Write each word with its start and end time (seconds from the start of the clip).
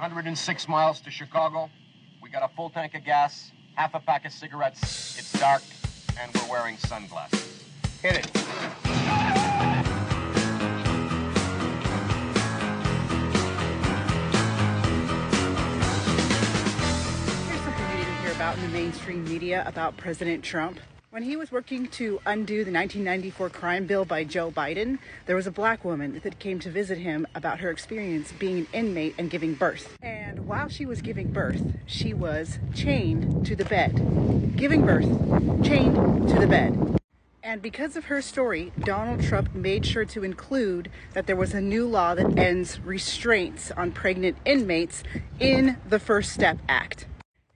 106 0.00 0.66
miles 0.66 0.98
to 1.02 1.10
Chicago. 1.10 1.68
We 2.22 2.30
got 2.30 2.42
a 2.42 2.48
full 2.56 2.70
tank 2.70 2.94
of 2.94 3.04
gas, 3.04 3.52
half 3.74 3.94
a 3.94 4.00
pack 4.00 4.24
of 4.24 4.32
cigarettes. 4.32 5.18
It's 5.18 5.30
dark, 5.38 5.60
and 6.18 6.32
we're 6.34 6.50
wearing 6.50 6.78
sunglasses. 6.78 7.64
Hit 8.00 8.16
it. 8.16 8.26
Here's 17.46 17.60
something 17.60 17.90
you 17.90 17.96
didn't 17.98 18.22
hear 18.22 18.32
about 18.32 18.56
in 18.56 18.62
the 18.62 18.68
mainstream 18.68 19.22
media 19.24 19.64
about 19.66 19.98
President 19.98 20.42
Trump. 20.42 20.80
When 21.12 21.24
he 21.24 21.34
was 21.34 21.50
working 21.50 21.88
to 21.88 22.20
undo 22.24 22.62
the 22.64 22.70
1994 22.70 23.50
crime 23.50 23.86
bill 23.86 24.04
by 24.04 24.22
Joe 24.22 24.52
Biden, 24.52 25.00
there 25.26 25.34
was 25.34 25.48
a 25.48 25.50
black 25.50 25.84
woman 25.84 26.20
that 26.22 26.38
came 26.38 26.60
to 26.60 26.70
visit 26.70 26.98
him 26.98 27.26
about 27.34 27.58
her 27.58 27.68
experience 27.68 28.30
being 28.30 28.58
an 28.58 28.68
inmate 28.72 29.16
and 29.18 29.28
giving 29.28 29.54
birth. 29.54 29.98
And 30.00 30.46
while 30.46 30.68
she 30.68 30.86
was 30.86 31.02
giving 31.02 31.32
birth, 31.32 31.60
she 31.84 32.14
was 32.14 32.60
chained 32.76 33.44
to 33.44 33.56
the 33.56 33.64
bed. 33.64 34.54
Giving 34.56 34.86
birth, 34.86 35.08
chained 35.64 36.28
to 36.28 36.38
the 36.38 36.46
bed. 36.46 37.00
And 37.42 37.60
because 37.60 37.96
of 37.96 38.04
her 38.04 38.22
story, 38.22 38.70
Donald 38.78 39.20
Trump 39.20 39.52
made 39.52 39.84
sure 39.84 40.04
to 40.04 40.22
include 40.22 40.92
that 41.14 41.26
there 41.26 41.34
was 41.34 41.54
a 41.54 41.60
new 41.60 41.88
law 41.88 42.14
that 42.14 42.38
ends 42.38 42.78
restraints 42.78 43.72
on 43.72 43.90
pregnant 43.90 44.36
inmates 44.44 45.02
in 45.40 45.76
the 45.88 45.98
First 45.98 46.30
Step 46.30 46.58
Act. 46.68 47.06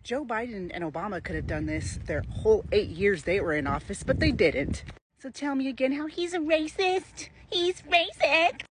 Joe 0.04 0.22
Biden 0.22 0.70
and 0.74 0.84
Obama 0.84 1.24
could 1.24 1.34
have 1.34 1.46
done 1.46 1.64
this 1.64 1.98
their 2.04 2.22
whole 2.28 2.62
eight 2.72 2.90
years 2.90 3.22
they 3.22 3.40
were 3.40 3.54
in 3.54 3.66
office, 3.66 4.02
but 4.02 4.20
they 4.20 4.32
didn't. 4.32 4.84
So 5.18 5.30
tell 5.30 5.54
me 5.54 5.66
again 5.66 5.92
how 5.92 6.06
he's 6.06 6.34
a 6.34 6.38
racist. 6.38 7.30
He's 7.48 7.80
racist. 7.82 8.64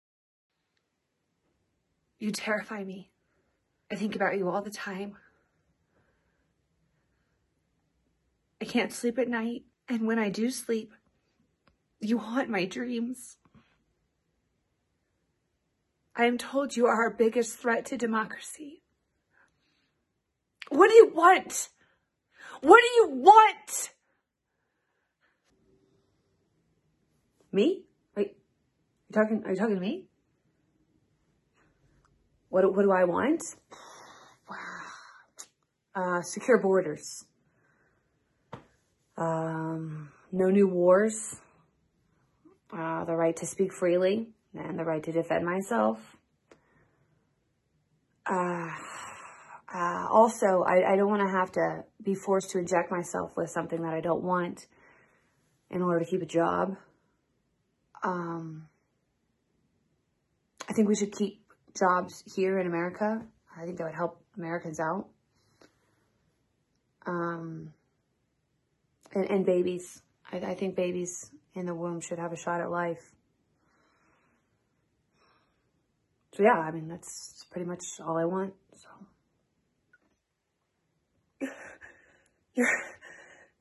You 2.19 2.33
terrify 2.33 2.83
me. 2.83 3.11
I 3.93 3.95
think 3.95 4.16
about 4.16 4.37
you 4.37 4.51
all 4.51 4.61
the 4.61 4.70
time. 4.70 5.16
I 8.61 8.64
can't 8.64 8.92
sleep 8.92 9.17
at 9.17 9.28
night, 9.28 9.62
and 9.89 10.08
when 10.08 10.19
I 10.19 10.31
do 10.31 10.51
sleep, 10.51 10.92
you 12.01 12.19
haunt 12.19 12.51
my 12.51 12.64
dreams. 12.64 13.36
I 16.17 16.25
am 16.25 16.39
told 16.39 16.77
you 16.77 16.86
are 16.86 17.05
our 17.05 17.11
biggest 17.11 17.56
threat 17.56 17.86
to 17.86 17.97
democracy. 17.97 18.83
What 20.71 20.89
do 20.89 20.95
you 20.95 21.11
want? 21.13 21.69
What 22.63 22.81
do 22.81 22.87
you 22.97 23.21
want? 23.23 23.91
Me? 27.53 27.83
Wait, 28.17 28.37
you 29.09 29.15
talking? 29.15 29.43
Are 29.45 29.51
you 29.51 29.57
talking 29.57 29.75
to 29.75 29.81
me? 29.81 30.07
What 32.48 32.73
What 32.75 32.83
do 32.83 32.91
I 32.91 33.05
want? 33.05 33.43
Uh, 35.93 36.23
secure 36.23 36.57
borders. 36.57 37.25
Um, 39.17 40.11
no 40.31 40.48
new 40.48 40.69
wars. 40.69 41.41
Uh, 42.73 43.05
the 43.05 43.17
right 43.17 43.37
to 43.37 43.45
speak 43.45 43.73
freely 43.73 44.29
and 44.55 44.79
the 44.79 44.85
right 44.85 45.03
to 45.03 45.11
defend 45.11 45.45
myself. 45.45 46.17
Uh, 48.25 48.69
uh, 49.73 50.07
also, 50.11 50.65
I, 50.67 50.93
I 50.93 50.97
don't 50.97 51.09
want 51.09 51.23
to 51.23 51.31
have 51.31 51.53
to 51.53 51.85
be 52.03 52.15
forced 52.15 52.51
to 52.51 52.59
inject 52.59 52.91
myself 52.91 53.31
with 53.37 53.51
something 53.51 53.83
that 53.83 53.95
I 53.95 54.01
don't 54.01 54.23
want 54.23 54.67
in 55.71 55.83
order 55.83 56.05
to 56.05 56.11
keep 56.11 56.23
a 56.23 56.27
job. 56.27 56.77
Um, 58.03 58.69
I 60.69 60.73
think 60.73 60.89
we 60.89 60.97
should 60.97 61.13
keep 61.13 61.45
jobs 61.79 62.25
here 62.35 62.59
in 62.59 62.67
America. 62.67 63.23
I 63.57 63.65
think 63.65 63.79
that 63.79 63.85
would 63.85 63.95
help 63.95 64.21
Americans 64.37 64.81
out. 64.81 65.09
Um, 67.07 67.73
and, 69.15 69.31
and 69.31 69.47
babies. 69.47 70.03
I, 70.33 70.39
I 70.39 70.55
think 70.55 70.75
babies 70.77 71.30
in 71.55 71.67
the 71.67 71.75
womb 71.75 72.01
should 72.01 72.19
have 72.19 72.33
a 72.33 72.36
shot 72.36 72.61
at 72.61 72.70
life. 72.70 73.13
So 76.35 76.42
yeah, 76.42 76.59
I 76.59 76.70
mean, 76.70 76.89
that's 76.89 77.45
pretty 77.51 77.67
much 77.67 77.83
all 78.05 78.17
I 78.17 78.25
want, 78.25 78.55
so. 78.75 78.89
You're, 82.55 82.68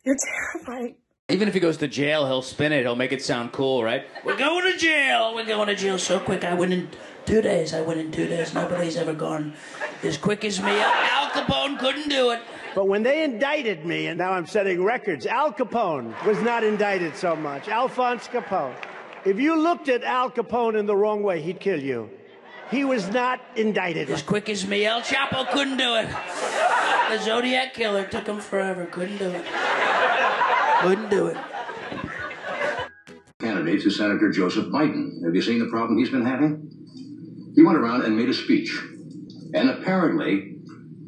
you're 0.03 0.17
terrifying. 0.53 0.95
Even 1.29 1.47
if 1.47 1.53
he 1.53 1.59
goes 1.59 1.77
to 1.77 1.87
jail, 1.87 2.25
he'll 2.25 2.41
spin 2.41 2.71
it. 2.71 2.81
He'll 2.81 2.95
make 2.95 3.11
it 3.11 3.21
sound 3.21 3.51
cool, 3.51 3.83
right? 3.83 4.03
We're 4.25 4.35
going 4.37 4.71
to 4.71 4.77
jail. 4.77 5.35
We're 5.35 5.45
going 5.45 5.67
to 5.67 5.75
jail 5.75 5.99
so 5.99 6.19
quick. 6.19 6.43
I 6.43 6.55
went 6.55 6.73
in 6.73 6.89
two 7.25 7.41
days. 7.41 7.73
I 7.75 7.81
went 7.81 7.99
in 7.99 8.11
two 8.11 8.27
days. 8.27 8.55
Nobody's 8.55 8.97
ever 8.97 9.13
gone 9.13 9.53
as 10.03 10.17
quick 10.17 10.43
as 10.43 10.59
me. 10.59 10.71
Al 10.71 11.29
Capone 11.29 11.77
couldn't 11.77 12.09
do 12.09 12.31
it. 12.31 12.41
But 12.73 12.87
when 12.87 13.03
they 13.03 13.23
indicted 13.23 13.85
me, 13.85 14.07
and 14.07 14.17
now 14.17 14.31
I'm 14.31 14.47
setting 14.47 14.83
records, 14.83 15.27
Al 15.27 15.53
Capone 15.53 16.13
was 16.25 16.41
not 16.41 16.63
indicted 16.63 17.15
so 17.15 17.35
much. 17.35 17.67
Alphonse 17.67 18.27
Capone. 18.27 18.73
If 19.25 19.39
you 19.39 19.55
looked 19.59 19.89
at 19.89 20.03
Al 20.03 20.31
Capone 20.31 20.79
in 20.79 20.87
the 20.87 20.95
wrong 20.95 21.21
way, 21.21 21.41
he'd 21.41 21.59
kill 21.59 21.79
you. 21.79 22.09
He 22.71 22.85
was 22.85 23.09
not 23.09 23.39
indicted. 23.55 24.09
As 24.09 24.21
quick 24.23 24.49
as 24.49 24.65
me. 24.65 24.85
El 24.85 25.01
Chapo 25.01 25.49
couldn't 25.51 25.77
do 25.77 25.95
it. 25.95 26.07
The 27.09 27.17
Zodiac 27.17 27.73
Killer 27.73 28.05
took 28.05 28.27
him 28.27 28.39
forever. 28.39 28.85
Couldn't 28.85 29.17
do 29.17 29.31
it. 29.31 29.43
Couldn't 30.81 31.09
do 31.09 31.25
it. 31.25 31.37
candidate 33.39 33.81
to 33.81 33.89
Senator 33.89 34.29
Joseph 34.29 34.67
Biden. 34.67 35.23
Have 35.25 35.33
you 35.33 35.41
seen 35.41 35.57
the 35.57 35.65
problem 35.71 35.97
he's 35.97 36.11
been 36.11 36.23
having? 36.23 36.69
He 37.55 37.63
went 37.63 37.79
around 37.79 38.03
and 38.03 38.15
made 38.15 38.29
a 38.29 38.33
speech. 38.33 38.79
And 39.55 39.71
apparently, 39.71 40.57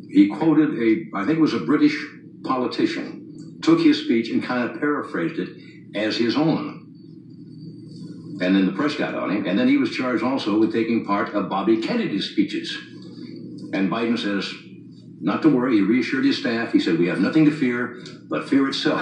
he 0.09 0.27
quoted 0.29 0.73
a, 0.73 1.05
I 1.15 1.23
think 1.23 1.37
it 1.37 1.41
was 1.41 1.53
a 1.53 1.59
British 1.59 1.95
politician, 2.43 3.59
took 3.61 3.79
his 3.79 4.03
speech 4.03 4.31
and 4.31 4.43
kind 4.43 4.67
of 4.67 4.79
paraphrased 4.79 5.37
it 5.37 5.49
as 5.95 6.17
his 6.17 6.35
own. 6.35 6.79
And 8.41 8.55
then 8.55 8.65
the 8.65 8.71
press 8.71 8.95
got 8.95 9.13
on 9.13 9.29
him. 9.29 9.45
And 9.45 9.59
then 9.59 9.67
he 9.67 9.77
was 9.77 9.91
charged 9.91 10.23
also 10.23 10.57
with 10.57 10.73
taking 10.73 11.05
part 11.05 11.35
of 11.35 11.47
Bobby 11.47 11.77
Kennedy's 11.77 12.31
speeches. 12.31 12.75
And 13.71 13.91
Biden 13.91 14.17
says, 14.17 14.51
not 15.21 15.41
to 15.43 15.49
worry. 15.49 15.75
He 15.75 15.81
reassured 15.81 16.25
his 16.25 16.39
staff. 16.39 16.71
He 16.73 16.79
said, 16.79 16.97
we 16.97 17.07
have 17.07 17.21
nothing 17.21 17.45
to 17.45 17.51
fear 17.51 17.99
but 18.27 18.49
fear 18.49 18.67
itself. 18.67 19.01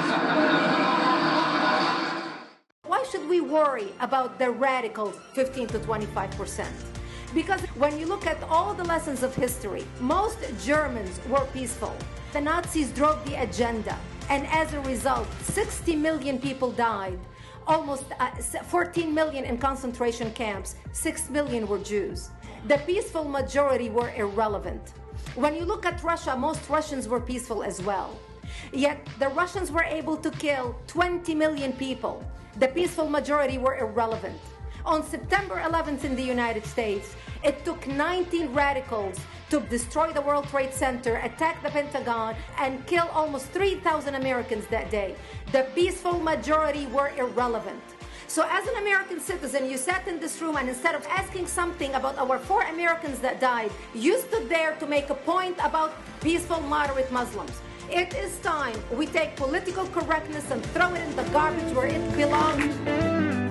Why 2.86 3.04
should 3.10 3.28
we 3.30 3.40
worry 3.40 3.94
about 4.02 4.38
the 4.38 4.52
radical 4.52 5.12
15 5.34 5.68
to 5.68 5.80
25 5.80 6.32
percent? 6.32 6.76
Because 7.34 7.62
when 7.78 7.98
you 8.00 8.06
look 8.08 8.26
at 8.26 8.42
all 8.44 8.74
the 8.74 8.84
lessons 8.84 9.24
of 9.24 9.36
history, 9.36 9.86
most 10.00 10.40
Germans 10.66 11.20
were 11.30 11.46
peaceful. 11.54 11.96
The 12.34 12.42
Nazis 12.42 12.92
drove 12.92 13.24
the 13.26 13.42
agenda, 13.42 13.98
and 14.30 14.48
as 14.48 14.74
a 14.74 14.80
result, 14.82 15.28
60 15.44 15.96
million 15.96 16.40
people 16.40 16.72
died. 16.72 17.20
Almost 17.68 18.06
uh, 18.20 18.32
14 18.32 19.14
million 19.14 19.46
in 19.46 19.60
concentration 19.60 20.32
camps, 20.32 20.76
6 20.92 21.30
million 21.30 21.68
were 21.68 21.78
Jews. 21.78 22.32
The 22.68 22.80
peaceful 22.80 23.24
majority 23.24 23.92
were 23.92 24.12
irrelevant. 24.16 24.94
When 25.36 25.56
you 25.56 25.64
look 25.66 25.86
at 25.86 26.04
Russia, 26.04 26.36
most 26.36 26.70
Russians 26.70 27.08
were 27.08 27.20
peaceful 27.20 27.64
as 27.64 27.82
well. 27.82 28.18
Yet 28.74 29.08
the 29.20 29.30
Russians 29.30 29.72
were 29.72 29.84
able 29.84 30.18
to 30.18 30.32
kill 30.32 30.76
20 30.88 31.36
million 31.36 31.74
people. 31.74 32.24
The 32.58 32.68
peaceful 32.68 33.10
majority 33.10 33.58
were 33.58 33.78
irrelevant. 33.78 34.40
On 34.86 35.06
September 35.06 35.62
11th 35.66 36.04
in 36.04 36.16
the 36.16 36.24
United 36.24 36.66
States, 36.66 37.16
it 37.44 37.64
took 37.64 37.86
19 37.88 38.54
radicals 38.54 39.20
to 39.50 39.60
destroy 39.62 40.12
the 40.12 40.22
World 40.22 40.48
Trade 40.48 40.74
Center, 40.74 41.18
attack 41.18 41.62
the 41.62 41.70
Pentagon, 41.70 42.36
and 42.58 42.86
kill 42.88 43.08
almost 43.14 43.48
3,000 43.48 44.16
Americans 44.16 44.66
that 44.68 44.90
day. 44.90 45.16
The 45.52 45.68
peaceful 45.76 46.20
majority 46.20 46.88
were 46.88 47.12
irrelevant. 47.18 47.82
So, 48.30 48.46
as 48.48 48.68
an 48.68 48.78
American 48.78 49.20
citizen, 49.20 49.68
you 49.68 49.76
sat 49.76 50.08
in 50.08 50.20
this 50.20 50.40
room 50.40 50.56
and 50.56 50.70
instead 50.70 50.94
of 50.94 51.04
asking 51.08 51.48
something 51.48 51.92
about 51.96 52.16
our 52.20 52.38
four 52.38 52.62
Americans 52.62 53.18
that 53.22 53.42
died, 53.42 53.72
you 53.96 54.20
stood 54.20 54.48
there 54.48 54.76
to 54.76 54.86
make 54.86 55.10
a 55.10 55.16
point 55.16 55.58
about 55.64 55.96
peaceful, 56.22 56.62
moderate 56.62 57.12
Muslims. 57.12 57.60
It 57.90 58.14
is 58.14 58.38
time 58.42 58.78
we 58.92 59.08
take 59.08 59.36
political 59.36 59.88
correctness 59.88 60.52
and 60.52 60.64
throw 60.68 60.94
it 60.94 61.02
in 61.02 61.16
the 61.16 61.24
garbage 61.34 61.74
where 61.74 61.88
it 61.88 62.16
belongs. 62.16 63.49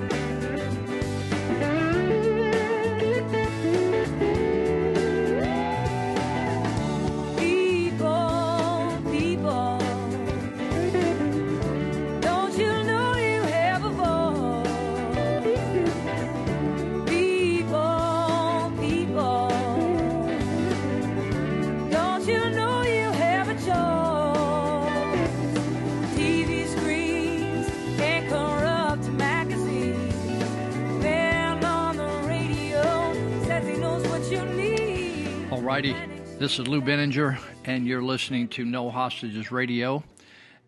Alrighty. 35.69 36.39
This 36.39 36.59
is 36.59 36.67
Lou 36.67 36.81
Binninger, 36.81 37.39
and 37.67 37.87
you're 37.87 38.03
listening 38.03 38.49
to 38.49 38.65
No 38.65 38.89
Hostages 38.89 39.53
Radio, 39.53 40.03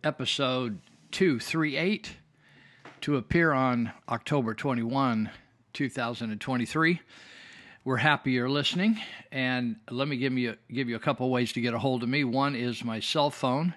episode 0.04 0.78
238, 1.12 2.16
to 3.00 3.16
appear 3.16 3.50
on 3.52 3.92
October 4.10 4.52
21, 4.52 5.30
2023. 5.72 7.00
We're 7.82 7.96
happy 7.96 8.32
you're 8.32 8.50
listening, 8.50 9.00
and 9.32 9.76
let 9.90 10.06
me 10.06 10.18
give 10.18 10.34
you 10.34 10.56
give 10.70 10.90
you 10.90 10.96
a 10.96 11.00
couple 11.00 11.30
ways 11.30 11.54
to 11.54 11.62
get 11.62 11.72
a 11.72 11.78
hold 11.78 12.02
of 12.02 12.10
me. 12.10 12.22
One 12.22 12.54
is 12.54 12.84
my 12.84 13.00
cell 13.00 13.30
phone. 13.30 13.72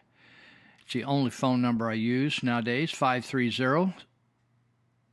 It's 0.82 0.92
the 0.92 1.06
only 1.06 1.32
phone 1.32 1.62
number 1.62 1.90
I 1.90 1.94
use 1.94 2.44
nowadays, 2.44 2.92
530 2.92 3.94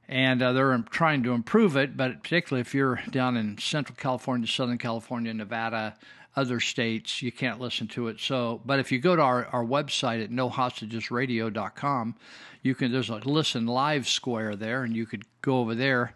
And 0.07 0.41
uh, 0.41 0.53
they're 0.53 0.77
trying 0.89 1.23
to 1.23 1.33
improve 1.33 1.77
it, 1.77 1.95
but 1.95 2.23
particularly 2.23 2.61
if 2.61 2.73
you're 2.73 2.99
down 3.11 3.37
in 3.37 3.57
Central 3.59 3.95
California, 3.95 4.47
Southern 4.47 4.79
California, 4.79 5.33
Nevada, 5.33 5.95
other 6.35 6.59
states, 6.59 7.21
you 7.21 7.31
can't 7.31 7.59
listen 7.59 7.87
to 7.89 8.07
it. 8.07 8.19
So, 8.19 8.61
but 8.65 8.79
if 8.79 8.91
you 8.91 8.99
go 8.99 9.15
to 9.15 9.21
our, 9.21 9.45
our 9.47 9.65
website 9.65 10.23
at 10.23 10.31
nohostagesradio.com, 10.31 12.15
you 12.61 12.75
can, 12.75 12.91
there's 12.91 13.09
a 13.09 13.15
listen 13.15 13.65
live 13.65 14.07
square 14.07 14.55
there, 14.55 14.83
and 14.83 14.95
you 14.95 15.05
could 15.05 15.23
go 15.41 15.59
over 15.59 15.75
there. 15.75 16.15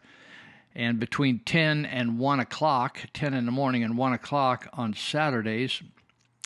And 0.76 1.00
between 1.00 1.40
10 1.40 1.86
and 1.86 2.20
1 2.20 2.40
o'clock, 2.40 3.02
10 3.14 3.34
in 3.34 3.46
the 3.46 3.52
morning 3.52 3.84
and 3.84 3.98
1 3.98 4.14
o'clock 4.14 4.68
on 4.74 4.94
Saturdays, 4.94 5.82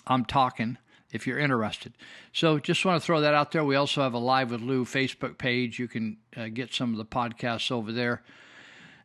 I'm 0.05 0.25
talking 0.25 0.77
if 1.11 1.25
you're 1.25 1.39
interested. 1.39 1.93
So 2.33 2.59
just 2.59 2.83
want 2.83 3.01
to 3.01 3.05
throw 3.05 3.21
that 3.21 3.33
out 3.33 3.51
there. 3.51 3.63
We 3.63 3.75
also 3.75 4.01
have 4.01 4.13
a 4.13 4.19
Live 4.19 4.51
with 4.51 4.61
Lou 4.61 4.85
Facebook 4.85 5.37
page. 5.37 5.79
You 5.79 5.87
can 5.87 6.17
uh, 6.35 6.47
get 6.47 6.73
some 6.73 6.91
of 6.91 6.97
the 6.97 7.05
podcasts 7.05 7.71
over 7.71 7.91
there 7.91 8.23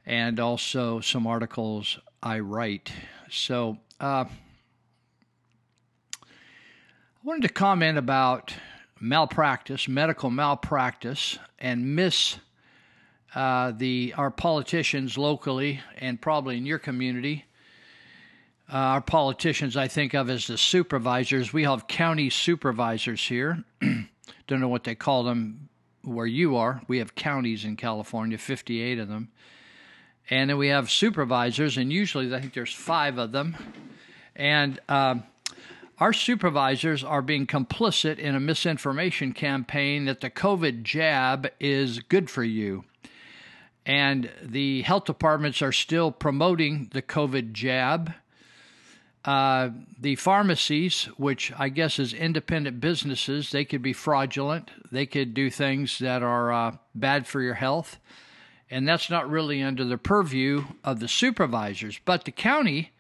and 0.05 0.41
also 0.41 1.00
some 1.00 1.26
articles 1.26 1.99
I 2.23 2.41
write. 2.41 2.93
So, 3.31 3.79
uh, 4.00 4.25
I 7.22 7.28
wanted 7.28 7.42
to 7.42 7.54
comment 7.54 7.98
about 7.98 8.52
malpractice, 8.98 9.86
medical 9.86 10.28
malpractice, 10.28 11.38
and 11.56 11.94
miss 11.94 12.36
uh, 13.32 13.70
the 13.76 14.12
our 14.16 14.32
politicians 14.32 15.16
locally 15.16 15.80
and 15.98 16.20
probably 16.20 16.56
in 16.56 16.66
your 16.66 16.80
community. 16.80 17.44
Uh, 18.69 18.76
our 18.76 19.00
politicians, 19.00 19.76
I 19.76 19.86
think 19.86 20.14
of 20.14 20.28
as 20.30 20.48
the 20.48 20.58
supervisors. 20.58 21.52
We 21.52 21.62
have 21.62 21.86
county 21.86 22.28
supervisors 22.28 23.24
here. 23.24 23.62
Don't 24.48 24.60
know 24.60 24.66
what 24.66 24.82
they 24.82 24.96
call 24.96 25.22
them 25.22 25.69
where 26.02 26.26
you 26.26 26.56
are. 26.56 26.82
We 26.88 26.98
have 26.98 27.14
counties 27.14 27.64
in 27.64 27.76
California, 27.76 28.36
58 28.36 28.98
of 28.98 29.06
them. 29.06 29.30
And 30.28 30.50
then 30.50 30.58
we 30.58 30.69
have 30.69 30.90
supervisors, 30.90 31.76
and 31.76 31.92
usually 31.92 32.34
I 32.34 32.40
think 32.40 32.52
there's 32.52 32.74
five 32.74 33.19
of 33.19 33.30
them. 33.30 33.56
And 34.34 34.80
um, 34.88 35.22
our 36.02 36.12
supervisors 36.12 37.04
are 37.04 37.22
being 37.22 37.46
complicit 37.46 38.19
in 38.19 38.34
a 38.34 38.40
misinformation 38.40 39.32
campaign 39.32 40.06
that 40.06 40.20
the 40.20 40.31
COVID 40.31 40.82
jab 40.82 41.49
is 41.60 42.00
good 42.00 42.28
for 42.28 42.43
you. 42.43 42.82
And 43.87 44.28
the 44.43 44.82
health 44.82 45.04
departments 45.04 45.62
are 45.62 45.70
still 45.70 46.10
promoting 46.10 46.90
the 46.93 47.02
COVID 47.02 47.52
jab. 47.52 48.14
Uh, 49.25 49.69
the 49.96 50.16
pharmacies, 50.16 51.04
which 51.19 51.52
I 51.56 51.69
guess 51.69 52.00
is 52.00 52.12
independent 52.12 52.81
businesses, 52.81 53.52
they 53.52 53.64
could 53.64 53.81
be 53.81 53.93
fraudulent. 53.93 54.72
They 54.90 55.06
could 55.06 55.34
do 55.34 55.50
things 55.50 56.00
that 56.00 56.25
are 56.25 56.52
uh, 56.52 56.76
bad 56.96 57.28
for 57.28 57.40
your 57.40 57.55
health. 57.55 58.00
And 58.69 58.88
that's 58.88 59.08
not 59.08 59.31
really 59.31 59.62
under 59.62 59.84
the 59.84 59.98
purview 59.98 60.64
of 60.82 60.98
the 60.98 61.06
supervisors. 61.06 62.00
But 62.05 62.25
the 62.25 62.32
county 62.32 62.90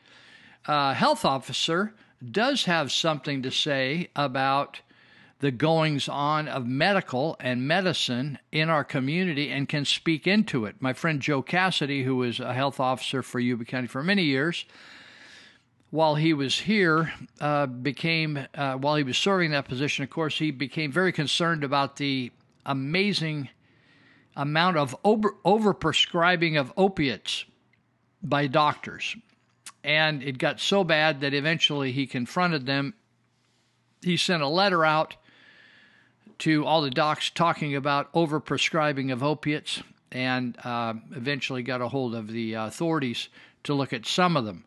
uh, 0.66 0.94
health 0.94 1.24
officer 1.24 1.94
does 2.30 2.64
have 2.64 2.92
something 2.92 3.42
to 3.42 3.50
say 3.50 4.08
about 4.14 4.80
the 5.40 5.50
goings 5.50 6.08
on 6.08 6.46
of 6.46 6.66
medical 6.66 7.36
and 7.40 7.66
medicine 7.66 8.38
in 8.52 8.68
our 8.68 8.84
community 8.84 9.50
and 9.50 9.68
can 9.68 9.84
speak 9.84 10.24
into 10.26 10.66
it. 10.66 10.76
My 10.78 10.92
friend 10.92 11.20
Joe 11.20 11.42
Cassady, 11.42 12.04
who 12.04 12.16
was 12.16 12.38
a 12.38 12.54
health 12.54 12.78
officer 12.78 13.22
for 13.22 13.40
Yuba 13.40 13.64
County 13.64 13.88
for 13.88 14.04
many 14.04 14.22
years, 14.22 14.64
while 15.90 16.14
he 16.14 16.32
was 16.32 16.60
here, 16.60 17.12
uh, 17.40 17.66
became, 17.66 18.46
uh, 18.54 18.74
while 18.74 18.94
he 18.94 19.02
was 19.02 19.18
serving 19.18 19.50
that 19.50 19.66
position, 19.66 20.04
of 20.04 20.10
course, 20.10 20.38
he 20.38 20.52
became 20.52 20.92
very 20.92 21.12
concerned 21.12 21.64
about 21.64 21.96
the 21.96 22.30
amazing 22.64 23.48
amount 24.36 24.76
of 24.76 24.96
over 25.04 25.34
overprescribing 25.44 26.58
of 26.58 26.72
opiates 26.76 27.44
by 28.22 28.46
doctors 28.46 29.16
and 29.84 30.22
it 30.22 30.38
got 30.38 30.60
so 30.60 30.84
bad 30.84 31.20
that 31.20 31.34
eventually 31.34 31.92
he 31.92 32.06
confronted 32.06 32.66
them. 32.66 32.94
He 34.02 34.16
sent 34.16 34.42
a 34.42 34.48
letter 34.48 34.84
out 34.84 35.16
to 36.38 36.64
all 36.64 36.82
the 36.82 36.90
docs 36.90 37.30
talking 37.30 37.74
about 37.74 38.12
overprescribing 38.12 39.12
of 39.12 39.22
opiates 39.22 39.82
and 40.10 40.56
uh, 40.64 40.94
eventually 41.14 41.62
got 41.62 41.80
a 41.80 41.88
hold 41.88 42.14
of 42.14 42.28
the 42.28 42.54
authorities 42.54 43.28
to 43.64 43.74
look 43.74 43.92
at 43.92 44.06
some 44.06 44.36
of 44.36 44.44
them. 44.44 44.64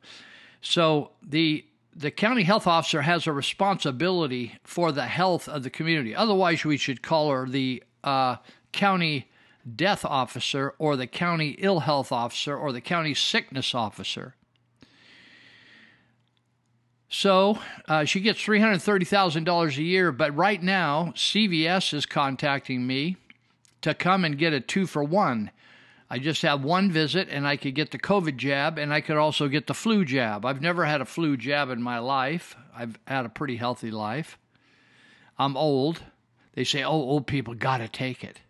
So 0.62 1.12
the 1.22 1.66
the 1.98 2.12
county 2.12 2.44
health 2.44 2.68
officer 2.68 3.04
has 3.04 3.26
a 3.26 3.32
responsibility 3.32 4.58
for 4.66 4.92
the 4.92 5.06
health 5.06 5.48
of 5.48 5.64
the 5.64 5.70
community. 5.70 6.14
Otherwise, 6.14 6.66
we 6.66 6.76
should 6.76 7.02
call 7.02 7.32
her 7.32 7.48
the 7.48 7.82
uh, 8.04 8.36
county 8.74 9.30
death 9.76 10.04
officer 10.04 10.74
or 10.78 10.98
the 10.98 11.08
county 11.08 11.56
ill 11.58 11.80
health 11.80 12.12
officer 12.12 12.56
or 12.56 12.74
the 12.74 12.82
county 12.82 13.14
sickness 13.14 13.74
officer. 13.74 14.36
So 17.18 17.60
uh, 17.88 18.04
she 18.04 18.20
gets 18.20 18.44
$330,000 18.44 19.78
a 19.78 19.82
year, 19.82 20.12
but 20.12 20.36
right 20.36 20.62
now 20.62 21.14
CVS 21.16 21.94
is 21.94 22.06
contacting 22.06 22.86
me 22.86 23.16
to 23.84 23.94
come 23.94 24.26
and 24.26 24.38
get 24.38 24.52
a 24.52 24.60
two 24.60 24.86
for 24.86 25.02
one. 25.02 25.50
I 26.10 26.20
just 26.20 26.42
have 26.42 26.66
one 26.66 26.92
visit 26.92 27.30
and 27.30 27.48
I 27.48 27.56
could 27.56 27.74
get 27.74 27.92
the 27.92 27.98
COVID 27.98 28.36
jab 28.36 28.78
and 28.78 28.94
I 28.94 29.00
could 29.00 29.16
also 29.16 29.48
get 29.48 29.68
the 29.68 29.74
flu 29.74 30.04
jab. 30.04 30.46
I've 30.46 30.62
never 30.62 30.84
had 30.84 31.00
a 31.00 31.06
flu 31.06 31.38
jab 31.38 31.70
in 31.70 31.82
my 31.82 32.00
life. 32.00 32.58
I've 32.76 33.00
had 33.08 33.26
a 33.26 33.30
pretty 33.30 33.56
healthy 33.56 33.92
life. 33.92 34.38
I'm 35.40 35.56
old. 35.56 36.04
They 36.54 36.66
say, 36.66 36.84
oh, 36.84 36.92
old 36.92 37.28
people 37.28 37.54
got 37.54 37.78
to 37.78 37.88
take 37.88 38.26
it. 38.26 38.42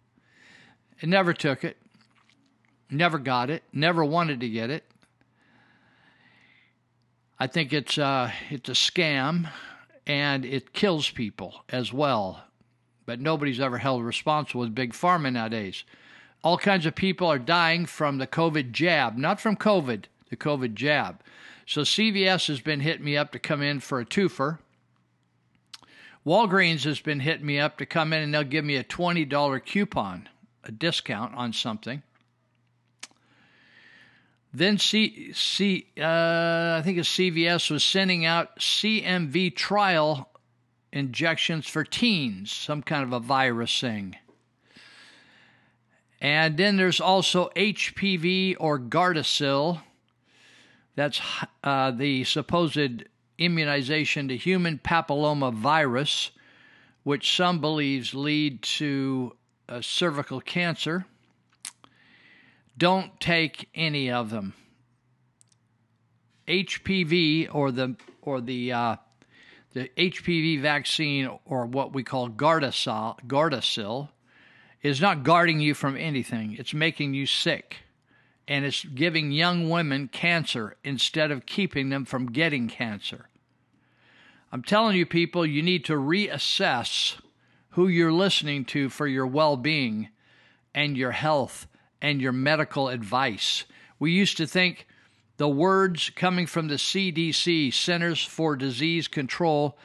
I 1.03 1.05
never 1.05 1.34
took 1.34 1.63
it, 1.63 1.77
never 2.89 3.19
got 3.19 3.51
it, 3.51 3.62
never 3.72 4.03
wanted 4.03 4.39
to 4.39 4.50
get 4.50 4.72
it. 4.72 4.86
I 7.38 7.48
think 7.48 7.74
it's 7.74 7.98
uh, 7.98 8.32
it's 8.50 8.70
a 8.70 8.74
scam, 8.74 9.50
and 10.08 10.46
it 10.46 10.74
kills 10.74 11.10
people 11.10 11.63
as 11.70 11.92
well. 11.92 12.44
But 13.06 13.20
nobody's 13.20 13.60
ever 13.60 13.77
held 13.77 14.04
responsible 14.04 14.62
with 14.62 14.74
big 14.74 14.94
pharma 14.94 15.34
nowadays. 15.34 15.84
All 16.44 16.58
kinds 16.58 16.86
of 16.86 16.96
people 16.96 17.27
are 17.27 17.39
dying 17.39 17.86
from 17.86 18.18
the 18.18 18.27
COVID 18.27 18.72
jab, 18.72 19.18
not 19.18 19.42
from 19.42 19.58
COVID, 19.58 20.06
the 20.30 20.38
COVID 20.38 20.75
jab. 20.75 21.22
So 21.65 21.82
CVS 21.82 22.48
has 22.48 22.62
been 22.62 22.80
hitting 22.80 23.04
me 23.04 23.18
up 23.18 23.32
to 23.32 23.39
come 23.39 23.62
in 23.62 23.80
for 23.80 24.00
a 24.00 24.06
twofer. 24.06 24.60
Walgreens 26.25 26.84
has 26.84 27.00
been 27.00 27.20
hitting 27.20 27.46
me 27.46 27.60
up 27.60 27.77
to 27.77 27.86
come 27.86 28.13
in 28.13 28.22
and 28.22 28.34
they'll 28.34 28.44
give 28.44 28.65
me 28.65 28.75
a 28.75 28.84
$20 28.84 29.65
coupon, 29.65 30.30
a 30.63 30.72
discount 30.72 31.36
on 31.36 31.54
something. 31.54 32.01
Then 34.57 34.77
C, 34.77 35.33
C 35.33 35.88
uh, 36.00 36.77
I 36.77 36.81
think 36.81 36.97
it's 36.97 37.09
CVS 37.09 37.69
was 37.69 37.83
sending 37.83 38.25
out 38.25 38.57
CMV 38.57 39.53
trial 39.53 40.29
injections 40.93 41.67
for 41.67 41.83
teens, 41.83 42.53
some 42.53 42.81
kind 42.81 43.03
of 43.03 43.12
a 43.12 43.19
virus 43.19 43.81
thing. 43.81 44.15
And 46.21 46.55
then 46.55 46.77
there's 46.77 47.01
also 47.01 47.50
HPV 47.57 48.55
or 48.57 48.79
Gardasil. 48.79 49.81
That's 50.95 51.19
uh, 51.62 51.91
the 51.91 52.24
supposed 52.24 53.03
immunization 53.38 54.29
to 54.29 54.38
human 54.38 54.79
papilloma 54.79 55.53
virus, 55.53 56.31
which 57.03 57.35
some 57.35 57.59
believes 57.59 58.13
lead 58.13 58.62
to 58.62 59.35
uh, 59.67 59.81
cervical 59.81 60.39
cancer. 60.39 61.05
Don't 62.77 63.20
take 63.20 63.70
any 63.74 64.12
of 64.12 64.29
them. 64.29 64.53
HPV 66.48 67.53
or 67.53 67.72
the 67.72 67.96
or 68.22 68.41
the 68.41 68.72
uh, 68.72 68.96
the 69.74 69.89
HPV 69.98 70.62
vaccine 70.62 71.29
or 71.46 71.65
what 71.65 71.94
we 71.94 72.03
call 72.03 72.29
Gardasil, 72.29 73.20
Gardasil 73.27 74.10
is 74.82 75.01
not 75.01 75.24
guarding 75.24 75.60
you 75.60 75.74
from 75.74 75.98
anything. 75.98 76.55
It's 76.58 76.74
making 76.74 77.13
you 77.13 77.25
sick. 77.25 77.77
And 78.48 78.63
it's 78.63 78.86
giving 78.86 79.32
young 79.32 79.70
women 79.70 80.08
cancer 80.08 80.75
instead 80.84 81.32
of 81.32 81.48
keeping 81.48 81.89
them 81.89 82.05
from 82.05 82.32
getting 82.32 82.67
cancer. 82.67 83.27
I'm 84.51 84.62
telling 84.62 84.96
you, 84.96 85.05
people, 85.05 85.46
you 85.46 85.63
need 85.63 85.84
to 85.86 85.94
reassess 85.94 87.17
who 87.72 87.88
you're 87.88 88.13
listening 88.13 88.63
to 88.65 88.89
for 88.89 89.08
your 89.08 89.25
well 89.25 89.58
being 89.58 90.10
and 90.74 90.96
your 90.96 91.12
health 91.12 91.67
and 92.05 92.21
your 92.21 92.31
medical 92.31 92.88
advice. 92.88 93.63
We 93.97 94.12
used 94.12 94.38
to 94.38 94.45
think 94.45 94.85
the 95.38 95.50
words 95.50 96.12
coming 96.12 96.45
from 96.45 96.67
the 96.67 96.75
CDC, 96.75 97.74
Centers 97.74 98.24
for 98.24 98.55
Disease 98.55 99.07
Control, 99.07 99.75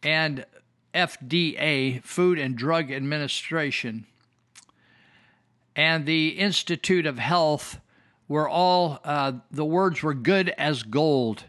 and 0.00 0.46
FDA, 0.94 2.00
Food 2.04 2.38
and 2.38 2.54
Drug 2.54 2.92
Administration, 2.92 4.06
and 5.74 6.06
the 6.06 6.28
Institute 6.28 7.06
of 7.06 7.18
Health 7.18 7.80
were 8.28 8.48
all, 8.48 9.00
uh, 9.02 9.32
the 9.50 9.64
words 9.64 10.00
were 10.00 10.14
good 10.14 10.50
as 10.50 10.84
gold. 10.84 11.42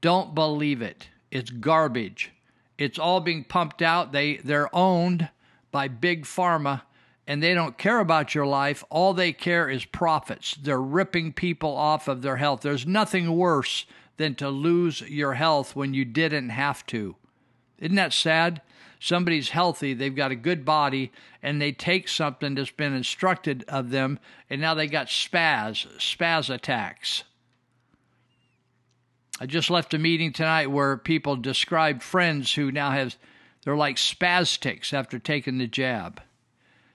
Don't 0.00 0.34
believe 0.34 0.80
it. 0.80 1.10
It's 1.30 1.50
garbage. 1.50 2.32
It's 2.78 2.98
all 2.98 3.20
being 3.20 3.44
pumped 3.44 3.82
out. 3.82 4.12
They, 4.12 4.38
they're 4.38 4.74
owned 4.74 5.28
by 5.70 5.88
big 5.88 6.24
pharma 6.24 6.80
and 7.26 7.42
they 7.42 7.54
don't 7.54 7.78
care 7.78 7.98
about 7.98 8.34
your 8.34 8.46
life. 8.46 8.84
All 8.90 9.12
they 9.12 9.32
care 9.32 9.68
is 9.68 9.84
profits. 9.84 10.54
They're 10.54 10.80
ripping 10.80 11.32
people 11.32 11.76
off 11.76 12.08
of 12.08 12.22
their 12.22 12.36
health. 12.36 12.60
There's 12.60 12.86
nothing 12.86 13.36
worse 13.36 13.86
than 14.16 14.34
to 14.36 14.48
lose 14.48 15.00
your 15.02 15.34
health 15.34 15.74
when 15.74 15.92
you 15.94 16.04
didn't 16.04 16.50
have 16.50 16.86
to. 16.86 17.16
Isn't 17.78 17.96
that 17.96 18.12
sad? 18.12 18.62
Somebody's 18.98 19.50
healthy, 19.50 19.92
they've 19.92 20.14
got 20.14 20.30
a 20.30 20.36
good 20.36 20.64
body, 20.64 21.12
and 21.42 21.60
they 21.60 21.70
take 21.70 22.08
something 22.08 22.54
that's 22.54 22.70
been 22.70 22.94
instructed 22.94 23.62
of 23.68 23.90
them, 23.90 24.18
and 24.48 24.60
now 24.60 24.72
they 24.72 24.86
got 24.86 25.08
spaz, 25.08 25.86
spaz 25.98 26.52
attacks. 26.52 27.24
I 29.38 29.44
just 29.44 29.68
left 29.68 29.92
a 29.92 29.98
meeting 29.98 30.32
tonight 30.32 30.68
where 30.68 30.96
people 30.96 31.36
described 31.36 32.02
friends 32.02 32.54
who 32.54 32.72
now 32.72 32.90
have, 32.90 33.16
they're 33.62 33.76
like 33.76 33.96
spastics 33.96 34.94
after 34.94 35.18
taking 35.18 35.58
the 35.58 35.66
jab. 35.66 36.22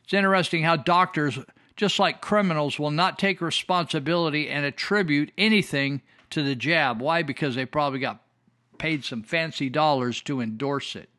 It's 0.04 0.14
interesting 0.14 0.64
how 0.64 0.76
doctors, 0.76 1.40
just 1.76 2.00
like 2.00 2.22
criminals, 2.22 2.80
will 2.80 2.92
not 2.92 3.20
take 3.20 3.42
responsibility 3.42 4.50
and 4.50 4.66
attribute 4.66 5.32
anything 5.38 6.02
to 6.32 6.44
the 6.44 6.56
jab. 6.56 7.02
Why? 7.02 7.24
Because 7.24 7.56
they 7.56 7.66
probably 7.66 8.00
got 8.00 8.22
paid 8.78 9.06
some 9.06 9.24
fancy 9.24 9.70
dollars 9.70 10.22
to 10.22 10.42
endorse 10.42 10.96
it. 10.96 11.10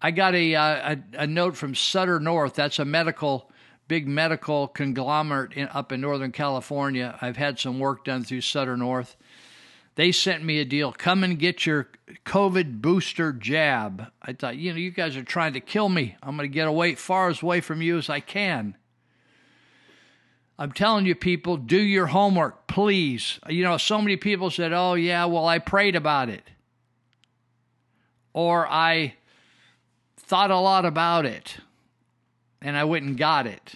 I 0.00 0.10
got 0.10 0.34
a, 0.34 0.54
uh, 0.54 0.94
a, 0.94 1.22
a 1.22 1.26
note 1.26 1.56
from 1.56 1.74
Sutter 1.74 2.20
North. 2.20 2.54
That's 2.54 2.78
a 2.78 2.84
medical, 2.84 3.50
big 3.88 4.06
medical 4.06 4.68
conglomerate 4.68 5.54
in, 5.54 5.68
up 5.68 5.90
in 5.90 6.02
Northern 6.02 6.32
California. 6.32 7.18
I've 7.22 7.38
had 7.38 7.58
some 7.58 7.78
work 7.78 8.04
done 8.04 8.24
through 8.24 8.42
Sutter 8.42 8.76
North. 8.76 9.16
They 9.96 10.12
sent 10.12 10.44
me 10.44 10.60
a 10.60 10.64
deal. 10.64 10.92
Come 10.92 11.24
and 11.24 11.38
get 11.38 11.66
your 11.66 11.88
COVID 12.24 12.80
booster 12.80 13.32
jab. 13.32 14.08
I 14.22 14.34
thought, 14.34 14.56
you 14.56 14.72
know, 14.72 14.78
you 14.78 14.90
guys 14.90 15.16
are 15.16 15.24
trying 15.24 15.54
to 15.54 15.60
kill 15.60 15.88
me. 15.88 16.16
I'm 16.22 16.36
going 16.36 16.48
to 16.48 16.54
get 16.54 16.68
away 16.68 16.94
far 16.94 17.28
as 17.28 17.42
away 17.42 17.60
from 17.62 17.82
you 17.82 17.96
as 17.98 18.08
I 18.10 18.20
can. 18.20 18.76
I'm 20.58 20.72
telling 20.72 21.06
you, 21.06 21.14
people, 21.14 21.56
do 21.56 21.78
your 21.78 22.06
homework, 22.06 22.66
please. 22.66 23.40
You 23.48 23.64
know, 23.64 23.78
so 23.78 24.00
many 24.00 24.16
people 24.16 24.50
said, 24.50 24.72
oh, 24.72 24.94
yeah, 24.94 25.24
well, 25.24 25.46
I 25.46 25.58
prayed 25.58 25.96
about 25.96 26.28
it. 26.28 26.44
Or 28.32 28.66
I 28.68 29.14
thought 30.18 30.50
a 30.50 30.58
lot 30.58 30.84
about 30.84 31.24
it 31.24 31.56
and 32.60 32.76
I 32.76 32.84
went 32.84 33.04
and 33.04 33.16
got 33.16 33.46
it. 33.46 33.74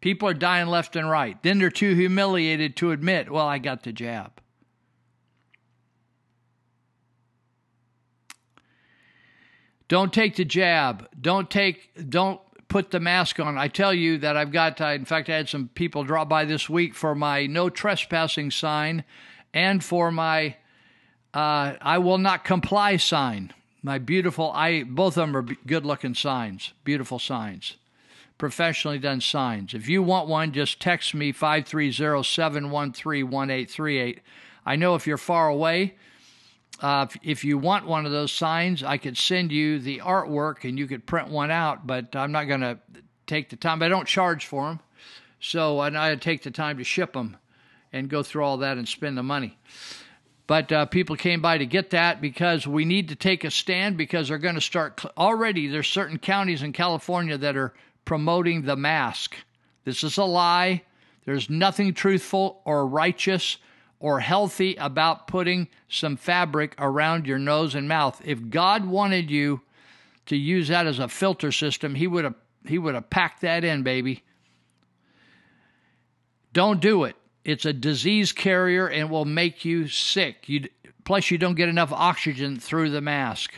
People 0.00 0.28
are 0.28 0.34
dying 0.34 0.68
left 0.68 0.94
and 0.96 1.08
right. 1.08 1.40
Then 1.42 1.58
they're 1.58 1.70
too 1.70 1.94
humiliated 1.94 2.76
to 2.76 2.92
admit, 2.92 3.30
well, 3.30 3.46
I 3.46 3.58
got 3.58 3.82
the 3.82 3.92
jab. 3.92 4.41
Don't 9.92 10.10
take 10.10 10.36
the 10.36 10.46
jab. 10.46 11.06
Don't 11.20 11.50
take. 11.50 12.08
Don't 12.08 12.40
put 12.68 12.92
the 12.92 12.98
mask 12.98 13.38
on. 13.38 13.58
I 13.58 13.68
tell 13.68 13.92
you 13.92 14.16
that 14.16 14.38
I've 14.38 14.50
got. 14.50 14.80
Uh, 14.80 14.86
in 14.86 15.04
fact, 15.04 15.28
I 15.28 15.36
had 15.36 15.50
some 15.50 15.68
people 15.74 16.02
drop 16.02 16.30
by 16.30 16.46
this 16.46 16.66
week 16.66 16.94
for 16.94 17.14
my 17.14 17.44
no 17.44 17.68
trespassing 17.68 18.50
sign, 18.50 19.04
and 19.52 19.84
for 19.84 20.10
my 20.10 20.56
uh, 21.34 21.74
I 21.78 21.98
will 21.98 22.16
not 22.16 22.42
comply 22.42 22.96
sign. 22.96 23.52
My 23.82 23.98
beautiful. 23.98 24.50
I 24.52 24.84
both 24.84 25.18
of 25.18 25.26
them 25.26 25.36
are 25.36 25.42
good 25.42 25.84
looking 25.84 26.14
signs. 26.14 26.72
Beautiful 26.84 27.18
signs. 27.18 27.76
Professionally 28.38 28.98
done 28.98 29.20
signs. 29.20 29.74
If 29.74 29.90
you 29.90 30.02
want 30.02 30.26
one, 30.26 30.52
just 30.52 30.80
text 30.80 31.14
me 31.14 31.32
530 31.32 32.22
713 32.22 33.30
1838. 33.30 34.20
I 34.64 34.74
know 34.74 34.94
if 34.94 35.06
you're 35.06 35.18
far 35.18 35.48
away, 35.48 35.96
uh, 36.82 37.06
if, 37.08 37.18
if, 37.22 37.44
you 37.44 37.58
want 37.58 37.86
one 37.86 38.04
of 38.04 38.12
those 38.12 38.32
signs, 38.32 38.82
I 38.82 38.98
could 38.98 39.16
send 39.16 39.52
you 39.52 39.78
the 39.78 40.00
artwork 40.00 40.68
and 40.68 40.76
you 40.76 40.88
could 40.88 41.06
print 41.06 41.28
one 41.28 41.50
out, 41.50 41.86
but 41.86 42.16
I'm 42.16 42.32
not 42.32 42.44
going 42.44 42.60
to 42.60 42.78
take 43.26 43.50
the 43.50 43.56
time. 43.56 43.82
I 43.82 43.88
don't 43.88 44.08
charge 44.08 44.46
for 44.46 44.66
them. 44.66 44.80
So 45.40 45.80
and 45.80 45.96
I 45.96 46.14
take 46.16 46.42
the 46.42 46.50
time 46.50 46.78
to 46.78 46.84
ship 46.84 47.12
them 47.12 47.36
and 47.92 48.08
go 48.08 48.22
through 48.22 48.44
all 48.44 48.58
that 48.58 48.78
and 48.78 48.88
spend 48.88 49.16
the 49.16 49.22
money. 49.22 49.58
But 50.46 50.72
uh, 50.72 50.86
people 50.86 51.16
came 51.16 51.40
by 51.40 51.58
to 51.58 51.66
get 51.66 51.90
that 51.90 52.20
because 52.20 52.66
we 52.66 52.84
need 52.84 53.08
to 53.08 53.16
take 53.16 53.44
a 53.44 53.50
stand 53.50 53.96
because 53.96 54.28
they're 54.28 54.38
going 54.38 54.56
to 54.56 54.60
start. 54.60 55.04
Already, 55.16 55.68
there's 55.68 55.88
certain 55.88 56.18
counties 56.18 56.62
in 56.62 56.72
California 56.72 57.38
that 57.38 57.56
are 57.56 57.72
promoting 58.04 58.62
the 58.62 58.76
mask. 58.76 59.36
This 59.84 60.02
is 60.02 60.16
a 60.18 60.24
lie. 60.24 60.82
There's 61.24 61.48
nothing 61.48 61.94
truthful 61.94 62.60
or 62.64 62.86
righteous 62.86 63.58
or 64.02 64.18
healthy 64.18 64.74
about 64.76 65.28
putting 65.28 65.68
some 65.88 66.16
fabric 66.16 66.74
around 66.76 67.24
your 67.24 67.38
nose 67.38 67.76
and 67.76 67.88
mouth. 67.88 68.20
If 68.24 68.50
God 68.50 68.84
wanted 68.84 69.30
you 69.30 69.60
to 70.26 70.36
use 70.36 70.68
that 70.68 70.88
as 70.88 70.98
a 70.98 71.06
filter 71.08 71.52
system, 71.52 71.94
he 71.94 72.08
would 72.08 72.24
have 72.24 72.34
he 72.66 72.78
would 72.78 72.94
have 72.94 73.10
packed 73.10 73.40
that 73.42 73.64
in, 73.64 73.82
baby. 73.82 74.22
Don't 76.52 76.80
do 76.80 77.04
it. 77.04 77.16
It's 77.44 77.64
a 77.64 77.72
disease 77.72 78.32
carrier 78.32 78.88
and 78.88 79.08
will 79.08 79.24
make 79.24 79.64
you 79.64 79.86
sick. 79.86 80.48
You 80.48 80.68
plus 81.04 81.30
you 81.30 81.38
don't 81.38 81.54
get 81.54 81.68
enough 81.68 81.92
oxygen 81.92 82.58
through 82.58 82.90
the 82.90 83.00
mask. 83.00 83.52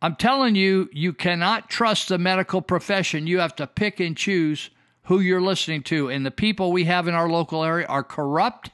I'm 0.00 0.16
telling 0.16 0.56
you, 0.56 0.90
you 0.92 1.12
cannot 1.12 1.70
trust 1.70 2.08
the 2.08 2.18
medical 2.18 2.60
profession. 2.60 3.28
You 3.28 3.38
have 3.38 3.54
to 3.56 3.68
pick 3.68 4.00
and 4.00 4.16
choose 4.16 4.70
who 5.04 5.20
you're 5.20 5.40
listening 5.40 5.84
to. 5.84 6.10
And 6.10 6.26
the 6.26 6.32
people 6.32 6.72
we 6.72 6.84
have 6.84 7.06
in 7.06 7.14
our 7.14 7.28
local 7.28 7.62
area 7.62 7.86
are 7.86 8.02
corrupt 8.02 8.70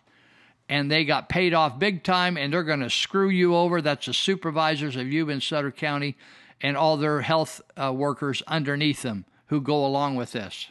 and 0.69 0.91
they 0.91 1.05
got 1.05 1.29
paid 1.29 1.55
off 1.55 1.79
big 1.79 2.03
time 2.03 2.37
and 2.37 2.53
they're 2.53 2.63
going 2.63 2.81
to 2.81 2.91
screw 2.91 3.29
you 3.29 3.55
over. 3.57 3.81
That's 3.81 4.07
the 4.07 4.15
supervisors 4.15 4.97
of 4.97 5.11
you 5.11 5.31
in 5.31 5.41
Sutter 5.41 5.71
County 5.71 6.17
and 6.61 6.77
all 6.77 6.97
their 6.97 7.23
health 7.23 7.61
uh, 7.77 7.93
workers 7.93 8.43
underneath 8.47 9.03
them 9.03 9.25
who 9.47 9.61
go 9.61 9.85
along 9.85 10.17
with 10.17 10.33
this. 10.33 10.69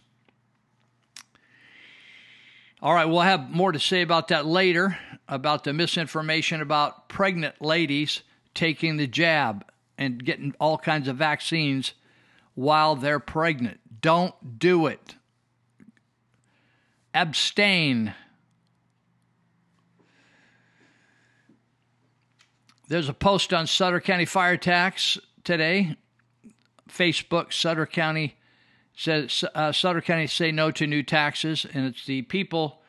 All 2.80 2.94
right, 2.94 3.06
we'll 3.06 3.22
have 3.22 3.50
more 3.50 3.72
to 3.72 3.80
say 3.80 4.04
about 4.04 4.28
that 4.28 4.46
later 4.46 5.00
about 5.28 5.64
the 5.64 5.74
misinformation 5.74 6.62
about 6.62 7.10
pregnant 7.10 7.60
ladies 7.60 8.22
taking 8.54 8.98
the 8.98 9.08
jab 9.08 9.66
and 9.98 10.24
getting 10.24 10.54
all 10.60 10.78
kinds 10.78 11.08
of 11.08 11.18
vaccines 11.18 11.94
while 12.54 12.96
they're 12.96 13.20
pregnant. 13.20 13.80
Don't 14.02 14.60
do 14.60 14.86
it. 14.86 15.16
Abstain 17.16 18.14
There's 22.88 23.10
a 23.10 23.14
post 23.14 23.54
on 23.54 23.68
Sutter 23.68 24.00
County 24.00 24.26
fire 24.26 24.56
tax 24.56 25.18
today. 25.44 25.98
Facebook, 26.90 27.52
Sutter 27.52 27.86
County 27.86 28.38
says 28.96 29.44
uh, 29.54 29.74
Sutter 29.74 30.02
County 30.02 30.26
say 30.26 30.52
no 30.52 30.72
to 30.72 30.88
new 30.88 31.04
taxes, 31.04 31.66
and 31.74 31.86
it's 31.86 32.06
the 32.06 32.22
people 32.24 32.82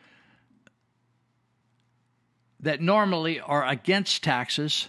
that 2.61 2.81
normally 2.81 3.41
are 3.41 3.67
against 3.67 4.23
taxes 4.23 4.89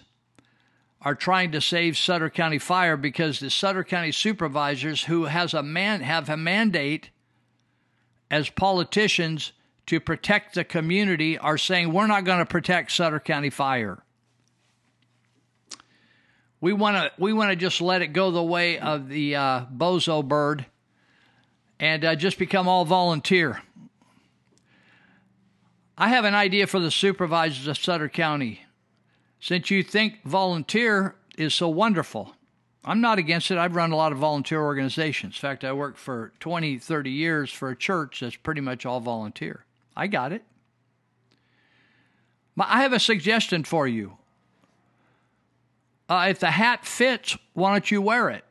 are 1.02 1.14
trying 1.14 1.50
to 1.52 1.60
save 1.60 1.96
Sutter 1.96 2.30
County 2.30 2.58
Fire 2.58 2.96
because 2.96 3.40
the 3.40 3.50
Sutter 3.50 3.82
County 3.82 4.12
supervisors 4.12 5.04
who 5.04 5.24
has 5.24 5.54
a 5.54 5.62
man 5.62 6.02
have 6.02 6.28
a 6.28 6.36
mandate 6.36 7.10
as 8.30 8.48
politicians 8.48 9.52
to 9.86 9.98
protect 9.98 10.54
the 10.54 10.62
community 10.62 11.36
are 11.36 11.58
saying 11.58 11.92
we're 11.92 12.06
not 12.06 12.24
going 12.24 12.38
to 12.38 12.46
protect 12.46 12.92
Sutter 12.92 13.18
County 13.18 13.50
Fire. 13.50 14.04
We 16.60 16.72
want 16.72 16.96
to 16.96 17.12
we 17.18 17.32
want 17.32 17.50
to 17.50 17.56
just 17.56 17.80
let 17.80 18.02
it 18.02 18.08
go 18.08 18.30
the 18.30 18.42
way 18.42 18.78
of 18.78 19.08
the 19.08 19.36
uh, 19.36 19.64
bozo 19.74 20.22
bird 20.26 20.66
and 21.78 22.04
uh, 22.04 22.14
just 22.14 22.38
become 22.38 22.68
all 22.68 22.84
volunteer. 22.84 23.62
I 25.96 26.08
have 26.08 26.24
an 26.24 26.34
idea 26.34 26.66
for 26.66 26.78
the 26.78 26.90
supervisors 26.90 27.66
of 27.66 27.78
Sutter 27.78 28.08
County. 28.08 28.62
Since 29.38 29.70
you 29.70 29.82
think 29.82 30.22
volunteer 30.24 31.14
is 31.38 31.54
so 31.54 31.68
wonderful, 31.68 32.34
I'm 32.84 33.00
not 33.00 33.18
against 33.18 33.50
it. 33.50 33.58
I've 33.58 33.76
run 33.76 33.92
a 33.92 33.96
lot 33.96 34.12
of 34.12 34.18
volunteer 34.18 34.60
organizations. 34.62 35.36
In 35.36 35.40
fact, 35.40 35.64
I 35.64 35.72
worked 35.72 35.98
for 35.98 36.32
20, 36.40 36.78
30 36.78 37.10
years 37.10 37.50
for 37.50 37.70
a 37.70 37.76
church 37.76 38.20
that's 38.20 38.36
pretty 38.36 38.60
much 38.60 38.84
all 38.84 39.00
volunteer. 39.00 39.64
I 39.96 40.06
got 40.06 40.32
it. 40.32 40.42
I 42.58 42.82
have 42.82 42.92
a 42.92 43.00
suggestion 43.00 43.64
for 43.64 43.88
you. 43.88 44.18
Uh, 46.10 46.26
if 46.28 46.40
the 46.40 46.50
hat 46.50 46.84
fits, 46.84 47.38
why 47.54 47.70
don't 47.70 47.88
you 47.88 48.02
wear 48.02 48.30
it? 48.30 48.44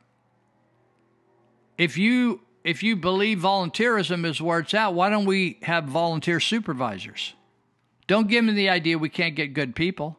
If 1.76 1.98
you 1.98 2.40
if 2.64 2.82
you 2.82 2.96
believe 2.96 3.38
volunteerism 3.38 4.24
is 4.24 4.40
where 4.40 4.60
it's 4.60 4.74
at, 4.74 4.94
why 4.94 5.10
don't 5.10 5.26
we 5.26 5.58
have 5.62 5.84
volunteer 5.84 6.40
supervisors? 6.40 7.34
Don't 8.06 8.28
give 8.28 8.44
me 8.44 8.54
the 8.54 8.70
idea 8.70 8.98
we 8.98 9.08
can't 9.08 9.34
get 9.34 9.54
good 9.54 9.74
people 9.74 10.18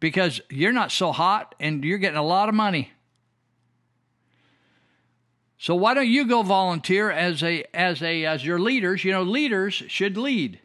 because 0.00 0.40
you're 0.50 0.72
not 0.72 0.92
so 0.92 1.12
hot 1.12 1.54
and 1.58 1.84
you're 1.84 1.98
getting 1.98 2.18
a 2.18 2.24
lot 2.24 2.48
of 2.48 2.54
money. 2.54 2.92
So 5.58 5.76
why 5.76 5.94
don't 5.94 6.08
you 6.08 6.26
go 6.26 6.42
volunteer 6.42 7.12
as 7.12 7.42
a 7.44 7.64
as 7.72 8.02
a 8.02 8.24
as 8.24 8.44
your 8.44 8.58
leaders? 8.58 9.04
You 9.04 9.12
know, 9.12 9.22
leaders 9.22 9.74
should 9.74 10.16
lead. 10.16 10.58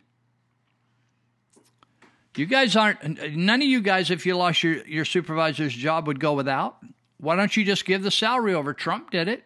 You 2.37 2.45
guys 2.45 2.75
aren't 2.75 3.35
none 3.35 3.61
of 3.61 3.67
you 3.67 3.81
guys 3.81 4.11
if 4.11 4.25
you 4.25 4.37
lost 4.37 4.63
your 4.63 4.85
your 4.85 5.05
supervisor's 5.05 5.73
job 5.73 6.07
would 6.07 6.19
go 6.19 6.33
without. 6.33 6.77
Why 7.19 7.35
don't 7.35 7.55
you 7.57 7.65
just 7.65 7.85
give 7.85 8.03
the 8.03 8.11
salary 8.11 8.53
over? 8.53 8.73
Trump 8.73 9.11
did 9.11 9.27
it 9.27 9.43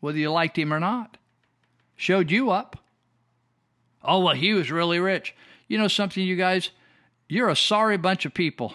whether 0.00 0.18
you 0.18 0.30
liked 0.30 0.58
him 0.58 0.72
or 0.72 0.80
not. 0.80 1.16
Showed 1.94 2.30
you 2.30 2.50
up. 2.50 2.76
Oh, 4.02 4.20
well, 4.20 4.34
he 4.34 4.54
was 4.54 4.70
really 4.70 4.98
rich. 4.98 5.34
You 5.68 5.78
know 5.78 5.88
something, 5.88 6.24
you 6.24 6.36
guys? 6.36 6.70
You're 7.28 7.50
a 7.50 7.56
sorry 7.56 7.98
bunch 7.98 8.24
of 8.24 8.34
people. 8.34 8.74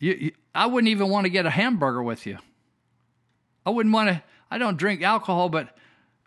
You, 0.00 0.12
you, 0.14 0.32
I 0.54 0.66
wouldn't 0.66 0.88
even 0.88 1.08
want 1.08 1.24
to 1.24 1.30
get 1.30 1.46
a 1.46 1.50
hamburger 1.50 2.02
with 2.02 2.26
you. 2.26 2.38
I 3.64 3.70
wouldn't 3.70 3.94
want 3.94 4.08
to. 4.08 4.22
I 4.50 4.58
don't 4.58 4.76
drink 4.76 5.02
alcohol, 5.02 5.48
but 5.48 5.76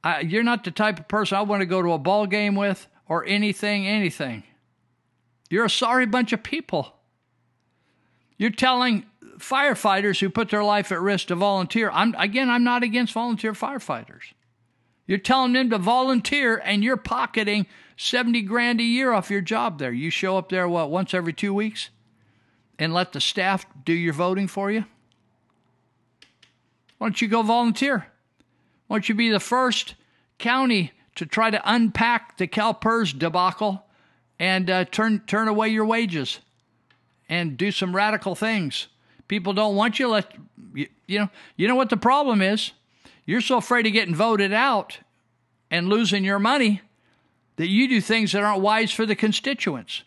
I, 0.03 0.21
you're 0.21 0.43
not 0.43 0.63
the 0.63 0.71
type 0.71 0.99
of 0.99 1.07
person 1.07 1.37
I 1.37 1.41
want 1.41 1.61
to 1.61 1.65
go 1.65 1.81
to 1.81 1.93
a 1.93 1.97
ball 1.97 2.27
game 2.27 2.55
with 2.55 2.87
or 3.07 3.25
anything, 3.25 3.87
anything. 3.87 4.43
You're 5.49 5.65
a 5.65 5.69
sorry 5.69 6.05
bunch 6.05 6.31
of 6.31 6.43
people. 6.43 6.95
You're 8.37 8.51
telling 8.51 9.05
firefighters 9.37 10.19
who 10.19 10.29
put 10.29 10.49
their 10.49 10.63
life 10.63 10.91
at 10.91 11.01
risk 11.01 11.27
to 11.27 11.35
volunteer. 11.35 11.89
I'm 11.91 12.13
again, 12.17 12.49
I'm 12.49 12.63
not 12.63 12.83
against 12.83 13.13
volunteer 13.13 13.53
firefighters. 13.53 14.33
You're 15.07 15.17
telling 15.17 15.53
them 15.53 15.71
to 15.71 15.77
volunteer 15.77 16.61
and 16.63 16.83
you're 16.83 16.97
pocketing 16.97 17.65
70 17.97 18.43
grand 18.43 18.79
a 18.79 18.83
year 18.83 19.11
off 19.11 19.31
your 19.31 19.41
job 19.41 19.79
there. 19.79 19.91
You 19.91 20.11
show 20.11 20.37
up 20.37 20.49
there 20.49 20.69
what 20.69 20.91
once 20.91 21.13
every 21.13 21.33
2 21.33 21.53
weeks 21.53 21.89
and 22.77 22.93
let 22.93 23.11
the 23.11 23.19
staff 23.19 23.65
do 23.83 23.93
your 23.93 24.13
voting 24.13 24.47
for 24.47 24.71
you? 24.71 24.85
Why 26.97 27.07
don't 27.07 27.21
you 27.21 27.27
go 27.27 27.41
volunteer? 27.41 28.07
Why 28.87 28.97
don't 28.97 29.09
you 29.09 29.15
be 29.15 29.29
the 29.29 29.39
first 29.39 29.95
county 30.37 30.91
to 31.15 31.25
try 31.25 31.49
to 31.49 31.61
unpack 31.65 32.37
the 32.37 32.47
CalPERS 32.47 33.17
debacle 33.17 33.85
and 34.39 34.69
uh, 34.69 34.85
turn 34.85 35.19
turn 35.27 35.47
away 35.47 35.69
your 35.69 35.85
wages 35.85 36.39
and 37.27 37.57
do 37.57 37.71
some 37.71 37.95
radical 37.95 38.35
things? 38.35 38.87
People 39.27 39.53
don't 39.53 39.75
want 39.75 39.99
you. 39.99 40.07
Let 40.07 40.33
you, 40.73 40.87
you 41.07 41.19
know. 41.19 41.29
You 41.55 41.67
know 41.67 41.75
what 41.75 41.89
the 41.89 41.97
problem 41.97 42.41
is? 42.41 42.71
You're 43.25 43.41
so 43.41 43.57
afraid 43.57 43.85
of 43.85 43.93
getting 43.93 44.15
voted 44.15 44.53
out 44.53 44.99
and 45.69 45.87
losing 45.87 46.23
your 46.23 46.39
money 46.39 46.81
that 47.57 47.67
you 47.67 47.87
do 47.87 48.01
things 48.01 48.31
that 48.31 48.43
aren't 48.43 48.61
wise 48.61 48.91
for 48.91 49.05
the 49.05 49.15
constituents. 49.15 50.03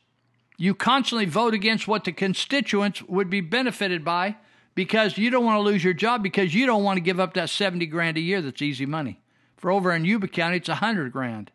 You 0.56 0.74
constantly 0.74 1.26
vote 1.26 1.54
against 1.54 1.86
what 1.86 2.04
the 2.04 2.12
constituents 2.12 3.02
would 3.02 3.28
be 3.28 3.40
benefited 3.40 4.04
by 4.04 4.36
because 4.74 5.18
you 5.18 5.30
don't 5.30 5.44
want 5.44 5.56
to 5.56 5.62
lose 5.62 5.84
your 5.84 5.92
job 5.92 6.22
because 6.22 6.54
you 6.54 6.66
don't 6.66 6.82
want 6.82 6.96
to 6.96 7.02
give 7.02 7.20
up 7.20 7.34
that 7.34 7.50
70 7.50 7.86
grand 7.86 8.16
a 8.16 8.20
year 8.20 8.40
that's 8.40 8.62
easy 8.62 8.86
money. 8.86 9.20
For 9.56 9.70
over 9.70 9.92
in 9.92 10.04
Yuba 10.04 10.28
County, 10.28 10.56
it's 10.56 10.68
100 10.68 11.12
grand. 11.12 11.50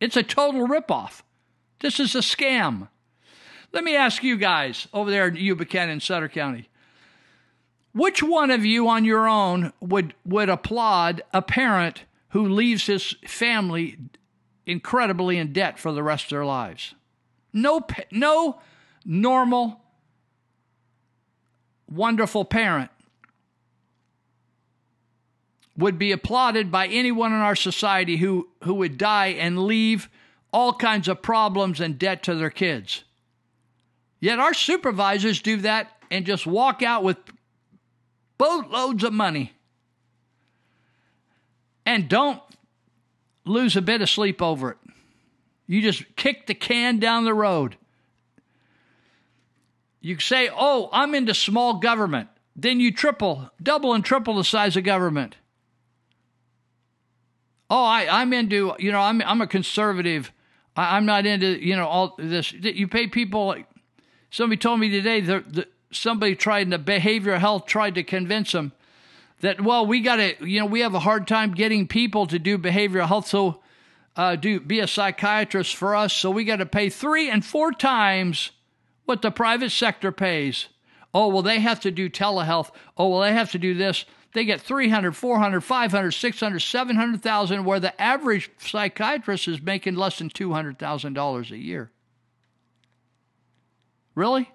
It's 0.00 0.16
a 0.16 0.22
total 0.22 0.68
ripoff. 0.68 1.22
This 1.80 2.00
is 2.00 2.14
a 2.14 2.20
scam. 2.20 2.88
Let 3.72 3.84
me 3.84 3.96
ask 3.96 4.22
you 4.22 4.36
guys 4.36 4.88
over 4.92 5.10
there 5.10 5.28
in 5.28 5.36
Yuba 5.36 5.66
County 5.66 5.92
and 5.92 6.02
Sutter 6.02 6.28
County. 6.28 6.68
Which 7.92 8.22
one 8.22 8.50
of 8.50 8.64
you 8.64 8.88
on 8.88 9.04
your 9.04 9.26
own 9.26 9.72
would, 9.80 10.14
would 10.24 10.48
applaud 10.48 11.22
a 11.32 11.42
parent 11.42 12.04
who 12.30 12.48
leaves 12.48 12.86
his 12.86 13.16
family 13.26 13.98
incredibly 14.66 15.38
in 15.38 15.52
debt 15.52 15.78
for 15.78 15.92
the 15.92 16.02
rest 16.02 16.24
of 16.24 16.30
their 16.30 16.44
lives? 16.44 16.94
No, 17.52 17.86
no 18.10 18.60
normal, 19.04 19.80
wonderful 21.88 22.44
parent 22.44 22.90
would 25.76 25.98
be 25.98 26.12
applauded 26.12 26.70
by 26.70 26.86
anyone 26.86 27.32
in 27.32 27.38
our 27.38 27.56
society 27.56 28.16
who, 28.16 28.48
who 28.64 28.74
would 28.74 28.98
die 28.98 29.28
and 29.28 29.64
leave 29.64 30.08
all 30.52 30.72
kinds 30.72 31.08
of 31.08 31.22
problems 31.22 31.80
and 31.80 31.98
debt 31.98 32.22
to 32.24 32.34
their 32.34 32.50
kids. 32.50 33.04
Yet 34.20 34.38
our 34.38 34.54
supervisors 34.54 35.42
do 35.42 35.58
that 35.58 35.90
and 36.10 36.24
just 36.24 36.46
walk 36.46 36.82
out 36.82 37.04
with 37.04 37.18
boatloads 38.38 39.04
of 39.04 39.12
money 39.12 39.52
and 41.84 42.08
don't 42.08 42.40
lose 43.44 43.76
a 43.76 43.82
bit 43.82 44.02
of 44.02 44.10
sleep 44.10 44.42
over 44.42 44.72
it. 44.72 44.78
You 45.66 45.82
just 45.82 46.04
kick 46.16 46.46
the 46.46 46.54
can 46.54 46.98
down 46.98 47.24
the 47.24 47.34
road. 47.34 47.76
You 50.00 50.18
say, 50.20 50.48
oh, 50.54 50.88
I'm 50.92 51.14
into 51.14 51.34
small 51.34 51.74
government. 51.74 52.28
Then 52.54 52.80
you 52.80 52.92
triple, 52.92 53.50
double, 53.62 53.92
and 53.92 54.04
triple 54.04 54.36
the 54.36 54.44
size 54.44 54.76
of 54.76 54.84
government. 54.84 55.36
Oh, 57.68 57.84
I, 57.84 58.06
I'm 58.20 58.32
into, 58.32 58.74
you 58.78 58.92
know, 58.92 59.00
I'm, 59.00 59.20
I'm 59.22 59.40
a 59.40 59.46
conservative. 59.46 60.32
I, 60.76 60.96
am 60.96 61.06
not 61.06 61.26
into, 61.26 61.64
you 61.64 61.74
know, 61.74 61.86
all 61.86 62.14
this. 62.18 62.52
You 62.52 62.86
pay 62.86 63.06
people 63.06 63.46
like 63.46 63.66
Somebody 64.30 64.58
told 64.58 64.80
me 64.80 64.90
today 64.90 65.20
that, 65.22 65.68
somebody 65.90 66.34
tried 66.34 66.62
in 66.62 66.70
the 66.70 66.78
behavioral 66.78 67.38
health 67.38 67.64
tried 67.64 67.94
to 67.94 68.02
convince 68.02 68.52
them 68.52 68.72
that 69.40 69.60
well 69.60 69.86
we 69.86 70.00
got 70.00 70.16
to 70.16 70.34
you 70.46 70.60
know 70.60 70.66
we 70.66 70.80
have 70.80 70.94
a 70.94 70.98
hard 70.98 71.26
time 71.26 71.52
getting 71.52 71.86
people 71.86 72.26
to 72.26 72.38
do 72.38 72.58
behavioral 72.58 73.06
health 73.06 73.28
so 73.28 73.62
uh, 74.16 74.34
do 74.36 74.60
be 74.60 74.80
a 74.80 74.86
psychiatrist 74.86 75.74
for 75.76 75.94
us 75.94 76.12
so 76.12 76.30
we 76.30 76.44
got 76.44 76.56
to 76.56 76.66
pay 76.66 76.90
three 76.90 77.30
and 77.30 77.44
four 77.46 77.72
times 77.72 78.50
what 79.04 79.22
the 79.22 79.30
private 79.30 79.70
sector 79.70 80.10
pays. 80.10 80.66
Oh 81.14 81.28
well 81.28 81.42
they 81.42 81.60
have 81.60 81.80
to 81.80 81.90
do 81.90 82.10
telehealth. 82.10 82.70
Oh 82.98 83.08
well 83.08 83.20
they 83.20 83.32
have 83.32 83.52
to 83.52 83.58
do 83.58 83.72
this 83.74 84.04
they 84.36 84.44
get 84.44 84.60
300 84.60 85.16
400 85.16 85.60
500 85.62 86.10
600 86.12 86.58
700000 86.60 87.64
where 87.64 87.80
the 87.80 88.00
average 88.00 88.50
psychiatrist 88.58 89.48
is 89.48 89.60
making 89.60 89.96
less 89.96 90.18
than 90.18 90.28
$200000 90.30 91.50
a 91.50 91.56
year 91.56 91.90
Really? 94.16 94.50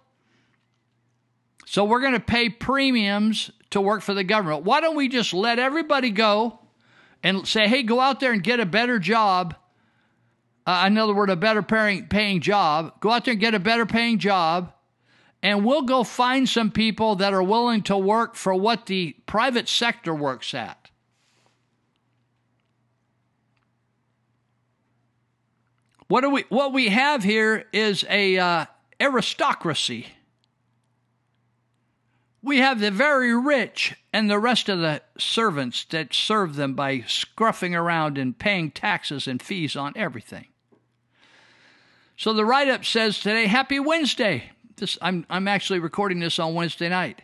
So 1.67 1.85
we're 1.85 2.01
going 2.01 2.13
to 2.13 2.19
pay 2.19 2.49
premiums 2.49 3.51
to 3.69 3.79
work 3.79 4.01
for 4.01 4.13
the 4.13 4.25
government. 4.25 4.65
Why 4.65 4.81
don't 4.81 4.97
we 4.97 5.07
just 5.07 5.33
let 5.33 5.59
everybody 5.59 6.09
go 6.09 6.59
and 7.23 7.47
say, 7.47 7.67
hey, 7.67 7.83
go 7.83 8.01
out 8.01 8.19
there 8.19 8.33
and 8.33 8.43
get 8.43 8.59
a 8.59 8.65
better 8.65 8.99
job? 8.99 9.55
Uh, 10.65 10.85
in 10.87 10.97
other 10.97 11.13
words, 11.13 11.31
a 11.31 11.35
better 11.35 11.61
paying, 11.61 12.07
paying 12.07 12.41
job. 12.41 12.99
Go 12.99 13.11
out 13.11 13.23
there 13.23 13.33
and 13.33 13.39
get 13.39 13.53
a 13.53 13.59
better 13.59 13.85
paying 13.85 14.17
job. 14.17 14.73
And 15.43 15.65
we'll 15.65 15.81
go 15.81 16.03
find 16.03 16.47
some 16.47 16.71
people 16.71 17.15
that 17.15 17.33
are 17.33 17.41
willing 17.41 17.81
to 17.83 17.97
work 17.97 18.35
for 18.35 18.53
what 18.53 18.85
the 18.85 19.15
private 19.25 19.67
sector 19.67 20.13
works 20.13 20.53
at. 20.53 20.81
What 26.07 26.29
we? 26.29 26.43
What 26.49 26.73
we 26.73 26.89
have 26.89 27.23
here 27.23 27.65
is 27.71 28.05
a 28.09 28.37
uh, 28.37 28.65
aristocracy. 28.99 30.07
We 32.43 32.57
have 32.57 32.81
the 32.81 32.91
very 32.91 33.33
rich 33.33 33.95
and 34.11 34.29
the 34.29 34.37
rest 34.37 34.67
of 34.67 34.79
the 34.79 35.03
servants 35.17 35.85
that 35.85 36.13
serve 36.13 36.55
them 36.55 36.73
by 36.73 36.99
scruffing 36.99 37.79
around 37.79 38.17
and 38.17 38.37
paying 38.37 38.71
taxes 38.71 39.25
and 39.25 39.41
fees 39.41 39.77
on 39.77 39.93
everything. 39.95 40.47
So 42.17 42.33
the 42.33 42.43
write 42.43 42.67
up 42.67 42.83
says 42.83 43.19
today, 43.19 43.47
Happy 43.47 43.79
Wednesday. 43.79 44.51
This, 44.77 44.97
I'm, 45.01 45.25
I'm 45.29 45.47
actually 45.47 45.79
recording 45.79 46.19
this 46.19 46.39
on 46.39 46.53
Wednesday 46.53 46.89
night. 46.89 47.21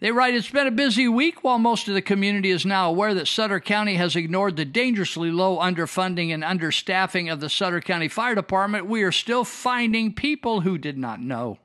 They 0.00 0.10
write, 0.10 0.34
It's 0.34 0.50
been 0.50 0.66
a 0.66 0.72
busy 0.72 1.06
week 1.06 1.44
while 1.44 1.58
most 1.58 1.86
of 1.86 1.94
the 1.94 2.02
community 2.02 2.50
is 2.50 2.66
now 2.66 2.88
aware 2.88 3.14
that 3.14 3.28
Sutter 3.28 3.60
County 3.60 3.94
has 3.94 4.16
ignored 4.16 4.56
the 4.56 4.64
dangerously 4.64 5.30
low 5.30 5.58
underfunding 5.58 6.34
and 6.34 6.42
understaffing 6.42 7.32
of 7.32 7.38
the 7.38 7.48
Sutter 7.48 7.80
County 7.80 8.08
Fire 8.08 8.34
Department. 8.34 8.86
We 8.86 9.04
are 9.04 9.12
still 9.12 9.44
finding 9.44 10.12
people 10.12 10.62
who 10.62 10.76
did 10.76 10.98
not 10.98 11.20
know. 11.20 11.58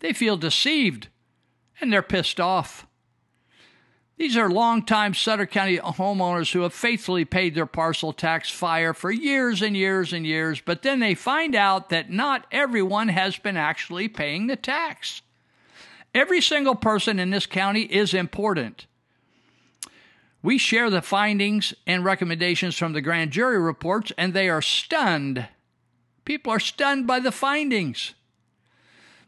They 0.00 0.12
feel 0.12 0.36
deceived 0.36 1.08
and 1.80 1.92
they're 1.92 2.02
pissed 2.02 2.40
off. 2.40 2.86
These 4.18 4.36
are 4.38 4.48
longtime 4.48 5.12
Sutter 5.12 5.44
County 5.44 5.76
homeowners 5.76 6.52
who 6.52 6.60
have 6.62 6.72
faithfully 6.72 7.26
paid 7.26 7.54
their 7.54 7.66
parcel 7.66 8.14
tax 8.14 8.50
fire 8.50 8.94
for 8.94 9.10
years 9.10 9.60
and 9.60 9.76
years 9.76 10.14
and 10.14 10.26
years, 10.26 10.62
but 10.64 10.80
then 10.80 11.00
they 11.00 11.14
find 11.14 11.54
out 11.54 11.90
that 11.90 12.10
not 12.10 12.46
everyone 12.50 13.08
has 13.08 13.36
been 13.36 13.58
actually 13.58 14.08
paying 14.08 14.46
the 14.46 14.56
tax. 14.56 15.20
Every 16.14 16.40
single 16.40 16.74
person 16.74 17.18
in 17.18 17.28
this 17.28 17.44
county 17.44 17.82
is 17.82 18.14
important. 18.14 18.86
We 20.42 20.56
share 20.56 20.88
the 20.88 21.02
findings 21.02 21.74
and 21.86 22.02
recommendations 22.02 22.78
from 22.78 22.94
the 22.94 23.02
grand 23.02 23.32
jury 23.32 23.58
reports, 23.58 24.12
and 24.16 24.32
they 24.32 24.48
are 24.48 24.62
stunned. 24.62 25.46
People 26.24 26.52
are 26.54 26.60
stunned 26.60 27.06
by 27.06 27.20
the 27.20 27.32
findings. 27.32 28.14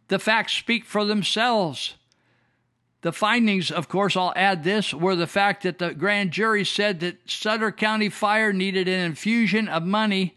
The 0.07 0.19
facts 0.19 0.55
speak 0.55 0.87
for 0.87 1.05
themselves. 1.05 1.98
The 3.03 3.13
findings, 3.13 3.71
of 3.71 3.89
course, 3.89 4.17
I'll 4.17 4.33
add 4.35 4.65
this, 4.65 4.93
were 4.93 5.15
the 5.15 5.29
fact 5.29 5.63
that 5.63 5.79
the 5.79 5.95
grand 5.95 6.33
jury 6.33 6.65
said 6.65 7.01
that 7.01 7.31
Sutter 7.31 7.71
County 7.71 8.09
Fire 8.09 8.53
needed 8.53 8.89
an 8.89 9.01
infusion 9.01 9.69
of 9.69 9.85
money 9.85 10.35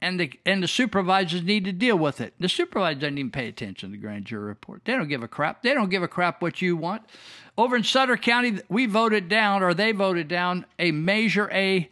and 0.00 0.20
the 0.20 0.30
and 0.44 0.62
the 0.62 0.68
supervisors 0.68 1.42
need 1.42 1.64
to 1.64 1.72
deal 1.72 1.96
with 1.96 2.20
it. 2.20 2.34
The 2.38 2.48
supervisors 2.48 3.00
doesn't 3.00 3.18
even 3.18 3.30
pay 3.30 3.48
attention 3.48 3.90
to 3.90 3.96
the 3.96 4.00
grand 4.00 4.26
jury 4.26 4.44
report. 4.44 4.82
They 4.84 4.92
don't 4.92 5.08
give 5.08 5.22
a 5.22 5.28
crap. 5.28 5.62
They 5.62 5.74
don't 5.74 5.88
give 5.88 6.02
a 6.02 6.08
crap 6.08 6.42
what 6.42 6.60
you 6.60 6.76
want. 6.76 7.02
Over 7.56 7.76
in 7.76 7.84
Sutter 7.84 8.16
County, 8.16 8.60
we 8.68 8.86
voted 8.86 9.28
down, 9.28 9.62
or 9.62 9.72
they 9.72 9.92
voted 9.92 10.28
down, 10.28 10.66
a 10.78 10.90
Measure 10.90 11.50
A 11.52 11.90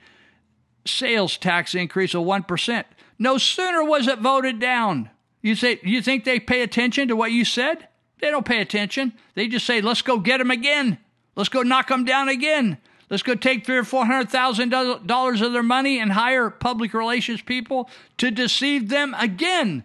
sales 0.87 1.39
tax 1.39 1.75
increase 1.75 2.15
of 2.15 2.23
one 2.23 2.43
percent. 2.43 2.87
No 3.19 3.39
sooner 3.39 3.83
was 3.83 4.07
it 4.07 4.19
voted 4.19 4.59
down. 4.59 5.11
You 5.41 5.55
say 5.55 5.81
you 5.83 6.03
think 6.03 6.25
they 6.25 6.39
pay 6.39 6.63
attention 6.63 7.09
to 7.09 7.17
what 7.17 7.33
you 7.33 7.45
said? 7.45 7.89
They 8.21 8.31
don't 8.31 8.47
pay 8.47 8.61
attention. 8.61 9.13
They 9.35 9.49
just 9.49 9.67
say, 9.67 9.81
"Let's 9.81 10.03
go 10.03 10.19
get 10.19 10.39
them 10.39 10.51
again. 10.51 10.99
Let's 11.37 11.49
go 11.49 11.63
knock 11.63 11.89
them 11.89 12.05
down 12.05 12.29
again." 12.29 12.79
Let's 13.11 13.23
go 13.23 13.35
take 13.35 13.67
three 13.67 13.77
or 13.77 13.85
four 13.85 14.07
hundred 14.07 14.31
thousand 14.31 14.71
dollars 14.71 15.41
of 15.41 15.53
their 15.53 15.63
money 15.63 16.01
and 16.01 16.13
hire 16.13 16.51
public 16.51 16.95
relations 16.95 17.43
people 17.43 17.89
to 18.17 18.31
deceive 18.31 18.89
them 18.89 19.15
again. 19.19 19.85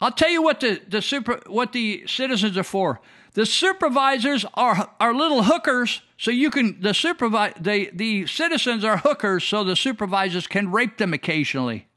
I'll 0.00 0.12
tell 0.12 0.30
you 0.30 0.42
what 0.42 0.60
the, 0.60 0.80
the 0.86 1.02
super 1.02 1.40
what 1.46 1.72
the 1.72 2.04
citizens 2.06 2.56
are 2.56 2.62
for. 2.62 3.00
The 3.32 3.46
supervisors 3.46 4.44
are 4.54 4.90
are 5.00 5.14
little 5.14 5.44
hookers, 5.44 6.02
so 6.16 6.30
you 6.30 6.50
can 6.50 6.80
the 6.80 6.94
supervise 6.94 7.54
the 7.58 7.90
the 7.92 8.26
citizens 8.26 8.84
are 8.84 8.98
hookers, 8.98 9.44
so 9.44 9.64
the 9.64 9.76
supervisors 9.76 10.46
can 10.46 10.70
rape 10.70 10.98
them 10.98 11.12
occasionally. 11.14 11.88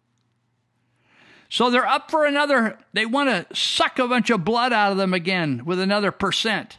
So 1.52 1.70
they're 1.70 1.86
up 1.86 2.10
for 2.10 2.26
another. 2.26 2.80
They 2.94 3.06
want 3.06 3.28
to 3.30 3.46
suck 3.54 4.00
a 4.00 4.08
bunch 4.08 4.30
of 4.30 4.46
blood 4.46 4.72
out 4.72 4.94
of 4.94 4.98
them 4.98 5.14
again 5.14 5.64
with 5.66 5.82
another 5.82 6.10
percent. 6.10 6.78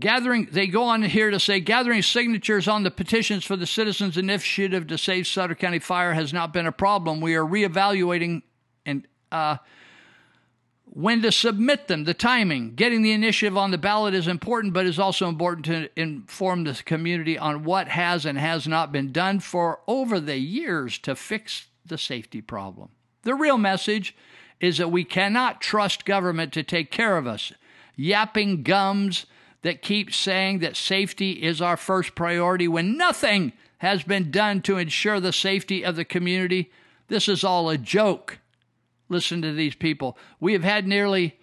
Gathering, 0.00 0.48
they 0.50 0.68
go 0.68 0.84
on 0.84 1.02
here 1.02 1.30
to 1.30 1.38
say, 1.38 1.60
gathering 1.60 2.00
signatures 2.00 2.66
on 2.66 2.82
the 2.82 2.90
petitions 2.90 3.44
for 3.44 3.56
the 3.56 3.66
Citizens 3.66 4.16
Initiative 4.16 4.86
to 4.86 4.96
Save 4.96 5.26
Sutter 5.26 5.54
County 5.54 5.78
Fire 5.78 6.14
has 6.14 6.32
not 6.32 6.54
been 6.54 6.66
a 6.66 6.72
problem. 6.72 7.20
We 7.20 7.34
are 7.34 7.44
reevaluating 7.44 8.40
and 8.86 9.06
uh, 9.30 9.58
when 10.96 11.20
to 11.20 11.30
submit 11.30 11.88
them, 11.88 12.04
the 12.04 12.14
timing. 12.14 12.74
Getting 12.74 13.02
the 13.02 13.12
initiative 13.12 13.54
on 13.54 13.70
the 13.70 13.76
ballot 13.76 14.14
is 14.14 14.26
important, 14.26 14.72
but 14.72 14.86
it's 14.86 14.98
also 14.98 15.28
important 15.28 15.66
to 15.66 15.90
inform 15.94 16.64
the 16.64 16.72
community 16.86 17.36
on 17.36 17.64
what 17.64 17.88
has 17.88 18.24
and 18.24 18.38
has 18.38 18.66
not 18.66 18.92
been 18.92 19.12
done 19.12 19.40
for 19.40 19.80
over 19.86 20.18
the 20.18 20.38
years 20.38 20.96
to 21.00 21.14
fix 21.14 21.66
the 21.84 21.98
safety 21.98 22.40
problem. 22.40 22.88
The 23.24 23.34
real 23.34 23.58
message 23.58 24.16
is 24.58 24.78
that 24.78 24.90
we 24.90 25.04
cannot 25.04 25.60
trust 25.60 26.06
government 26.06 26.54
to 26.54 26.62
take 26.62 26.90
care 26.90 27.18
of 27.18 27.26
us. 27.26 27.52
Yapping 27.94 28.62
gums 28.62 29.26
that 29.60 29.82
keep 29.82 30.14
saying 30.14 30.60
that 30.60 30.78
safety 30.78 31.32
is 31.42 31.60
our 31.60 31.76
first 31.76 32.14
priority 32.14 32.68
when 32.68 32.96
nothing 32.96 33.52
has 33.78 34.02
been 34.02 34.30
done 34.30 34.62
to 34.62 34.78
ensure 34.78 35.20
the 35.20 35.34
safety 35.34 35.84
of 35.84 35.94
the 35.94 36.06
community. 36.06 36.70
This 37.08 37.28
is 37.28 37.44
all 37.44 37.68
a 37.68 37.76
joke. 37.76 38.38
Listen 39.08 39.42
to 39.42 39.52
these 39.52 39.74
people. 39.74 40.16
We 40.40 40.52
have 40.52 40.64
had 40.64 40.86
nearly, 40.86 41.38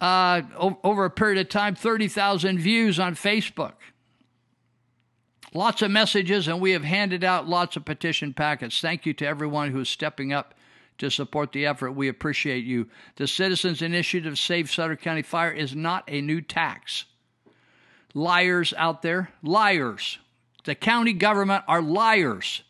uh, 0.00 0.42
over 0.82 1.04
a 1.04 1.10
period 1.10 1.38
of 1.38 1.48
time, 1.48 1.74
30,000 1.74 2.58
views 2.58 2.98
on 2.98 3.14
Facebook. 3.14 3.74
Lots 5.52 5.82
of 5.82 5.90
messages, 5.90 6.46
and 6.46 6.60
we 6.60 6.72
have 6.72 6.84
handed 6.84 7.24
out 7.24 7.48
lots 7.48 7.76
of 7.76 7.84
petition 7.84 8.32
packets. 8.32 8.80
Thank 8.80 9.04
you 9.04 9.12
to 9.14 9.26
everyone 9.26 9.70
who 9.70 9.80
is 9.80 9.88
stepping 9.88 10.32
up 10.32 10.54
to 10.98 11.10
support 11.10 11.52
the 11.52 11.66
effort. 11.66 11.92
We 11.92 12.08
appreciate 12.08 12.64
you. 12.64 12.88
The 13.16 13.26
Citizens 13.26 13.82
Initiative 13.82 14.38
Save 14.38 14.70
Sutter 14.70 14.96
County 14.96 15.22
Fire 15.22 15.50
is 15.50 15.74
not 15.74 16.04
a 16.06 16.20
new 16.20 16.40
tax 16.40 17.06
liars 18.14 18.74
out 18.76 19.02
there. 19.02 19.30
Liars. 19.42 20.18
The 20.64 20.74
county 20.74 21.12
government 21.12 21.64
are 21.66 21.82
liars. 21.82 22.62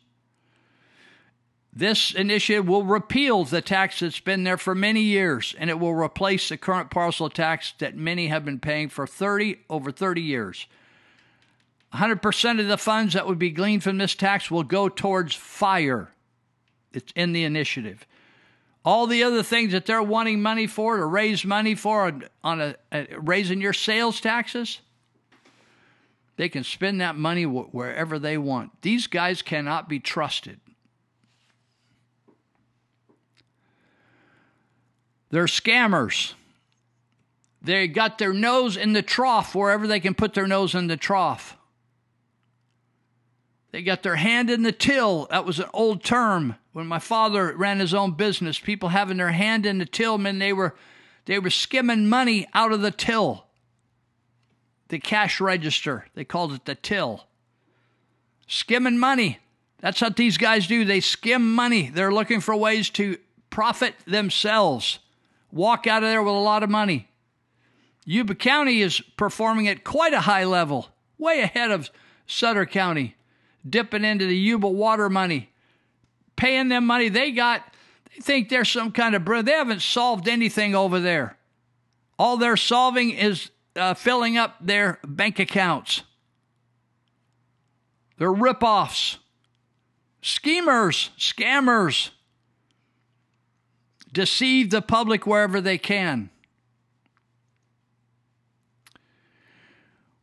This 1.73 2.13
initiative 2.13 2.67
will 2.67 2.83
repeal 2.83 3.45
the 3.45 3.61
tax 3.61 4.01
that's 4.01 4.19
been 4.19 4.43
there 4.43 4.57
for 4.57 4.75
many 4.75 5.01
years, 5.01 5.55
and 5.57 5.69
it 5.69 5.79
will 5.79 5.93
replace 5.93 6.49
the 6.49 6.57
current 6.57 6.91
parcel 6.91 7.29
tax 7.29 7.73
that 7.79 7.95
many 7.95 8.27
have 8.27 8.43
been 8.43 8.59
paying 8.59 8.89
for 8.89 9.07
30 9.07 9.59
over 9.69 9.91
30 9.91 10.21
years. 10.21 10.67
100% 11.93 12.59
of 12.59 12.67
the 12.67 12.77
funds 12.77 13.13
that 13.13 13.27
would 13.27 13.39
be 13.39 13.51
gleaned 13.51 13.83
from 13.83 13.97
this 13.97 14.15
tax 14.15 14.51
will 14.51 14.63
go 14.63 14.89
towards 14.89 15.33
fire. 15.33 16.09
It's 16.93 17.11
in 17.15 17.31
the 17.31 17.45
initiative. 17.45 18.05
All 18.83 19.07
the 19.07 19.23
other 19.23 19.43
things 19.43 19.71
that 19.71 19.85
they're 19.85 20.03
wanting 20.03 20.41
money 20.41 20.67
for 20.67 20.97
to 20.97 21.05
raise 21.05 21.45
money 21.45 21.75
for 21.75 22.19
on 22.43 22.61
a, 22.61 22.75
a 22.91 23.07
raising 23.17 23.61
your 23.61 23.73
sales 23.73 24.19
taxes, 24.19 24.79
they 26.35 26.49
can 26.49 26.63
spend 26.63 26.99
that 26.99 27.15
money 27.15 27.45
wherever 27.45 28.17
they 28.19 28.37
want. 28.37 28.81
These 28.81 29.07
guys 29.07 29.41
cannot 29.41 29.87
be 29.87 29.99
trusted. 29.99 30.59
They're 35.31 35.45
scammers. 35.45 36.33
They 37.61 37.87
got 37.87 38.17
their 38.17 38.33
nose 38.33 38.77
in 38.77 38.93
the 38.93 39.01
trough 39.01 39.55
wherever 39.55 39.87
they 39.87 39.99
can 39.99 40.13
put 40.13 40.33
their 40.33 40.47
nose 40.47 40.75
in 40.75 40.87
the 40.87 40.97
trough. 40.97 41.57
They 43.71 43.81
got 43.81 44.03
their 44.03 44.17
hand 44.17 44.49
in 44.49 44.63
the 44.63 44.71
till. 44.71 45.27
That 45.27 45.45
was 45.45 45.59
an 45.59 45.69
old 45.73 46.03
term 46.03 46.55
when 46.73 46.87
my 46.87 46.99
father 46.99 47.55
ran 47.55 47.79
his 47.79 47.93
own 47.93 48.11
business. 48.11 48.59
People 48.59 48.89
having 48.89 49.17
their 49.17 49.31
hand 49.31 49.65
in 49.65 49.77
the 49.77 49.85
till 49.85 50.17
meant 50.17 50.39
they 50.39 50.53
were 50.53 50.75
they 51.25 51.39
were 51.39 51.49
skimming 51.49 52.09
money 52.09 52.47
out 52.53 52.71
of 52.71 52.81
the 52.81 52.91
till 52.91 53.45
the 54.89 54.99
cash 54.99 55.39
register. 55.39 56.05
They 56.15 56.25
called 56.25 56.51
it 56.51 56.65
the 56.65 56.75
till. 56.75 57.25
Skimming 58.47 58.97
money. 58.97 59.39
That's 59.79 60.01
what 60.01 60.17
these 60.17 60.37
guys 60.37 60.67
do. 60.67 60.83
They 60.83 60.99
skim 60.99 61.55
money. 61.55 61.89
They're 61.89 62.11
looking 62.11 62.41
for 62.41 62.55
ways 62.55 62.89
to 62.91 63.17
profit 63.49 63.95
themselves, 64.05 64.99
walk 65.51 65.87
out 65.87 66.03
of 66.03 66.09
there 66.09 66.23
with 66.23 66.33
a 66.33 66.37
lot 66.37 66.63
of 66.63 66.69
money. 66.69 67.07
Yuba 68.05 68.35
County 68.35 68.81
is 68.81 68.99
performing 69.17 69.67
at 69.67 69.83
quite 69.83 70.13
a 70.13 70.21
high 70.21 70.43
level, 70.43 70.89
way 71.17 71.41
ahead 71.41 71.71
of 71.71 71.89
Sutter 72.25 72.65
County, 72.65 73.15
dipping 73.67 74.03
into 74.03 74.25
the 74.25 74.35
Yuba 74.35 74.67
water 74.67 75.09
money, 75.09 75.49
paying 76.35 76.69
them 76.69 76.85
money 76.85 77.09
they 77.09 77.31
got. 77.31 77.63
They 78.15 78.21
think 78.21 78.49
they're 78.49 78.65
some 78.65 78.91
kind 78.91 79.15
of. 79.15 79.25
They 79.45 79.51
haven't 79.51 79.81
solved 79.81 80.27
anything 80.27 80.75
over 80.75 80.99
there. 80.99 81.37
All 82.17 82.37
they're 82.37 82.57
solving 82.57 83.11
is 83.11 83.51
uh, 83.75 83.93
filling 83.93 84.37
up 84.37 84.55
their 84.61 84.99
bank 85.05 85.39
accounts. 85.39 86.03
They're 88.17 88.33
ripoffs, 88.33 89.17
schemers, 90.21 91.09
scammers, 91.17 92.09
deceive 94.11 94.69
the 94.69 94.81
public 94.81 95.25
wherever 95.25 95.61
they 95.61 95.77
can. 95.77 96.29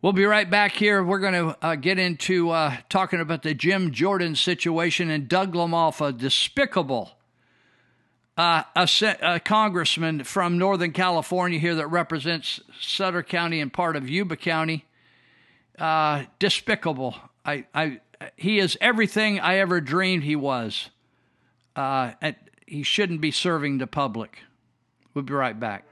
We'll 0.01 0.13
be 0.13 0.27
right 0.27 0.49
back 0.49 0.73
here. 0.73 1.03
We're 1.03 1.19
going 1.19 1.33
to 1.33 1.57
uh, 1.61 1.75
get 1.75 1.99
into 1.99 2.51
uh, 2.51 2.77
talking 2.89 3.21
about 3.21 3.43
the 3.43 3.53
Jim 3.53 3.91
Jordan 3.91 4.37
situation 4.37 5.11
and 5.11 5.29
Doug 5.29 5.55
LaMalfa, 5.55 6.09
a 6.09 6.13
despicable 6.13 7.19
uh, 8.39 8.63
a, 8.77 8.89
a, 9.21 9.41
congressman 9.41 10.23
from 10.23 10.59
Northern 10.59 10.93
California 10.93 11.59
here 11.59 11.75
that 11.75 11.89
represents 11.89 12.61
Sutter 12.81 13.25
County 13.25 13.61
and 13.61 13.73
part 13.73 13.97
of 13.97 14.09
Yuba 14.09 14.37
County. 14.37 14.85
Uh, 15.77 16.25
despicable. 16.39 17.17
I, 17.45 17.67
I, 17.75 18.01
he 18.37 18.61
is 18.61 18.79
everything 18.81 19.41
I 19.41 19.59
ever 19.59 19.81
dreamed 19.81 20.23
he 20.23 20.37
was. 20.37 20.91
uh, 21.75 22.13
and 22.21 22.37
he 22.69 22.83
shouldn't 22.83 23.23
be 23.23 23.31
serving 23.31 23.79
the 23.79 23.87
public. 23.87 24.41
We'll 25.15 25.25
be 25.25 25.33
right 25.33 25.59
back. 25.59 25.87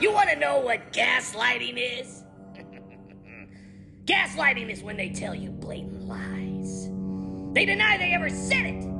You 0.00 0.12
want 0.12 0.30
to 0.30 0.36
know 0.38 0.60
what 0.60 0.92
gaslighting 0.94 1.76
is? 1.76 2.24
gaslighting 4.06 4.70
is 4.70 4.82
when 4.82 4.96
they 4.96 5.10
tell 5.10 5.34
you 5.34 5.50
blatant 5.50 6.08
lies. 6.08 6.88
They 7.52 7.66
deny 7.66 7.98
they 7.98 8.14
ever 8.14 8.30
said 8.30 8.64
it, 8.64 8.95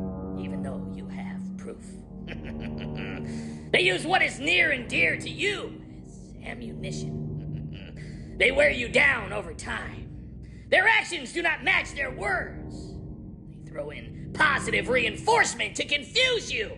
they 3.72 3.80
use 3.80 4.04
what 4.04 4.22
is 4.22 4.40
near 4.40 4.72
and 4.72 4.88
dear 4.88 5.16
to 5.16 5.30
you 5.30 5.80
as 6.04 6.34
ammunition. 6.44 8.34
they 8.38 8.50
wear 8.50 8.70
you 8.70 8.88
down 8.88 9.32
over 9.32 9.54
time. 9.54 10.06
Their 10.68 10.88
actions 10.88 11.32
do 11.32 11.42
not 11.42 11.62
match 11.62 11.94
their 11.94 12.10
words. 12.10 12.94
They 13.48 13.70
throw 13.70 13.90
in 13.90 14.32
positive 14.34 14.88
reinforcement 14.88 15.76
to 15.76 15.84
confuse 15.84 16.52
you. 16.52 16.72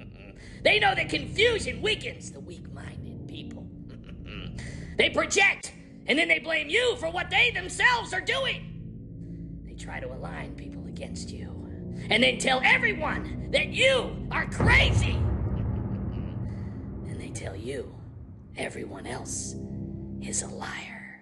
they 0.62 0.78
know 0.78 0.94
that 0.94 1.08
confusion 1.08 1.82
weakens 1.82 2.30
the 2.30 2.40
weak 2.40 2.72
minded 2.72 3.26
people. 3.28 3.66
they 4.96 5.10
project, 5.10 5.74
and 6.06 6.16
then 6.16 6.28
they 6.28 6.38
blame 6.38 6.68
you 6.68 6.96
for 6.96 7.10
what 7.10 7.30
they 7.30 7.50
themselves 7.50 8.12
are 8.12 8.20
doing. 8.20 9.62
They 9.66 9.74
try 9.74 9.98
to 9.98 10.06
align 10.06 10.54
people 10.54 10.86
against 10.86 11.30
you, 11.30 11.50
and 12.08 12.22
then 12.22 12.38
tell 12.38 12.60
everyone 12.64 13.43
that 13.54 13.68
you 13.68 14.10
are 14.32 14.46
crazy. 14.46 15.16
and 17.06 17.20
they 17.20 17.28
tell 17.28 17.54
you 17.54 17.94
everyone 18.56 19.06
else 19.06 19.54
is 20.20 20.42
a 20.42 20.48
liar. 20.48 21.20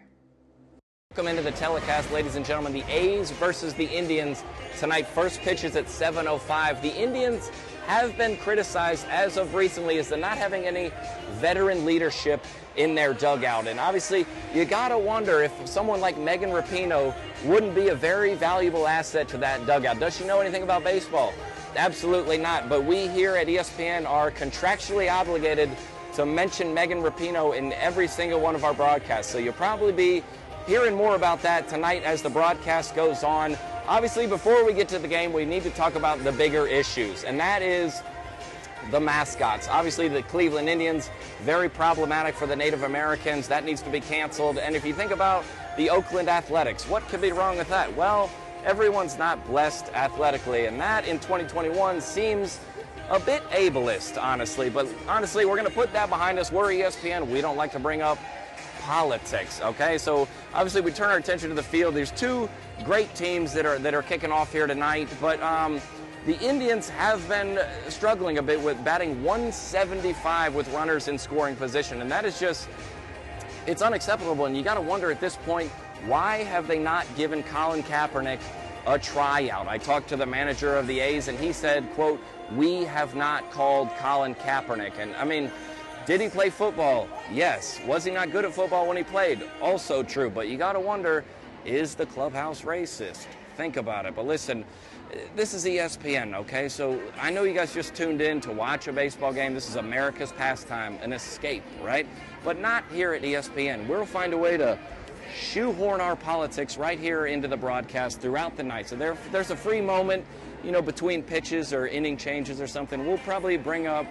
Welcome 1.10 1.28
into 1.28 1.42
the 1.42 1.50
telecast, 1.50 2.10
ladies 2.10 2.36
and 2.36 2.46
gentlemen. 2.46 2.72
The 2.72 2.90
A's 2.90 3.30
versus 3.32 3.74
the 3.74 3.84
Indians 3.84 4.44
tonight. 4.78 5.06
First 5.06 5.40
pitch 5.40 5.62
is 5.62 5.76
at 5.76 5.90
7:05. 5.90 6.80
The 6.80 6.96
Indians 6.96 7.50
have 7.86 8.16
been 8.16 8.38
criticized 8.38 9.06
as 9.10 9.36
of 9.36 9.54
recently 9.54 9.98
as 9.98 10.08
they're 10.08 10.18
not 10.18 10.38
having 10.38 10.64
any 10.64 10.90
veteran 11.32 11.84
leadership 11.84 12.42
in 12.76 12.94
their 12.94 13.12
dugout, 13.12 13.66
and 13.66 13.78
obviously 13.78 14.24
you 14.54 14.64
gotta 14.64 14.96
wonder 14.96 15.42
if 15.42 15.52
someone 15.68 16.00
like 16.00 16.16
Megan 16.16 16.48
Rapinoe 16.48 17.14
wouldn't 17.44 17.74
be 17.74 17.88
a 17.88 17.94
very 17.94 18.32
valuable 18.32 18.88
asset 18.88 19.28
to 19.28 19.36
that 19.36 19.66
dugout. 19.66 20.00
Does 20.00 20.16
she 20.16 20.24
know 20.24 20.40
anything 20.40 20.62
about 20.62 20.82
baseball? 20.82 21.34
Absolutely 21.76 22.38
not. 22.38 22.68
But 22.68 22.84
we 22.84 23.08
here 23.08 23.36
at 23.36 23.46
ESPN 23.46 24.06
are 24.08 24.30
contractually 24.30 25.10
obligated 25.10 25.70
to 26.14 26.26
mention 26.26 26.74
Megan 26.74 27.02
Rapinoe 27.02 27.56
in 27.56 27.72
every 27.74 28.06
single 28.06 28.40
one 28.40 28.54
of 28.54 28.64
our 28.64 28.74
broadcasts. 28.74 29.32
So 29.32 29.38
you'll 29.38 29.54
probably 29.54 29.92
be 29.92 30.22
hearing 30.66 30.94
more 30.94 31.16
about 31.16 31.42
that 31.42 31.68
tonight 31.68 32.02
as 32.02 32.22
the 32.22 32.30
broadcast 32.30 32.94
goes 32.94 33.24
on. 33.24 33.56
Obviously, 33.86 34.26
before 34.26 34.64
we 34.64 34.72
get 34.72 34.88
to 34.88 34.98
the 34.98 35.08
game, 35.08 35.32
we 35.32 35.44
need 35.44 35.62
to 35.64 35.70
talk 35.70 35.94
about 35.94 36.22
the 36.22 36.32
bigger 36.32 36.66
issues, 36.66 37.24
and 37.24 37.40
that 37.40 37.62
is 37.62 38.00
the 38.90 39.00
mascots. 39.00 39.68
Obviously, 39.68 40.08
the 40.08 40.22
Cleveland 40.22 40.68
Indians, 40.68 41.10
very 41.42 41.68
problematic 41.68 42.34
for 42.34 42.46
the 42.46 42.54
Native 42.54 42.82
Americans. 42.82 43.48
That 43.48 43.64
needs 43.64 43.82
to 43.82 43.90
be 43.90 44.00
canceled. 44.00 44.58
And 44.58 44.76
if 44.76 44.84
you 44.84 44.92
think 44.92 45.10
about 45.10 45.44
the 45.76 45.90
Oakland 45.90 46.28
Athletics, 46.28 46.88
what 46.88 47.06
could 47.08 47.20
be 47.20 47.32
wrong 47.32 47.56
with 47.56 47.68
that? 47.68 47.94
Well, 47.96 48.30
everyone's 48.64 49.18
not 49.18 49.44
blessed 49.46 49.86
athletically, 49.94 50.66
and 50.66 50.80
that 50.80 51.06
in 51.06 51.18
2021 51.18 52.00
seems 52.00 52.60
a 53.10 53.20
bit 53.20 53.42
ableist, 53.50 54.22
honestly. 54.22 54.70
But 54.70 54.88
honestly, 55.08 55.44
we're 55.44 55.56
going 55.56 55.68
to 55.68 55.74
put 55.74 55.92
that 55.92 56.08
behind 56.08 56.38
us. 56.38 56.50
We're 56.50 56.68
ESPN. 56.68 57.28
We 57.28 57.40
don't 57.40 57.56
like 57.56 57.72
to 57.72 57.78
bring 57.78 58.02
up 58.02 58.18
politics. 58.82 59.60
Okay, 59.62 59.98
so 59.98 60.26
obviously 60.54 60.80
we 60.80 60.90
turn 60.90 61.10
our 61.10 61.18
attention 61.18 61.48
to 61.48 61.54
the 61.54 61.62
field. 61.62 61.94
There's 61.94 62.10
two 62.10 62.48
great 62.84 63.14
teams 63.14 63.52
that 63.52 63.64
are 63.64 63.78
that 63.78 63.94
are 63.94 64.02
kicking 64.02 64.32
off 64.32 64.52
here 64.52 64.66
tonight, 64.66 65.08
but 65.20 65.40
um, 65.42 65.80
the 66.26 66.38
Indians 66.40 66.88
have 66.88 67.26
been 67.28 67.60
struggling 67.88 68.38
a 68.38 68.42
bit 68.42 68.60
with 68.60 68.82
batting 68.84 69.22
175 69.22 70.54
with 70.54 70.72
runners 70.72 71.08
in 71.08 71.18
scoring 71.18 71.56
position, 71.56 72.00
and 72.00 72.10
that 72.10 72.24
is 72.24 72.40
just 72.40 72.68
it's 73.66 73.82
unacceptable. 73.82 74.46
And 74.46 74.56
you 74.56 74.62
got 74.62 74.74
to 74.74 74.80
wonder 74.80 75.10
at 75.10 75.20
this 75.20 75.36
point 75.36 75.70
why 76.06 76.38
have 76.38 76.66
they 76.66 76.78
not 76.78 77.06
given 77.16 77.42
Colin 77.42 77.82
Kaepernick 77.82 78.40
a 78.86 78.98
tryout? 78.98 79.68
I 79.68 79.78
talked 79.78 80.08
to 80.08 80.16
the 80.16 80.26
manager 80.26 80.76
of 80.76 80.86
the 80.86 81.00
A's, 81.00 81.28
and 81.28 81.38
he 81.38 81.52
said, 81.52 81.88
"quote 81.94 82.20
We 82.54 82.84
have 82.84 83.14
not 83.14 83.50
called 83.50 83.88
Colin 83.98 84.34
Kaepernick." 84.34 84.98
And 84.98 85.14
I 85.16 85.24
mean. 85.24 85.50
Did 86.04 86.20
he 86.20 86.28
play 86.28 86.50
football? 86.50 87.06
Yes. 87.30 87.80
Was 87.86 88.02
he 88.02 88.10
not 88.10 88.32
good 88.32 88.44
at 88.44 88.52
football 88.52 88.88
when 88.88 88.96
he 88.96 89.04
played? 89.04 89.48
Also 89.60 90.02
true. 90.02 90.28
But 90.28 90.48
you 90.48 90.58
got 90.58 90.72
to 90.72 90.80
wonder 90.80 91.24
is 91.64 91.94
the 91.94 92.06
clubhouse 92.06 92.62
racist? 92.62 93.26
Think 93.56 93.76
about 93.76 94.06
it. 94.06 94.16
But 94.16 94.26
listen, 94.26 94.64
this 95.36 95.54
is 95.54 95.64
ESPN, 95.64 96.34
okay? 96.34 96.68
So 96.68 97.00
I 97.20 97.30
know 97.30 97.44
you 97.44 97.54
guys 97.54 97.72
just 97.72 97.94
tuned 97.94 98.20
in 98.20 98.40
to 98.42 98.52
watch 98.52 98.88
a 98.88 98.92
baseball 98.92 99.32
game. 99.32 99.54
This 99.54 99.68
is 99.68 99.76
America's 99.76 100.32
pastime, 100.32 100.98
an 101.02 101.12
escape, 101.12 101.62
right? 101.82 102.06
But 102.44 102.58
not 102.58 102.84
here 102.90 103.12
at 103.12 103.22
ESPN. 103.22 103.86
We'll 103.86 104.06
find 104.06 104.32
a 104.32 104.38
way 104.38 104.56
to 104.56 104.78
shoehorn 105.34 106.00
our 106.00 106.16
politics 106.16 106.76
right 106.76 106.98
here 106.98 107.26
into 107.26 107.48
the 107.48 107.56
broadcast 107.56 108.20
throughout 108.20 108.56
the 108.56 108.62
night. 108.62 108.88
So 108.88 108.96
there, 108.96 109.16
there's 109.30 109.50
a 109.50 109.56
free 109.56 109.80
moment, 109.80 110.24
you 110.62 110.72
know, 110.72 110.82
between 110.82 111.22
pitches 111.22 111.72
or 111.72 111.86
inning 111.86 112.16
changes 112.16 112.60
or 112.60 112.66
something. 112.66 113.06
We'll 113.06 113.18
probably 113.18 113.56
bring 113.56 113.86
up 113.86 114.06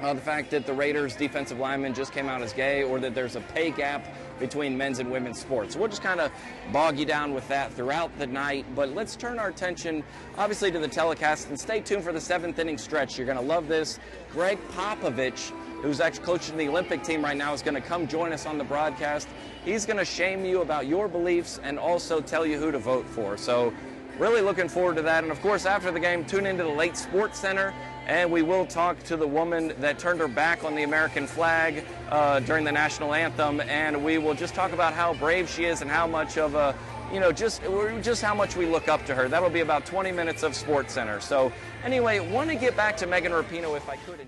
uh, 0.00 0.12
the 0.12 0.20
fact 0.20 0.50
that 0.50 0.66
the 0.66 0.72
Raiders 0.72 1.16
defensive 1.16 1.58
lineman 1.58 1.94
just 1.94 2.12
came 2.12 2.28
out 2.28 2.42
as 2.42 2.52
gay, 2.52 2.82
or 2.82 2.98
that 3.00 3.14
there's 3.14 3.36
a 3.36 3.40
pay 3.40 3.70
gap 3.70 4.06
between 4.38 4.76
men's 4.76 4.98
and 4.98 5.10
women's 5.10 5.40
sports. 5.40 5.76
We'll 5.76 5.88
just 5.88 6.02
kind 6.02 6.20
of 6.20 6.32
bog 6.72 6.98
you 6.98 7.06
down 7.06 7.32
with 7.32 7.46
that 7.48 7.72
throughout 7.72 8.16
the 8.18 8.26
night. 8.26 8.66
But 8.74 8.94
let's 8.94 9.14
turn 9.14 9.38
our 9.38 9.48
attention, 9.48 10.02
obviously, 10.36 10.72
to 10.72 10.78
the 10.78 10.88
telecast 10.88 11.48
and 11.48 11.58
stay 11.58 11.80
tuned 11.80 12.02
for 12.02 12.12
the 12.12 12.20
seventh 12.20 12.58
inning 12.58 12.76
stretch. 12.76 13.16
You're 13.16 13.26
going 13.26 13.38
to 13.38 13.44
love 13.44 13.68
this. 13.68 14.00
Gregg 14.32 14.58
Popovich, 14.72 15.52
who's 15.84 16.00
actually 16.00 16.24
coaching 16.24 16.56
the 16.56 16.68
Olympic 16.68 17.04
team 17.04 17.22
right 17.22 17.36
now, 17.36 17.52
is 17.52 17.62
going 17.62 17.74
to 17.74 17.80
come 17.80 18.08
join 18.08 18.32
us 18.32 18.46
on 18.46 18.58
the 18.58 18.64
broadcast. 18.64 19.28
He's 19.64 19.86
going 19.86 19.98
to 19.98 20.04
shame 20.04 20.44
you 20.44 20.62
about 20.62 20.86
your 20.86 21.08
beliefs 21.08 21.60
and 21.62 21.78
also 21.78 22.20
tell 22.20 22.44
you 22.44 22.58
who 22.58 22.72
to 22.72 22.78
vote 22.78 23.06
for. 23.06 23.36
So, 23.36 23.72
really 24.18 24.40
looking 24.40 24.68
forward 24.68 24.96
to 24.96 25.02
that. 25.02 25.24
And 25.24 25.32
of 25.32 25.40
course, 25.40 25.66
after 25.66 25.90
the 25.90 26.00
game, 26.00 26.24
tune 26.24 26.46
into 26.46 26.62
the 26.62 26.70
Late 26.70 26.96
Sports 26.96 27.38
Center 27.38 27.74
and 28.06 28.30
we 28.30 28.42
will 28.42 28.66
talk 28.66 29.02
to 29.04 29.16
the 29.16 29.26
woman 29.26 29.72
that 29.80 29.98
turned 29.98 30.20
her 30.20 30.28
back 30.28 30.64
on 30.64 30.74
the 30.74 30.82
American 30.82 31.26
flag 31.26 31.84
uh, 32.10 32.40
during 32.40 32.64
the 32.64 32.72
national 32.72 33.14
anthem, 33.14 33.60
and 33.62 34.04
we 34.04 34.18
will 34.18 34.34
just 34.34 34.54
talk 34.54 34.72
about 34.72 34.92
how 34.92 35.14
brave 35.14 35.48
she 35.48 35.64
is 35.64 35.80
and 35.80 35.90
how 35.90 36.06
much 36.06 36.36
of 36.36 36.54
a, 36.54 36.74
you 37.12 37.20
know, 37.20 37.32
just 37.32 37.62
just 38.02 38.22
how 38.22 38.34
much 38.34 38.56
we 38.56 38.66
look 38.66 38.88
up 38.88 39.04
to 39.06 39.14
her. 39.14 39.28
That'll 39.28 39.50
be 39.50 39.60
about 39.60 39.86
20 39.86 40.12
minutes 40.12 40.42
of 40.42 40.54
Sports 40.54 40.92
Center. 40.94 41.20
So 41.20 41.52
anyway, 41.82 42.20
want 42.20 42.50
to 42.50 42.56
get 42.56 42.76
back 42.76 42.96
to 42.98 43.06
Megan 43.06 43.32
Rapinoe 43.32 43.76
if 43.76 43.88
I 43.88 43.96
could. 43.96 44.20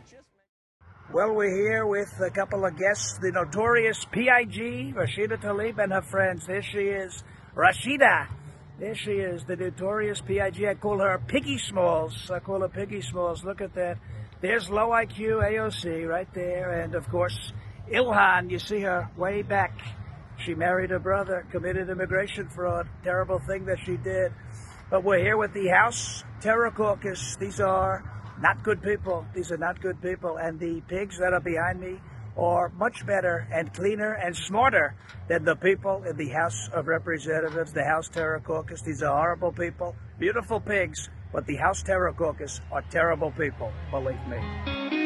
Well, 1.13 1.35
we're 1.35 1.55
here 1.55 1.87
with 1.87 2.21
a 2.21 2.31
couple 2.31 2.65
of 2.65 2.77
guests, 2.77 3.17
the 3.23 3.31
notorious 3.31 4.05
PIG, 4.11 4.97
Rashida 4.97 5.41
Tlaib, 5.41 5.79
and 5.79 5.93
her 5.93 6.03
friends. 6.03 6.49
There 6.49 6.63
she 6.63 6.79
is, 6.79 7.23
Rashida. 7.55 8.27
There 8.81 8.97
she 8.97 9.13
is, 9.13 9.45
the 9.45 9.55
notorious 9.55 10.21
PIG. 10.21 10.65
I 10.65 10.75
call 10.75 10.99
her 10.99 11.23
Piggy 11.29 11.59
Smalls. 11.59 12.29
I 12.29 12.41
call 12.41 12.63
her 12.63 12.69
Piggy 12.69 13.03
Smalls. 13.03 13.45
Look 13.45 13.61
at 13.61 13.73
that. 13.75 13.99
There's 14.41 14.69
low 14.69 14.89
IQ 14.89 15.45
AOC 15.45 16.09
right 16.09 16.29
there. 16.35 16.83
And 16.83 16.97
of 16.97 17.09
course, 17.09 17.53
Ilhan, 17.89 18.51
you 18.51 18.59
see 18.59 18.81
her 18.81 19.09
way 19.17 19.43
back. 19.43 19.79
She 20.39 20.55
married 20.55 20.91
her 20.91 20.99
brother, 20.99 21.47
committed 21.53 21.89
immigration 21.89 22.49
fraud. 22.49 22.89
Terrible 23.05 23.39
thing 23.39 23.65
that 23.67 23.79
she 23.79 23.97
did. 23.97 24.33
But 24.91 25.05
we're 25.05 25.21
here 25.21 25.37
with 25.37 25.55
the 25.55 25.69
House 25.69 26.25
Terror 26.41 26.73
Caucus. 26.73 27.37
These 27.37 27.61
are 27.61 28.03
not 28.41 28.63
good 28.63 28.83
people. 28.83 29.27
These 29.35 29.53
are 29.53 29.57
not 29.57 29.81
good 29.81 30.01
people. 30.03 30.37
And 30.37 30.59
the 30.59 30.83
pigs 30.89 31.19
that 31.19 31.33
are 31.33 31.41
behind 31.41 31.81
me 31.81 32.01
are 32.37 32.69
much 32.71 33.07
better 33.07 33.49
and 33.53 33.73
cleaner 33.73 34.13
and 34.13 34.37
smarter 34.37 34.95
than 35.29 35.45
the 35.45 35.57
people 35.57 36.05
in 36.05 36.17
the 36.17 36.29
House 36.29 36.69
of 36.73 36.87
Representatives, 36.87 37.73
the 37.73 37.85
House 37.85 38.09
Terror 38.09 38.41
Caucus. 38.41 38.83
These 38.83 39.03
are 39.03 39.17
horrible 39.17 39.53
people, 39.53 39.97
beautiful 40.19 40.61
pigs, 40.61 41.09
but 41.33 41.47
the 41.47 41.57
House 41.57 41.83
Terror 41.83 42.13
Caucus 42.13 42.61
are 42.71 42.83
terrible 42.91 43.31
people, 43.33 43.73
believe 43.91 44.21
me. 44.29 45.06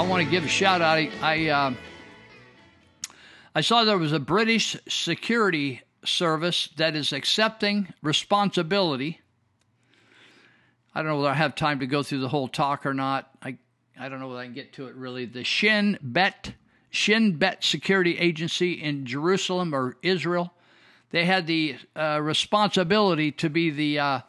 I 0.00 0.02
want 0.02 0.24
to 0.24 0.30
give 0.30 0.46
a 0.46 0.48
shout 0.48 0.80
out. 0.80 0.96
I 0.96 1.10
I, 1.20 1.48
uh, 1.48 1.74
I 3.54 3.60
saw 3.60 3.84
there 3.84 3.98
was 3.98 4.14
a 4.14 4.18
British 4.18 4.74
security 4.88 5.82
service 6.06 6.70
that 6.78 6.96
is 6.96 7.12
accepting 7.12 7.92
responsibility. 8.02 9.20
I 10.94 11.02
don't 11.02 11.10
know 11.10 11.18
whether 11.18 11.28
I 11.28 11.34
have 11.34 11.54
time 11.54 11.80
to 11.80 11.86
go 11.86 12.02
through 12.02 12.20
the 12.20 12.30
whole 12.30 12.48
talk 12.48 12.86
or 12.86 12.94
not. 12.94 13.28
I 13.42 13.58
I 13.98 14.08
don't 14.08 14.20
know 14.20 14.28
whether 14.28 14.40
I 14.40 14.46
can 14.46 14.54
get 14.54 14.72
to 14.74 14.86
it 14.86 14.94
really. 14.94 15.26
The 15.26 15.44
Shin 15.44 15.98
Bet 16.00 16.54
Shin 16.88 17.36
Bet 17.36 17.62
Security 17.62 18.16
Agency 18.16 18.72
in 18.72 19.04
Jerusalem 19.04 19.74
or 19.74 19.98
Israel, 20.00 20.54
they 21.10 21.26
had 21.26 21.46
the 21.46 21.76
uh, 21.94 22.20
responsibility 22.22 23.32
to 23.32 23.50
be 23.50 23.68
the 23.68 23.98
uh, 23.98 24.20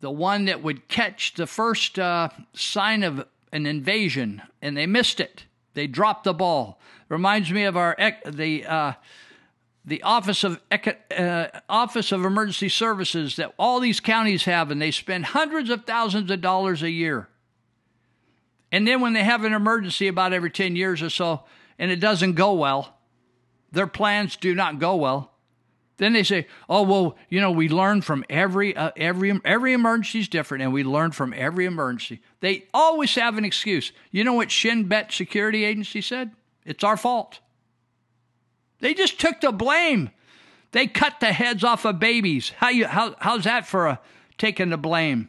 the 0.00 0.10
one 0.10 0.46
that 0.46 0.62
would 0.62 0.88
catch 0.88 1.34
the 1.34 1.46
first 1.46 1.98
uh, 1.98 2.30
sign 2.54 3.02
of 3.02 3.26
an 3.52 3.66
invasion, 3.66 4.42
and 4.60 4.76
they 4.76 4.86
missed 4.86 5.20
it. 5.20 5.44
They 5.74 5.86
dropped 5.86 6.24
the 6.24 6.34
ball. 6.34 6.80
Reminds 7.08 7.50
me 7.50 7.64
of 7.64 7.76
our 7.76 7.96
the 8.26 8.66
uh, 8.66 8.92
the 9.84 10.02
Office 10.02 10.44
of 10.44 10.60
uh, 10.70 11.46
Office 11.68 12.12
of 12.12 12.24
Emergency 12.24 12.68
Services 12.68 13.36
that 13.36 13.54
all 13.58 13.80
these 13.80 14.00
counties 14.00 14.44
have, 14.44 14.70
and 14.70 14.80
they 14.80 14.90
spend 14.90 15.26
hundreds 15.26 15.70
of 15.70 15.84
thousands 15.84 16.30
of 16.30 16.40
dollars 16.40 16.82
a 16.82 16.90
year. 16.90 17.28
And 18.70 18.86
then 18.86 19.00
when 19.00 19.14
they 19.14 19.24
have 19.24 19.44
an 19.44 19.54
emergency 19.54 20.08
about 20.08 20.32
every 20.32 20.50
ten 20.50 20.76
years 20.76 21.00
or 21.00 21.10
so, 21.10 21.44
and 21.78 21.90
it 21.90 22.00
doesn't 22.00 22.34
go 22.34 22.52
well, 22.52 22.98
their 23.72 23.86
plans 23.86 24.36
do 24.36 24.54
not 24.54 24.78
go 24.78 24.96
well. 24.96 25.32
Then 25.98 26.12
they 26.12 26.22
say, 26.22 26.46
"Oh 26.68 26.82
well, 26.82 27.16
you 27.28 27.40
know, 27.40 27.50
we 27.50 27.68
learn 27.68 28.00
from 28.00 28.24
every 28.30 28.74
uh, 28.74 28.92
every 28.96 29.38
every 29.44 29.72
emergency 29.72 30.20
is 30.20 30.28
different, 30.28 30.62
and 30.62 30.72
we 30.72 30.84
learn 30.84 31.10
from 31.10 31.34
every 31.36 31.66
emergency." 31.66 32.20
They 32.40 32.66
always 32.72 33.14
have 33.16 33.36
an 33.36 33.44
excuse. 33.44 33.92
You 34.10 34.24
know 34.24 34.32
what 34.32 34.50
Shin 34.50 34.84
Bet 34.84 35.12
Security 35.12 35.64
Agency 35.64 36.00
said? 36.00 36.30
It's 36.64 36.84
our 36.84 36.96
fault. 36.96 37.40
They 38.80 38.94
just 38.94 39.20
took 39.20 39.40
the 39.40 39.50
blame. 39.50 40.10
They 40.70 40.86
cut 40.86 41.18
the 41.18 41.32
heads 41.32 41.64
off 41.64 41.84
of 41.84 41.98
babies. 41.98 42.50
How 42.56 42.68
you 42.68 42.86
how 42.86 43.16
how's 43.18 43.44
that 43.44 43.66
for 43.66 43.88
a 43.88 44.00
taking 44.38 44.70
the 44.70 44.78
blame? 44.78 45.28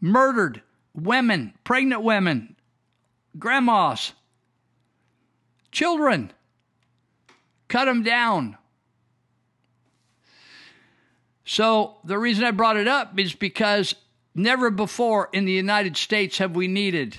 Murdered 0.00 0.62
women, 0.94 1.54
pregnant 1.64 2.02
women, 2.02 2.54
grandmas, 3.36 4.12
children. 5.72 6.32
Cut 7.66 7.86
them 7.86 8.04
down. 8.04 8.58
So 11.44 11.96
the 12.04 12.18
reason 12.18 12.44
I 12.44 12.50
brought 12.50 12.76
it 12.76 12.88
up 12.88 13.18
is 13.18 13.34
because 13.34 13.94
never 14.34 14.70
before 14.70 15.28
in 15.32 15.44
the 15.44 15.52
United 15.52 15.96
States 15.96 16.38
have 16.38 16.54
we 16.54 16.68
needed 16.68 17.18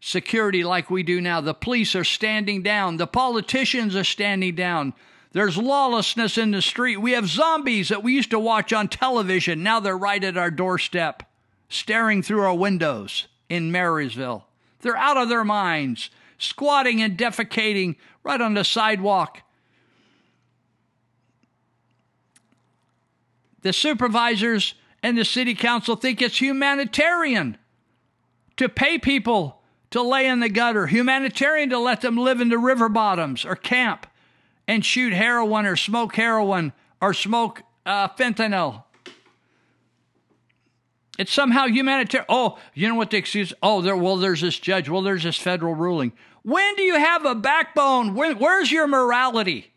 security 0.00 0.62
like 0.62 0.90
we 0.90 1.02
do 1.02 1.20
now. 1.20 1.40
The 1.40 1.54
police 1.54 1.94
are 1.94 2.04
standing 2.04 2.62
down, 2.62 2.96
the 2.96 3.06
politicians 3.06 3.96
are 3.96 4.04
standing 4.04 4.54
down. 4.54 4.94
There's 5.32 5.58
lawlessness 5.58 6.38
in 6.38 6.52
the 6.52 6.62
street. 6.62 6.96
We 6.96 7.12
have 7.12 7.28
zombies 7.28 7.90
that 7.90 8.02
we 8.02 8.14
used 8.14 8.30
to 8.30 8.38
watch 8.38 8.72
on 8.72 8.88
television. 8.88 9.62
Now 9.62 9.78
they're 9.78 9.96
right 9.96 10.24
at 10.24 10.38
our 10.38 10.50
doorstep, 10.50 11.22
staring 11.68 12.22
through 12.22 12.40
our 12.40 12.54
windows 12.54 13.28
in 13.48 13.70
Marysville. 13.70 14.46
They're 14.80 14.96
out 14.96 15.18
of 15.18 15.28
their 15.28 15.44
minds, 15.44 16.08
squatting 16.38 17.02
and 17.02 17.18
defecating 17.18 17.96
right 18.22 18.40
on 18.40 18.54
the 18.54 18.64
sidewalk. 18.64 19.42
The 23.62 23.72
supervisors 23.72 24.74
and 25.02 25.16
the 25.16 25.24
city 25.24 25.54
council 25.54 25.96
think 25.96 26.22
it's 26.22 26.40
humanitarian 26.40 27.58
to 28.56 28.68
pay 28.68 28.98
people 28.98 29.62
to 29.90 30.02
lay 30.02 30.26
in 30.26 30.40
the 30.40 30.48
gutter, 30.48 30.86
humanitarian 30.86 31.70
to 31.70 31.78
let 31.78 32.00
them 32.00 32.16
live 32.16 32.40
in 32.40 32.48
the 32.50 32.58
river 32.58 32.88
bottoms 32.88 33.44
or 33.44 33.56
camp 33.56 34.06
and 34.66 34.84
shoot 34.84 35.12
heroin 35.12 35.66
or 35.66 35.76
smoke 35.76 36.14
heroin 36.16 36.72
or 37.00 37.14
smoke 37.14 37.62
uh, 37.86 38.08
fentanyl. 38.08 38.84
It's 41.18 41.32
somehow 41.32 41.66
humanitarian. 41.66 42.26
Oh, 42.28 42.58
you 42.74 42.88
know 42.88 42.94
what 42.94 43.10
the 43.10 43.16
excuse? 43.16 43.52
Oh, 43.62 43.80
there. 43.80 43.96
Well, 43.96 44.16
there's 44.18 44.40
this 44.40 44.58
judge. 44.58 44.88
Well, 44.88 45.02
there's 45.02 45.24
this 45.24 45.36
federal 45.36 45.74
ruling. 45.74 46.12
When 46.42 46.76
do 46.76 46.82
you 46.82 46.96
have 46.96 47.24
a 47.24 47.34
backbone? 47.34 48.14
When, 48.14 48.38
where's 48.38 48.70
your 48.70 48.86
morality? 48.86 49.72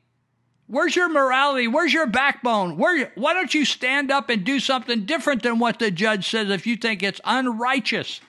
Where's 0.71 0.95
your 0.95 1.09
morality? 1.09 1.67
Where's 1.67 1.93
your 1.93 2.07
backbone? 2.07 2.77
Where? 2.77 3.11
Why 3.15 3.33
don't 3.33 3.53
you 3.53 3.65
stand 3.65 4.09
up 4.09 4.29
and 4.29 4.45
do 4.45 4.57
something 4.57 5.03
different 5.03 5.43
than 5.43 5.59
what 5.59 5.79
the 5.79 5.91
judge 5.91 6.29
says 6.29 6.49
if 6.49 6.65
you 6.65 6.77
think 6.77 7.03
it's 7.03 7.19
unrighteous? 7.25 8.21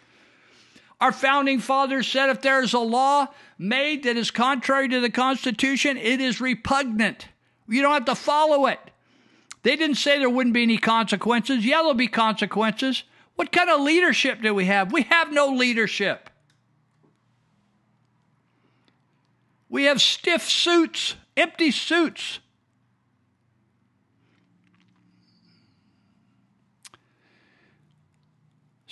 Our 1.00 1.12
founding 1.12 1.60
fathers 1.60 2.08
said 2.08 2.30
if 2.30 2.42
there 2.42 2.60
is 2.60 2.72
a 2.72 2.80
law 2.80 3.28
made 3.58 4.02
that 4.02 4.16
is 4.16 4.32
contrary 4.32 4.88
to 4.88 4.98
the 4.98 5.08
Constitution, 5.08 5.96
it 5.96 6.20
is 6.20 6.40
repugnant. 6.40 7.28
You 7.68 7.80
don't 7.80 7.94
have 7.94 8.06
to 8.06 8.16
follow 8.16 8.66
it. 8.66 8.80
They 9.62 9.76
didn't 9.76 9.98
say 9.98 10.18
there 10.18 10.28
wouldn't 10.28 10.54
be 10.54 10.64
any 10.64 10.78
consequences. 10.78 11.64
Yeah, 11.64 11.76
there'll 11.76 11.94
be 11.94 12.08
consequences. 12.08 13.04
What 13.36 13.52
kind 13.52 13.70
of 13.70 13.82
leadership 13.82 14.42
do 14.42 14.52
we 14.52 14.64
have? 14.64 14.92
We 14.92 15.02
have 15.02 15.32
no 15.32 15.46
leadership. 15.46 16.28
We 19.68 19.84
have 19.84 20.02
stiff 20.02 20.42
suits, 20.42 21.14
empty 21.36 21.70
suits. 21.70 22.40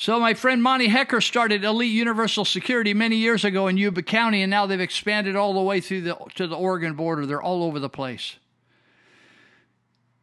So 0.01 0.19
my 0.19 0.33
friend 0.33 0.63
Monty 0.63 0.89
Hecker 0.89 1.21
started 1.21 1.63
Elite 1.63 1.93
Universal 1.93 2.47
Security 2.47 2.95
many 2.95 3.17
years 3.17 3.45
ago 3.45 3.67
in 3.69 3.77
Yuba 3.77 4.01
County, 4.01 4.41
and 4.41 4.51
now 4.51 4.65
they've 4.65 4.81
expanded 4.81 5.37
all 5.37 5.53
the 5.53 5.61
way 5.61 5.83
through 5.83 6.01
the 6.01 6.17
to 6.37 6.47
the 6.47 6.57
Oregon 6.57 6.95
border. 6.95 7.27
They're 7.27 7.43
all 7.43 7.63
over 7.63 7.79
the 7.79 7.91
place. 7.91 8.37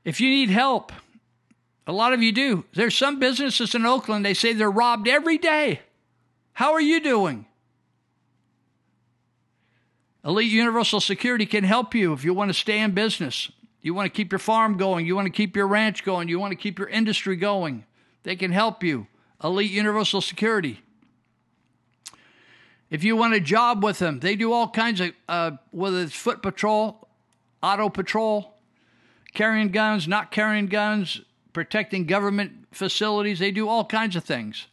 If 0.04 0.20
you 0.20 0.32
need 0.32 0.50
help, 0.50 0.92
a 1.86 1.92
lot 1.92 2.14
of 2.14 2.24
you 2.24 2.32
do. 2.32 2.66
There's 2.74 2.98
some 2.98 3.20
businesses 3.20 3.76
in 3.76 3.86
Oakland, 3.86 4.26
they 4.26 4.34
say 4.34 4.54
they're 4.54 4.72
robbed 4.72 5.08
every 5.08 5.38
day. 5.38 5.82
How 6.54 6.74
are 6.74 6.82
you 6.82 7.00
doing? 7.00 7.46
Elite 10.26 10.52
Universal 10.52 11.02
Security 11.02 11.46
can 11.46 11.64
help 11.64 11.96
you 11.96 12.14
if 12.14 12.24
you 12.24 12.34
want 12.34 12.50
to 12.50 12.54
stay 12.54 12.80
in 12.80 12.92
business. 12.92 13.52
You 13.82 13.94
want 13.94 14.12
to 14.12 14.16
keep 14.16 14.32
your 14.32 14.40
farm 14.40 14.78
going, 14.78 15.06
you 15.06 15.16
want 15.16 15.28
to 15.28 15.32
keep 15.32 15.56
your 15.56 15.68
ranch 15.68 16.04
going, 16.04 16.28
you 16.28 16.40
want 16.40 16.52
to 16.52 16.58
keep 16.58 16.80
your 16.80 16.90
industry 16.90 17.36
going. 17.36 17.86
They 18.24 18.36
can 18.36 18.52
help 18.52 18.84
you. 18.84 19.08
Elite 19.44 19.72
Universal 19.72 20.22
Security. 20.22 20.82
If 22.90 23.04
you 23.04 23.16
want 23.16 23.34
a 23.34 23.40
job 23.40 23.84
with 23.84 24.00
them, 24.00 24.20
they 24.20 24.36
do 24.36 24.52
all 24.52 24.70
kinds 24.70 25.02
of, 25.02 25.12
uh, 25.28 25.52
whether 25.72 26.02
it's 26.02 26.14
foot 26.14 26.42
patrol, 26.42 27.08
auto 27.62 27.90
patrol, 27.90 28.56
carrying 29.34 29.70
guns, 29.70 30.08
not 30.08 30.32
carrying 30.32 30.68
guns, 30.68 31.22
protecting 31.54 32.06
government 32.06 32.68
facilities. 32.72 33.40
They 33.40 33.52
do 33.52 33.68
all 33.68 33.86
kinds 33.86 34.16
of 34.16 34.24
things. 34.24 34.68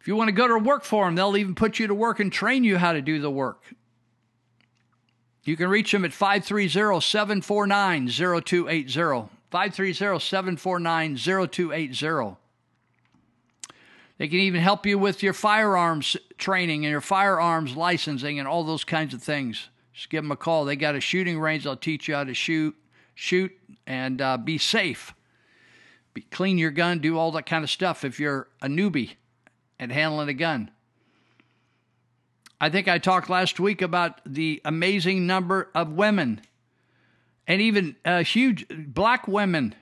If 0.00 0.08
you 0.08 0.16
want 0.16 0.28
to 0.28 0.32
go 0.32 0.48
to 0.48 0.58
work 0.58 0.84
for 0.84 1.04
them, 1.04 1.14
they'll 1.14 1.36
even 1.36 1.54
put 1.54 1.78
you 1.78 1.86
to 1.86 1.94
work 1.94 2.18
and 2.18 2.32
train 2.32 2.64
you 2.64 2.78
how 2.78 2.92
to 2.92 3.02
do 3.02 3.20
the 3.20 3.30
work. 3.30 3.74
You 5.44 5.56
can 5.56 5.68
reach 5.68 5.90
them 5.90 6.04
at 6.04 6.12
530 6.12 7.00
749 7.00 8.08
0280. 8.08 9.28
530 9.50 10.20
749 10.20 11.16
0280. 11.16 12.36
They 14.18 14.28
can 14.28 14.38
even 14.38 14.60
help 14.60 14.86
you 14.86 14.98
with 14.98 15.22
your 15.22 15.32
firearms 15.32 16.16
training 16.38 16.84
and 16.84 16.90
your 16.90 17.00
firearms 17.00 17.76
licensing 17.76 18.38
and 18.38 18.46
all 18.46 18.62
those 18.62 18.84
kinds 18.84 19.14
of 19.14 19.22
things. 19.22 19.68
Just 19.92 20.10
give 20.10 20.22
them 20.22 20.30
a 20.30 20.36
call. 20.36 20.64
They 20.64 20.76
got 20.76 20.94
a 20.94 21.00
shooting 21.00 21.40
range. 21.40 21.64
They'll 21.64 21.76
teach 21.76 22.06
you 22.08 22.14
how 22.14 22.24
to 22.24 22.34
shoot, 22.34 22.76
shoot, 23.14 23.52
and 23.86 24.20
uh, 24.20 24.38
be 24.38 24.58
safe. 24.58 25.12
Be, 26.14 26.22
clean 26.22 26.56
your 26.56 26.70
gun. 26.70 27.00
Do 27.00 27.18
all 27.18 27.32
that 27.32 27.46
kind 27.46 27.64
of 27.64 27.70
stuff. 27.70 28.04
If 28.04 28.20
you're 28.20 28.48
a 28.60 28.68
newbie 28.68 29.16
at 29.80 29.90
handling 29.90 30.28
a 30.28 30.34
gun. 30.34 30.70
I 32.62 32.70
think 32.70 32.86
I 32.86 32.98
talked 32.98 33.28
last 33.28 33.58
week 33.58 33.82
about 33.82 34.20
the 34.24 34.62
amazing 34.64 35.26
number 35.26 35.68
of 35.74 35.94
women, 35.94 36.42
and 37.44 37.60
even 37.60 37.96
uh, 38.04 38.22
huge 38.22 38.66
black 38.70 39.26
women 39.26 39.74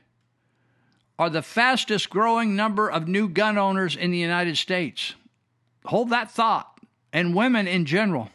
are 1.18 1.28
the 1.28 1.42
fastest 1.42 2.08
growing 2.08 2.56
number 2.56 2.90
of 2.90 3.06
new 3.06 3.28
gun 3.28 3.58
owners 3.58 3.96
in 3.96 4.12
the 4.12 4.16
United 4.16 4.56
States. 4.56 5.12
Hold 5.84 6.08
that 6.08 6.30
thought, 6.30 6.80
and 7.12 7.34
women 7.34 7.68
in 7.68 7.84
general. 7.84 8.30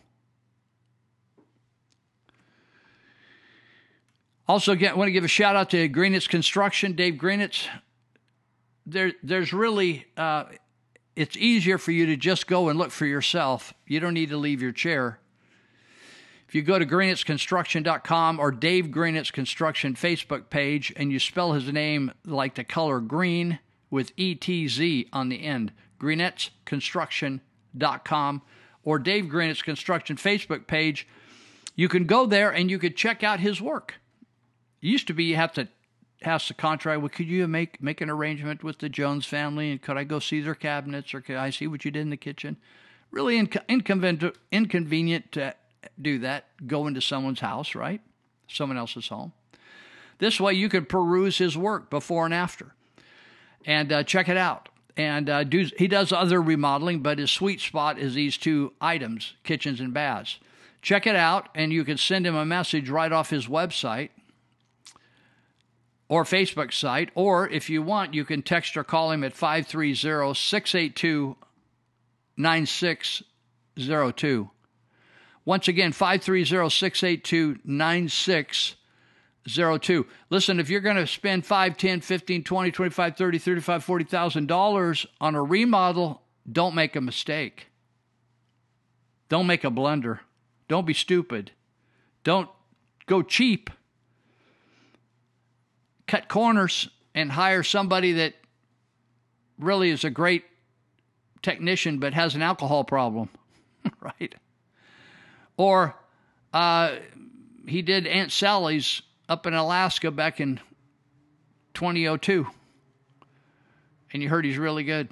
Also, 4.48 4.76
get, 4.76 4.96
want 4.96 5.08
to 5.08 5.12
give 5.12 5.24
a 5.24 5.28
shout 5.28 5.56
out 5.56 5.72
to 5.72 5.90
Greenetz 5.90 6.30
Construction, 6.30 6.94
Dave 6.94 7.16
Greenetz. 7.16 7.66
There, 8.86 9.14
there's 9.24 9.54
really, 9.54 10.06
uh, 10.16 10.44
it's 11.16 11.38
easier 11.38 11.78
for 11.78 11.92
you 11.92 12.06
to 12.08 12.18
just 12.18 12.48
go 12.48 12.70
and 12.70 12.78
look 12.78 12.92
for 12.92 13.06
yourself. 13.06 13.74
You 13.88 14.00
don't 14.00 14.14
need 14.14 14.30
to 14.30 14.38
leave 14.38 14.62
your 14.62 14.72
chair. 14.72 15.20
If 16.48 16.54
you 16.54 16.62
go 16.62 16.78
to 16.78 16.86
greenetzconstruction.com 16.86 18.40
or 18.40 18.52
Dave 18.52 18.86
Greenetz 18.88 19.34
Construction 19.34 19.96
Facebook 19.96 20.50
page 20.50 20.94
and 20.96 21.12
you 21.12 21.20
spell 21.20 21.54
his 21.54 21.72
name 21.72 22.12
like 22.26 22.56
the 22.56 22.64
color 22.64 23.00
green 23.00 23.60
with 23.90 24.16
ETZ 24.16 25.10
on 25.12 25.30
the 25.30 25.44
end, 25.44 25.72
greenetzconstruction.com, 26.00 28.42
or 28.84 29.00
Dave 29.00 29.26
Greenetz 29.26 29.64
construction 29.64 30.16
Facebook 30.16 30.68
page, 30.68 31.08
you 31.76 31.90
can 31.90 32.06
go 32.06 32.26
there 32.26 32.52
and 32.52 32.70
you 32.70 32.78
could 32.78 32.96
check 32.96 33.24
out 33.24 33.40
his 33.40 33.60
work. 33.60 33.96
It 34.82 34.88
used 34.88 35.08
to 35.08 35.14
be 35.14 35.26
you 35.26 35.36
have 35.36 35.54
to 35.54 35.68
ask 36.26 36.48
the 36.48 36.54
contract, 36.54 37.02
well, 37.02 37.10
could 37.10 37.28
you 37.28 37.48
make 37.48 37.82
make 37.82 38.02
an 38.02 38.10
arrangement 38.10 38.64
with 38.64 38.80
the 38.80 38.90
Jones 38.90 39.26
family 39.26 39.72
and 39.72 39.82
could 39.82 39.98
I 39.98 40.04
go 40.04 40.20
see 40.20 40.42
their 40.42 40.56
cabinets 40.56 41.14
or 41.14 41.22
could 41.22 41.36
I 41.38 41.50
see 41.50 41.68
what 41.68 41.86
you 41.86 41.92
did 41.92 42.02
in 42.02 42.10
the 42.10 42.18
kitchen? 42.18 42.58
Really 43.12 43.42
inco- 43.42 43.68
inconvenient, 43.68 44.36
inconvenient 44.52 45.32
to 45.34 45.56
do 46.02 46.20
that, 46.20 46.46
go 46.68 46.88
into 46.88 47.02
someone's 47.02 47.40
house, 47.40 47.76
right? 47.76 48.02
Someone 48.48 48.78
else's 48.78 49.08
home. 49.08 49.34
This 50.18 50.40
way 50.40 50.54
you 50.54 50.70
could 50.70 50.90
peruse 50.90 51.38
his 51.38 51.58
work 51.58 51.90
before 51.90 52.26
and 52.26 52.34
after 52.34 52.74
and 53.66 53.92
uh, 53.92 54.04
check 54.04 54.30
it 54.30 54.38
out. 54.38 54.70
And 54.98 55.30
uh, 55.30 55.44
do, 55.44 55.68
he 55.78 55.88
does 55.88 56.14
other 56.14 56.42
remodeling, 56.42 57.02
but 57.02 57.20
his 57.20 57.30
sweet 57.30 57.60
spot 57.60 58.00
is 58.00 58.14
these 58.14 58.38
two 58.38 58.72
items 58.80 59.34
kitchens 59.44 59.82
and 59.82 59.94
baths. 59.94 60.40
Check 60.82 61.08
it 61.08 61.16
out, 61.16 61.50
and 61.56 61.74
you 61.74 61.84
can 61.84 61.98
send 61.98 62.26
him 62.26 62.36
a 62.36 62.46
message 62.46 62.90
right 62.90 63.12
off 63.12 63.30
his 63.30 63.48
website 63.48 64.12
or 66.08 66.24
Facebook 66.24 66.72
site, 66.72 67.10
or 67.16 67.50
if 67.50 67.68
you 67.70 67.82
want, 67.82 68.14
you 68.14 68.24
can 68.26 68.44
text 68.44 68.78
or 68.78 68.84
call 68.84 69.12
him 69.12 69.24
at 69.24 69.34
530 69.34 70.36
682 70.36 71.36
9602. 72.38 74.52
Once 75.46 75.68
again, 75.68 75.92
530 75.92 76.70
682 76.70 77.60
9602. 77.64 80.06
Listen, 80.30 80.60
if 80.60 80.70
you're 80.70 80.82
going 80.82 80.96
to 80.96 81.08
spend 81.08 81.44
5, 81.46 81.78
10, 81.78 82.02
15, 82.02 82.44
20, 82.44 82.72
25, 82.72 83.18
30, 83.18 83.38
35, 83.38 83.84
40,000 83.84 84.48
dollars 84.48 85.06
on 85.20 85.36
a 85.36 85.44
remodel, 85.44 86.22
don't 86.52 86.76
make 86.76 86.96
a 86.96 87.02
mistake. 87.02 87.68
Don't 89.30 89.48
make 89.48 89.64
a 89.64 89.72
blunder. 89.72 90.22
Don't 90.68 90.86
be 90.86 90.94
stupid. 90.94 91.50
Don't 92.24 92.50
go 93.08 93.24
cheap 93.24 93.72
cut 96.08 96.28
corners 96.28 96.90
and 97.14 97.32
hire 97.32 97.64
somebody 97.64 98.14
that 98.14 98.34
really 99.58 99.90
is 99.90 100.04
a 100.04 100.10
great 100.10 100.44
technician 101.42 102.00
but 102.00 102.14
has 102.14 102.36
an 102.36 102.42
alcohol 102.42 102.84
problem, 102.84 103.30
right? 104.00 104.36
Or 105.58 105.96
uh, 106.54 106.96
he 107.68 107.82
did 107.82 108.08
Aunt 108.08 108.32
Sally's 108.32 109.02
up 109.30 109.48
in 109.48 109.54
Alaska 109.54 110.12
back 110.12 110.40
in 110.40 110.60
2002, 111.74 112.48
and 114.14 114.22
you 114.24 114.30
heard 114.30 114.46
he's 114.46 114.58
really 114.58 114.84
good. 114.84 115.10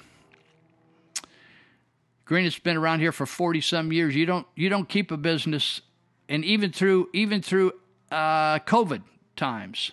Green 2.26 2.46
has 2.46 2.58
been 2.58 2.78
around 2.78 3.00
here 3.00 3.12
for 3.12 3.26
40 3.26 3.62
some 3.62 3.92
years. 3.92 4.16
You 4.16 4.26
don't 4.26 4.48
you 4.56 4.70
don't 4.70 4.88
keep 4.88 5.12
a 5.12 5.18
business, 5.18 5.82
and 6.30 6.44
even 6.46 6.72
through 6.72 7.10
even 7.14 7.42
through 7.42 7.74
uh, 8.12 8.60
COVID 8.60 9.04
times 9.36 9.92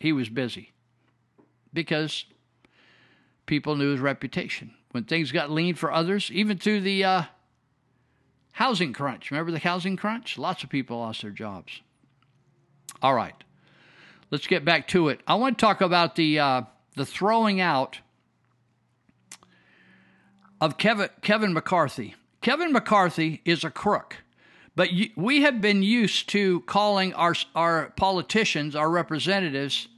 he 0.00 0.12
was 0.12 0.30
busy 0.30 0.72
because 1.72 2.24
people 3.44 3.76
knew 3.76 3.92
his 3.92 4.00
reputation. 4.00 4.72
When 4.92 5.04
things 5.04 5.30
got 5.30 5.50
lean 5.50 5.74
for 5.74 5.92
others, 5.92 6.30
even 6.32 6.58
through 6.58 6.80
the 6.80 7.04
uh, 7.04 7.22
housing 8.52 8.92
crunch, 8.92 9.30
remember 9.30 9.52
the 9.52 9.60
housing 9.60 9.96
crunch? 9.96 10.38
Lots 10.38 10.64
of 10.64 10.70
people 10.70 10.98
lost 10.98 11.22
their 11.22 11.30
jobs. 11.30 11.80
All 13.02 13.14
right, 13.14 13.34
let's 14.30 14.46
get 14.46 14.64
back 14.64 14.88
to 14.88 15.10
it. 15.10 15.20
I 15.26 15.34
want 15.36 15.58
to 15.58 15.64
talk 15.64 15.80
about 15.80 16.16
the 16.16 16.40
uh, 16.40 16.62
the 16.96 17.06
throwing 17.06 17.60
out 17.60 18.00
of 20.60 20.78
Kevin 20.78 21.10
Kevin 21.20 21.52
McCarthy. 21.52 22.14
Kevin 22.40 22.72
McCarthy 22.72 23.42
is 23.44 23.64
a 23.64 23.70
crook. 23.70 24.16
But 24.76 24.88
we 25.14 25.42
have 25.42 25.60
been 25.60 25.82
used 25.82 26.28
to 26.30 26.60
calling 26.60 27.12
our 27.14 27.34
our 27.54 27.90
politicians, 27.96 28.74
our 28.74 28.88
representatives, 28.88 29.88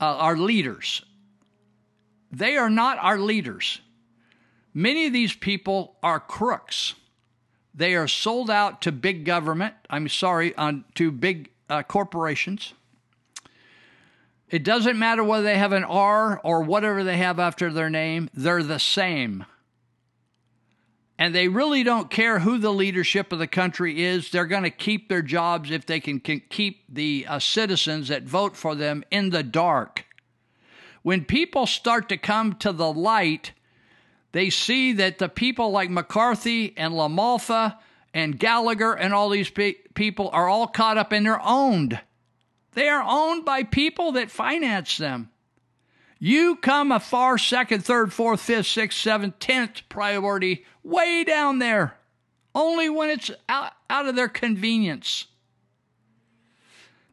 uh, 0.00 0.04
our 0.04 0.36
leaders. 0.36 1.02
They 2.30 2.56
are 2.56 2.70
not 2.70 2.98
our 2.98 3.18
leaders. 3.18 3.80
Many 4.72 5.06
of 5.06 5.12
these 5.12 5.34
people 5.34 5.96
are 6.02 6.18
crooks. 6.18 6.94
They 7.74 7.94
are 7.94 8.08
sold 8.08 8.50
out 8.50 8.82
to 8.82 8.92
big 8.92 9.24
government. 9.24 9.74
I'm 9.88 10.08
sorry, 10.08 10.54
on 10.56 10.84
to 10.94 11.10
big 11.10 11.50
uh, 11.68 11.82
corporations. 11.82 12.74
It 14.50 14.62
doesn't 14.62 14.98
matter 14.98 15.24
whether 15.24 15.44
they 15.44 15.58
have 15.58 15.72
an 15.72 15.84
R 15.84 16.40
or 16.44 16.62
whatever 16.62 17.02
they 17.02 17.16
have 17.16 17.38
after 17.40 17.72
their 17.72 17.90
name, 17.90 18.30
they're 18.34 18.62
the 18.62 18.78
same 18.78 19.44
and 21.18 21.34
they 21.34 21.48
really 21.48 21.84
don't 21.84 22.10
care 22.10 22.40
who 22.40 22.58
the 22.58 22.72
leadership 22.72 23.32
of 23.32 23.38
the 23.38 23.46
country 23.46 24.02
is. 24.02 24.30
They're 24.30 24.46
going 24.46 24.64
to 24.64 24.70
keep 24.70 25.08
their 25.08 25.22
jobs 25.22 25.70
if 25.70 25.86
they 25.86 26.00
can, 26.00 26.18
can 26.20 26.42
keep 26.48 26.82
the 26.88 27.26
uh, 27.28 27.38
citizens 27.38 28.08
that 28.08 28.24
vote 28.24 28.56
for 28.56 28.74
them 28.74 29.04
in 29.10 29.30
the 29.30 29.42
dark. 29.42 30.06
When 31.02 31.24
people 31.24 31.66
start 31.66 32.08
to 32.08 32.16
come 32.16 32.54
to 32.56 32.72
the 32.72 32.92
light, 32.92 33.52
they 34.32 34.50
see 34.50 34.92
that 34.94 35.18
the 35.18 35.28
people 35.28 35.70
like 35.70 35.90
McCarthy 35.90 36.74
and 36.76 36.94
LaMalfa 36.94 37.76
and 38.12 38.38
Gallagher 38.38 38.94
and 38.94 39.14
all 39.14 39.28
these 39.28 39.50
pe- 39.50 39.74
people 39.94 40.30
are 40.32 40.48
all 40.48 40.66
caught 40.66 40.98
up 40.98 41.12
and 41.12 41.26
they're 41.26 41.40
owned. 41.44 42.00
They 42.72 42.88
are 42.88 43.04
owned 43.06 43.44
by 43.44 43.62
people 43.62 44.12
that 44.12 44.30
finance 44.30 44.96
them. 44.96 45.30
You 46.24 46.56
come 46.56 46.90
a 46.90 47.00
far 47.00 47.36
second, 47.36 47.84
third, 47.84 48.10
fourth, 48.10 48.40
fifth, 48.40 48.68
sixth, 48.68 48.98
seventh, 48.98 49.38
tenth 49.40 49.82
priority 49.90 50.64
way 50.82 51.22
down 51.22 51.58
there, 51.58 51.98
only 52.54 52.88
when 52.88 53.10
it's 53.10 53.30
out, 53.46 53.72
out 53.90 54.06
of 54.06 54.16
their 54.16 54.30
convenience. 54.30 55.26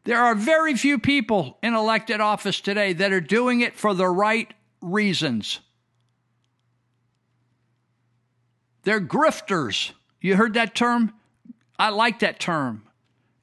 There 0.04 0.16
are 0.16 0.34
very 0.34 0.74
few 0.78 0.98
people 0.98 1.58
in 1.62 1.74
elected 1.74 2.22
office 2.22 2.58
today 2.58 2.94
that 2.94 3.12
are 3.12 3.20
doing 3.20 3.60
it 3.60 3.76
for 3.76 3.92
the 3.92 4.08
right 4.08 4.50
reasons. 4.80 5.60
They're 8.84 8.98
grifters. 8.98 9.92
You 10.22 10.36
heard 10.36 10.54
that 10.54 10.74
term? 10.74 11.12
I 11.78 11.90
like 11.90 12.20
that 12.20 12.40
term. 12.40 12.84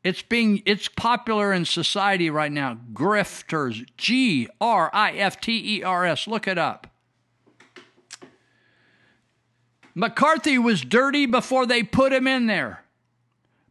It's 0.03 0.21
being 0.21 0.61
it's 0.65 0.87
popular 0.87 1.51
in 1.51 1.65
society 1.65 2.29
right 2.29 2.51
now. 2.51 2.79
Grifters. 2.93 3.85
G 3.97 4.47
R 4.61 4.89
I 4.93 5.11
F 5.11 5.41
T 5.41 5.77
E 5.77 5.83
R 5.83 6.05
S. 6.05 6.27
Look 6.27 6.47
it 6.47 6.57
up. 6.57 6.87
McCarthy 9.93 10.57
was 10.57 10.81
dirty 10.81 11.25
before 11.25 11.65
they 11.65 11.83
put 11.83 12.13
him 12.13 12.27
in 12.27 12.47
there. 12.47 12.83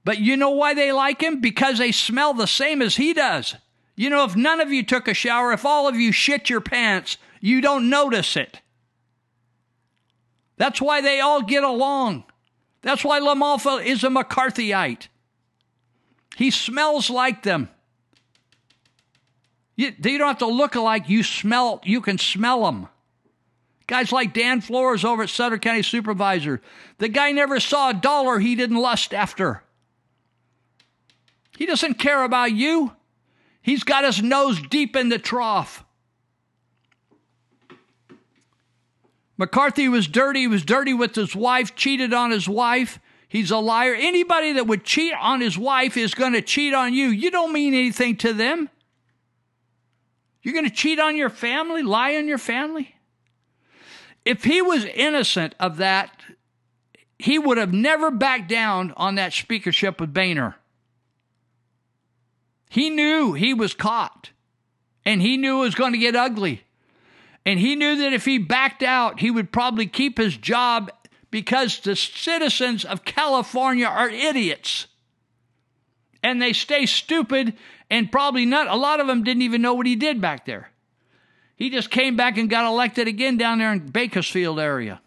But 0.05 0.19
you 0.19 0.37
know 0.37 0.51
why 0.51 0.75
they 0.75 0.93
like 0.93 1.23
him? 1.23 1.41
Because 1.41 1.79
they 1.79 1.93
smell 1.93 2.35
the 2.35 2.47
same 2.47 2.83
as 2.83 2.97
he 2.97 3.15
does. 3.15 3.57
You 3.97 4.11
know, 4.11 4.25
if 4.25 4.37
none 4.37 4.61
of 4.61 4.71
you 4.71 4.83
took 4.83 5.09
a 5.09 5.15
shower, 5.15 5.53
if 5.53 5.65
all 5.65 5.89
of 5.89 5.97
you 5.97 6.13
shit 6.13 6.51
your 6.51 6.61
pants, 6.61 7.17
you 7.41 7.61
don't 7.61 7.89
notice 7.89 8.37
it. 8.37 8.61
That's 10.57 10.81
why 10.81 11.01
they 11.01 11.21
all 11.21 11.43
get 11.43 11.65
along. 11.65 12.25
That's 12.83 13.05
why 13.05 13.21
LaMalfa 13.21 13.85
is 13.85 14.05
a 14.05 14.09
McCarthyite. 14.09 15.09
He 16.39 16.53
smells 16.53 17.11
like 17.11 17.43
them. 17.43 17.69
You, 19.75 19.91
don't 19.91 20.21
have 20.21 20.39
to 20.39 20.47
look 20.47 20.77
alike. 20.77 21.09
You 21.09 21.25
smell. 21.25 21.81
You 21.83 22.01
can 22.01 22.17
smell 22.17 22.65
them. 22.65 22.87
Guys 23.89 24.13
like 24.13 24.35
Dan 24.35 24.61
Flores 24.61 25.05
over 25.05 25.25
at 25.25 25.31
Sutter 25.31 25.59
County 25.59 25.83
Supervisor. 25.83 26.63
The 26.99 27.09
guy 27.09 27.33
never 27.33 27.59
saw 27.59 27.91
a 27.91 27.95
dollar 27.95 28.39
he 28.39 28.55
didn't 28.55 28.77
lust 28.77 29.13
after. 29.13 29.65
He 31.57 31.67
doesn't 31.67 31.95
care 31.95 32.23
about 32.23 32.53
you. 32.53 32.93
He's 33.61 33.83
got 33.83 34.05
his 34.05 34.23
nose 34.23 34.63
deep 34.63 34.95
in 34.95 35.09
the 35.09 35.19
trough. 35.19 35.85
McCarthy 39.37 39.89
was 39.89 40.07
dirty. 40.07 40.43
He 40.43 40.47
was 40.47 40.65
dirty 40.65 40.95
with 40.95 41.17
his 41.17 41.35
wife, 41.35 41.75
cheated 41.75 42.15
on 42.15 42.31
his 42.31 42.49
wife. 42.49 43.01
He's 43.29 43.51
a 43.51 43.59
liar. 43.59 43.95
Anybody 43.95 44.55
that 44.55 44.67
would 44.67 44.85
cheat 44.85 45.13
on 45.21 45.41
his 45.41 45.59
wife 45.59 45.97
is 45.97 46.15
going 46.15 46.33
to 46.33 46.41
cheat 46.41 46.73
on 46.73 46.95
you. 46.95 47.09
You 47.09 47.31
don't 47.31 47.53
mean 47.53 47.75
anything 47.75 48.17
to 48.19 48.33
them. 48.33 48.71
You're 50.43 50.55
going 50.55 50.69
to 50.69 50.75
cheat 50.75 50.99
on 50.99 51.15
your 51.15 51.29
family, 51.29 51.83
lie 51.83 52.15
on 52.15 52.27
your 52.27 52.39
family? 52.39 52.95
If 54.25 54.45
he 54.45 54.63
was 54.63 54.85
innocent 54.85 55.55
of 55.61 55.77
that, 55.77 56.11
he 57.19 57.39
would 57.39 57.59
have 57.59 57.73
never 57.73 58.11
backed 58.11 58.49
down 58.49 58.95
on 58.97 59.17
that 59.17 59.33
speakership 59.33 60.01
with 60.01 60.15
Boehner. 60.15 60.57
He 62.71 62.91
knew 62.91 63.33
he 63.35 63.53
was 63.53 63.75
caught, 63.75 64.31
and 65.05 65.21
he 65.21 65.37
knew 65.37 65.59
it 65.59 65.65
was 65.65 65.75
going 65.75 65.93
to 65.93 65.99
get 65.99 66.15
ugly. 66.17 66.63
And 67.45 67.59
he 67.59 67.77
knew 67.77 67.97
that 67.97 68.13
if 68.13 68.25
he 68.25 68.39
backed 68.39 68.83
out, 68.83 69.21
he 69.21 69.31
would 69.31 69.51
probably 69.51 69.87
keep 69.87 70.19
his 70.19 70.37
job 70.37 70.91
because 71.31 71.81
the 71.81 71.97
citizens 71.97 72.85
of 72.85 73.05
California 73.05 73.87
are 73.87 74.09
idiots. 74.09 74.87
And 76.23 76.43
they 76.43 76.53
stay 76.53 76.87
stupid, 76.87 77.55
and 77.91 78.11
probably 78.11 78.45
not, 78.45 78.67
a 78.67 78.77
lot 78.77 79.01
of 79.01 79.07
them 79.07 79.23
didn't 79.23 79.43
even 79.43 79.63
know 79.63 79.75
what 79.75 79.87
he 79.87 79.97
did 79.97 80.21
back 80.21 80.47
there. 80.47 80.71
He 81.57 81.71
just 81.71 81.91
came 81.91 82.17
back 82.17 82.39
and 82.39 82.49
got 82.49 82.67
elected 82.67 83.09
again 83.09 83.37
down 83.37 83.59
there 83.59 83.73
in 83.73 83.87
Bakersfield 83.87 84.61
area. 84.61 85.01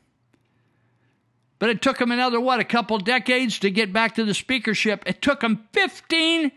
But 1.60 1.70
it 1.70 1.82
took 1.82 2.02
him 2.02 2.12
another, 2.12 2.40
what, 2.40 2.60
a 2.60 2.66
couple 2.66 2.98
decades 2.98 3.60
to 3.60 3.70
get 3.70 3.94
back 3.94 4.16
to 4.16 4.26
the 4.26 4.34
speakership. 4.34 5.04
It 5.06 5.22
took 5.22 5.44
him 5.44 5.68
15 5.74 6.52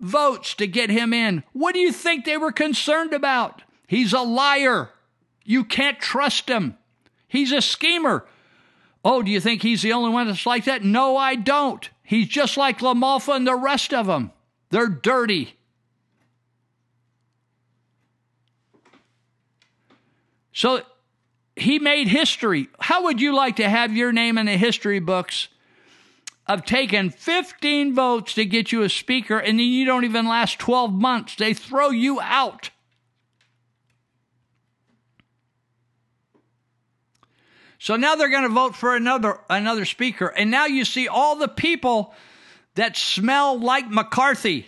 votes 0.00 0.54
to 0.54 0.66
get 0.66 0.90
him 0.90 1.12
in. 1.12 1.44
What 1.52 1.74
do 1.74 1.80
you 1.80 1.92
think 1.92 2.24
they 2.24 2.36
were 2.36 2.52
concerned 2.52 3.12
about? 3.12 3.62
He's 3.86 4.12
a 4.12 4.20
liar. 4.20 4.90
You 5.44 5.64
can't 5.64 5.98
trust 5.98 6.48
him. 6.48 6.76
He's 7.26 7.52
a 7.52 7.62
schemer. 7.62 8.26
Oh, 9.10 9.22
do 9.22 9.30
you 9.30 9.40
think 9.40 9.62
he's 9.62 9.80
the 9.80 9.94
only 9.94 10.10
one 10.10 10.26
that's 10.26 10.44
like 10.44 10.66
that? 10.66 10.84
No, 10.84 11.16
I 11.16 11.34
don't. 11.34 11.88
He's 12.02 12.28
just 12.28 12.58
like 12.58 12.80
LaMalfa 12.80 13.34
and 13.34 13.46
the 13.46 13.54
rest 13.54 13.94
of 13.94 14.06
them. 14.06 14.32
They're 14.68 14.86
dirty. 14.86 15.56
So 20.52 20.82
he 21.56 21.78
made 21.78 22.08
history. 22.08 22.68
How 22.80 23.04
would 23.04 23.18
you 23.18 23.34
like 23.34 23.56
to 23.56 23.68
have 23.70 23.96
your 23.96 24.12
name 24.12 24.36
in 24.36 24.44
the 24.44 24.58
history 24.58 24.98
books 24.98 25.48
of 26.46 26.66
taking 26.66 27.08
15 27.08 27.94
votes 27.94 28.34
to 28.34 28.44
get 28.44 28.72
you 28.72 28.82
a 28.82 28.90
speaker 28.90 29.38
and 29.38 29.58
then 29.58 29.68
you 29.68 29.86
don't 29.86 30.04
even 30.04 30.28
last 30.28 30.58
12 30.58 30.92
months? 30.92 31.34
They 31.34 31.54
throw 31.54 31.88
you 31.88 32.20
out. 32.20 32.68
So 37.78 37.96
now 37.96 38.16
they're 38.16 38.28
going 38.28 38.42
to 38.42 38.48
vote 38.48 38.74
for 38.74 38.96
another 38.96 39.38
another 39.48 39.84
speaker 39.84 40.26
and 40.26 40.50
now 40.50 40.66
you 40.66 40.84
see 40.84 41.08
all 41.08 41.36
the 41.36 41.48
people 41.48 42.14
that 42.74 42.96
smell 42.96 43.58
like 43.58 43.90
McCarthy. 43.90 44.66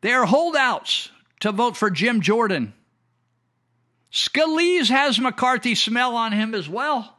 They're 0.00 0.24
holdouts 0.24 1.10
to 1.40 1.52
vote 1.52 1.76
for 1.76 1.90
Jim 1.90 2.20
Jordan. 2.20 2.72
Scalise 4.12 4.88
has 4.88 5.20
McCarthy 5.20 5.74
smell 5.74 6.16
on 6.16 6.32
him 6.32 6.54
as 6.54 6.68
well. 6.68 7.16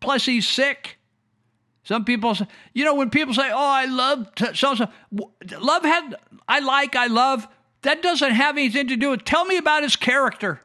Plus, 0.00 0.24
he's 0.24 0.46
sick. 0.46 0.98
Some 1.84 2.04
people 2.04 2.34
say, 2.34 2.46
you 2.74 2.84
know, 2.84 2.94
when 2.94 3.10
people 3.10 3.32
say, 3.32 3.50
oh, 3.50 3.56
I 3.56 3.84
love 3.84 4.28
so 4.54 4.74
so, 4.74 4.88
love 5.60 5.84
had, 5.84 6.16
I 6.48 6.58
like, 6.58 6.96
I 6.96 7.06
love, 7.06 7.46
that 7.82 8.02
doesn't 8.02 8.32
have 8.32 8.56
anything 8.56 8.88
to 8.88 8.96
do 8.96 9.10
with, 9.10 9.24
tell 9.24 9.44
me 9.44 9.56
about 9.56 9.84
his 9.84 9.94
character. 9.94 10.60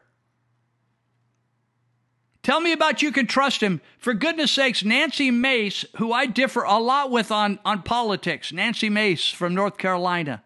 Tell 2.43 2.59
me 2.59 2.71
about 2.71 3.01
you 3.01 3.11
can 3.11 3.27
trust 3.27 3.61
him. 3.61 3.81
For 3.99 4.13
goodness 4.13 4.51
sakes, 4.51 4.83
Nancy 4.83 5.29
Mace, 5.29 5.85
who 5.97 6.11
I 6.11 6.25
differ 6.25 6.63
a 6.63 6.79
lot 6.79 7.11
with 7.11 7.31
on, 7.31 7.59
on 7.63 7.83
politics, 7.83 8.51
Nancy 8.51 8.89
Mace 8.89 9.29
from 9.29 9.53
North 9.53 9.77
Carolina, 9.77 10.43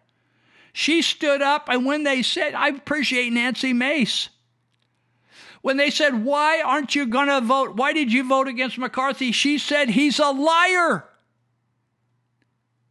she 0.74 1.00
stood 1.00 1.40
up, 1.40 1.70
and 1.70 1.86
when 1.86 2.02
they 2.02 2.22
said, 2.22 2.52
I 2.52 2.68
appreciate 2.68 3.32
Nancy 3.32 3.72
Mace. 3.72 4.28
When 5.62 5.78
they 5.78 5.88
said, 5.88 6.22
Why 6.22 6.60
aren't 6.60 6.94
you 6.94 7.06
going 7.06 7.28
to 7.28 7.40
vote? 7.40 7.76
Why 7.76 7.94
did 7.94 8.12
you 8.12 8.28
vote 8.28 8.46
against 8.46 8.76
McCarthy? 8.76 9.32
She 9.32 9.56
said, 9.56 9.88
He's 9.88 10.18
a 10.18 10.30
liar. 10.30 11.06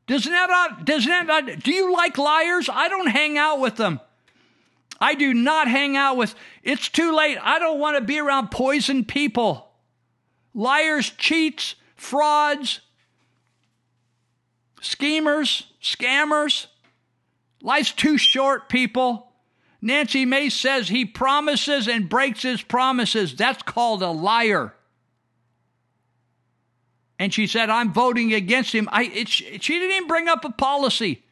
Doesn't 0.08 0.32
that 0.32 0.50
not, 0.50 0.86
doesn't 0.86 1.10
that 1.10 1.28
not, 1.28 1.60
do 1.64 1.72
you 1.72 1.94
like 1.94 2.18
liars? 2.18 2.70
I 2.72 2.90
don't 2.90 3.08
hang 3.08 3.38
out 3.38 3.60
with 3.60 3.76
them. 3.76 4.00
I 5.06 5.14
do 5.14 5.36
not 5.36 5.68
hang 5.68 5.96
out 5.96 6.18
with, 6.18 6.34
it's 6.64 6.90
too 6.90 7.16
late. 7.16 7.38
I 7.40 7.60
don't 7.60 7.80
want 7.80 7.96
to 7.96 8.04
be 8.04 8.18
around 8.18 8.50
poisoned 8.50 9.08
people. 9.08 9.70
Liars, 10.56 11.12
cheats, 11.12 11.76
frauds, 11.96 12.82
schemers, 14.82 15.72
scammers. 15.80 16.66
Life's 17.62 17.92
too 17.92 18.18
short, 18.18 18.68
people. 18.68 19.32
Nancy 19.80 20.26
Mace 20.26 20.56
says 20.56 20.88
he 20.88 21.06
promises 21.06 21.88
and 21.88 22.10
breaks 22.10 22.42
his 22.42 22.64
promises. 22.64 23.36
That's 23.36 23.62
called 23.62 24.02
a 24.02 24.10
liar. 24.10 24.74
And 27.20 27.32
she 27.32 27.46
said, 27.46 27.70
I'm 27.70 27.94
voting 27.94 28.34
against 28.34 28.74
him. 28.74 28.90
I, 28.92 29.04
it, 29.04 29.28
she 29.30 29.52
didn't 29.52 29.92
even 29.98 30.08
bring 30.08 30.28
up 30.28 30.44
a 30.44 30.50
policy. 30.50 31.24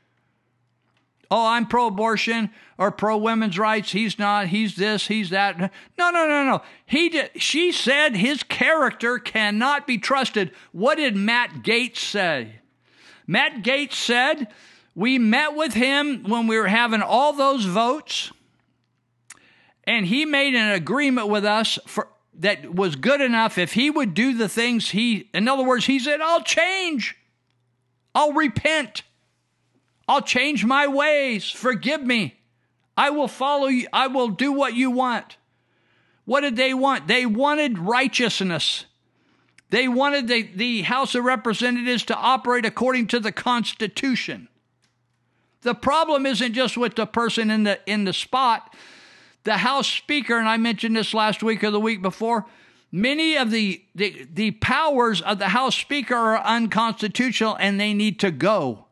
Oh, 1.31 1.47
I'm 1.47 1.65
pro 1.65 1.87
abortion 1.87 2.51
or 2.77 2.91
pro 2.91 3.17
women's 3.17 3.57
rights. 3.57 3.91
He's 3.91 4.17
not. 4.17 4.47
He's 4.47 4.75
this. 4.75 5.07
He's 5.07 5.29
that. 5.29 5.59
No, 5.59 5.69
no, 6.09 6.27
no, 6.27 6.43
no. 6.43 6.61
He 6.85 7.09
did. 7.09 7.31
She 7.41 7.71
said 7.71 8.15
his 8.15 8.43
character 8.43 9.19
cannot 9.19 9.87
be 9.87 9.97
trusted. 9.97 10.51
What 10.71 10.95
did 10.95 11.15
Matt 11.15 11.63
Gaetz 11.63 11.97
say? 11.97 12.59
Matt 13.27 13.63
Gaetz 13.63 13.93
said 13.93 14.47
we 14.95 15.17
met 15.17 15.55
with 15.55 15.73
him 15.73 16.23
when 16.23 16.47
we 16.47 16.57
were 16.57 16.67
having 16.67 17.01
all 17.01 17.33
those 17.33 17.65
votes, 17.65 18.31
and 19.85 20.05
he 20.05 20.25
made 20.25 20.55
an 20.55 20.71
agreement 20.71 21.27
with 21.27 21.45
us 21.45 21.79
for 21.85 22.09
that 22.35 22.73
was 22.73 22.95
good 22.95 23.21
enough 23.21 23.57
if 23.57 23.73
he 23.73 23.89
would 23.89 24.13
do 24.13 24.35
the 24.35 24.49
things 24.49 24.89
he 24.89 25.29
in 25.33 25.47
other 25.47 25.63
words 25.63 25.85
he 25.85 25.99
said 25.99 26.19
i'll 26.19 26.41
change 26.41 27.15
i'll 28.15 28.33
repent 28.33 29.03
i'll 30.07 30.21
change 30.21 30.65
my 30.65 30.87
ways 30.87 31.49
forgive 31.49 32.01
me 32.01 32.35
i 32.95 33.09
will 33.09 33.27
follow 33.27 33.67
you. 33.67 33.87
I 33.91 34.07
will 34.07 34.29
do 34.29 34.51
what 34.51 34.75
you 34.75 34.91
want. 34.91 35.37
What 36.25 36.41
did 36.41 36.55
they 36.55 36.73
want? 36.73 37.07
They 37.07 37.25
wanted 37.25 37.79
righteousness. 37.79 38.85
They 39.69 39.87
wanted 39.87 40.27
the, 40.27 40.43
the 40.43 40.81
house 40.83 41.15
of 41.15 41.23
representatives 41.23 42.03
to 42.05 42.15
operate 42.15 42.65
according 42.65 43.07
to 43.07 43.19
the 43.19 43.31
constitution. 43.31 44.47
The 45.61 45.73
problem 45.73 46.25
isn't 46.25 46.53
just 46.53 46.77
with 46.77 46.95
the 46.95 47.07
person 47.07 47.49
in 47.49 47.63
the 47.63 47.79
in 47.85 48.03
the 48.03 48.13
spot. 48.13 48.75
The 49.43 49.57
House 49.57 49.87
Speaker, 49.87 50.37
and 50.37 50.47
I 50.47 50.57
mentioned 50.57 50.95
this 50.95 51.13
last 51.13 51.43
week 51.43 51.63
or 51.63 51.71
the 51.71 51.79
week 51.79 52.01
before, 52.01 52.45
many 52.91 53.35
of 53.35 53.51
the, 53.51 53.83
the, 53.93 54.25
the 54.33 54.51
powers 54.51 55.21
of 55.21 55.39
the 55.39 55.49
House 55.49 55.75
Speaker 55.75 56.15
are 56.15 56.39
unconstitutional 56.39 57.57
and 57.59 57.79
they 57.79 57.93
need 57.93 58.19
to 58.21 58.31
go. 58.31 58.82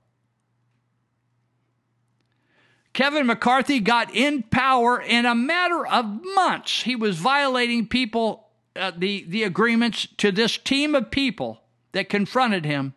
Kevin 2.93 3.25
McCarthy 3.25 3.79
got 3.79 4.13
in 4.13 4.43
power 4.43 5.01
in 5.01 5.25
a 5.25 5.35
matter 5.35 5.85
of 5.85 6.21
months. 6.35 6.83
He 6.83 6.95
was 6.95 7.17
violating 7.17 7.87
people, 7.87 8.47
uh, 8.75 8.91
the, 8.97 9.25
the 9.27 9.43
agreements 9.43 10.07
to 10.17 10.31
this 10.31 10.57
team 10.57 10.93
of 10.93 11.11
people 11.11 11.61
that 11.93 12.09
confronted 12.09 12.65
him 12.65 12.93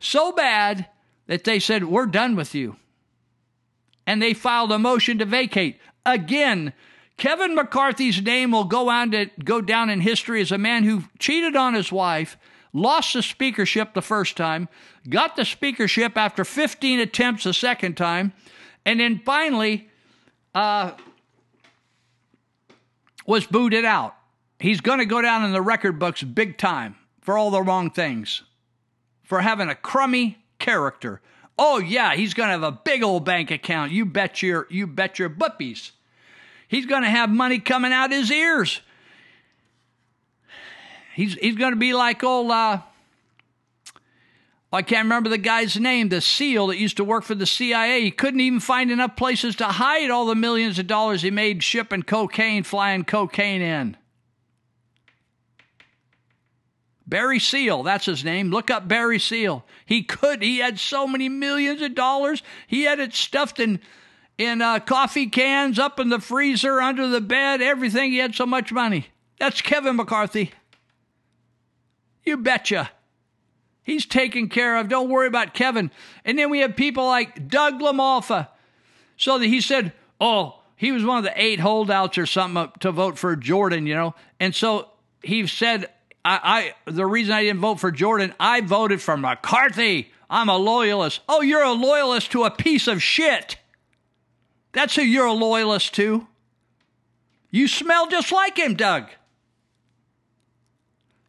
so 0.00 0.32
bad 0.32 0.86
that 1.26 1.44
they 1.44 1.60
said, 1.60 1.84
We're 1.84 2.06
done 2.06 2.34
with 2.34 2.54
you. 2.54 2.76
And 4.06 4.20
they 4.20 4.34
filed 4.34 4.72
a 4.72 4.78
motion 4.78 5.18
to 5.18 5.24
vacate. 5.24 5.78
Again, 6.04 6.72
Kevin 7.16 7.54
McCarthy's 7.54 8.22
name 8.22 8.50
will 8.50 8.64
go 8.64 8.88
on 8.88 9.10
to 9.12 9.26
go 9.44 9.60
down 9.60 9.90
in 9.90 10.00
history 10.00 10.40
as 10.40 10.50
a 10.50 10.58
man 10.58 10.84
who 10.84 11.04
cheated 11.18 11.54
on 11.54 11.74
his 11.74 11.92
wife, 11.92 12.38
lost 12.72 13.12
the 13.12 13.22
speakership 13.22 13.92
the 13.92 14.02
first 14.02 14.36
time, 14.36 14.68
got 15.08 15.36
the 15.36 15.44
speakership 15.44 16.16
after 16.16 16.44
15 16.44 16.98
attempts 16.98 17.44
the 17.44 17.52
second 17.52 17.96
time, 17.96 18.32
and 18.84 19.00
then 19.00 19.20
finally 19.24 19.88
uh, 20.54 20.92
was 23.26 23.46
booted 23.46 23.84
out. 23.84 24.14
He's 24.58 24.80
going 24.80 24.98
to 24.98 25.06
go 25.06 25.22
down 25.22 25.44
in 25.44 25.52
the 25.52 25.62
record 25.62 25.98
books 25.98 26.22
big 26.22 26.58
time 26.58 26.96
for 27.20 27.38
all 27.38 27.50
the 27.50 27.62
wrong 27.62 27.90
things, 27.90 28.42
for 29.22 29.40
having 29.40 29.68
a 29.68 29.74
crummy 29.74 30.38
character. 30.58 31.20
Oh 31.58 31.78
yeah, 31.78 32.14
he's 32.14 32.34
going 32.34 32.48
to 32.48 32.52
have 32.52 32.62
a 32.62 32.72
big 32.72 33.02
old 33.02 33.24
bank 33.24 33.50
account. 33.50 33.92
You 33.92 34.06
bet 34.06 34.42
your 34.42 34.66
you 34.70 34.86
bet 34.86 35.18
your 35.18 35.30
buppies. 35.30 35.92
He's 36.68 36.86
going 36.86 37.02
to 37.02 37.10
have 37.10 37.30
money 37.30 37.58
coming 37.58 37.92
out 37.92 38.10
his 38.12 38.30
ears. 38.30 38.80
He's 41.14 41.34
he's 41.34 41.56
going 41.56 41.72
to 41.72 41.78
be 41.78 41.92
like 41.92 42.22
old 42.22 42.50
uh, 42.50 42.80
I 44.72 44.82
can't 44.82 45.06
remember 45.06 45.28
the 45.28 45.38
guy's 45.38 45.78
name, 45.78 46.10
the 46.10 46.20
SEAL 46.20 46.68
that 46.68 46.78
used 46.78 46.96
to 46.98 47.04
work 47.04 47.24
for 47.24 47.34
the 47.34 47.46
CIA. 47.46 48.02
He 48.02 48.12
couldn't 48.12 48.40
even 48.40 48.60
find 48.60 48.90
enough 48.92 49.16
places 49.16 49.56
to 49.56 49.64
hide 49.64 50.10
all 50.10 50.26
the 50.26 50.36
millions 50.36 50.78
of 50.78 50.86
dollars 50.86 51.22
he 51.22 51.30
made 51.30 51.64
shipping 51.64 52.04
cocaine, 52.04 52.62
flying 52.62 53.04
cocaine 53.04 53.62
in. 53.62 53.96
Barry 57.04 57.40
Seal, 57.40 57.82
that's 57.82 58.06
his 58.06 58.24
name. 58.24 58.50
Look 58.50 58.70
up 58.70 58.86
Barry 58.86 59.18
Seal. 59.18 59.64
He 59.84 60.04
could. 60.04 60.42
He 60.42 60.58
had 60.58 60.78
so 60.78 61.08
many 61.08 61.28
millions 61.28 61.82
of 61.82 61.96
dollars. 61.96 62.40
He 62.68 62.84
had 62.84 63.00
it 63.00 63.12
stuffed 63.12 63.58
in 63.58 63.80
in 64.38 64.62
uh, 64.62 64.78
coffee 64.78 65.26
cans, 65.26 65.78
up 65.78 66.00
in 66.00 66.08
the 66.08 66.20
freezer, 66.20 66.80
under 66.80 67.08
the 67.08 67.20
bed, 67.20 67.60
everything. 67.60 68.12
He 68.12 68.18
had 68.18 68.34
so 68.34 68.46
much 68.46 68.72
money. 68.72 69.08
That's 69.38 69.60
Kevin 69.60 69.96
McCarthy. 69.96 70.52
You 72.24 72.38
betcha. 72.38 72.90
He's 73.82 74.06
taken 74.06 74.48
care 74.48 74.76
of. 74.76 74.88
Don't 74.88 75.08
worry 75.08 75.26
about 75.26 75.54
Kevin. 75.54 75.90
And 76.24 76.38
then 76.38 76.50
we 76.50 76.60
have 76.60 76.76
people 76.76 77.06
like 77.06 77.48
Doug 77.48 77.80
LaMalfa. 77.80 78.48
So 79.16 79.38
that 79.38 79.46
he 79.46 79.60
said, 79.60 79.92
oh, 80.20 80.60
he 80.76 80.92
was 80.92 81.04
one 81.04 81.18
of 81.18 81.24
the 81.24 81.32
eight 81.36 81.60
holdouts 81.60 82.16
or 82.16 82.26
something 82.26 82.70
to 82.80 82.92
vote 82.92 83.18
for 83.18 83.36
Jordan, 83.36 83.86
you 83.86 83.94
know. 83.94 84.14
And 84.38 84.54
so 84.54 84.88
he 85.22 85.46
said, 85.46 85.90
I, 86.24 86.72
I 86.86 86.90
the 86.90 87.06
reason 87.06 87.34
I 87.34 87.42
didn't 87.42 87.60
vote 87.60 87.80
for 87.80 87.90
Jordan, 87.90 88.34
I 88.40 88.60
voted 88.60 89.02
for 89.02 89.16
McCarthy. 89.16 90.12
I'm 90.28 90.48
a 90.48 90.56
loyalist. 90.56 91.20
Oh, 91.28 91.42
you're 91.42 91.62
a 91.62 91.72
loyalist 91.72 92.32
to 92.32 92.44
a 92.44 92.50
piece 92.50 92.86
of 92.86 93.02
shit. 93.02 93.58
That's 94.72 94.94
who 94.94 95.02
you're 95.02 95.26
a 95.26 95.32
loyalist 95.32 95.94
to. 95.94 96.26
You 97.50 97.66
smell 97.66 98.06
just 98.06 98.30
like 98.30 98.56
him, 98.56 98.74
Doug. 98.74 99.10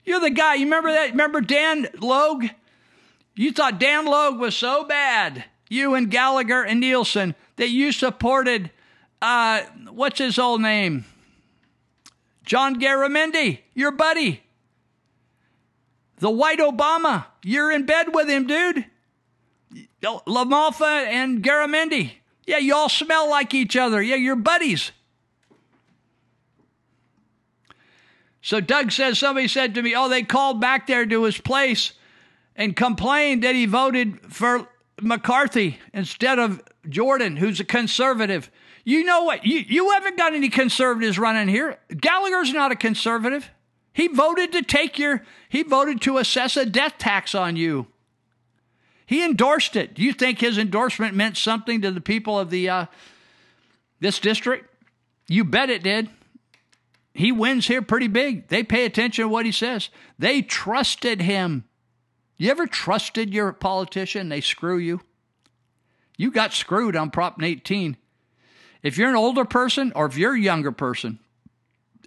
You're 0.05 0.19
the 0.19 0.29
guy. 0.29 0.55
You 0.55 0.65
remember 0.65 0.91
that? 0.91 1.11
Remember 1.11 1.41
Dan 1.41 1.87
Logue? 1.99 2.45
You 3.35 3.51
thought 3.51 3.79
Dan 3.79 4.05
Logue 4.05 4.39
was 4.39 4.55
so 4.55 4.83
bad, 4.83 5.45
you 5.69 5.95
and 5.95 6.11
Gallagher 6.11 6.63
and 6.63 6.79
Nielsen, 6.79 7.35
that 7.55 7.69
you 7.69 7.91
supported, 7.91 8.71
uh, 9.21 9.61
what's 9.89 10.19
his 10.19 10.37
old 10.37 10.61
name? 10.61 11.05
John 12.45 12.79
Garamendi, 12.79 13.59
your 13.73 13.91
buddy. 13.91 14.43
The 16.17 16.29
white 16.29 16.59
Obama. 16.59 17.25
You're 17.43 17.71
in 17.71 17.85
bed 17.85 18.13
with 18.13 18.29
him, 18.29 18.47
dude. 18.47 18.85
LaMalfa 20.03 21.05
and 21.05 21.41
Garamendi. 21.41 22.11
Yeah, 22.45 22.57
you 22.57 22.75
all 22.75 22.89
smell 22.89 23.29
like 23.29 23.53
each 23.53 23.75
other. 23.75 24.01
Yeah, 24.01 24.15
you're 24.15 24.35
buddies. 24.35 24.91
So 28.41 28.59
Doug 28.59 28.91
says 28.91 29.19
somebody 29.19 29.47
said 29.47 29.75
to 29.75 29.81
me, 29.81 29.95
oh, 29.95 30.09
they 30.09 30.23
called 30.23 30.59
back 30.59 30.87
there 30.87 31.05
to 31.05 31.23
his 31.23 31.37
place 31.37 31.93
and 32.55 32.75
complained 32.75 33.43
that 33.43 33.55
he 33.55 33.65
voted 33.65 34.19
for 34.33 34.67
McCarthy 34.99 35.79
instead 35.93 36.39
of 36.39 36.61
Jordan, 36.89 37.37
who's 37.37 37.59
a 37.59 37.65
conservative. 37.65 38.49
You 38.83 39.03
know 39.03 39.23
what? 39.23 39.45
You, 39.45 39.59
you 39.59 39.91
haven't 39.91 40.17
got 40.17 40.33
any 40.33 40.49
conservatives 40.49 41.19
running 41.19 41.47
here. 41.47 41.77
Gallagher's 41.95 42.51
not 42.51 42.71
a 42.71 42.75
conservative. 42.75 43.49
He 43.93 44.07
voted 44.07 44.51
to 44.53 44.63
take 44.63 44.97
your, 44.97 45.23
he 45.49 45.63
voted 45.63 46.01
to 46.01 46.17
assess 46.17 46.57
a 46.57 46.65
death 46.65 46.97
tax 46.97 47.35
on 47.35 47.55
you. 47.55 47.87
He 49.05 49.23
endorsed 49.25 49.75
it. 49.75 49.93
Do 49.93 50.01
you 50.01 50.13
think 50.13 50.39
his 50.39 50.57
endorsement 50.57 51.13
meant 51.13 51.35
something 51.35 51.81
to 51.81 51.91
the 51.91 51.99
people 51.99 52.39
of 52.39 52.49
the 52.49 52.69
uh, 52.69 52.85
this 53.99 54.19
district? 54.19 54.73
You 55.27 55.43
bet 55.43 55.69
it 55.69 55.83
did. 55.83 56.09
He 57.13 57.31
wins 57.31 57.67
here 57.67 57.81
pretty 57.81 58.07
big. 58.07 58.47
They 58.47 58.63
pay 58.63 58.85
attention 58.85 59.23
to 59.23 59.29
what 59.29 59.45
he 59.45 59.51
says. 59.51 59.89
They 60.17 60.41
trusted 60.41 61.21
him. 61.21 61.65
You 62.37 62.49
ever 62.49 62.67
trusted 62.67 63.33
your 63.33 63.51
politician? 63.53 64.29
They 64.29 64.41
screw 64.41 64.77
you. 64.77 65.01
You 66.17 66.31
got 66.31 66.53
screwed 66.53 66.95
on 66.95 67.11
Prop 67.11 67.41
18. 67.41 67.97
If 68.83 68.97
you're 68.97 69.09
an 69.09 69.15
older 69.15 69.45
person 69.45 69.91
or 69.95 70.05
if 70.05 70.17
you're 70.17 70.35
a 70.35 70.39
younger 70.39 70.71
person, 70.71 71.19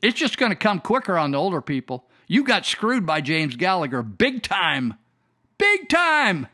it's 0.02 0.18
just 0.18 0.38
going 0.38 0.50
to 0.50 0.56
come 0.56 0.80
quicker 0.80 1.16
on 1.16 1.30
the 1.30 1.38
older 1.38 1.60
people. 1.60 2.08
You 2.26 2.44
got 2.44 2.66
screwed 2.66 3.06
by 3.06 3.20
James 3.20 3.56
Gallagher 3.56 4.02
big 4.02 4.42
time. 4.42 4.94
Big 5.58 5.88
time. 5.88 6.48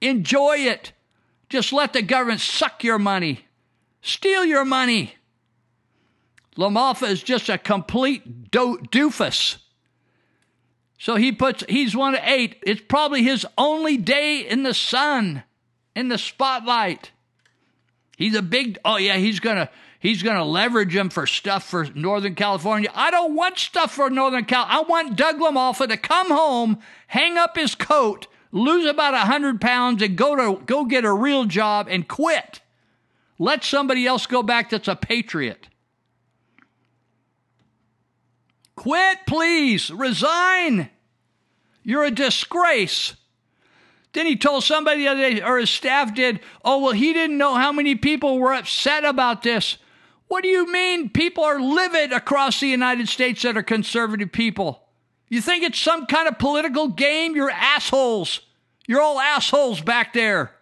Enjoy 0.00 0.56
it. 0.56 0.92
Just 1.48 1.72
let 1.72 1.92
the 1.92 2.02
government 2.02 2.40
suck 2.40 2.82
your 2.82 2.98
money, 2.98 3.46
steal 4.00 4.44
your 4.44 4.64
money. 4.64 5.16
LaMalfa 6.56 7.08
is 7.08 7.22
just 7.22 7.48
a 7.48 7.58
complete 7.58 8.50
do- 8.50 8.78
doofus. 8.90 9.56
So 10.98 11.16
he 11.16 11.32
puts, 11.32 11.64
he's 11.68 11.96
one 11.96 12.14
of 12.14 12.20
eight. 12.22 12.56
It's 12.62 12.82
probably 12.86 13.22
his 13.22 13.46
only 13.58 13.96
day 13.96 14.40
in 14.40 14.62
the 14.62 14.74
sun, 14.74 15.42
in 15.96 16.08
the 16.08 16.18
spotlight. 16.18 17.10
He's 18.16 18.36
a 18.36 18.42
big, 18.42 18.78
oh 18.84 18.98
yeah, 18.98 19.16
he's 19.16 19.40
gonna, 19.40 19.68
he's 19.98 20.22
gonna 20.22 20.44
leverage 20.44 20.94
him 20.94 21.10
for 21.10 21.26
stuff 21.26 21.64
for 21.64 21.86
Northern 21.94 22.34
California. 22.34 22.90
I 22.94 23.10
don't 23.10 23.34
want 23.34 23.58
stuff 23.58 23.92
for 23.92 24.10
Northern 24.10 24.44
Cal. 24.44 24.66
I 24.68 24.82
want 24.82 25.16
Doug 25.16 25.38
LaMalfa 25.40 25.88
to 25.88 25.96
come 25.96 26.28
home, 26.28 26.78
hang 27.08 27.36
up 27.36 27.56
his 27.56 27.74
coat, 27.74 28.28
lose 28.52 28.86
about 28.86 29.14
a 29.14 29.20
hundred 29.20 29.60
pounds, 29.60 30.02
and 30.02 30.16
go 30.16 30.36
to 30.36 30.62
go 30.64 30.84
get 30.84 31.04
a 31.04 31.12
real 31.12 31.46
job 31.46 31.88
and 31.90 32.06
quit. 32.06 32.60
Let 33.40 33.64
somebody 33.64 34.06
else 34.06 34.26
go 34.26 34.44
back 34.44 34.70
that's 34.70 34.86
a 34.86 34.94
patriot. 34.94 35.66
Quit, 38.82 39.18
please. 39.28 39.92
Resign. 39.92 40.90
You're 41.84 42.02
a 42.02 42.10
disgrace. 42.10 43.14
Then 44.12 44.26
he 44.26 44.34
told 44.34 44.64
somebody 44.64 45.02
the 45.02 45.08
other 45.08 45.20
day, 45.20 45.40
or 45.40 45.58
his 45.58 45.70
staff 45.70 46.12
did, 46.12 46.40
oh, 46.64 46.82
well, 46.82 46.92
he 46.92 47.12
didn't 47.12 47.38
know 47.38 47.54
how 47.54 47.70
many 47.70 47.94
people 47.94 48.40
were 48.40 48.52
upset 48.52 49.04
about 49.04 49.44
this. 49.44 49.76
What 50.26 50.42
do 50.42 50.48
you 50.48 50.66
mean 50.72 51.10
people 51.10 51.44
are 51.44 51.60
livid 51.60 52.12
across 52.12 52.58
the 52.58 52.66
United 52.66 53.08
States 53.08 53.42
that 53.42 53.56
are 53.56 53.62
conservative 53.62 54.32
people? 54.32 54.82
You 55.28 55.40
think 55.40 55.62
it's 55.62 55.80
some 55.80 56.06
kind 56.06 56.26
of 56.26 56.40
political 56.40 56.88
game? 56.88 57.36
You're 57.36 57.50
assholes. 57.50 58.40
You're 58.88 59.00
all 59.00 59.20
assholes 59.20 59.80
back 59.80 60.12
there. 60.12 60.56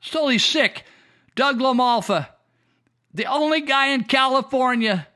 Still, 0.00 0.28
he's 0.28 0.46
sick. 0.46 0.84
Doug 1.36 1.58
LaMalfa 1.58 2.28
the 3.12 3.26
only 3.26 3.60
guy 3.60 3.88
in 3.88 4.04
California. 4.04 5.06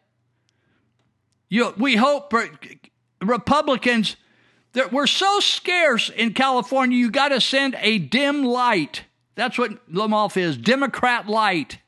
You, 1.49 1.75
we 1.77 1.97
hope 1.97 2.33
Republicans 3.21 4.17
that 4.73 4.93
we're 4.93 5.07
so 5.07 5.41
scarce 5.41 6.09
in 6.09 6.33
California, 6.33 6.97
you 6.97 7.11
got 7.11 7.29
to 7.29 7.41
send 7.41 7.77
a 7.79 7.99
dim 7.99 8.43
light. 8.45 9.05
That's 9.35 9.59
what 9.59 9.87
LaMalfa 9.93 10.39
is 10.39 10.57
Democrat 10.57 11.29
light. 11.29 11.79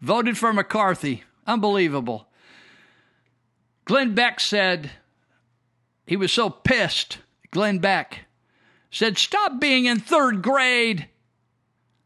Voted 0.00 0.38
for 0.38 0.52
McCarthy. 0.52 1.24
Unbelievable. 1.46 2.28
Glenn 3.84 4.14
Beck 4.14 4.40
said 4.40 4.90
he 6.06 6.16
was 6.16 6.32
so 6.32 6.48
pissed. 6.48 7.18
Glenn 7.50 7.78
Beck 7.78 8.20
said, 8.90 9.18
Stop 9.18 9.60
being 9.60 9.86
in 9.86 9.98
third 9.98 10.42
grade. 10.42 11.08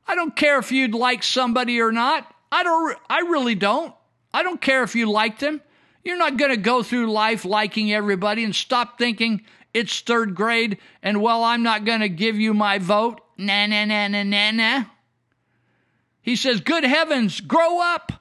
I 0.07 0.15
don't 0.15 0.37
care 0.37 0.59
if 0.59 0.71
you'd 0.71 0.95
like 0.95 1.23
somebody 1.23 1.81
or 1.81 1.93
not. 1.93 2.33
I 2.53 2.63
don't 2.63 2.99
I 3.09 3.21
really 3.21 3.55
don't. 3.55 3.95
I 4.33 4.43
don't 4.43 4.61
care 4.61 4.83
if 4.83 4.95
you 4.95 5.11
like 5.11 5.39
them. 5.39 5.61
You're 6.03 6.19
not 6.19 6.37
going 6.37 6.51
to 6.51 6.57
go 6.57 6.83
through 6.83 7.11
life 7.11 7.45
liking 7.45 7.93
everybody 7.93 8.45
and 8.45 8.55
stop 8.55 8.99
thinking 8.99 9.43
it's 9.73 10.01
third 10.01 10.35
grade 10.35 10.79
and 11.03 11.23
well 11.23 11.43
I'm 11.43 11.63
not 11.63 11.85
going 11.85 12.01
to 12.01 12.09
give 12.09 12.39
you 12.39 12.55
my 12.55 12.79
vote. 12.79 13.21
Na 13.39 13.67
na 13.67 13.85
na 13.85 14.09
na 14.09 14.23
na 14.23 14.51
na. 14.51 14.85
He 16.23 16.37
says, 16.37 16.61
"Good 16.61 16.85
heavens, 16.85 17.41
grow 17.41 17.81
up. 17.81 18.13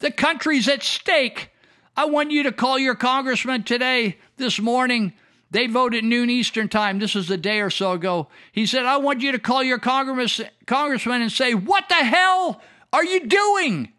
The 0.00 0.10
country's 0.10 0.68
at 0.68 0.82
stake." 0.82 1.50
I 1.96 2.04
want 2.04 2.30
you 2.30 2.42
to 2.42 2.52
call 2.52 2.78
your 2.78 2.94
congressman 2.94 3.62
today, 3.62 4.18
this 4.36 4.60
morning, 4.60 5.14
they 5.50 5.66
voted 5.66 6.04
noon 6.04 6.28
Eastern 6.28 6.68
time. 6.68 6.98
This 6.98 7.14
was 7.14 7.30
a 7.30 7.36
day 7.36 7.60
or 7.60 7.70
so 7.70 7.92
ago. 7.92 8.28
He 8.52 8.66
said, 8.66 8.84
I 8.84 8.96
want 8.96 9.20
you 9.20 9.32
to 9.32 9.38
call 9.38 9.62
your 9.62 9.78
congressman 9.78 11.22
and 11.22 11.32
say, 11.32 11.54
What 11.54 11.88
the 11.88 11.94
hell 11.94 12.60
are 12.92 13.04
you 13.04 13.26
doing? 13.26 13.92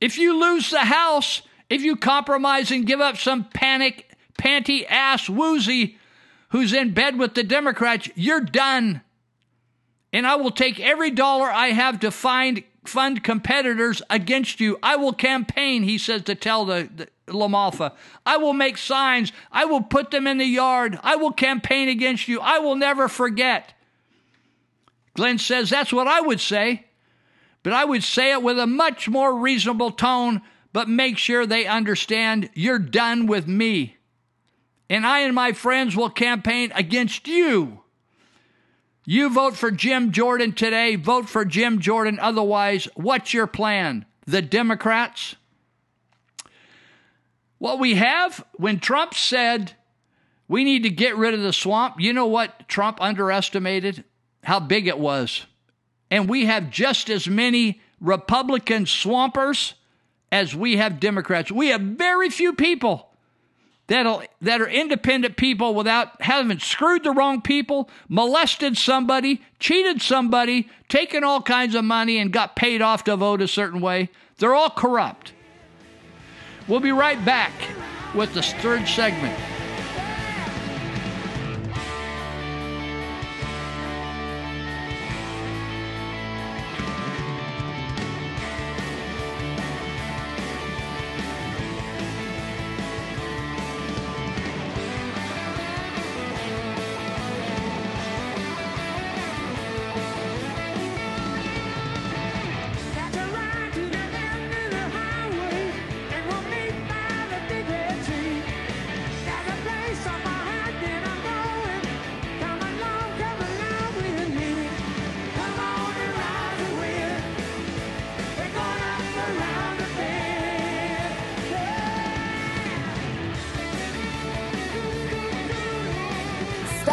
If 0.00 0.16
you 0.16 0.40
lose 0.40 0.70
the 0.70 0.80
House, 0.80 1.42
if 1.68 1.82
you 1.82 1.96
compromise 1.96 2.70
and 2.70 2.86
give 2.86 3.00
up 3.00 3.18
some 3.18 3.44
panic, 3.44 4.10
panty 4.38 4.86
ass 4.88 5.28
woozy 5.28 5.98
who's 6.48 6.72
in 6.72 6.94
bed 6.94 7.18
with 7.18 7.34
the 7.34 7.44
Democrats, 7.44 8.08
you're 8.14 8.40
done. 8.40 9.02
And 10.12 10.26
I 10.26 10.36
will 10.36 10.50
take 10.50 10.80
every 10.80 11.10
dollar 11.10 11.46
I 11.46 11.68
have 11.68 12.00
to 12.00 12.10
find 12.10 12.64
fund 12.84 13.22
competitors 13.22 14.02
against 14.10 14.58
you. 14.58 14.78
I 14.82 14.96
will 14.96 15.12
campaign, 15.12 15.82
he 15.82 15.98
says 15.98 16.22
to 16.22 16.34
tell 16.34 16.64
the, 16.64 16.88
the 16.94 17.08
LaMalfa. 17.30 17.92
I 18.26 18.36
will 18.36 18.52
make 18.52 18.76
signs. 18.76 19.32
I 19.50 19.64
will 19.64 19.82
put 19.82 20.10
them 20.10 20.26
in 20.26 20.38
the 20.38 20.44
yard. 20.44 20.98
I 21.02 21.16
will 21.16 21.32
campaign 21.32 21.88
against 21.88 22.28
you. 22.28 22.40
I 22.40 22.58
will 22.58 22.76
never 22.76 23.08
forget. 23.08 23.72
Glenn 25.14 25.38
says 25.38 25.70
that's 25.70 25.92
what 25.92 26.06
I 26.06 26.20
would 26.20 26.40
say, 26.40 26.86
but 27.62 27.72
I 27.72 27.84
would 27.84 28.04
say 28.04 28.32
it 28.32 28.42
with 28.42 28.58
a 28.58 28.66
much 28.66 29.08
more 29.08 29.36
reasonable 29.36 29.90
tone, 29.90 30.42
but 30.72 30.88
make 30.88 31.18
sure 31.18 31.46
they 31.46 31.66
understand 31.66 32.50
you're 32.54 32.78
done 32.78 33.26
with 33.26 33.46
me. 33.46 33.96
And 34.88 35.06
I 35.06 35.20
and 35.20 35.34
my 35.34 35.52
friends 35.52 35.96
will 35.96 36.10
campaign 36.10 36.72
against 36.74 37.28
you. 37.28 37.82
You 39.04 39.30
vote 39.30 39.56
for 39.56 39.70
Jim 39.70 40.12
Jordan 40.12 40.52
today, 40.52 40.96
vote 40.96 41.28
for 41.28 41.44
Jim 41.44 41.80
Jordan. 41.80 42.18
Otherwise, 42.20 42.88
what's 42.94 43.34
your 43.34 43.46
plan? 43.46 44.04
The 44.26 44.42
Democrats? 44.42 45.36
What 47.60 47.78
we 47.78 47.96
have, 47.96 48.42
when 48.54 48.80
Trump 48.80 49.12
said 49.12 49.74
we 50.48 50.64
need 50.64 50.82
to 50.84 50.90
get 50.90 51.14
rid 51.18 51.34
of 51.34 51.42
the 51.42 51.52
swamp, 51.52 51.96
you 51.98 52.14
know 52.14 52.24
what 52.24 52.66
Trump 52.68 52.98
underestimated? 53.02 54.02
How 54.42 54.60
big 54.60 54.88
it 54.88 54.98
was. 54.98 55.44
And 56.10 56.26
we 56.26 56.46
have 56.46 56.70
just 56.70 57.10
as 57.10 57.28
many 57.28 57.82
Republican 58.00 58.86
swampers 58.86 59.74
as 60.32 60.56
we 60.56 60.78
have 60.78 61.00
Democrats. 61.00 61.52
We 61.52 61.68
have 61.68 61.82
very 61.82 62.30
few 62.30 62.54
people 62.54 63.10
that'll, 63.88 64.22
that 64.40 64.62
are 64.62 64.68
independent 64.68 65.36
people 65.36 65.74
without 65.74 66.22
having 66.22 66.58
screwed 66.60 67.04
the 67.04 67.10
wrong 67.10 67.42
people, 67.42 67.90
molested 68.08 68.78
somebody, 68.78 69.42
cheated 69.58 70.00
somebody, 70.00 70.66
taken 70.88 71.24
all 71.24 71.42
kinds 71.42 71.74
of 71.74 71.84
money, 71.84 72.16
and 72.16 72.32
got 72.32 72.56
paid 72.56 72.80
off 72.80 73.04
to 73.04 73.16
vote 73.16 73.42
a 73.42 73.48
certain 73.48 73.82
way. 73.82 74.08
They're 74.38 74.54
all 74.54 74.70
corrupt. 74.70 75.34
We'll 76.70 76.78
be 76.78 76.92
right 76.92 77.22
back 77.24 77.50
with 78.14 78.32
the 78.32 78.42
third 78.42 78.86
segment. 78.86 79.36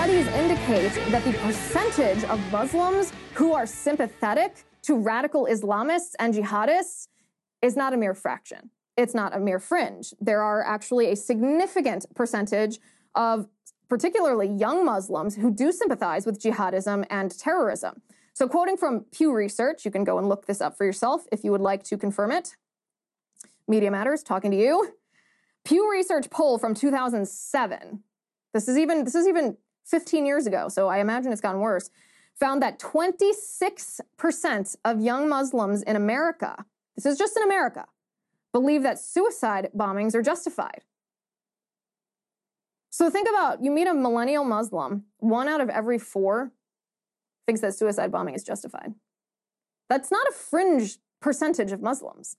Studies 0.08 0.28
indicate 0.36 1.12
that 1.12 1.22
the 1.26 1.34
percentage 1.34 2.24
of 2.30 2.39
Muslims 2.49 3.12
who 3.34 3.51
are 3.51 3.66
sympathetic 3.66 4.64
to 4.82 4.95
radical 4.95 5.49
Islamists 5.51 6.14
and 6.18 6.34
jihadists 6.34 7.10
is 7.62 7.76
not 7.76 7.91
a 7.91 7.97
mere 7.97 8.14
fraction. 8.14 8.70
It's 8.95 9.14
not 9.14 9.36
a 9.36 9.39
mere 9.41 9.60
fringe. 9.60 10.14
There 10.22 10.41
are 10.41 10.64
actually 10.66 11.12
a 11.12 11.16
significant 11.18 12.05
percentage 12.16 12.80
of 13.16 13.49
particularly 13.89 14.47
young 14.47 14.86
Muslims 14.86 15.36
who 15.36 15.51
do 15.51 15.74
sympathize 15.74 16.26
with 16.26 16.41
jihadism 16.41 17.05
and 17.10 17.38
terrorism. 17.38 18.01
So, 18.34 18.47
quoting 18.47 18.78
from 18.78 19.08
Pew 19.12 19.34
Research, 19.34 19.84
you 19.84 19.91
can 19.91 20.05
go 20.05 20.18
and 20.18 20.30
look 20.30 20.45
this 20.45 20.62
up 20.62 20.78
for 20.78 20.86
yourself 20.86 21.26
if 21.34 21.43
you 21.43 21.51
would 21.51 21.60
like 21.60 21.84
to 21.84 21.97
confirm 21.97 22.32
it. 22.32 22.55
Media 23.68 23.91
Matters 23.91 24.24
talking 24.24 24.51
to 24.51 24.58
you. 24.58 24.93
Pew 25.66 25.91
Research 25.91 26.30
poll 26.30 26.58
from 26.58 26.74
2007. 26.74 28.03
This 28.53 28.70
is 28.70 28.78
even 28.78 29.03
this 29.03 29.14
is 29.14 29.28
even 29.28 29.58
15 29.88 30.25
years 30.25 30.45
ago, 30.45 30.69
so 30.69 30.88
I 30.88 30.99
imagine 30.99 31.31
it's 31.31 31.41
gotten 31.41 31.61
worse. 31.61 31.89
Found 32.39 32.61
that 32.61 32.79
26% 32.79 34.75
of 34.85 35.01
young 35.01 35.27
Muslims 35.27 35.81
in 35.81 35.95
America, 35.95 36.65
this 36.95 37.05
is 37.05 37.17
just 37.17 37.35
in 37.35 37.43
America, 37.43 37.85
believe 38.51 38.83
that 38.83 38.99
suicide 38.99 39.69
bombings 39.75 40.13
are 40.13 40.21
justified. 40.21 40.81
So 42.89 43.09
think 43.09 43.29
about 43.29 43.63
you 43.63 43.71
meet 43.71 43.88
a 43.88 43.93
millennial 43.93 44.43
Muslim, 44.43 45.05
one 45.17 45.47
out 45.47 45.61
of 45.61 45.69
every 45.69 45.99
four 45.99 46.51
thinks 47.45 47.61
that 47.61 47.75
suicide 47.75 48.11
bombing 48.11 48.35
is 48.35 48.43
justified. 48.43 48.93
That's 49.89 50.11
not 50.11 50.27
a 50.27 50.33
fringe 50.33 50.97
percentage 51.21 51.71
of 51.71 51.81
Muslims. 51.81 52.38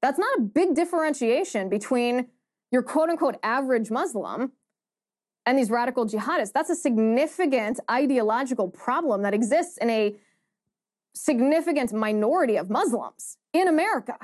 That's 0.00 0.18
not 0.18 0.38
a 0.38 0.42
big 0.42 0.74
differentiation 0.74 1.68
between 1.68 2.28
your 2.70 2.82
quote 2.82 3.10
unquote 3.10 3.36
average 3.42 3.90
Muslim 3.90 4.52
and 5.48 5.58
these 5.58 5.70
radical 5.70 6.04
jihadists. 6.04 6.52
That's 6.52 6.68
a 6.68 6.74
significant 6.74 7.80
ideological 7.90 8.68
problem 8.68 9.22
that 9.22 9.32
exists 9.32 9.78
in 9.78 9.88
a 9.88 10.14
significant 11.14 11.90
minority 11.90 12.56
of 12.56 12.68
Muslims 12.68 13.38
in 13.54 13.66
America. 13.66 14.18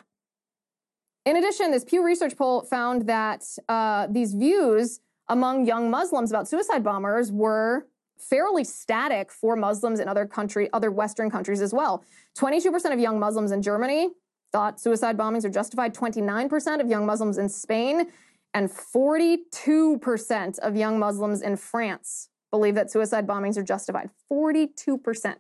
In 1.24 1.36
addition, 1.36 1.70
this 1.70 1.82
Pew 1.82 2.04
Research 2.04 2.36
poll 2.36 2.60
found 2.64 3.06
that 3.08 3.42
uh, 3.70 4.06
these 4.10 4.34
views 4.34 5.00
among 5.26 5.64
young 5.64 5.90
Muslims 5.90 6.30
about 6.30 6.46
suicide 6.46 6.84
bombers 6.84 7.32
were 7.32 7.86
fairly 8.18 8.62
static 8.62 9.32
for 9.32 9.56
Muslims 9.56 10.00
in 10.00 10.08
other 10.08 10.26
country, 10.26 10.68
other 10.74 10.90
Western 10.90 11.30
countries 11.30 11.62
as 11.62 11.72
well. 11.72 12.04
22% 12.36 12.92
of 12.92 13.00
young 13.00 13.18
Muslims 13.18 13.50
in 13.50 13.62
Germany 13.62 14.10
thought 14.52 14.78
suicide 14.78 15.16
bombings 15.16 15.46
are 15.46 15.50
justified. 15.50 15.94
29% 15.94 16.82
of 16.82 16.88
young 16.90 17.06
Muslims 17.06 17.38
in 17.38 17.48
Spain 17.48 18.08
and 18.55 18.70
42% 18.70 20.59
of 20.61 20.76
young 20.76 20.98
Muslims 20.98 21.42
in 21.42 21.57
France 21.57 22.30
believe 22.50 22.76
that 22.76 22.90
suicide 22.90 23.26
bombings 23.26 23.59
are 23.59 23.64
justified. 23.64 24.11
42%. 24.32 25.34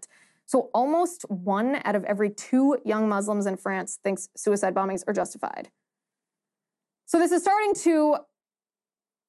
So 0.46 0.68
almost 0.74 1.24
one 1.30 1.80
out 1.84 1.94
of 1.94 2.04
every 2.04 2.28
two 2.28 2.76
young 2.84 3.08
Muslims 3.08 3.46
in 3.46 3.56
France 3.56 3.98
thinks 4.02 4.28
suicide 4.36 4.74
bombings 4.74 5.04
are 5.06 5.14
justified. 5.14 5.70
So 7.06 7.18
this 7.18 7.30
is 7.32 7.42
starting 7.42 7.74
to 7.84 8.16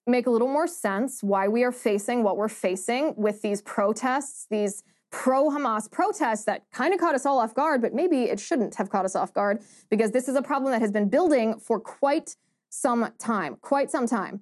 make 0.07 0.27
a 0.27 0.29
little 0.31 0.47
more 0.47 0.67
sense 0.67 1.21
why 1.21 1.47
we 1.47 1.63
are 1.63 1.71
facing 1.71 2.23
what 2.23 2.37
we're 2.37 2.47
facing 2.47 3.13
with 3.15 3.41
these 3.41 3.61
protests, 3.61 4.47
these 4.49 4.83
pro 5.11 5.49
Hamas 5.49 5.89
protests 5.89 6.45
that 6.45 6.63
kind 6.73 6.93
of 6.93 6.99
caught 6.99 7.15
us 7.15 7.25
all 7.25 7.39
off 7.39 7.53
guard, 7.53 7.81
but 7.81 7.93
maybe 7.93 8.23
it 8.23 8.39
shouldn't 8.39 8.75
have 8.75 8.89
caught 8.89 9.05
us 9.05 9.15
off 9.15 9.33
guard 9.33 9.61
because 9.89 10.11
this 10.11 10.27
is 10.27 10.35
a 10.35 10.41
problem 10.41 10.71
that 10.71 10.81
has 10.81 10.91
been 10.91 11.07
building 11.07 11.57
for 11.59 11.79
quite 11.79 12.35
some 12.75 13.11
time, 13.17 13.57
quite 13.61 13.89
some 13.89 14.07
time. 14.07 14.41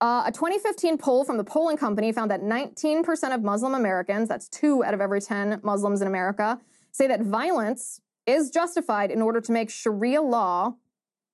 Uh, 0.00 0.24
a 0.26 0.32
2015 0.32 0.98
poll 0.98 1.24
from 1.24 1.36
the 1.36 1.44
polling 1.44 1.76
company 1.76 2.10
found 2.12 2.30
that 2.30 2.42
19% 2.42 3.34
of 3.34 3.42
Muslim 3.42 3.74
Americans, 3.74 4.28
that's 4.28 4.48
two 4.48 4.82
out 4.84 4.94
of 4.94 5.00
every 5.00 5.20
10 5.20 5.60
Muslims 5.62 6.00
in 6.00 6.08
America, 6.08 6.60
say 6.90 7.06
that 7.06 7.22
violence 7.22 8.00
is 8.26 8.50
justified 8.50 9.10
in 9.10 9.22
order 9.22 9.40
to 9.40 9.52
make 9.52 9.70
Sharia 9.70 10.20
law 10.20 10.74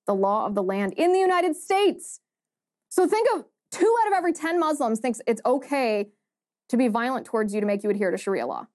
the 0.07 0.15
law 0.15 0.47
of 0.47 0.55
the 0.55 0.63
land 0.63 0.95
in 0.95 1.13
the 1.13 1.19
United 1.19 1.57
States. 1.57 2.21
So 2.89 3.07
think 3.07 3.29
of 3.35 3.45
two 3.71 3.95
out 4.03 4.09
of 4.09 4.17
every 4.17 4.33
10 4.33 4.59
Muslims 4.59 5.01
thinks 5.01 5.21
it's 5.27 5.43
okay 5.45 6.09
to 6.69 6.77
be 6.77 6.89
violent 6.89 7.27
towards 7.27 7.55
you 7.55 7.61
to 7.61 7.67
make 7.67 7.83
you 7.83 7.91
adhere 7.91 8.11
to 8.11 8.19
Sharia 8.19 8.47
law? 8.47 8.67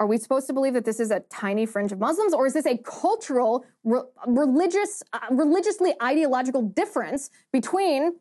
Are 0.00 0.06
we 0.06 0.16
supposed 0.16 0.46
to 0.46 0.54
believe 0.54 0.72
that 0.72 0.86
this 0.86 0.98
is 0.98 1.10
a 1.10 1.20
tiny 1.28 1.66
fringe 1.66 1.92
of 1.92 2.00
Muslims, 2.00 2.32
or 2.32 2.46
is 2.46 2.54
this 2.54 2.64
a 2.64 2.78
cultural, 2.78 3.66
re- 3.84 4.00
religious, 4.26 5.02
uh, 5.12 5.18
religiously 5.30 5.92
ideological 6.02 6.62
difference 6.62 7.28
between 7.52 8.14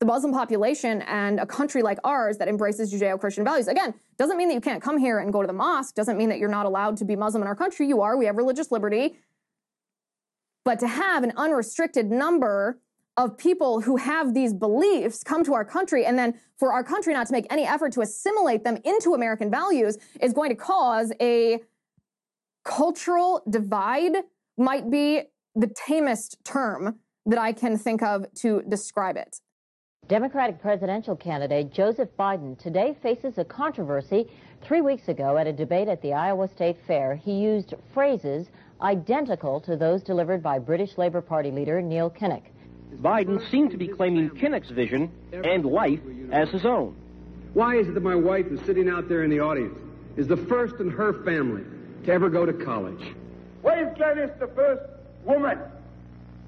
the 0.00 0.06
Muslim 0.06 0.32
population 0.32 1.02
and 1.02 1.38
a 1.38 1.46
country 1.46 1.82
like 1.82 1.98
ours 2.02 2.38
that 2.38 2.48
embraces 2.48 2.92
Judeo-Christian 2.92 3.44
values? 3.44 3.68
Again, 3.68 3.94
doesn't 4.18 4.36
mean 4.36 4.48
that 4.48 4.54
you 4.54 4.60
can't 4.60 4.82
come 4.82 4.98
here 4.98 5.20
and 5.20 5.32
go 5.32 5.40
to 5.40 5.46
the 5.46 5.52
mosque. 5.52 5.94
Doesn't 5.94 6.18
mean 6.18 6.30
that 6.30 6.40
you're 6.40 6.48
not 6.48 6.66
allowed 6.66 6.96
to 6.96 7.04
be 7.04 7.14
Muslim 7.14 7.42
in 7.42 7.46
our 7.46 7.54
country. 7.54 7.86
You 7.86 8.02
are. 8.02 8.16
We 8.16 8.26
have 8.26 8.36
religious 8.36 8.72
liberty. 8.72 9.16
But 10.64 10.80
to 10.80 10.88
have 10.88 11.22
an 11.22 11.32
unrestricted 11.36 12.10
number 12.10 12.80
of 13.16 13.38
people 13.38 13.80
who 13.80 13.96
have 13.96 14.34
these 14.34 14.52
beliefs 14.52 15.22
come 15.22 15.44
to 15.44 15.54
our 15.54 15.64
country 15.64 16.04
and 16.04 16.18
then 16.18 16.34
for 16.58 16.72
our 16.72 16.82
country 16.82 17.12
not 17.12 17.26
to 17.26 17.32
make 17.32 17.46
any 17.50 17.64
effort 17.64 17.92
to 17.92 18.00
assimilate 18.00 18.64
them 18.64 18.78
into 18.84 19.14
American 19.14 19.50
values 19.50 19.98
is 20.20 20.32
going 20.32 20.50
to 20.50 20.56
cause 20.56 21.12
a 21.20 21.60
cultural 22.64 23.42
divide 23.48 24.16
might 24.56 24.90
be 24.90 25.22
the 25.54 25.68
tamest 25.68 26.38
term 26.44 26.98
that 27.26 27.38
I 27.38 27.52
can 27.52 27.78
think 27.78 28.02
of 28.02 28.26
to 28.34 28.62
describe 28.68 29.16
it. 29.16 29.40
Democratic 30.08 30.60
presidential 30.60 31.16
candidate 31.16 31.72
Joseph 31.72 32.10
Biden 32.18 32.58
today 32.58 32.94
faces 33.02 33.38
a 33.38 33.44
controversy. 33.44 34.28
Three 34.62 34.82
weeks 34.82 35.08
ago, 35.08 35.38
at 35.38 35.46
a 35.46 35.52
debate 35.52 35.88
at 35.88 36.02
the 36.02 36.12
Iowa 36.12 36.48
State 36.48 36.76
Fair, 36.86 37.14
he 37.14 37.32
used 37.32 37.74
phrases 37.94 38.48
identical 38.82 39.60
to 39.60 39.76
those 39.76 40.02
delivered 40.02 40.42
by 40.42 40.58
British 40.58 40.98
Labour 40.98 41.22
Party 41.22 41.50
leader 41.50 41.80
Neil 41.80 42.10
Kinnock. 42.10 42.42
Biden 43.00 43.50
seemed 43.50 43.70
to 43.72 43.76
be 43.76 43.88
claiming 43.88 44.30
Kinnock's 44.30 44.70
vision 44.70 45.12
and 45.32 45.64
life 45.64 46.00
as 46.32 46.48
his 46.50 46.64
own. 46.64 46.96
Why 47.52 47.76
is 47.76 47.88
it 47.88 47.94
that 47.94 48.02
my 48.02 48.14
wife 48.14 48.46
is 48.46 48.60
sitting 48.66 48.88
out 48.88 49.08
there 49.08 49.22
in 49.22 49.30
the 49.30 49.40
audience, 49.40 49.78
is 50.16 50.26
the 50.26 50.36
first 50.36 50.76
in 50.80 50.90
her 50.90 51.12
family 51.24 51.62
to 52.04 52.12
ever 52.12 52.28
go 52.28 52.44
to 52.44 52.52
college? 52.52 53.14
Why 53.62 53.82
is 53.82 53.96
Gladys 53.96 54.30
the 54.40 54.48
first 54.48 54.82
woman 55.24 55.58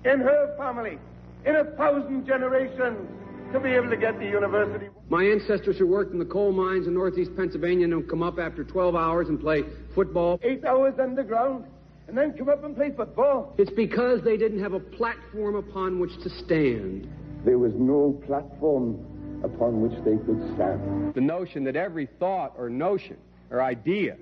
in 0.05 0.21
her 0.21 0.55
family 0.59 0.99
in 1.45 1.57
a 1.57 1.65
thousand 1.77 2.27
generations 2.27 3.09
to 3.53 3.61
be 3.61 3.71
able 3.71 3.89
to 3.91 3.97
get 3.97 4.19
to 4.19 4.27
university? 4.27 4.89
My 5.09 5.25
ancestors 5.25 5.79
who 5.79 5.87
worked 5.87 6.13
in 6.13 6.19
the 6.19 6.25
coal 6.25 6.53
mines 6.53 6.87
in 6.87 6.95
northeast 6.95 7.37
Pennsylvania 7.37 7.87
don't 7.87 8.09
come 8.09 8.23
up 8.23 8.39
after 8.39 8.65
12 8.65 8.97
hours 8.97 9.29
and 9.29 9.41
play 9.41 9.63
football. 9.95 10.41
Eight 10.43 10.65
hours 10.65 10.95
underground 10.99 11.65
and 12.09 12.17
then 12.17 12.33
come 12.33 12.49
up 12.49 12.65
and 12.65 12.77
play 12.77 12.91
football. 12.97 13.55
It's 13.59 13.71
because 13.71 14.23
they 14.23 14.37
didn't 14.37 14.63
have 14.63 14.73
a 14.73 14.81
platform 14.81 15.57
upon 15.57 15.99
which 15.99 16.13
to 16.23 16.31
stand. 16.45 17.09
There 17.45 17.59
was 17.59 17.73
no 17.75 18.21
platform 18.27 18.99
upon 19.43 19.81
which 19.81 19.93
they 20.05 20.17
could 20.25 20.55
stand. 20.55 21.15
The 21.15 21.21
notion 21.21 21.65
that 21.65 21.77
every 21.77 22.09
thought 22.19 22.55
or 22.57 22.71
notion 22.71 23.17
or 23.51 23.63
idea 23.63 24.17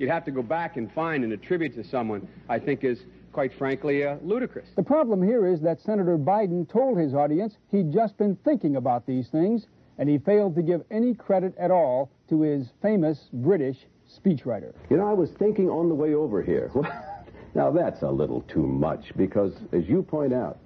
you'd 0.00 0.10
have 0.10 0.24
to 0.24 0.30
go 0.30 0.42
back 0.42 0.78
and 0.78 0.90
find 0.92 1.24
and 1.24 1.32
attribute 1.32 1.74
to 1.74 1.84
someone, 1.84 2.26
I 2.48 2.58
think 2.58 2.84
is 2.84 3.00
quite 3.32 3.52
frankly 3.58 4.04
uh, 4.04 4.16
ludicrous. 4.22 4.68
The 4.74 4.82
problem 4.82 5.22
here 5.22 5.46
is 5.46 5.60
that 5.60 5.78
Senator 5.80 6.16
Biden 6.16 6.68
told 6.68 6.98
his 6.98 7.14
audience 7.14 7.54
he'd 7.70 7.92
just 7.92 8.16
been 8.16 8.34
thinking 8.36 8.76
about 8.76 9.06
these 9.06 9.28
things, 9.28 9.66
and 9.98 10.08
he 10.08 10.16
failed 10.16 10.54
to 10.56 10.62
give 10.62 10.82
any 10.90 11.14
credit 11.14 11.54
at 11.58 11.70
all 11.70 12.10
to 12.30 12.40
his 12.40 12.68
famous 12.80 13.28
British 13.32 13.76
speechwriter. 14.18 14.72
You 14.88 14.96
know, 14.96 15.06
I 15.06 15.12
was 15.12 15.30
thinking 15.38 15.68
on 15.68 15.88
the 15.88 15.94
way 15.94 16.14
over 16.14 16.42
here. 16.42 16.70
Now, 17.54 17.70
that's 17.70 18.02
a 18.02 18.10
little 18.10 18.42
too 18.42 18.66
much 18.66 19.12
because, 19.16 19.52
as 19.72 19.88
you 19.88 20.02
point 20.02 20.32
out, 20.32 20.58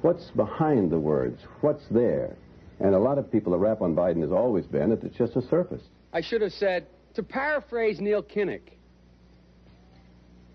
what's 0.00 0.30
behind 0.30 0.90
the 0.90 0.98
words? 0.98 1.40
What's 1.60 1.86
there? 1.90 2.36
And 2.80 2.94
a 2.94 2.98
lot 2.98 3.18
of 3.18 3.30
people, 3.30 3.52
the 3.52 3.58
rap 3.58 3.82
on 3.82 3.94
Biden 3.94 4.22
has 4.22 4.32
always 4.32 4.64
been 4.66 4.90
that 4.90 5.04
it's 5.04 5.16
just 5.16 5.36
a 5.36 5.42
surface. 5.42 5.82
I 6.12 6.22
should 6.22 6.40
have 6.40 6.52
said, 6.52 6.86
to 7.14 7.22
paraphrase 7.22 8.00
Neil 8.00 8.22
Kinnock, 8.22 8.62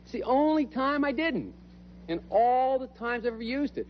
it's 0.03 0.11
the 0.11 0.23
only 0.23 0.65
time 0.65 1.05
I 1.05 1.11
didn't, 1.11 1.53
and 2.09 2.19
all 2.29 2.79
the 2.79 2.87
times 2.87 3.25
I've 3.25 3.33
ever 3.33 3.43
used 3.43 3.77
it. 3.77 3.87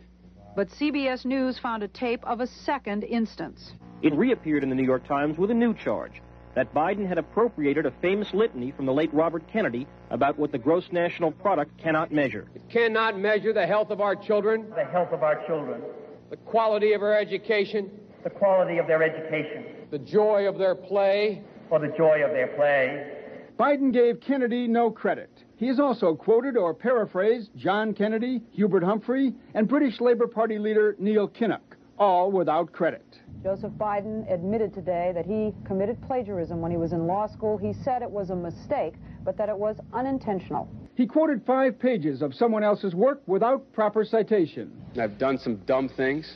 But 0.55 0.69
CBS 0.69 1.25
News 1.25 1.59
found 1.59 1.83
a 1.83 1.87
tape 1.87 2.23
of 2.25 2.39
a 2.39 2.47
second 2.47 3.03
instance. 3.03 3.73
It 4.01 4.13
reappeared 4.13 4.63
in 4.63 4.69
the 4.69 4.75
New 4.75 4.85
York 4.85 5.07
Times 5.07 5.37
with 5.37 5.51
a 5.51 5.53
new 5.53 5.73
charge 5.73 6.21
that 6.55 6.73
Biden 6.73 7.07
had 7.07 7.17
appropriated 7.17 7.85
a 7.85 7.91
famous 8.01 8.33
litany 8.33 8.71
from 8.71 8.85
the 8.85 8.93
late 8.93 9.13
Robert 9.13 9.43
Kennedy 9.51 9.85
about 10.09 10.39
what 10.39 10.51
the 10.51 10.57
gross 10.57 10.85
national 10.91 11.31
product 11.31 11.77
cannot 11.77 12.11
measure. 12.11 12.47
It 12.55 12.67
cannot 12.69 13.19
measure 13.19 13.53
the 13.53 13.67
health 13.67 13.91
of 13.91 14.01
our 14.01 14.15
children, 14.15 14.69
The 14.75 14.85
health 14.85 15.11
of 15.11 15.21
our 15.21 15.45
children, 15.45 15.81
the 16.29 16.37
quality 16.37 16.93
of 16.93 17.03
our 17.03 17.13
education, 17.13 17.91
the 18.23 18.29
quality 18.29 18.77
of 18.77 18.87
their 18.87 19.03
education, 19.03 19.65
the 19.91 19.99
joy 19.99 20.47
of 20.47 20.57
their 20.57 20.75
play, 20.75 21.43
or 21.69 21.79
the 21.79 21.93
joy 21.95 22.23
of 22.23 22.31
their 22.31 22.47
play. 22.47 23.11
Biden 23.59 23.93
gave 23.93 24.19
Kennedy 24.19 24.67
no 24.67 24.89
credit. 24.91 25.29
He 25.57 25.67
has 25.67 25.79
also 25.79 26.15
quoted 26.15 26.57
or 26.57 26.73
paraphrased 26.73 27.51
John 27.55 27.93
Kennedy, 27.93 28.41
Hubert 28.51 28.83
Humphrey, 28.83 29.33
and 29.53 29.67
British 29.67 30.01
Labour 30.01 30.27
Party 30.27 30.57
leader 30.59 30.95
Neil 30.99 31.27
Kinnock, 31.27 31.77
all 31.97 32.31
without 32.31 32.73
credit. 32.73 33.05
Joseph 33.45 33.73
Biden 33.73 34.25
admitted 34.33 34.73
today 34.73 35.11
that 35.13 35.23
he 35.23 35.53
committed 35.67 36.01
plagiarism 36.01 36.61
when 36.61 36.71
he 36.71 36.77
was 36.77 36.93
in 36.93 37.05
law 37.05 37.27
school. 37.27 37.59
He 37.59 37.73
said 37.73 38.01
it 38.01 38.09
was 38.09 38.31
a 38.31 38.35
mistake, 38.35 38.95
but 39.23 39.37
that 39.37 39.49
it 39.49 39.55
was 39.55 39.77
unintentional. 39.93 40.67
He 40.95 41.05
quoted 41.05 41.45
five 41.45 41.77
pages 41.77 42.23
of 42.23 42.33
someone 42.33 42.63
else's 42.63 42.95
work 42.95 43.21
without 43.27 43.71
proper 43.71 44.03
citation. 44.03 44.71
I've 44.99 45.19
done 45.19 45.37
some 45.37 45.57
dumb 45.67 45.89
things, 45.89 46.33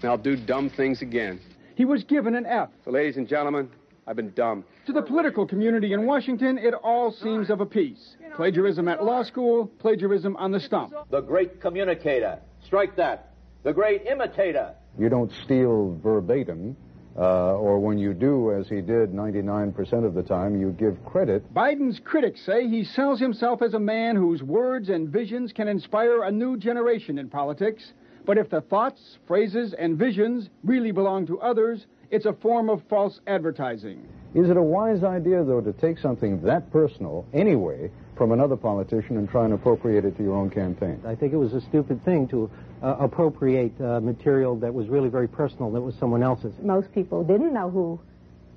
and 0.00 0.10
I'll 0.10 0.16
do 0.16 0.36
dumb 0.36 0.70
things 0.70 1.02
again. 1.02 1.38
He 1.74 1.84
was 1.84 2.02
given 2.02 2.34
an 2.34 2.46
F. 2.46 2.70
So, 2.82 2.92
ladies 2.92 3.18
and 3.18 3.28
gentlemen, 3.28 3.68
I've 4.06 4.16
been 4.16 4.32
dumb. 4.32 4.64
To 4.86 4.94
the 4.94 5.02
political 5.02 5.46
community 5.46 5.92
in 5.92 6.06
Washington, 6.06 6.56
it 6.56 6.72
all 6.72 7.12
seems 7.12 7.50
of 7.50 7.60
a 7.60 7.66
piece. 7.66 8.16
Plagiarism 8.36 8.88
at 8.88 9.04
law 9.04 9.22
school, 9.22 9.66
plagiarism 9.66 10.34
on 10.36 10.50
the 10.52 10.60
stump. 10.60 10.94
The 11.10 11.20
great 11.20 11.60
communicator. 11.60 12.38
Strike 12.64 12.96
that. 12.96 13.34
The 13.64 13.74
great 13.74 14.06
imitator. 14.06 14.72
You 14.98 15.08
don't 15.08 15.32
steal 15.44 15.98
verbatim, 16.02 16.76
uh, 17.16 17.54
or 17.54 17.78
when 17.78 17.98
you 17.98 18.14
do, 18.14 18.52
as 18.52 18.68
he 18.68 18.80
did 18.80 19.12
99% 19.12 20.04
of 20.04 20.14
the 20.14 20.22
time, 20.22 20.60
you 20.60 20.70
give 20.70 21.04
credit. 21.04 21.52
Biden's 21.54 22.00
critics 22.04 22.44
say 22.44 22.68
he 22.68 22.84
sells 22.84 23.20
himself 23.20 23.62
as 23.62 23.74
a 23.74 23.78
man 23.78 24.16
whose 24.16 24.42
words 24.42 24.88
and 24.88 25.08
visions 25.08 25.52
can 25.52 25.68
inspire 25.68 26.24
a 26.24 26.30
new 26.30 26.56
generation 26.56 27.18
in 27.18 27.28
politics. 27.28 27.92
But 28.24 28.38
if 28.38 28.50
the 28.50 28.60
thoughts, 28.60 29.18
phrases, 29.26 29.74
and 29.78 29.96
visions 29.96 30.50
really 30.62 30.90
belong 30.90 31.26
to 31.28 31.40
others, 31.40 31.86
it's 32.10 32.26
a 32.26 32.32
form 32.32 32.68
of 32.68 32.82
false 32.88 33.20
advertising. 33.26 34.06
Is 34.34 34.50
it 34.50 34.56
a 34.56 34.62
wise 34.62 35.02
idea, 35.02 35.42
though, 35.44 35.60
to 35.60 35.72
take 35.72 35.98
something 35.98 36.40
that 36.42 36.70
personal, 36.70 37.26
anyway, 37.32 37.90
from 38.18 38.32
another 38.32 38.56
politician 38.56 39.16
and 39.16 39.30
try 39.30 39.44
and 39.44 39.54
appropriate 39.54 40.04
it 40.04 40.16
to 40.16 40.22
your 40.22 40.34
own 40.34 40.50
campaign? 40.50 41.00
I 41.06 41.14
think 41.14 41.32
it 41.32 41.36
was 41.36 41.54
a 41.54 41.60
stupid 41.60 42.04
thing 42.04 42.28
to 42.28 42.50
uh, 42.82 42.96
appropriate 42.98 43.80
uh, 43.80 44.00
material 44.00 44.56
that 44.56 44.74
was 44.74 44.88
really 44.88 45.08
very 45.08 45.28
personal, 45.28 45.70
that 45.72 45.80
was 45.80 45.94
someone 45.94 46.22
else's. 46.22 46.52
Most 46.60 46.92
people 46.92 47.24
didn't 47.24 47.54
know 47.54 47.70
who 47.70 47.98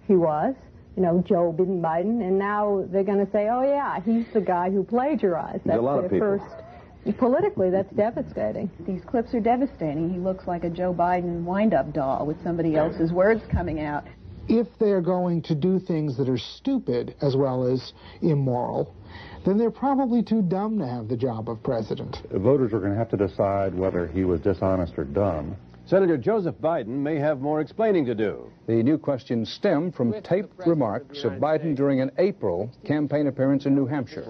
he 0.07 0.15
was, 0.15 0.55
you 0.97 1.03
know, 1.03 1.23
Joe 1.25 1.55
Biden, 1.57 2.21
and 2.21 2.37
now 2.37 2.85
they're 2.91 3.03
going 3.03 3.25
to 3.25 3.31
say, 3.31 3.47
oh, 3.49 3.61
yeah, 3.61 4.01
he's 4.01 4.25
the 4.33 4.41
guy 4.41 4.69
who 4.69 4.83
plagiarized. 4.83 5.63
That's 5.63 5.77
a 5.77 5.81
lot 5.81 6.03
of 6.03 6.11
people. 6.11 6.39
first. 6.39 7.17
Politically, 7.17 7.71
that's 7.71 7.91
devastating. 7.95 8.69
These 8.85 9.01
clips 9.05 9.33
are 9.33 9.39
devastating. 9.39 10.13
He 10.13 10.19
looks 10.19 10.45
like 10.45 10.63
a 10.63 10.69
Joe 10.69 10.93
Biden 10.93 11.43
wind-up 11.43 11.93
doll 11.93 12.27
with 12.27 12.41
somebody 12.43 12.75
else's 12.75 13.11
words 13.11 13.41
coming 13.51 13.79
out. 13.79 14.03
If 14.47 14.67
they're 14.79 15.01
going 15.01 15.41
to 15.43 15.55
do 15.55 15.79
things 15.79 16.15
that 16.17 16.29
are 16.29 16.37
stupid 16.37 17.15
as 17.21 17.35
well 17.35 17.65
as 17.65 17.93
immoral, 18.21 18.93
then 19.43 19.57
they're 19.57 19.71
probably 19.71 20.21
too 20.21 20.41
dumb 20.41 20.77
to 20.79 20.87
have 20.87 21.07
the 21.07 21.17
job 21.17 21.49
of 21.49 21.61
president. 21.63 22.21
Voters 22.31 22.73
are 22.73 22.79
going 22.79 22.91
to 22.91 22.97
have 22.97 23.09
to 23.09 23.17
decide 23.17 23.73
whether 23.73 24.07
he 24.07 24.23
was 24.23 24.39
dishonest 24.41 24.97
or 24.97 25.03
dumb. 25.03 25.55
Senator 25.85 26.17
Joseph 26.17 26.55
Biden 26.61 26.87
may 26.87 27.17
have 27.17 27.41
more 27.41 27.59
explaining 27.59 28.05
to 28.05 28.15
do. 28.15 28.49
The 28.67 28.83
new 28.83 28.97
questions 28.97 29.51
stem 29.51 29.91
from 29.91 30.13
taped 30.21 30.65
remarks 30.65 31.23
of 31.23 31.33
Biden 31.33 31.75
during 31.75 32.01
an 32.01 32.11
April 32.17 32.71
campaign 32.85 33.27
appearance 33.27 33.65
in 33.65 33.75
New 33.75 33.87
Hampshire. 33.87 34.25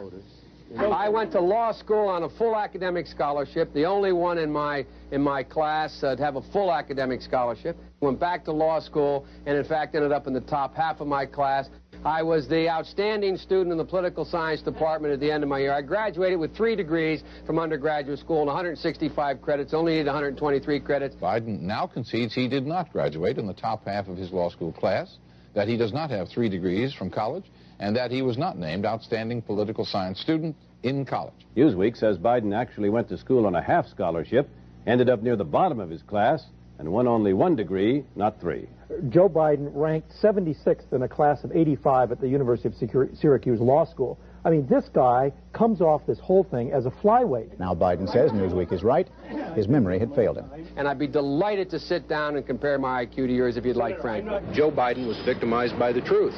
I 0.78 1.10
went 1.10 1.34
to 1.34 1.42
law 1.42 1.74
school 1.74 2.08
on 2.08 2.24
a 2.24 2.30
full 2.30 2.56
academic 2.56 3.06
scholarship, 3.06 3.74
the 3.74 3.86
only 3.86 4.14
one 4.14 4.38
in 4.38 4.52
my 4.52 4.86
in 5.12 5.22
my 5.22 5.44
class 5.44 6.02
uh, 6.02 6.16
to 6.16 6.24
have 6.24 6.38
a 6.38 6.42
full 6.54 6.72
academic 6.72 7.22
scholarship. 7.22 7.78
Went 8.00 8.20
back 8.20 8.46
to 8.46 8.54
law 8.54 8.80
school 8.80 9.26
and 9.46 9.58
in 9.58 9.66
fact 9.66 9.96
ended 9.96 10.14
up 10.14 10.28
in 10.28 10.34
the 10.34 10.42
top 10.42 10.74
half 10.74 11.02
of 11.02 11.08
my 11.08 11.26
class. 11.26 11.68
I 12.04 12.24
was 12.24 12.48
the 12.48 12.68
outstanding 12.68 13.38
student 13.38 13.72
in 13.72 13.78
the 13.78 13.86
political 13.86 14.26
science 14.26 14.64
department 14.64 15.14
at 15.14 15.20
the 15.20 15.32
end 15.32 15.44
of 15.44 15.50
my 15.50 15.60
year. 15.60 15.72
I 15.72 15.84
graduated 15.84 16.40
with 16.40 16.56
three 16.56 16.76
degrees 16.76 17.22
from 17.46 17.60
undergraduate 17.60 18.18
school 18.18 18.40
and 18.40 18.48
165 18.48 19.40
credits, 19.40 19.72
only 19.72 19.94
needed 19.94 20.08
123 20.08 20.80
credits. 20.80 21.16
Biden 21.16 21.62
now 21.62 21.86
concedes 21.86 22.34
he 22.34 22.48
did 22.48 22.66
not 22.66 22.92
graduate 22.92 23.38
in 23.38 23.46
the 23.46 23.54
top 23.54 23.86
half 23.86 24.08
of 24.08 24.18
his 24.18 24.32
law 24.32 24.50
school 24.50 24.72
class, 24.72 25.18
that 25.54 25.68
he 25.68 25.78
does 25.78 25.94
not 25.94 26.10
have 26.10 26.28
three 26.28 26.50
degrees 26.50 26.92
from 26.92 27.12
college, 27.12 27.46
and 27.80 27.96
that 27.96 28.10
he 28.10 28.24
was 28.24 28.36
not 28.36 28.58
named 28.58 28.84
outstanding 28.84 29.40
political 29.40 29.86
science 29.86 30.20
student 30.20 30.56
in 30.82 31.06
college. 31.06 31.46
Newsweek 31.56 31.96
says 31.96 32.18
Biden 32.18 32.56
actually 32.56 32.90
went 32.90 33.10
to 33.10 33.18
school 33.18 33.46
on 33.46 33.54
a 33.54 33.62
half 33.62 33.86
scholarship, 33.88 34.50
ended 34.88 35.08
up 35.08 35.22
near 35.22 35.36
the 35.36 35.44
bottom 35.44 35.80
of 35.80 35.92
his 35.92 36.02
class, 36.02 36.44
and 36.82 36.92
won 36.92 37.08
only 37.08 37.32
one 37.32 37.56
degree, 37.56 38.04
not 38.16 38.42
three. 38.42 38.68
Joe 39.10 39.30
Biden 39.30 39.70
ranked 39.76 40.12
76th 40.20 40.92
in 40.92 41.04
a 41.04 41.08
class 41.08 41.44
of 41.44 41.56
85 41.56 42.12
at 42.12 42.20
the 42.20 42.28
University 42.28 42.70
of 42.70 43.16
Syracuse 43.16 43.60
Law 43.60 43.86
School. 43.86 44.20
I 44.44 44.50
mean, 44.50 44.66
this 44.66 44.90
guy 44.90 45.32
comes 45.54 45.80
off 45.80 46.08
this 46.08 46.18
whole 46.18 46.44
thing 46.44 46.72
as 46.72 46.88
a 46.88 46.90
flyweight. 46.90 47.60
Now 47.60 47.76
Biden 47.76 48.12
says 48.12 48.32
Newsweek 48.32 48.74
is 48.74 48.82
right. 48.82 49.08
His 49.56 49.68
memory 49.68 50.00
had 50.00 50.16
failed 50.16 50.38
him. 50.38 50.50
And 50.76 50.88
I'd 50.88 50.98
be 50.98 51.06
delighted 51.06 51.70
to 51.70 51.80
sit 51.80 52.10
down 52.10 52.36
and 52.36 52.48
compare 52.48 52.80
my 52.80 53.06
IQ 53.06 53.28
to 53.28 53.32
yours 53.32 53.58
if 53.58 53.66
you'd 53.66 53.76
like, 53.76 54.02
Frank. 54.02 54.28
Joe 54.52 54.72
Biden 54.72 55.06
was 55.06 55.20
victimized 55.20 55.78
by 55.78 55.92
the 55.92 56.02
truth. 56.02 56.36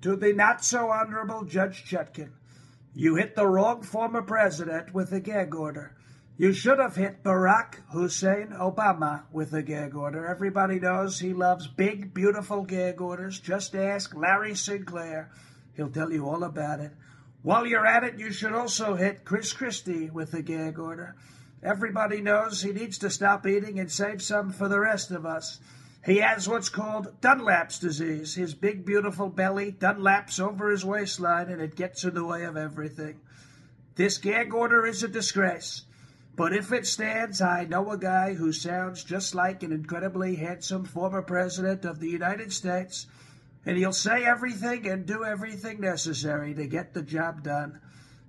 To 0.00 0.16
the 0.16 0.32
not 0.32 0.64
so 0.64 0.88
honorable 0.90 1.44
Judge 1.44 1.84
Chutkan, 1.84 2.30
you 2.94 3.16
hit 3.16 3.36
the 3.36 3.46
wrong 3.46 3.82
former 3.82 4.22
president 4.22 4.94
with 4.94 5.12
a 5.12 5.20
gag 5.20 5.54
order. 5.54 5.97
You 6.40 6.52
should 6.52 6.78
have 6.78 6.94
hit 6.94 7.24
Barack 7.24 7.80
Hussein 7.90 8.50
Obama 8.50 9.24
with 9.32 9.52
a 9.52 9.60
gag 9.60 9.96
order. 9.96 10.24
Everybody 10.24 10.78
knows 10.78 11.18
he 11.18 11.34
loves 11.34 11.66
big, 11.66 12.14
beautiful 12.14 12.62
gag 12.62 13.00
orders. 13.00 13.40
Just 13.40 13.74
ask 13.74 14.14
Larry 14.14 14.54
Sinclair. 14.54 15.32
He'll 15.74 15.90
tell 15.90 16.12
you 16.12 16.28
all 16.28 16.44
about 16.44 16.78
it. 16.78 16.92
While 17.42 17.66
you're 17.66 17.84
at 17.84 18.04
it, 18.04 18.20
you 18.20 18.30
should 18.30 18.52
also 18.52 18.94
hit 18.94 19.24
Chris 19.24 19.52
Christie 19.52 20.10
with 20.10 20.32
a 20.32 20.40
gag 20.40 20.78
order. 20.78 21.16
Everybody 21.60 22.20
knows 22.20 22.62
he 22.62 22.70
needs 22.72 22.98
to 22.98 23.10
stop 23.10 23.44
eating 23.44 23.80
and 23.80 23.90
save 23.90 24.22
some 24.22 24.52
for 24.52 24.68
the 24.68 24.78
rest 24.78 25.10
of 25.10 25.26
us. 25.26 25.58
He 26.06 26.18
has 26.18 26.48
what's 26.48 26.68
called 26.68 27.20
Dunlap's 27.20 27.80
disease. 27.80 28.36
His 28.36 28.54
big, 28.54 28.86
beautiful 28.86 29.28
belly 29.28 29.72
Dunlaps 29.72 30.38
over 30.38 30.70
his 30.70 30.84
waistline, 30.84 31.48
and 31.48 31.60
it 31.60 31.74
gets 31.74 32.04
in 32.04 32.14
the 32.14 32.24
way 32.24 32.44
of 32.44 32.56
everything. 32.56 33.18
This 33.96 34.18
gag 34.18 34.54
order 34.54 34.86
is 34.86 35.02
a 35.02 35.08
disgrace. 35.08 35.82
But 36.38 36.52
if 36.52 36.70
it 36.70 36.86
stands, 36.86 37.42
I 37.42 37.64
know 37.64 37.90
a 37.90 37.98
guy 37.98 38.34
who 38.34 38.52
sounds 38.52 39.02
just 39.02 39.34
like 39.34 39.64
an 39.64 39.72
incredibly 39.72 40.36
handsome 40.36 40.84
former 40.84 41.20
president 41.20 41.84
of 41.84 41.98
the 41.98 42.08
United 42.08 42.52
States, 42.52 43.08
and 43.66 43.76
he'll 43.76 43.92
say 43.92 44.24
everything 44.24 44.86
and 44.86 45.04
do 45.04 45.24
everything 45.24 45.80
necessary 45.80 46.54
to 46.54 46.68
get 46.68 46.94
the 46.94 47.02
job 47.02 47.42
done. 47.42 47.80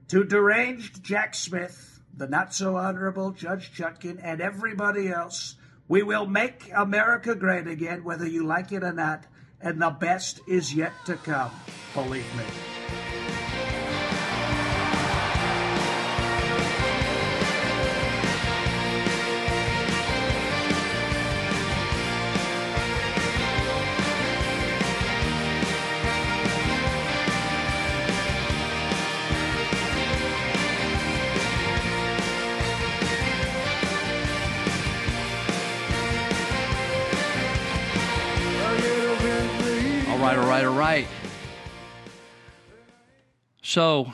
To 0.08 0.24
deranged 0.24 1.04
Jack 1.04 1.36
Smith, 1.36 2.02
the 2.18 2.26
not 2.26 2.52
so 2.52 2.78
honorable 2.78 3.30
Judge 3.30 3.72
Chutkan, 3.72 4.20
and 4.24 4.42
everybody 4.42 5.10
else, 5.10 5.56
we 5.88 6.02
will 6.02 6.26
make 6.26 6.72
America 6.76 7.36
great 7.36 7.68
again, 7.68 8.04
whether 8.04 8.28
you 8.28 8.44
like 8.44 8.72
it 8.72 8.84
or 8.84 8.92
not, 8.92 9.28
and 9.62 9.80
the 9.80 9.92
best 9.92 10.42
is 10.48 10.74
yet 10.74 10.94
to 11.06 11.14
come. 11.18 11.52
Believe 11.94 12.26
me. 12.36 13.29
So, 43.70 44.12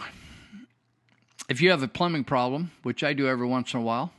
if 1.48 1.62
you 1.62 1.70
have 1.70 1.82
a 1.82 1.88
plumbing 1.88 2.26
problem, 2.26 2.72
which 2.84 3.06
I 3.06 3.14
do 3.14 3.26
every 3.26 3.48
once 3.48 3.74
in 3.74 3.80
a 3.80 3.84
while, 3.84 4.12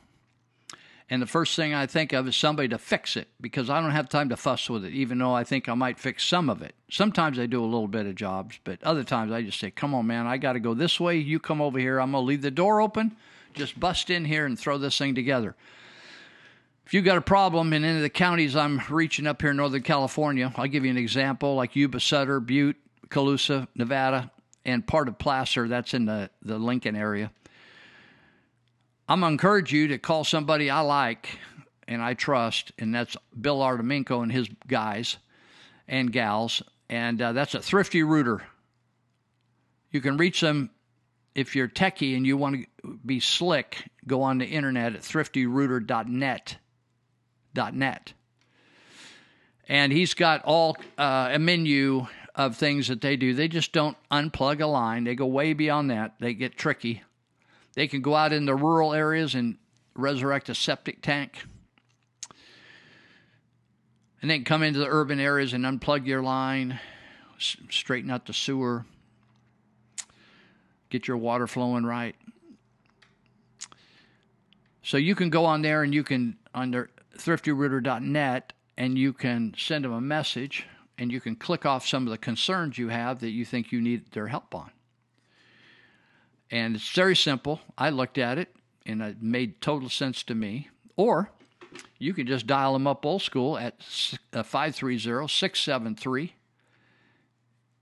and 1.11 1.21
the 1.21 1.27
first 1.27 1.55
thing 1.55 1.75
I 1.75 1.85
think 1.85 2.11
of 2.11 2.27
is 2.27 2.35
somebody 2.35 2.69
to 2.69 2.79
fix 2.79 3.15
it 3.15 3.27
because 3.39 3.69
I 3.69 3.79
don't 3.79 3.91
have 3.91 4.09
time 4.09 4.29
to 4.29 4.35
fuss 4.35 4.67
with 4.67 4.83
it, 4.83 4.93
even 4.93 5.19
though 5.19 5.35
I 5.35 5.43
think 5.43 5.69
I 5.69 5.75
might 5.75 5.99
fix 5.99 6.25
some 6.25 6.49
of 6.49 6.63
it. 6.63 6.73
Sometimes 6.89 7.37
I 7.37 7.45
do 7.45 7.63
a 7.63 7.69
little 7.69 7.87
bit 7.87 8.07
of 8.07 8.15
jobs, 8.15 8.57
but 8.63 8.81
other 8.81 9.03
times 9.03 9.31
I 9.31 9.43
just 9.43 9.59
say, 9.59 9.69
come 9.69 9.93
on, 9.93 10.07
man, 10.07 10.25
I 10.25 10.37
got 10.37 10.53
to 10.53 10.59
go 10.59 10.73
this 10.73 10.99
way. 10.99 11.17
You 11.17 11.39
come 11.39 11.61
over 11.61 11.77
here. 11.77 12.01
I'm 12.01 12.13
going 12.13 12.23
to 12.23 12.27
leave 12.27 12.41
the 12.41 12.49
door 12.49 12.81
open. 12.81 13.15
Just 13.53 13.79
bust 13.79 14.09
in 14.09 14.25
here 14.25 14.47
and 14.47 14.57
throw 14.57 14.79
this 14.79 14.97
thing 14.97 15.13
together. 15.13 15.55
If 16.87 16.95
you've 16.95 17.05
got 17.05 17.17
a 17.17 17.21
problem 17.21 17.73
in 17.73 17.83
any 17.83 17.97
of 17.97 18.01
the 18.01 18.09
counties 18.09 18.55
I'm 18.55 18.81
reaching 18.89 19.27
up 19.27 19.43
here 19.43 19.51
in 19.51 19.57
Northern 19.57 19.83
California, 19.83 20.51
I'll 20.55 20.65
give 20.65 20.83
you 20.83 20.89
an 20.89 20.97
example 20.97 21.53
like 21.53 21.75
Yuba 21.75 21.99
Sutter, 21.99 22.39
Butte, 22.39 22.77
Colusa, 23.11 23.67
Nevada, 23.75 24.31
and 24.67 24.85
part 24.85 25.07
of 25.07 25.17
Placer, 25.17 25.67
that's 25.67 25.93
in 25.93 26.05
the, 26.05 26.29
the 26.43 26.59
Lincoln 26.59 26.95
area. 26.95 27.31
I'm 29.09 29.21
going 29.21 29.31
to 29.31 29.33
encourage 29.33 29.71
you 29.71 29.87
to 29.87 29.97
call 29.97 30.25
somebody 30.25 30.69
I 30.69 30.81
like 30.81 31.39
and 31.87 32.01
I 32.01 32.13
trust, 32.13 32.73
and 32.77 32.93
that's 32.93 33.15
Bill 33.39 33.59
Artemenko 33.59 34.21
and 34.21 34.31
his 34.31 34.49
guys 34.67 35.17
and 35.87 36.11
gals, 36.11 36.61
and 36.89 37.21
uh, 37.21 37.31
that's 37.31 37.55
a 37.55 37.61
thrifty 37.61 38.03
rooter. 38.03 38.43
You 39.89 40.01
can 40.01 40.17
reach 40.17 40.41
them 40.41 40.69
if 41.33 41.55
you're 41.55 41.69
techie 41.69 42.17
and 42.17 42.27
you 42.27 42.35
want 42.35 42.65
to 42.83 42.99
be 43.05 43.21
slick. 43.21 43.89
Go 44.05 44.21
on 44.23 44.37
the 44.37 44.45
internet 44.45 44.95
at 44.95 45.01
thriftyrooter.net. 45.01 46.57
.net. 47.73 48.13
And 49.69 49.91
he's 49.91 50.13
got 50.13 50.43
all 50.43 50.77
uh, 50.97 51.29
a 51.31 51.39
menu 51.39 52.05
of 52.37 52.55
things 52.55 52.87
that 52.87 53.01
they 53.01 53.17
do. 53.17 53.33
They 53.33 53.47
just 53.47 53.73
don't 53.73 53.97
unplug 54.11 54.61
a 54.61 54.67
line. 54.67 55.03
They 55.03 55.15
go 55.15 55.25
way 55.25 55.53
beyond 55.53 55.89
that. 55.89 56.13
They 56.19 56.35
get 56.35 56.55
tricky. 56.55 57.01
They 57.73 57.87
can 57.87 58.01
go 58.01 58.13
out 58.15 58.31
in 58.31 58.45
the 58.45 58.55
rural 58.55 58.93
areas 58.93 59.33
and 59.33 59.57
resurrect 59.95 60.47
a 60.47 60.55
septic 60.55 61.01
tank. 61.01 61.43
And 64.21 64.29
then 64.29 64.43
come 64.43 64.61
into 64.61 64.79
the 64.79 64.87
urban 64.87 65.19
areas 65.19 65.53
and 65.53 65.65
unplug 65.65 66.05
your 66.05 66.21
line, 66.21 66.79
straighten 67.39 68.11
out 68.11 68.27
the 68.27 68.33
sewer, 68.33 68.85
get 70.89 71.07
your 71.07 71.17
water 71.17 71.47
flowing 71.47 71.85
right. 71.85 72.15
So 74.83 74.97
you 74.97 75.15
can 75.15 75.29
go 75.29 75.45
on 75.45 75.63
there 75.63 75.83
and 75.83 75.93
you 75.93 76.03
can, 76.03 76.37
under 76.53 76.89
thriftyrooter.net, 77.17 78.53
and 78.77 78.97
you 78.97 79.11
can 79.11 79.53
send 79.57 79.85
them 79.85 79.91
a 79.91 80.01
message 80.01 80.65
and 80.97 81.11
you 81.11 81.21
can 81.21 81.35
click 81.35 81.65
off 81.65 81.87
some 81.87 82.05
of 82.07 82.11
the 82.11 82.17
concerns 82.17 82.77
you 82.77 82.89
have 82.89 83.19
that 83.19 83.29
you 83.29 83.45
think 83.45 83.71
you 83.71 83.81
need 83.81 84.11
their 84.11 84.27
help 84.27 84.53
on. 84.55 84.71
And 86.49 86.75
it's 86.75 86.89
very 86.93 87.15
simple. 87.15 87.61
I 87.77 87.89
looked 87.89 88.17
at 88.17 88.37
it 88.37 88.55
and 88.85 89.01
it 89.01 89.21
made 89.21 89.61
total 89.61 89.89
sense 89.89 90.23
to 90.23 90.35
me. 90.35 90.69
Or 90.95 91.31
you 91.99 92.13
can 92.13 92.25
just 92.25 92.47
dial 92.47 92.73
them 92.73 92.87
up 92.87 93.05
old 93.05 93.21
school 93.21 93.57
at 93.57 93.75
uh, 94.33 94.43
530 94.43 95.27
673 95.27 96.33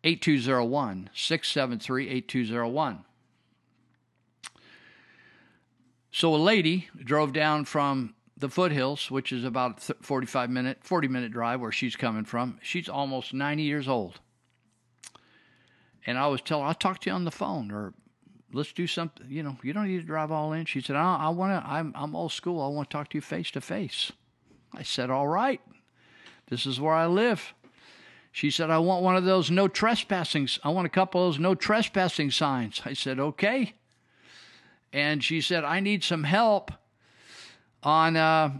8201. 0.03 1.09
673 1.13 2.09
8201. 2.09 3.05
So 6.11 6.34
a 6.34 6.38
lady 6.38 6.88
drove 7.03 7.34
down 7.34 7.66
from 7.66 8.16
the 8.38 8.49
foothills, 8.49 9.09
which 9.09 9.31
is 9.31 9.43
about 9.43 9.81
45 9.81 10.49
minute, 10.49 10.79
40 10.81 11.07
minute 11.07 11.31
drive 11.31 11.61
where 11.61 11.71
she's 11.71 11.95
coming 11.95 12.25
from. 12.25 12.59
She's 12.61 12.89
almost 12.89 13.33
90 13.33 13.63
years 13.63 13.88
old. 13.88 14.19
And 16.05 16.17
I 16.17 16.27
was 16.27 16.41
telling 16.41 16.63
her, 16.63 16.69
I'll 16.69 16.75
talk 16.75 16.99
to 17.01 17.09
you 17.09 17.15
on 17.15 17.23
the 17.23 17.31
phone 17.31 17.71
or 17.71 17.93
let's 18.53 18.73
do 18.73 18.88
something. 18.88 19.25
You 19.29 19.43
know, 19.43 19.57
you 19.63 19.73
don't 19.73 19.88
need 19.88 20.01
to 20.01 20.05
drive 20.05 20.31
all 20.31 20.53
in. 20.53 20.65
She 20.65 20.81
said, 20.81 20.95
I, 20.95 21.17
I 21.17 21.29
want 21.29 21.63
to, 21.63 21.69
I'm, 21.69 21.93
I'm 21.95 22.15
old 22.15 22.31
school. 22.31 22.61
I 22.61 22.67
want 22.67 22.89
to 22.89 22.97
talk 22.97 23.09
to 23.09 23.17
you 23.17 23.21
face 23.21 23.51
to 23.51 23.61
face. 23.61 24.11
I 24.73 24.83
said, 24.83 25.09
all 25.09 25.27
right. 25.27 25.61
This 26.47 26.65
is 26.65 26.79
where 26.79 26.93
I 26.93 27.07
live. 27.07 27.53
She 28.31 28.51
said, 28.51 28.69
I 28.69 28.77
want 28.79 29.01
one 29.01 29.15
of 29.15 29.23
those 29.23 29.49
no 29.49 29.67
trespassing. 29.67 30.49
I 30.63 30.69
want 30.69 30.86
a 30.86 30.89
couple 30.89 31.25
of 31.25 31.33
those 31.33 31.39
no 31.39 31.55
trespassing 31.55 32.31
signs. 32.31 32.81
I 32.86 32.93
said, 32.93 33.19
okay. 33.19 33.73
And 34.91 35.23
she 35.23 35.41
said, 35.41 35.63
I 35.63 35.79
need 35.79 36.03
some 36.03 36.23
help 36.23 36.71
on 37.86 38.17
uh, 38.17 38.51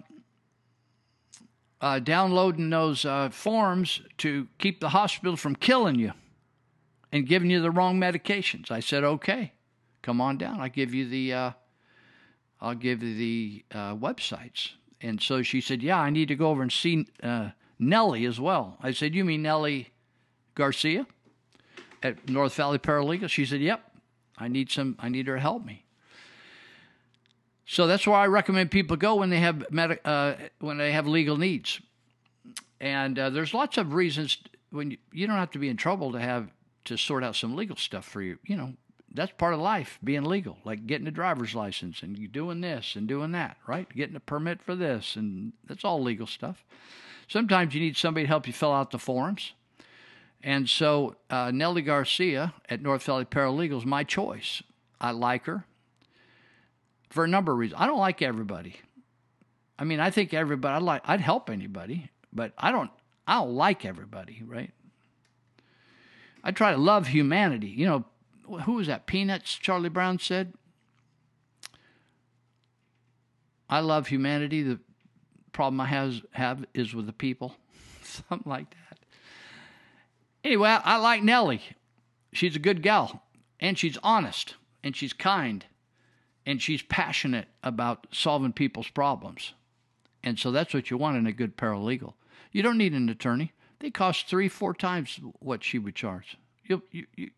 uh, 1.82 2.00
downloading 2.00 2.70
those 2.70 3.04
uh, 3.04 3.28
forms 3.30 4.02
to 4.20 4.48
keep 4.60 4.80
the 4.80 4.90
hospital 4.90 5.36
from 5.36 5.56
killing 5.56 5.96
you 5.96 6.14
and 7.12 7.28
giving 7.28 7.50
you 7.50 7.62
the 7.62 7.72
wrong 7.72 8.00
medications. 8.00 8.72
I 8.72 8.80
said, 8.80 9.04
okay 9.04 9.52
come 10.06 10.22
on 10.22 10.38
down. 10.38 10.62
I'll 10.62 10.70
give 10.70 10.94
you 10.94 11.10
the 11.10 11.34
uh, 11.34 11.52
I'll 12.62 12.76
give 12.76 13.02
you 13.02 13.16
the 13.16 13.66
uh, 13.72 13.96
websites. 13.96 14.72
And 15.02 15.22
so 15.22 15.42
she 15.42 15.60
said, 15.60 15.84
yeah, 15.84 16.00
I 16.00 16.10
need 16.10 16.28
to 16.30 16.36
go 16.36 16.50
over 16.50 16.62
and 16.62 16.72
see 16.72 17.08
uh, 17.22 17.50
Nellie 17.80 18.26
as 18.26 18.40
well. 18.40 18.78
I 18.82 18.92
said, 18.92 19.14
you 19.14 19.26
mean 19.26 19.42
Nellie 19.42 19.90
Garcia 20.54 21.06
at 22.02 22.30
North 22.30 22.56
Valley 22.56 22.80
Paralegal? 22.80 23.30
She 23.30 23.46
said, 23.46 23.62
yep. 23.62 23.84
I 24.38 24.48
need 24.48 24.70
some. 24.72 24.96
I 25.00 25.10
need 25.10 25.28
her 25.28 25.36
to 25.36 25.42
help 25.42 25.66
me. 25.66 25.85
So 27.66 27.88
that's 27.88 28.06
why 28.06 28.24
I 28.24 28.28
recommend 28.28 28.72
people 28.72 28.96
go 28.96 29.16
when 29.16 29.30
they 29.30 29.40
have 29.40 29.72
med- 29.72 30.00
uh, 30.06 30.36
when 30.60 30.78
they 30.78 30.92
have 30.92 31.08
legal 31.08 31.38
needs. 31.38 31.82
And 32.80 33.18
uh, 33.18 33.30
there's 33.32 33.54
lots 33.54 33.78
of 33.78 33.94
reasons 33.94 34.38
when 34.70 34.92
you, 34.92 34.98
you 35.12 35.28
don't 35.28 35.38
have 35.38 35.52
to 35.52 35.60
be 35.60 35.70
in 35.70 35.78
trouble 35.78 36.12
to 36.12 36.20
have 36.20 36.50
to 36.86 36.98
sort 36.98 37.24
out 37.24 37.36
some 37.36 37.56
legal 37.56 37.76
stuff 37.76 38.06
for 38.06 38.22
you. 38.22 38.38
You 38.44 38.58
know, 38.58 38.74
that's 39.12 39.32
part 39.32 39.56
of 39.56 39.60
life, 39.60 39.98
being 40.04 40.24
legal, 40.24 40.58
like 40.64 40.86
getting 40.86 41.08
a 41.08 41.12
driver's 41.12 41.56
license 41.56 42.04
and 42.04 42.32
doing 42.32 42.62
this 42.62 42.96
and 42.96 43.08
doing 43.08 43.32
that, 43.32 43.58
right? 43.66 43.90
Getting 43.96 44.16
a 44.16 44.20
permit 44.20 44.62
for 44.62 44.76
this, 44.76 45.16
and 45.16 45.54
that's 45.68 45.84
all 45.84 46.04
legal 46.04 46.28
stuff. 46.28 46.64
Sometimes 47.28 47.74
you 47.74 47.82
need 47.82 47.98
somebody 47.98 48.26
to 48.26 48.28
help 48.28 48.46
you 48.46 48.54
fill 48.54 48.74
out 48.74 48.92
the 48.92 49.00
forms. 49.00 49.54
And 50.44 50.70
so 50.70 51.16
uh, 51.32 51.50
Nellie 51.52 51.82
Garcia 51.82 52.54
at 52.70 52.84
North 52.84 53.02
Valley 53.04 53.26
Paralegal 53.26 53.80
is 53.80 53.86
my 53.86 54.04
choice. 54.04 54.62
I 55.02 55.10
like 55.10 55.46
her 55.46 55.66
for 57.10 57.24
a 57.24 57.28
number 57.28 57.52
of 57.52 57.58
reasons. 57.58 57.82
I 57.82 57.88
don't 57.88 58.00
like 58.00 58.22
everybody. 58.22 58.76
I 59.78 59.84
mean, 59.84 60.00
I 60.00 60.10
think 60.10 60.34
everybody. 60.34 60.76
I'd 60.76 60.84
like. 60.84 61.02
I'd 61.06 61.22
help 61.22 61.50
anybody, 61.50 62.10
but 62.32 62.54
I 62.58 62.72
don't. 62.72 62.92
I 63.28 63.36
don't 63.36 63.54
like 63.54 63.86
everybody, 63.86 64.42
right? 64.46 64.72
I 66.44 66.52
try 66.52 66.72
to 66.72 66.78
love 66.78 67.08
humanity. 67.08 67.68
You 67.68 67.86
know, 67.88 68.06
who 68.62 68.74
was 68.74 68.88
that? 68.88 69.08
Peanuts, 69.08 69.56
Charlie 69.56 69.90
Brown 69.90 70.20
said. 70.20 70.54
I 73.68 73.80
love 73.80 74.08
humanity. 74.08 74.62
The 74.62 74.80
problem 75.52 75.82
I 75.82 75.88
has, 75.88 76.22
have 76.32 76.66
is 76.74 76.94
with 76.94 77.08
the 77.08 77.14
people. 77.14 77.56
Something 78.04 78.50
like 78.50 78.70
that. 78.70 79.00
Anyway, 80.44 80.70
I, 80.70 80.82
I 80.84 80.96
like 80.98 81.24
Nellie. 81.24 81.64
She's 82.32 82.56
a 82.56 82.60
good 82.60 82.84
gal, 82.84 83.24
and 83.60 83.78
she's 83.78 83.98
honest, 84.04 84.56
and 84.84 84.96
she's 84.96 85.14
kind, 85.14 85.66
and 86.46 86.62
she's 86.62 86.82
passionate 86.82 87.48
about 87.64 88.08
solving 88.12 88.54
people's 88.54 88.90
problems. 88.90 89.54
And 90.24 90.38
so 90.40 90.52
that's 90.52 90.74
what 90.74 90.90
you 90.90 90.98
want 90.98 91.18
in 91.18 91.28
a 91.28 91.32
good 91.32 91.58
paralegal. 91.58 92.14
You 92.52 92.64
don't 92.64 92.78
need 92.78 92.94
an 92.94 93.10
attorney. 93.10 93.54
They 93.80 93.92
cost 93.92 94.28
three, 94.28 94.48
four 94.48 94.74
times 94.74 95.20
what 95.40 95.64
she 95.64 95.80
would 95.80 95.96
charge. 95.96 96.38
You'll, 96.64 96.82
you, 96.92 97.06
you, 97.16 97.32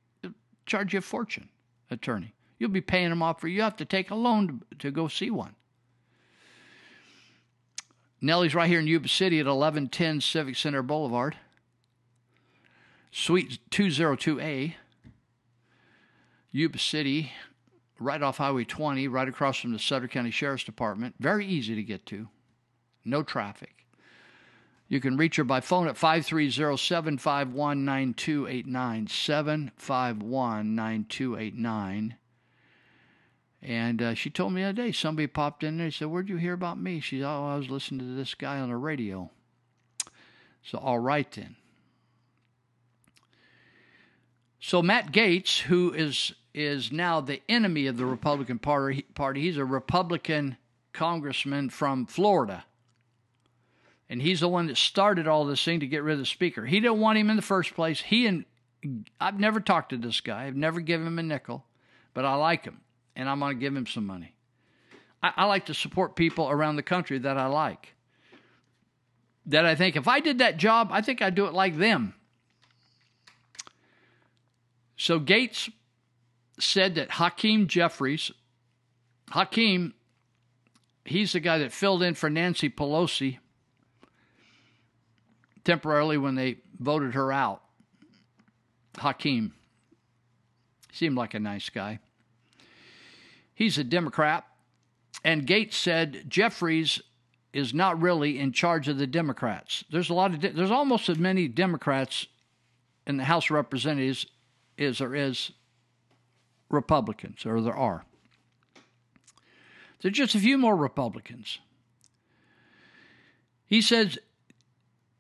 charge 0.65 0.93
you 0.93 0.99
a 0.99 1.01
fortune, 1.01 1.49
attorney. 1.89 2.33
You'll 2.59 2.69
be 2.69 2.81
paying 2.81 3.09
them 3.09 3.21
off 3.21 3.41
for 3.41 3.47
you 3.47 3.61
have 3.61 3.77
to 3.77 3.85
take 3.85 4.11
a 4.11 4.15
loan 4.15 4.61
to, 4.71 4.77
to 4.77 4.91
go 4.91 5.07
see 5.07 5.29
one. 5.29 5.55
Nellie's 8.19 8.55
right 8.55 8.69
here 8.69 8.79
in 8.79 8.87
Yuba 8.87 9.07
City 9.07 9.39
at 9.39 9.45
1110 9.45 10.21
Civic 10.21 10.55
Center 10.55 10.81
Boulevard, 10.81 11.37
Suite 13.11 13.59
202A, 13.69 14.73
Yuba 16.51 16.79
City, 16.79 17.31
right 17.99 18.21
off 18.21 18.37
Highway 18.37 18.63
20, 18.63 19.07
right 19.07 19.27
across 19.27 19.59
from 19.59 19.73
the 19.73 19.79
Sutter 19.79 20.07
County 20.07 20.31
Sheriff's 20.31 20.63
Department. 20.63 21.15
Very 21.19 21.45
easy 21.45 21.75
to 21.75 21.83
get 21.83 22.05
to, 22.07 22.27
no 23.05 23.23
traffic. 23.23 23.85
You 24.89 25.01
can 25.01 25.17
reach 25.17 25.35
her 25.35 25.43
by 25.43 25.59
phone 25.59 25.87
at 25.87 25.97
530 25.97 26.77
751 26.77 27.83
9289. 27.83 29.07
751 29.07 30.75
9289. 30.75 32.15
And 33.61 34.01
uh, 34.01 34.13
she 34.13 34.29
told 34.29 34.53
me 34.53 34.61
the 34.61 34.69
other 34.69 34.83
day, 34.83 34.91
somebody 34.91 35.27
popped 35.27 35.63
in 35.63 35.77
there 35.77 35.85
and 35.85 35.93
said, 35.93 36.07
Where'd 36.07 36.29
you 36.29 36.37
hear 36.37 36.53
about 36.53 36.79
me? 36.79 36.99
She 36.99 37.19
said, 37.19 37.25
Oh, 37.25 37.47
I 37.47 37.57
was 37.57 37.69
listening 37.69 38.07
to 38.07 38.15
this 38.15 38.33
guy 38.33 38.59
on 38.59 38.69
the 38.69 38.77
radio. 38.77 39.29
So, 40.63 40.77
all 40.77 40.99
right 40.99 41.29
then. 41.31 41.55
So, 44.59 44.81
Matt 44.81 45.11
Gaetz, 45.11 45.61
who 45.61 45.93
is 45.93 46.33
is 46.57 46.91
now 46.91 47.21
the 47.21 47.41
enemy 47.47 47.87
of 47.87 47.97
the 47.97 48.05
Republican 48.05 48.59
Party, 48.59 49.03
party 49.13 49.41
he's 49.41 49.57
a 49.57 49.65
Republican 49.65 50.57
congressman 50.91 51.69
from 51.69 52.05
Florida 52.05 52.65
and 54.09 54.21
he's 54.21 54.39
the 54.39 54.47
one 54.47 54.67
that 54.67 54.77
started 54.77 55.27
all 55.27 55.45
this 55.45 55.63
thing 55.63 55.79
to 55.81 55.87
get 55.87 56.03
rid 56.03 56.13
of 56.13 56.19
the 56.19 56.25
speaker. 56.25 56.65
He 56.65 56.79
didn't 56.79 56.99
want 56.99 57.17
him 57.17 57.29
in 57.29 57.35
the 57.35 57.41
first 57.41 57.73
place. 57.73 58.01
He 58.01 58.25
and 58.25 58.45
I've 59.19 59.39
never 59.39 59.59
talked 59.59 59.89
to 59.89 59.97
this 59.97 60.21
guy. 60.21 60.45
I've 60.45 60.55
never 60.55 60.79
given 60.79 61.07
him 61.07 61.19
a 61.19 61.23
nickel, 61.23 61.65
but 62.13 62.25
I 62.25 62.35
like 62.35 62.63
him, 62.63 62.79
and 63.15 63.27
I'm 63.27 63.39
going 63.39 63.57
to 63.57 63.59
give 63.59 63.75
him 63.75 63.87
some 63.87 64.05
money. 64.05 64.33
I, 65.21 65.33
I 65.35 65.45
like 65.45 65.65
to 65.65 65.73
support 65.73 66.15
people 66.15 66.49
around 66.49 66.77
the 66.77 66.83
country 66.83 67.17
that 67.19 67.37
I 67.37 67.47
like. 67.47 67.93
That 69.47 69.65
I 69.65 69.75
think 69.75 69.95
if 69.95 70.07
I 70.07 70.19
did 70.19 70.39
that 70.39 70.57
job, 70.57 70.89
I 70.91 71.01
think 71.01 71.21
I'd 71.21 71.35
do 71.35 71.47
it 71.47 71.53
like 71.53 71.77
them. 71.77 72.13
So 74.95 75.19
Gaetz 75.19 75.71
said 76.59 76.95
that 76.95 77.11
Hakeem 77.11 77.67
Jeffries, 77.67 78.31
Hakeem, 79.29 79.93
he's 81.05 81.33
the 81.33 81.39
guy 81.39 81.59
that 81.59 81.71
filled 81.71 82.03
in 82.03 82.13
for 82.13 82.29
Nancy 82.29 82.69
Pelosi 82.69 83.37
temporarily 85.63 86.17
when 86.17 86.35
they 86.35 86.57
voted 86.79 87.13
her 87.13 87.31
out. 87.31 87.61
Hakeem 88.97 89.53
seemed 90.91 91.15
like 91.15 91.33
a 91.33 91.39
nice 91.39 91.69
guy. 91.69 91.99
He's 93.53 93.77
a 93.77 93.83
Democrat. 93.83 94.45
And 95.23 95.45
Gaetz 95.47 95.73
said 95.73 96.25
Jeffries 96.27 97.01
is 97.53 97.73
not 97.73 97.99
really 97.99 98.39
in 98.39 98.51
charge 98.51 98.87
of 98.87 98.97
the 98.97 99.07
Democrats. 99.07 99.83
There's 99.91 100.09
a 100.09 100.13
lot 100.13 100.33
of 100.33 100.41
there's 100.55 100.71
almost 100.71 101.09
as 101.09 101.17
many 101.17 101.47
Democrats 101.47 102.27
in 103.05 103.17
the 103.17 103.23
House 103.23 103.45
of 103.45 103.51
Representatives 103.51 104.27
as 104.77 104.99
there 104.99 105.15
is 105.15 105.51
Republicans, 106.69 107.45
or 107.45 107.61
there 107.61 107.75
are. 107.75 108.05
There's 110.01 110.15
just 110.15 110.35
a 110.35 110.39
few 110.39 110.57
more 110.57 110.75
Republicans. 110.75 111.59
He 113.65 113.81
says 113.81 114.17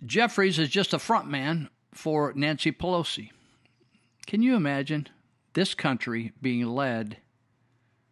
Jeffries 0.05 0.59
is 0.59 0.69
just 0.69 0.93
a 0.93 0.99
front 0.99 1.27
man 1.27 1.69
for 1.91 2.31
Nancy 2.35 2.71
Pelosi. 2.71 3.31
Can 4.25 4.41
you 4.41 4.55
imagine 4.55 5.07
this 5.53 5.73
country 5.73 6.33
being 6.41 6.65
led 6.67 7.17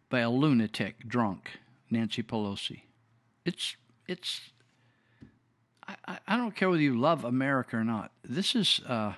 by 0.08 0.20
a 0.20 0.30
lunatic 0.30 1.06
drunk, 1.06 1.58
Nancy 1.90 2.22
Pelosi? 2.22 2.82
It's 3.44 3.76
it's. 4.08 4.50
I, 5.86 6.18
I 6.26 6.36
don't 6.36 6.56
care 6.56 6.68
whether 6.68 6.82
you 6.82 6.98
love 6.98 7.24
America 7.24 7.76
or 7.76 7.84
not. 7.84 8.10
This 8.24 8.56
is 8.56 8.80
uh, 8.88 9.14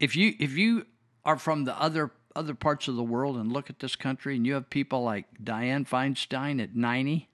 if 0.00 0.16
you 0.16 0.34
if 0.38 0.56
you 0.56 0.86
are 1.24 1.38
from 1.38 1.64
the 1.64 1.80
other 1.80 2.10
other 2.36 2.54
parts 2.54 2.88
of 2.88 2.96
the 2.96 3.02
world 3.02 3.36
and 3.36 3.52
look 3.52 3.70
at 3.70 3.78
this 3.78 3.94
country 3.94 4.34
and 4.34 4.44
you 4.44 4.54
have 4.54 4.68
people 4.68 5.04
like 5.04 5.26
Dianne 5.42 5.88
Feinstein 5.88 6.60
at 6.60 6.74
90 6.74 7.28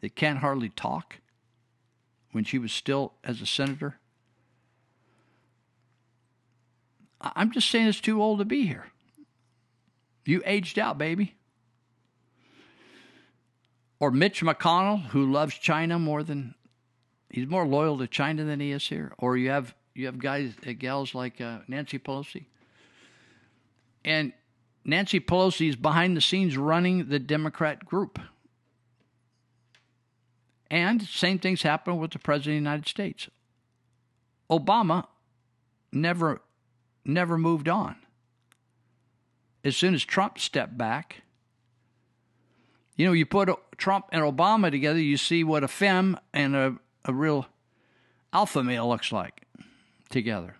that 0.00 0.14
can't 0.14 0.38
hardly 0.38 0.68
talk 0.68 1.18
when 2.30 2.44
she 2.44 2.58
was 2.58 2.72
still 2.72 3.14
as 3.24 3.40
a 3.40 3.46
senator. 3.46 3.98
I'm 7.20 7.50
just 7.50 7.70
saying 7.70 7.88
it's 7.88 8.00
too 8.00 8.22
old 8.22 8.38
to 8.38 8.44
be 8.44 8.66
here. 8.66 8.86
You 10.26 10.42
aged 10.44 10.78
out, 10.78 10.98
baby. 10.98 11.34
Or 13.98 14.10
Mitch 14.10 14.42
McConnell, 14.42 15.06
who 15.06 15.30
loves 15.30 15.54
China 15.54 15.98
more 15.98 16.22
than 16.22 16.54
he's 17.30 17.46
more 17.46 17.66
loyal 17.66 17.98
to 17.98 18.06
China 18.06 18.44
than 18.44 18.60
he 18.60 18.72
is 18.72 18.86
here. 18.86 19.12
Or 19.18 19.36
you 19.36 19.50
have 19.50 19.74
you 19.94 20.06
have 20.06 20.18
guys, 20.18 20.52
uh, 20.66 20.72
gals 20.78 21.14
like 21.14 21.40
uh, 21.40 21.60
Nancy 21.68 21.98
Pelosi. 21.98 22.46
And 24.04 24.32
Nancy 24.84 25.20
Pelosi 25.20 25.68
is 25.68 25.76
behind 25.76 26.16
the 26.16 26.20
scenes 26.20 26.56
running 26.56 27.08
the 27.08 27.18
Democrat 27.18 27.84
group. 27.84 28.18
And 30.70 31.02
same 31.02 31.38
things 31.38 31.62
happen 31.62 31.98
with 31.98 32.10
the 32.10 32.18
President 32.18 32.56
of 32.56 32.64
the 32.64 32.70
United 32.70 32.88
States. 32.88 33.28
Obama 34.50 35.06
never 35.92 36.40
never 37.04 37.38
moved 37.38 37.68
on. 37.68 37.96
As 39.62 39.76
soon 39.76 39.94
as 39.94 40.04
Trump 40.04 40.38
stepped 40.38 40.76
back, 40.76 41.22
you 42.96 43.06
know, 43.06 43.12
you 43.12 43.26
put 43.26 43.50
Trump 43.76 44.06
and 44.12 44.22
Obama 44.22 44.70
together, 44.70 44.98
you 44.98 45.16
see 45.16 45.44
what 45.44 45.64
a 45.64 45.68
femme 45.68 46.18
and 46.32 46.54
a, 46.54 46.76
a 47.04 47.12
real 47.12 47.46
alpha 48.32 48.62
male 48.62 48.88
looks 48.88 49.12
like 49.12 49.42
together. 50.10 50.56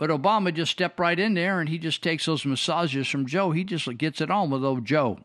But 0.00 0.08
Obama 0.08 0.54
just 0.54 0.72
stepped 0.72 0.98
right 0.98 1.20
in 1.20 1.34
there 1.34 1.60
and 1.60 1.68
he 1.68 1.76
just 1.76 2.02
takes 2.02 2.24
those 2.24 2.46
massages 2.46 3.06
from 3.06 3.26
Joe. 3.26 3.50
He 3.50 3.64
just 3.64 3.86
gets 3.98 4.22
it 4.22 4.30
on 4.30 4.48
with 4.48 4.64
old 4.64 4.86
Joe. 4.86 5.18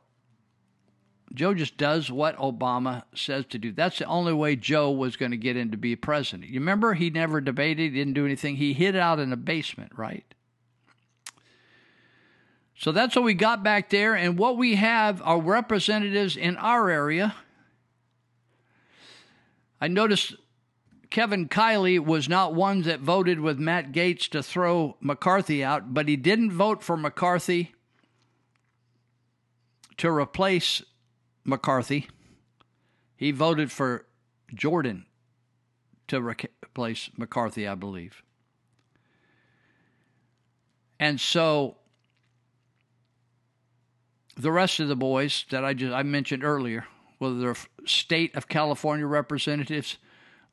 Joe 1.34 1.53
just 1.53 1.78
does 1.78 2.11
what 2.11 2.36
Obama 2.36 3.03
says 3.15 3.45
to 3.51 3.57
do. 3.57 3.71
That's 3.71 3.99
the 3.99 4.05
only 4.05 4.34
way 4.34 4.57
Joe 4.57 4.91
was 4.91 5.15
going 5.15 5.32
to 5.32 5.38
get 5.38 5.55
in 5.55 5.71
to 5.71 5.78
be 5.78 5.95
president. 5.95 6.49
You 6.49 6.59
remember 6.59 6.93
he 6.93 7.09
never 7.09 7.39
debated, 7.39 7.84
he 7.84 7.89
didn't 7.99 8.15
do 8.15 8.26
anything. 8.26 8.57
He 8.57 8.73
hid 8.73 8.97
out 8.97 9.17
in 9.17 9.30
the 9.30 9.38
basement, 9.38 9.93
right? 9.95 10.26
So 12.78 12.91
that's 12.91 13.15
what 13.15 13.23
we 13.23 13.34
got 13.34 13.63
back 13.63 13.89
there. 13.89 14.13
And 14.13 14.38
what 14.38 14.57
we 14.57 14.76
have 14.76 15.21
are 15.21 15.39
representatives 15.39 16.36
in 16.36 16.57
our 16.57 16.89
area. 16.89 17.34
I 19.80 19.88
noticed 19.88 20.36
Kevin 21.10 21.47
Kiley 21.47 21.99
was 21.99 22.28
not 22.28 22.53
one 22.53 22.82
that 22.84 22.99
voted 22.99 23.39
with 23.39 23.60
Matt 23.60 23.91
Gaetz 23.91 24.30
to 24.30 24.41
throw 24.41 24.97
McCarthy 24.99 25.64
out, 25.64 25.93
but 25.93 26.08
he 26.08 26.16
didn't 26.16 26.51
vote 26.51 26.84
for 26.84 26.97
McCarthy 26.97 27.74
to 29.97 30.10
replace 30.10 30.82
McCarthy. 31.43 32.08
He 33.16 33.32
voted 33.32 33.72
for 33.72 34.06
Jordan 34.53 35.06
to 36.08 36.22
replace 36.22 37.10
McCarthy, 37.18 37.68
I 37.68 37.76
believe. 37.76 38.22
And 40.99 41.20
so 41.20 41.78
the 44.36 44.51
rest 44.51 44.80
of 44.80 44.88
the 44.88 44.95
boys 44.95 45.45
that 45.49 45.64
I 45.64 45.74
just 45.74 45.93
I 45.93 46.03
mentioned 46.03 46.43
earlier, 46.43 46.86
whether 47.20 47.39
they're 47.39 47.56
state 47.86 48.36
of 48.36 48.47
California 48.47 49.06
representatives 49.06 49.97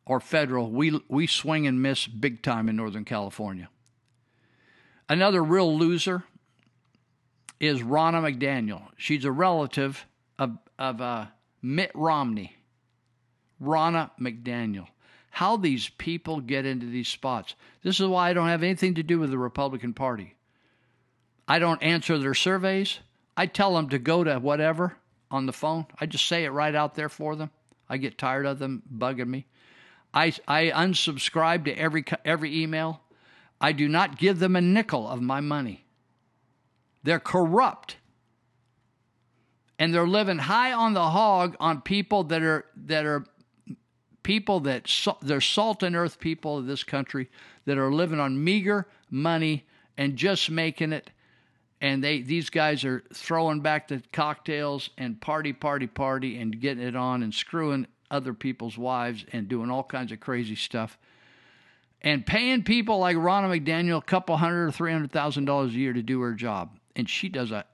or 0.05 0.21
federal, 0.21 0.71
we 0.71 1.01
we 1.09 1.27
swing 1.27 1.67
and 1.67 1.83
miss 1.83 2.07
big 2.07 2.43
time 2.43 2.69
in 2.69 2.77
Northern 2.77 3.05
California. 3.05 3.69
Another 5.09 5.43
real 5.43 5.77
loser 5.77 6.25
is 7.61 7.83
Ronna 7.83 8.21
McDaniel. 8.21 8.83
She's 8.97 9.25
a 9.25 9.33
relative 9.33 10.07
of 10.39 10.59
of 10.79 11.01
uh, 11.01 11.27
Mitt 11.61 11.93
Romney. 11.95 12.57
Ronna 13.63 14.11
McDaniel. 14.21 14.89
How 15.31 15.57
these 15.57 15.89
people 15.89 16.41
get 16.41 16.67
into 16.67 16.87
these 16.87 17.09
spots. 17.09 17.55
This 17.83 18.01
is 18.01 18.07
why 18.07 18.29
I 18.29 18.33
don't 18.33 18.49
have 18.49 18.63
anything 18.63 18.97
to 18.97 19.03
do 19.03 19.19
with 19.19 19.31
the 19.31 19.39
Republican 19.39 19.95
Party. 19.95 20.35
I 21.49 21.59
don't 21.59 21.83
answer 21.83 22.19
their 22.19 22.35
surveys. 22.35 22.99
I 23.37 23.47
tell 23.47 23.75
them 23.75 23.89
to 23.91 23.99
go 23.99 24.25
to 24.25 24.39
whatever 24.39 24.97
on 25.31 25.47
the 25.47 25.53
phone. 25.53 25.87
I 25.99 26.07
just 26.07 26.27
say 26.27 26.45
it 26.45 26.51
right 26.51 26.75
out 26.75 26.95
there 26.95 27.09
for 27.09 27.35
them. 27.35 27.51
I 27.89 27.97
get 27.97 28.19
tired 28.19 28.47
of 28.47 28.59
them 28.59 28.83
bugging 28.95 29.29
me. 29.29 29.47
I, 30.15 30.33
I 30.47 30.67
unsubscribe 30.67 31.65
to 31.65 31.79
every 31.79 32.05
every 32.25 32.63
email. 32.63 33.01
I 33.61 33.73
do 33.73 33.89
not 33.89 34.19
give 34.19 34.39
them 34.39 34.57
a 34.57 34.61
nickel 34.61 35.09
of 35.09 35.23
my 35.23 35.41
money. 35.41 35.85
They're 37.03 37.21
corrupt. 37.21 37.97
And 39.79 39.93
they're 39.93 40.07
living 40.07 40.39
high 40.39 40.73
on 40.73 40.95
the 40.95 41.11
hog 41.11 41.57
on 41.59 41.81
people 41.81 42.25
that 42.25 42.43
are 42.43 42.67
that 42.77 43.05
are 43.05 43.25
people 44.23 44.61
that 44.61 44.91
they're 45.23 45.41
salt 45.41 45.83
and 45.83 45.97
earth 45.97 46.21
people 46.21 46.59
of 46.59 46.67
this 46.67 46.85
country 46.85 47.29
that 47.65 47.79
are 47.79 47.93
living 47.93 48.21
on 48.21 48.43
meager 48.43 48.87
money 49.11 49.67
and 49.97 50.17
just 50.17 50.51
making 50.51 50.93
it 50.93 51.11
and 51.81 52.03
they 52.03 52.23
these 52.23 52.49
guys 52.49 52.85
are 52.85 53.03
throwing 53.13 53.61
back 53.61 53.89
the 53.89 54.01
cocktails 54.13 54.91
and 54.97 55.21
party 55.21 55.53
party 55.53 55.89
party 55.89 56.39
and 56.39 56.61
getting 56.61 56.85
it 56.85 56.95
on 56.95 57.23
and 57.23 57.35
screwing 57.35 57.87
other 58.13 58.35
people's 58.35 58.79
wives 58.79 59.25
and 59.33 59.49
doing 59.49 59.71
all 59.71 59.83
kinds 59.83 60.13
of 60.13 60.21
crazy 60.21 60.55
stuff 60.55 60.99
and 62.03 62.27
paying 62.27 62.65
people 62.65 62.99
like 62.99 63.17
Ronna 63.17 63.49
McDaniel 63.49 63.99
a 63.99 64.03
couple 64.03 64.37
hundred 64.37 64.67
or 64.67 64.73
three 64.73 64.93
hundred 64.93 65.13
thousand 65.13 65.45
dollars 65.47 65.73
a 65.73 65.77
year 65.77 65.93
to 65.93 66.03
do 66.03 66.21
her 66.21 66.35
job, 66.35 66.77
and 66.95 67.09
she 67.09 67.29
does 67.29 67.53
a 67.53 67.65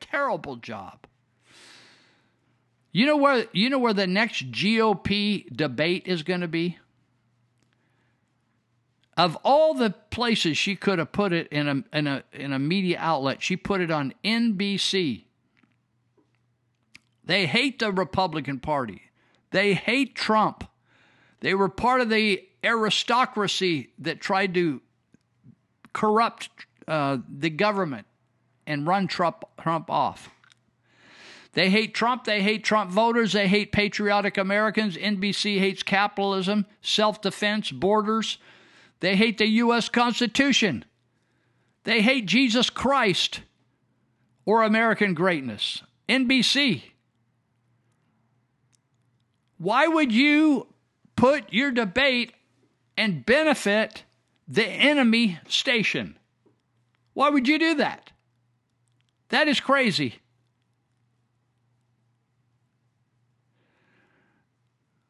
terrible 0.00 0.56
job. 0.56 1.06
You 2.90 3.06
know 3.06 3.16
where 3.16 3.46
you 3.52 3.70
know 3.70 3.78
where 3.78 3.94
the 3.94 4.06
next 4.06 4.50
GOP 4.50 5.48
debate 5.54 6.06
is 6.06 6.22
going 6.22 6.40
to 6.40 6.48
be? 6.48 6.78
Of 9.16 9.36
all 9.44 9.74
the 9.74 9.90
places 10.10 10.58
she 10.58 10.74
could 10.74 10.98
have 10.98 11.12
put 11.12 11.32
it 11.32 11.46
in 11.48 11.68
a 11.68 11.96
in 11.96 12.06
a 12.06 12.24
in 12.32 12.52
a 12.52 12.58
media 12.58 12.98
outlet, 12.98 13.42
she 13.42 13.56
put 13.56 13.80
it 13.80 13.90
on 13.90 14.12
NBC. 14.24 15.24
They 17.24 17.46
hate 17.46 17.78
the 17.78 17.92
Republican 17.92 18.58
Party. 18.58 19.02
They 19.50 19.74
hate 19.74 20.14
Trump. 20.14 20.64
They 21.40 21.54
were 21.54 21.68
part 21.68 22.00
of 22.00 22.08
the 22.08 22.46
aristocracy 22.64 23.90
that 23.98 24.20
tried 24.20 24.54
to 24.54 24.80
corrupt 25.92 26.48
uh, 26.88 27.18
the 27.28 27.50
government 27.50 28.06
and 28.66 28.86
run 28.86 29.06
Trump, 29.06 29.44
Trump 29.60 29.90
off. 29.90 30.30
They 31.54 31.68
hate 31.68 31.94
Trump. 31.94 32.24
They 32.24 32.42
hate 32.42 32.64
Trump 32.64 32.90
voters. 32.90 33.32
They 33.32 33.46
hate 33.46 33.72
patriotic 33.72 34.38
Americans. 34.38 34.96
NBC 34.96 35.58
hates 35.58 35.82
capitalism, 35.82 36.66
self 36.80 37.20
defense, 37.20 37.70
borders. 37.70 38.38
They 39.00 39.16
hate 39.16 39.38
the 39.38 39.48
U.S. 39.48 39.88
Constitution. 39.88 40.84
They 41.84 42.00
hate 42.00 42.26
Jesus 42.26 42.70
Christ 42.70 43.40
or 44.46 44.62
American 44.62 45.12
greatness. 45.12 45.82
NBC. 46.08 46.91
Why 49.62 49.86
would 49.86 50.10
you 50.10 50.66
put 51.14 51.52
your 51.52 51.70
debate 51.70 52.32
and 52.96 53.24
benefit 53.24 54.02
the 54.48 54.66
enemy 54.66 55.38
station? 55.46 56.18
Why 57.12 57.30
would 57.30 57.46
you 57.46 57.60
do 57.60 57.74
that? 57.76 58.10
That 59.28 59.46
is 59.46 59.60
crazy. 59.60 60.16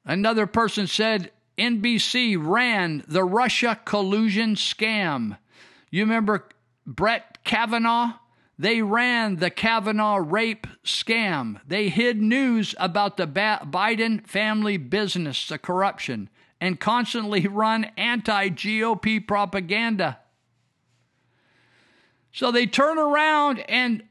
Another 0.05 0.47
person 0.47 0.87
said 0.87 1.31
NBC 1.57 2.37
ran 2.39 3.05
the 3.09 3.25
Russia 3.25 3.81
collusion 3.87 4.57
scam. 4.57 5.39
You 5.91 6.03
remember 6.03 6.47
Brett 6.87 7.43
Kavanaugh? 7.43 8.19
They 8.63 8.81
ran 8.81 9.39
the 9.39 9.51
Kavanaugh 9.51 10.23
rape 10.25 10.69
scam. 10.85 11.61
They 11.67 11.89
hid 11.89 12.23
news 12.23 12.77
about 12.79 13.17
the 13.17 13.27
Biden 13.27 14.25
family 14.25 14.77
business, 14.77 15.49
the 15.49 15.59
corruption, 15.59 16.31
and 16.61 16.79
constantly 16.79 17.45
run 17.49 17.87
anti 17.97 18.51
GOP 18.51 19.27
propaganda. 19.27 20.21
So 22.31 22.53
they 22.53 22.67
turn 22.67 23.01
around 23.01 23.59
and 23.69 24.05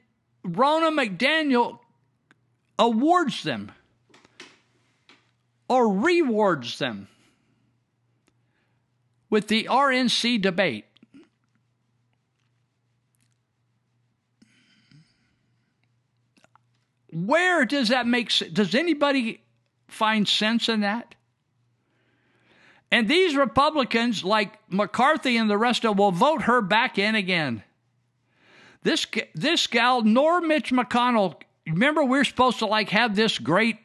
Ronna 0.45 0.91
McDaniel 0.91 1.79
awards 2.77 3.43
them 3.43 3.71
or 5.69 5.93
rewards 5.93 6.77
them 6.77 7.07
with 9.29 9.47
the 9.47 9.69
RNC 9.71 10.41
debate. 10.41 10.90
Where 17.11 17.65
does 17.65 17.89
that 17.89 18.07
make 18.07 18.31
sense? 18.31 18.51
Does 18.51 18.75
anybody 18.75 19.43
find 19.88 20.27
sense 20.27 20.69
in 20.69 20.81
that? 20.81 21.15
And 22.91 23.07
these 23.07 23.35
Republicans, 23.35 24.23
like 24.23 24.53
McCarthy 24.69 25.38
and 25.38 25.49
the 25.49 25.57
rest 25.57 25.85
of, 25.85 25.97
will 25.97 26.11
vote 26.11 26.43
her 26.43 26.61
back 26.61 26.97
in 26.97 27.15
again. 27.15 27.63
This 28.83 29.05
this 29.35 29.67
gal, 29.67 30.01
nor 30.01 30.41
Mitch 30.41 30.71
McConnell. 30.71 31.35
Remember, 31.67 32.03
we're 32.03 32.23
supposed 32.23 32.59
to 32.59 32.65
like 32.65 32.89
have 32.89 33.15
this 33.15 33.38
great 33.38 33.77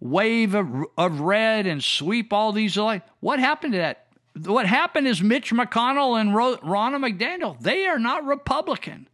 wave 0.00 0.54
of, 0.54 0.84
of 0.96 1.20
red 1.20 1.66
and 1.66 1.82
sweep 1.82 2.32
all 2.32 2.52
these. 2.52 2.76
Like, 2.76 3.02
what 3.20 3.38
happened 3.38 3.72
to 3.72 3.78
that? 3.78 4.06
What 4.44 4.66
happened 4.66 5.08
is 5.08 5.22
Mitch 5.22 5.52
McConnell 5.52 6.20
and 6.20 6.34
Ro- 6.34 6.58
Ronna 6.58 6.98
McDaniel. 6.98 7.58
They 7.58 7.86
are 7.86 7.98
not 7.98 8.24
Republican. 8.24 9.08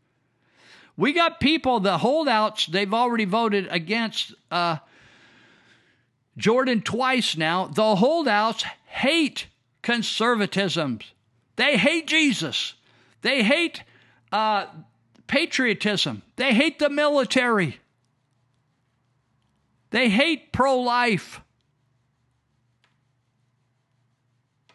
We 1.02 1.12
got 1.12 1.40
people, 1.40 1.80
the 1.80 1.98
holdouts. 1.98 2.66
They've 2.66 2.94
already 2.94 3.24
voted 3.24 3.66
against 3.72 4.34
uh, 4.52 4.76
Jordan 6.36 6.80
twice 6.80 7.36
now. 7.36 7.66
The 7.66 7.96
holdouts 7.96 8.64
hate 8.86 9.48
conservatism. 9.82 11.00
They 11.56 11.76
hate 11.76 12.06
Jesus. 12.06 12.74
They 13.22 13.42
hate 13.42 13.82
uh, 14.30 14.66
patriotism. 15.26 16.22
They 16.36 16.54
hate 16.54 16.78
the 16.78 16.88
military. 16.88 17.80
They 19.90 20.08
hate 20.08 20.52
pro 20.52 20.78
life. 20.78 21.40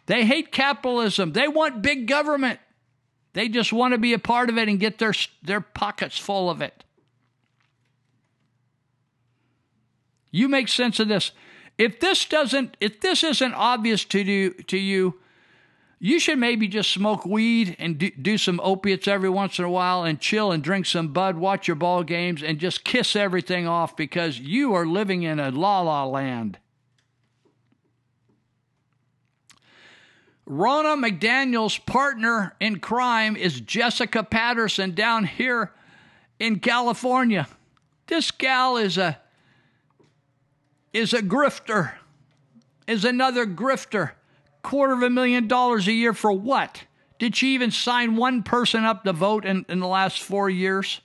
They 0.04 0.26
hate 0.26 0.52
capitalism. 0.52 1.32
They 1.32 1.48
want 1.48 1.80
big 1.80 2.06
government. 2.06 2.60
They 3.38 3.48
just 3.48 3.72
want 3.72 3.94
to 3.94 3.98
be 3.98 4.14
a 4.14 4.18
part 4.18 4.50
of 4.50 4.58
it 4.58 4.68
and 4.68 4.80
get 4.80 4.98
their, 4.98 5.12
their 5.44 5.60
pockets 5.60 6.18
full 6.18 6.50
of 6.50 6.60
it. 6.60 6.82
You 10.32 10.48
make 10.48 10.66
sense 10.66 10.98
of 10.98 11.06
this. 11.06 11.30
If 11.78 12.00
this 12.00 12.24
doesn't, 12.24 12.76
if 12.80 13.00
this 13.00 13.22
isn't 13.22 13.54
obvious 13.54 14.04
to 14.06 14.18
you, 14.18 14.54
to 14.64 14.76
you, 14.76 15.20
you 16.00 16.18
should 16.18 16.40
maybe 16.40 16.66
just 16.66 16.90
smoke 16.90 17.24
weed 17.24 17.76
and 17.78 17.98
do, 17.98 18.10
do, 18.10 18.38
some 18.38 18.58
opiates 18.60 19.06
every 19.06 19.30
once 19.30 19.60
in 19.60 19.64
a 19.64 19.70
while 19.70 20.02
and 20.02 20.18
chill 20.18 20.50
and 20.50 20.60
drink 20.60 20.86
some 20.86 21.12
bud, 21.12 21.36
watch 21.36 21.68
your 21.68 21.76
ball 21.76 22.02
games, 22.02 22.42
and 22.42 22.58
just 22.58 22.82
kiss 22.82 23.14
everything 23.14 23.68
off 23.68 23.96
because 23.96 24.40
you 24.40 24.74
are 24.74 24.84
living 24.84 25.22
in 25.22 25.38
a 25.38 25.52
la 25.52 25.82
la 25.82 26.04
land. 26.04 26.58
Ronna 30.48 30.96
McDaniel's 30.96 31.76
partner 31.76 32.54
in 32.58 32.80
crime 32.80 33.36
is 33.36 33.60
Jessica 33.60 34.22
Patterson 34.22 34.94
down 34.94 35.24
here 35.24 35.72
in 36.38 36.58
California. 36.60 37.46
This 38.06 38.30
gal 38.30 38.78
is 38.78 38.96
a 38.96 39.20
is 40.94 41.12
a 41.12 41.20
grifter, 41.20 41.92
is 42.86 43.04
another 43.04 43.46
grifter. 43.46 44.12
Quarter 44.62 44.94
of 44.94 45.02
a 45.02 45.10
million 45.10 45.46
dollars 45.48 45.86
a 45.86 45.92
year 45.92 46.14
for 46.14 46.32
what? 46.32 46.84
Did 47.18 47.36
she 47.36 47.54
even 47.54 47.70
sign 47.70 48.16
one 48.16 48.42
person 48.42 48.84
up 48.84 49.04
to 49.04 49.12
vote 49.12 49.44
in, 49.44 49.66
in 49.68 49.80
the 49.80 49.86
last 49.86 50.22
four 50.22 50.48
years? 50.48 51.02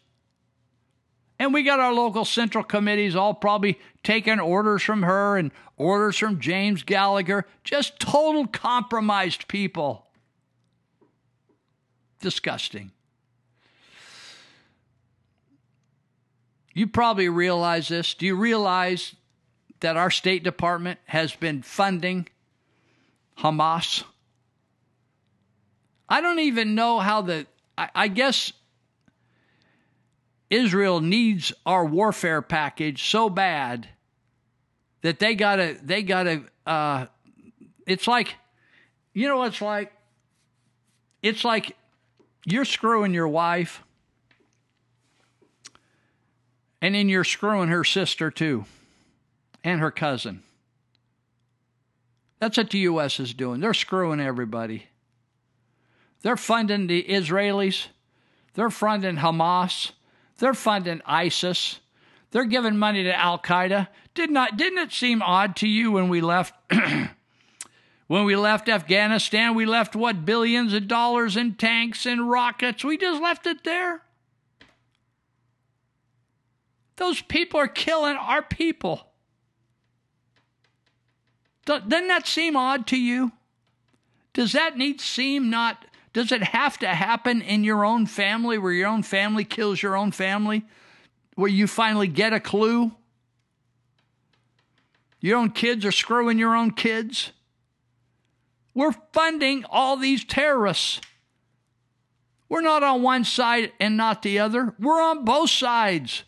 And 1.40 1.54
we 1.54 1.64
got 1.64 1.80
our 1.80 1.94
local 1.94 2.26
central 2.26 2.64
committees 2.64 3.16
all 3.16 3.34
probably 3.34 3.80
taking 4.04 4.40
orders 4.40 4.84
from 4.84 5.04
her 5.04 5.38
and 5.38 5.52
orders 5.78 6.18
from 6.18 6.40
James 6.40 6.84
Gallagher. 6.84 7.46
Just 7.64 8.00
total 8.00 8.48
compromised 8.48 9.48
people. 9.48 10.08
Disgusting. 12.22 12.92
You 16.74 16.88
probably 16.88 17.30
realize 17.30 17.88
this. 17.88 18.14
Do 18.14 18.26
you 18.26 18.36
realize 18.36 19.16
that 19.82 19.98
our 19.98 20.10
State 20.10 20.44
Department 20.44 21.00
has 21.06 21.36
been 21.36 21.62
funding 21.62 22.28
Hamas? 23.38 24.04
I 26.10 26.22
don't 26.22 26.40
even 26.40 26.76
know 26.76 27.00
how 27.00 27.22
the. 27.22 27.48
I, 27.78 27.90
I 27.94 28.08
guess 28.08 28.54
Israel 30.54 31.02
needs 31.02 31.52
our 31.66 31.84
warfare 31.84 32.42
package 32.42 33.10
so 33.10 33.28
bad 33.28 33.88
that 35.02 35.18
they 35.18 35.34
gotta 35.34 35.78
they 35.82 36.04
gotta 36.04 36.44
uh, 36.68 37.08
it's 37.88 38.08
like 38.08 38.36
you 39.14 39.28
know 39.28 39.44
it's 39.44 39.62
like? 39.62 39.92
It's 41.24 41.44
like 41.44 41.76
you're 42.46 42.66
screwing 42.66 43.14
your 43.14 43.28
wife 43.28 43.82
and 46.82 46.94
then 46.94 47.08
you're 47.10 47.24
screwing 47.24 47.70
her 47.70 47.84
sister 47.84 48.30
too 48.30 48.66
and 49.64 49.80
her 49.80 49.92
cousin. 49.92 50.44
That's 52.40 52.58
what 52.58 52.70
the 52.70 52.80
us 52.80 53.20
is 53.20 53.34
doing. 53.34 53.62
They're 53.62 53.74
screwing 53.74 54.20
everybody. 54.20 54.88
They're 56.22 56.36
funding 56.36 56.88
the 56.88 57.04
israelis. 57.04 57.88
They're 58.54 58.70
funding 58.70 59.18
hamas 59.18 59.92
they're 60.44 60.53
funding 60.53 61.02
isis 61.06 61.80
they're 62.34 62.45
giving 62.45 62.78
money 62.78 63.03
to 63.03 63.15
Al 63.15 63.38
Qaeda. 63.38 63.88
Did 64.15 64.32
not 64.32 64.57
didn't 64.57 64.80
it 64.80 64.91
seem 64.91 65.22
odd 65.22 65.56
to 65.57 65.68
you 65.68 65.91
when 65.91 66.10
we 66.10 66.20
left 66.20 66.56
when 68.07 68.26
we 68.26 68.36
left 68.36 68.68
Afghanistan, 68.68 69.53
we 69.53 69.68
left 69.68 69.95
what 69.95 70.26
billions 70.26 70.74
of 70.74 70.88
dollars 70.88 71.38
in 71.38 71.53
tanks 71.53 72.07
and 72.07 72.28
rockets. 72.28 72.84
We 72.84 72.98
just 72.98 73.22
left 73.22 73.45
it 73.45 73.64
there. 73.64 74.02
Those 76.95 77.22
people 77.22 77.60
are 77.60 77.68
killing 77.68 78.15
our 78.15 78.41
people. 78.41 79.07
Doesn't 81.65 81.90
that 81.90 82.28
seem 82.28 82.56
odd 82.56 82.88
to 82.88 82.98
you? 82.98 83.32
Does 84.34 84.53
that 84.53 84.76
need 84.76 84.99
seem 84.99 85.52
not 85.52 85.86
does 86.14 86.31
it 86.31 86.44
have 86.44 86.77
to 86.80 86.88
happen 86.88 87.41
in 87.41 87.64
your 87.64 87.84
own 87.84 88.06
family 88.06 88.57
where 88.57 88.72
your 88.72 88.88
own 88.88 89.03
family 89.03 89.44
kills 89.44 89.81
your 89.81 89.98
own 89.98 90.11
family? 90.11 90.64
where 91.35 91.49
you 91.49 91.68
finally 91.68 92.07
get 92.07 92.34
a 92.34 92.40
clue? 92.40 92.91
Your 95.19 95.38
own 95.38 95.52
kids 95.52 95.85
are 95.85 95.91
screwing 95.91 96.38
your 96.38 96.56
own 96.56 96.72
kids? 96.72 97.31
We're 98.73 98.94
funding 99.14 99.65
all 99.69 99.98
these 99.98 100.23
terrorists. 100.26 100.99
We're 102.49 102.61
not 102.61 102.84
on 102.84 103.02
one 103.02 103.23
side 103.23 103.72
and 103.80 103.98
not 103.98 104.22
the 104.22 104.40
other. 104.40 104.76
We're 104.80 105.02
on 105.02 105.26
both 105.26 105.49
sides. 105.49 106.23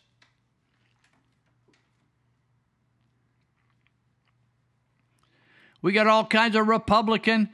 We 5.81 5.91
got 5.91 6.07
all 6.07 6.25
kinds 6.25 6.55
of 6.55 6.67
Republican 6.67 7.49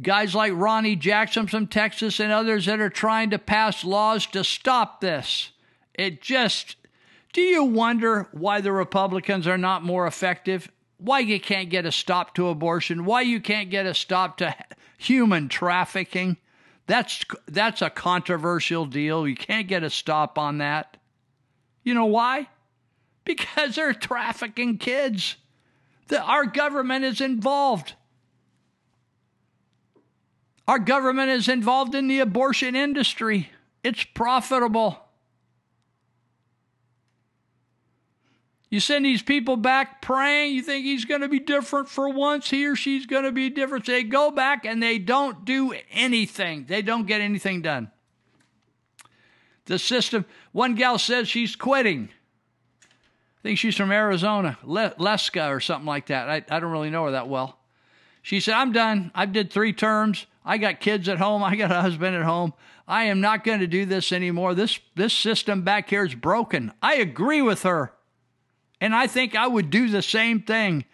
guys 0.00 0.34
like 0.34 0.52
Ronny 0.54 0.96
Jackson 0.96 1.46
from 1.46 1.66
Texas 1.66 2.20
and 2.20 2.32
others 2.32 2.66
that 2.66 2.80
are 2.80 2.90
trying 2.90 3.30
to 3.30 3.38
pass 3.38 3.84
laws 3.84 4.26
to 4.26 4.44
stop 4.44 5.00
this. 5.00 5.52
It 5.94 6.22
just, 6.22 6.76
do 7.32 7.40
you 7.40 7.64
wonder 7.64 8.28
why 8.32 8.60
the 8.60 8.72
Republicans 8.72 9.46
are 9.46 9.58
not 9.58 9.82
more 9.82 10.06
effective? 10.06 10.70
Why 10.98 11.20
you 11.20 11.40
can't 11.40 11.70
get 11.70 11.86
a 11.86 11.92
stop 11.92 12.34
to 12.34 12.48
abortion? 12.48 13.04
Why 13.04 13.22
you 13.22 13.40
can't 13.40 13.70
get 13.70 13.86
a 13.86 13.94
stop 13.94 14.36
to 14.38 14.54
human 14.98 15.48
trafficking? 15.48 16.36
That's 16.86 17.24
that's 17.46 17.82
a 17.82 17.90
controversial 17.90 18.84
deal. 18.84 19.26
You 19.26 19.36
can't 19.36 19.68
get 19.68 19.84
a 19.84 19.90
stop 19.90 20.38
on 20.38 20.58
that. 20.58 20.96
You 21.84 21.94
know 21.94 22.06
why? 22.06 22.48
Because 23.24 23.76
they're 23.76 23.94
trafficking 23.94 24.76
kids. 24.76 25.36
The, 26.08 26.20
our 26.20 26.44
government 26.44 27.04
is 27.04 27.20
involved. 27.20 27.94
Our 30.70 30.78
government 30.78 31.30
is 31.30 31.48
involved 31.48 31.96
in 31.96 32.06
the 32.06 32.20
abortion 32.20 32.76
industry. 32.76 33.50
It's 33.82 34.04
profitable. 34.04 35.00
You 38.68 38.78
send 38.78 39.04
these 39.04 39.20
people 39.20 39.56
back 39.56 40.00
praying, 40.00 40.54
you 40.54 40.62
think 40.62 40.84
he's 40.84 41.04
going 41.04 41.22
to 41.22 41.28
be 41.28 41.40
different 41.40 41.88
for 41.88 42.08
once, 42.08 42.50
he 42.50 42.64
or 42.68 42.76
she's 42.76 43.04
going 43.04 43.24
to 43.24 43.32
be 43.32 43.50
different. 43.50 43.84
They 43.84 44.04
go 44.04 44.30
back 44.30 44.64
and 44.64 44.80
they 44.80 45.00
don't 45.00 45.44
do 45.44 45.74
anything, 45.90 46.66
they 46.68 46.82
don't 46.82 47.08
get 47.08 47.20
anything 47.20 47.62
done. 47.62 47.90
The 49.64 49.76
system, 49.76 50.24
one 50.52 50.76
gal 50.76 50.98
says 50.98 51.26
she's 51.26 51.56
quitting. 51.56 52.10
I 52.84 53.42
think 53.42 53.58
she's 53.58 53.76
from 53.76 53.90
Arizona, 53.90 54.56
Le- 54.62 54.94
Leska 55.00 55.50
or 55.50 55.58
something 55.58 55.86
like 55.86 56.06
that. 56.06 56.30
I, 56.30 56.44
I 56.48 56.60
don't 56.60 56.70
really 56.70 56.90
know 56.90 57.06
her 57.06 57.10
that 57.10 57.28
well. 57.28 57.58
She 58.22 58.38
said, 58.38 58.54
I'm 58.54 58.70
done. 58.70 59.10
I 59.16 59.26
did 59.26 59.50
three 59.50 59.72
terms. 59.72 60.26
I 60.44 60.58
got 60.58 60.80
kids 60.80 61.08
at 61.08 61.18
home. 61.18 61.42
I 61.42 61.56
got 61.56 61.70
a 61.70 61.80
husband 61.80 62.16
at 62.16 62.22
home. 62.22 62.54
I 62.88 63.04
am 63.04 63.20
not 63.20 63.44
going 63.44 63.60
to 63.60 63.66
do 63.66 63.84
this 63.84 64.10
anymore. 64.12 64.54
This, 64.54 64.80
this 64.96 65.12
system 65.12 65.62
back 65.62 65.90
here 65.90 66.04
is 66.04 66.14
broken. 66.14 66.72
I 66.82 66.96
agree 66.96 67.42
with 67.42 67.62
her. 67.62 67.92
And 68.80 68.94
I 68.94 69.06
think 69.06 69.36
I 69.36 69.46
would 69.46 69.70
do 69.70 69.88
the 69.88 70.02
same 70.02 70.42
thing. 70.42 70.84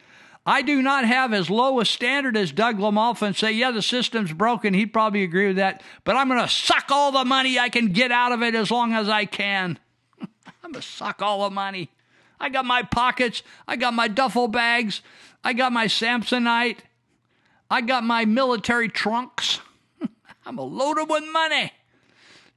I 0.44 0.62
do 0.62 0.80
not 0.80 1.04
have 1.04 1.32
as 1.32 1.50
low 1.50 1.80
a 1.80 1.84
standard 1.84 2.36
as 2.36 2.52
Doug 2.52 2.78
LaMalfa 2.78 3.22
and 3.22 3.36
say, 3.36 3.52
yeah, 3.52 3.72
the 3.72 3.82
system's 3.82 4.32
broken. 4.32 4.74
He'd 4.74 4.92
probably 4.92 5.24
agree 5.24 5.48
with 5.48 5.56
that. 5.56 5.82
But 6.04 6.16
I'm 6.16 6.28
going 6.28 6.40
to 6.40 6.48
suck 6.48 6.86
all 6.90 7.10
the 7.10 7.24
money 7.24 7.58
I 7.58 7.68
can 7.68 7.88
get 7.88 8.12
out 8.12 8.32
of 8.32 8.42
it 8.42 8.54
as 8.54 8.70
long 8.70 8.92
as 8.92 9.08
I 9.08 9.24
can. 9.24 9.78
I'm 10.20 10.72
going 10.72 10.74
to 10.74 10.82
suck 10.82 11.20
all 11.20 11.48
the 11.48 11.54
money. 11.54 11.90
I 12.38 12.48
got 12.48 12.64
my 12.64 12.82
pockets. 12.82 13.42
I 13.66 13.76
got 13.76 13.94
my 13.94 14.06
duffel 14.06 14.46
bags. 14.46 15.00
I 15.42 15.52
got 15.52 15.72
my 15.72 15.86
Samsonite. 15.86 16.78
I 17.70 17.80
got 17.80 18.04
my 18.04 18.24
military 18.24 18.88
trunks. 18.88 19.60
I'm 20.46 20.56
loaded 20.56 21.08
with 21.08 21.24
money. 21.32 21.72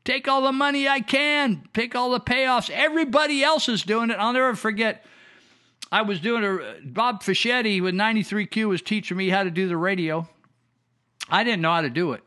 Take 0.05 0.27
all 0.27 0.41
the 0.41 0.51
money 0.51 0.87
I 0.87 1.01
can. 1.01 1.67
Take 1.73 1.95
all 1.95 2.11
the 2.11 2.19
payoffs. 2.19 2.69
Everybody 2.69 3.43
else 3.43 3.69
is 3.69 3.83
doing 3.83 4.09
it. 4.09 4.17
I'll 4.19 4.33
never 4.33 4.55
forget 4.55 5.05
I 5.91 6.03
was 6.03 6.19
doing 6.19 6.43
a 6.43 6.75
Bob 6.85 7.23
Fischetti 7.23 7.81
with 7.81 7.95
93Q 7.95 8.67
was 8.67 8.81
teaching 8.81 9.17
me 9.17 9.29
how 9.29 9.43
to 9.43 9.51
do 9.51 9.67
the 9.67 9.77
radio. 9.77 10.27
I 11.29 11.43
didn't 11.43 11.61
know 11.61 11.73
how 11.73 11.81
to 11.81 11.89
do 11.89 12.13
it. 12.13 12.23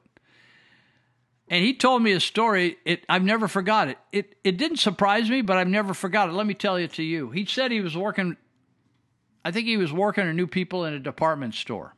And 1.48 1.64
he 1.64 1.74
told 1.74 2.02
me 2.02 2.12
a 2.12 2.20
story. 2.20 2.78
It 2.84 3.04
I've 3.08 3.24
never 3.24 3.46
forgot 3.46 3.88
it. 3.88 3.98
It 4.10 4.36
it 4.42 4.56
didn't 4.56 4.78
surprise 4.78 5.28
me, 5.30 5.42
but 5.42 5.58
I've 5.58 5.68
never 5.68 5.94
forgot 5.94 6.28
it. 6.28 6.32
Let 6.32 6.46
me 6.46 6.54
tell 6.54 6.76
it 6.76 6.92
to 6.94 7.02
you. 7.02 7.30
He 7.30 7.44
said 7.44 7.70
he 7.70 7.80
was 7.80 7.96
working 7.96 8.36
I 9.44 9.50
think 9.50 9.66
he 9.66 9.76
was 9.76 9.92
working 9.92 10.24
or 10.24 10.32
new 10.32 10.46
people 10.46 10.84
in 10.84 10.94
a 10.94 10.98
department 10.98 11.54
store. 11.54 11.94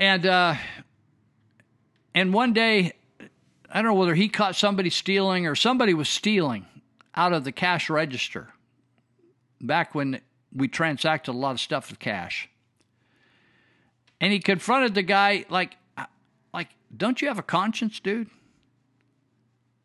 And 0.00 0.24
uh 0.24 0.54
and 2.14 2.32
one 2.32 2.54
day 2.54 2.94
I 3.70 3.82
don't 3.82 3.92
know 3.92 3.94
whether 3.94 4.14
he 4.14 4.28
caught 4.28 4.56
somebody 4.56 4.90
stealing 4.90 5.46
or 5.46 5.54
somebody 5.54 5.94
was 5.94 6.08
stealing 6.08 6.66
out 7.14 7.32
of 7.32 7.44
the 7.44 7.52
cash 7.52 7.88
register 7.90 8.48
back 9.60 9.94
when 9.94 10.20
we 10.52 10.68
transacted 10.68 11.32
a 11.32 11.36
lot 11.36 11.52
of 11.52 11.60
stuff 11.60 11.90
with 11.90 11.98
cash. 11.98 12.48
And 14.20 14.32
he 14.32 14.40
confronted 14.40 14.94
the 14.94 15.02
guy 15.02 15.44
like, 15.48 15.76
like, 16.52 16.68
don't 16.94 17.22
you 17.22 17.28
have 17.28 17.38
a 17.38 17.42
conscience, 17.42 18.00
dude? 18.00 18.28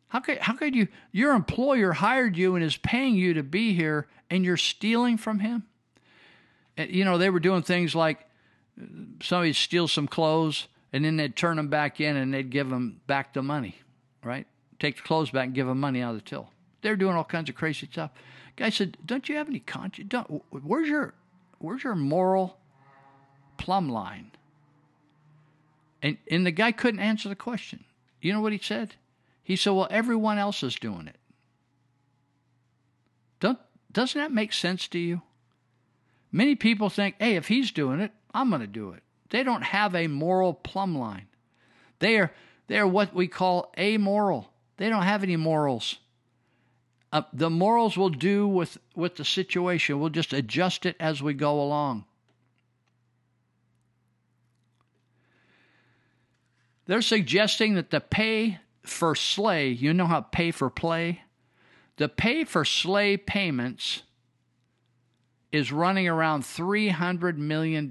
How 0.08 0.20
could 0.20 0.38
how 0.38 0.54
could 0.54 0.74
you? 0.74 0.88
Your 1.12 1.34
employer 1.34 1.92
hired 1.92 2.36
you 2.36 2.54
and 2.54 2.64
is 2.64 2.76
paying 2.76 3.16
you 3.16 3.34
to 3.34 3.42
be 3.42 3.74
here, 3.74 4.06
and 4.30 4.44
you're 4.44 4.56
stealing 4.56 5.18
from 5.18 5.40
him. 5.40 5.64
And, 6.76 6.90
you 6.90 7.04
know 7.04 7.18
they 7.18 7.30
were 7.30 7.40
doing 7.40 7.62
things 7.62 7.94
like 7.94 8.25
somebody 9.22 9.52
steal 9.52 9.88
some 9.88 10.06
clothes, 10.06 10.68
and 10.92 11.04
then 11.04 11.16
they'd 11.16 11.36
turn 11.36 11.56
them 11.56 11.68
back 11.68 12.00
in, 12.00 12.16
and 12.16 12.32
they'd 12.32 12.50
give 12.50 12.68
them 12.68 13.00
back 13.06 13.32
the 13.32 13.42
money, 13.42 13.76
right? 14.22 14.46
Take 14.78 14.96
the 14.96 15.02
clothes 15.02 15.30
back 15.30 15.46
and 15.46 15.54
give 15.54 15.66
them 15.66 15.80
money 15.80 16.02
out 16.02 16.14
of 16.14 16.16
the 16.16 16.28
till. 16.28 16.50
They're 16.82 16.96
doing 16.96 17.16
all 17.16 17.24
kinds 17.24 17.48
of 17.48 17.54
crazy 17.54 17.88
stuff. 17.90 18.10
Guy 18.56 18.70
said, 18.70 18.96
"Don't 19.04 19.28
you 19.28 19.36
have 19.36 19.48
any 19.48 19.60
conscience? 19.60 20.08
Don't, 20.08 20.42
where's 20.50 20.88
your 20.88 21.14
where's 21.58 21.84
your 21.84 21.94
moral 21.94 22.58
plumb 23.58 23.88
line?" 23.88 24.30
And 26.02 26.18
and 26.30 26.46
the 26.46 26.50
guy 26.50 26.72
couldn't 26.72 27.00
answer 27.00 27.28
the 27.28 27.36
question. 27.36 27.84
You 28.20 28.32
know 28.32 28.40
what 28.40 28.52
he 28.52 28.58
said? 28.58 28.94
He 29.42 29.56
said, 29.56 29.70
"Well, 29.70 29.88
everyone 29.90 30.38
else 30.38 30.62
is 30.62 30.76
doing 30.76 31.06
it." 31.08 31.16
Don't 33.40 33.58
doesn't 33.92 34.20
that 34.20 34.32
make 34.32 34.52
sense 34.52 34.88
to 34.88 34.98
you? 34.98 35.22
Many 36.32 36.54
people 36.54 36.90
think, 36.90 37.16
"Hey, 37.18 37.36
if 37.36 37.48
he's 37.48 37.70
doing 37.70 38.00
it, 38.00 38.12
I'm 38.36 38.50
going 38.50 38.60
to 38.60 38.66
do 38.66 38.90
it." 38.90 39.02
They 39.30 39.42
don't 39.42 39.62
have 39.62 39.94
a 39.94 40.06
moral 40.06 40.54
plumb 40.54 40.96
line. 40.96 41.26
They 41.98 42.18
are 42.18 42.32
they 42.68 42.78
are 42.78 42.86
what 42.86 43.14
we 43.14 43.28
call 43.28 43.72
amoral. 43.78 44.52
They 44.76 44.88
don't 44.88 45.02
have 45.02 45.22
any 45.22 45.36
morals. 45.36 45.98
Uh, 47.12 47.22
the 47.32 47.50
morals 47.50 47.96
will 47.96 48.10
do 48.10 48.46
with, 48.46 48.78
with 48.94 49.16
the 49.16 49.24
situation. 49.24 50.00
We'll 50.00 50.10
just 50.10 50.32
adjust 50.32 50.84
it 50.84 50.96
as 50.98 51.22
we 51.22 51.34
go 51.34 51.60
along. 51.60 52.04
They're 56.86 57.02
suggesting 57.02 57.74
that 57.74 57.90
the 57.90 58.00
pay 58.00 58.58
for 58.82 59.14
slay, 59.14 59.68
you 59.68 59.92
know 59.92 60.06
how 60.06 60.20
pay 60.20 60.50
for 60.50 60.70
play? 60.70 61.22
The 61.96 62.08
pay 62.08 62.44
for 62.44 62.64
slay 62.64 63.16
payments 63.16 64.02
is 65.52 65.72
running 65.72 66.08
around 66.08 66.42
$300 66.42 67.36
million 67.36 67.90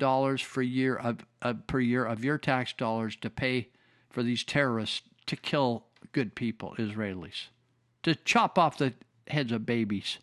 year 0.58 0.96
of, 0.96 1.26
uh, 1.42 1.54
per 1.68 1.80
year 1.80 2.06
of 2.06 2.24
your 2.24 2.38
tax 2.38 2.74
dollars 2.74 3.16
to 3.18 3.30
pay 3.30 3.70
for 4.10 4.24
these 4.24 4.44
terrorists 4.44 5.02
to 5.26 5.36
kill 5.36 5.86
good 6.12 6.36
people, 6.36 6.76
Israelis, 6.78 7.48
to 8.04 8.16
chop 8.16 8.60
off 8.60 8.78
the 8.78 8.94
heads 9.28 9.52
of 9.52 9.66
babies. 9.66 10.20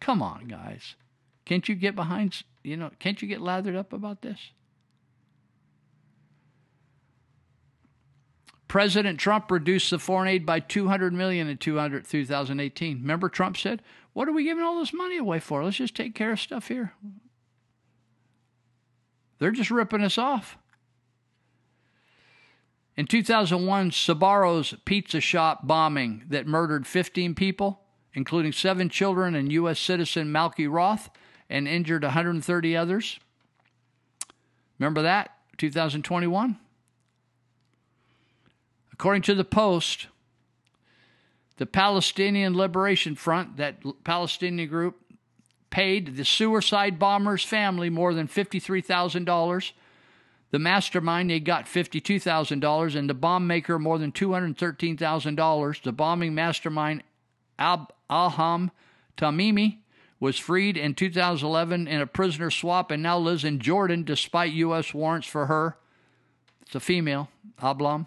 Come 0.00 0.22
on, 0.22 0.46
guys. 0.48 0.94
Can't 1.44 1.68
you 1.68 1.74
get 1.74 1.94
behind, 1.94 2.42
you 2.62 2.76
know, 2.76 2.90
can't 2.98 3.22
you 3.22 3.28
get 3.28 3.40
lathered 3.40 3.76
up 3.76 3.92
about 3.92 4.22
this? 4.22 4.50
President 8.68 9.18
Trump 9.18 9.50
reduced 9.50 9.90
the 9.90 9.98
foreign 9.98 10.28
aid 10.28 10.44
by 10.44 10.60
200 10.60 11.12
million 11.12 11.48
in 11.48 11.56
200, 11.56 12.04
2018. 12.04 13.00
Remember 13.00 13.28
Trump 13.28 13.56
said, 13.56 13.80
"What 14.16 14.28
are 14.28 14.32
we 14.32 14.44
giving 14.44 14.64
all 14.64 14.78
this 14.78 14.94
money 14.94 15.18
away 15.18 15.40
for? 15.40 15.62
Let's 15.62 15.76
just 15.76 15.94
take 15.94 16.14
care 16.14 16.32
of 16.32 16.40
stuff 16.40 16.68
here." 16.68 16.94
They're 19.38 19.50
just 19.50 19.70
ripping 19.70 20.02
us 20.02 20.16
off. 20.16 20.56
In 22.96 23.06
2001, 23.06 23.90
Sbarro's 23.90 24.74
pizza 24.86 25.20
shop 25.20 25.66
bombing 25.66 26.24
that 26.28 26.46
murdered 26.46 26.86
15 26.86 27.34
people 27.34 27.82
including 28.16 28.50
seven 28.50 28.88
children 28.88 29.34
and 29.34 29.52
U.S. 29.52 29.78
citizen 29.78 30.32
Malki 30.32 30.68
Roth, 30.68 31.10
and 31.50 31.68
injured 31.68 32.02
130 32.02 32.76
others. 32.76 33.20
Remember 34.78 35.02
that? 35.02 35.36
2021? 35.58 36.58
According 38.92 39.22
to 39.22 39.34
the 39.34 39.44
Post, 39.44 40.08
the 41.56 41.66
Palestinian 41.66 42.56
Liberation 42.56 43.14
Front, 43.14 43.56
that 43.56 43.76
Palestinian 44.04 44.68
group, 44.68 44.96
paid 45.70 46.16
the 46.16 46.24
suicide 46.24 46.98
bomber's 46.98 47.44
family 47.44 47.90
more 47.90 48.14
than 48.14 48.28
$53,000. 48.28 49.72
The 50.50 50.58
mastermind, 50.58 51.30
they 51.30 51.40
got 51.40 51.66
$52,000, 51.66 52.96
and 52.96 53.10
the 53.10 53.14
bomb 53.14 53.46
maker 53.46 53.78
more 53.78 53.98
than 53.98 54.12
$213,000. 54.12 55.82
The 55.82 55.92
bombing 55.92 56.34
mastermind, 56.34 57.02
Ab- 57.58 57.92
Alham 58.08 58.70
Tamimi 59.16 59.78
was 60.20 60.38
freed 60.38 60.76
in 60.76 60.94
2011 60.94 61.88
in 61.88 62.00
a 62.00 62.06
prisoner 62.06 62.50
swap 62.50 62.90
and 62.90 63.02
now 63.02 63.18
lives 63.18 63.44
in 63.44 63.58
Jordan 63.58 64.04
despite 64.04 64.52
U.S. 64.52 64.94
warrants 64.94 65.26
for 65.26 65.46
her. 65.46 65.76
It's 66.62 66.74
a 66.74 66.80
female, 66.80 67.28
Ablam. 67.60 68.06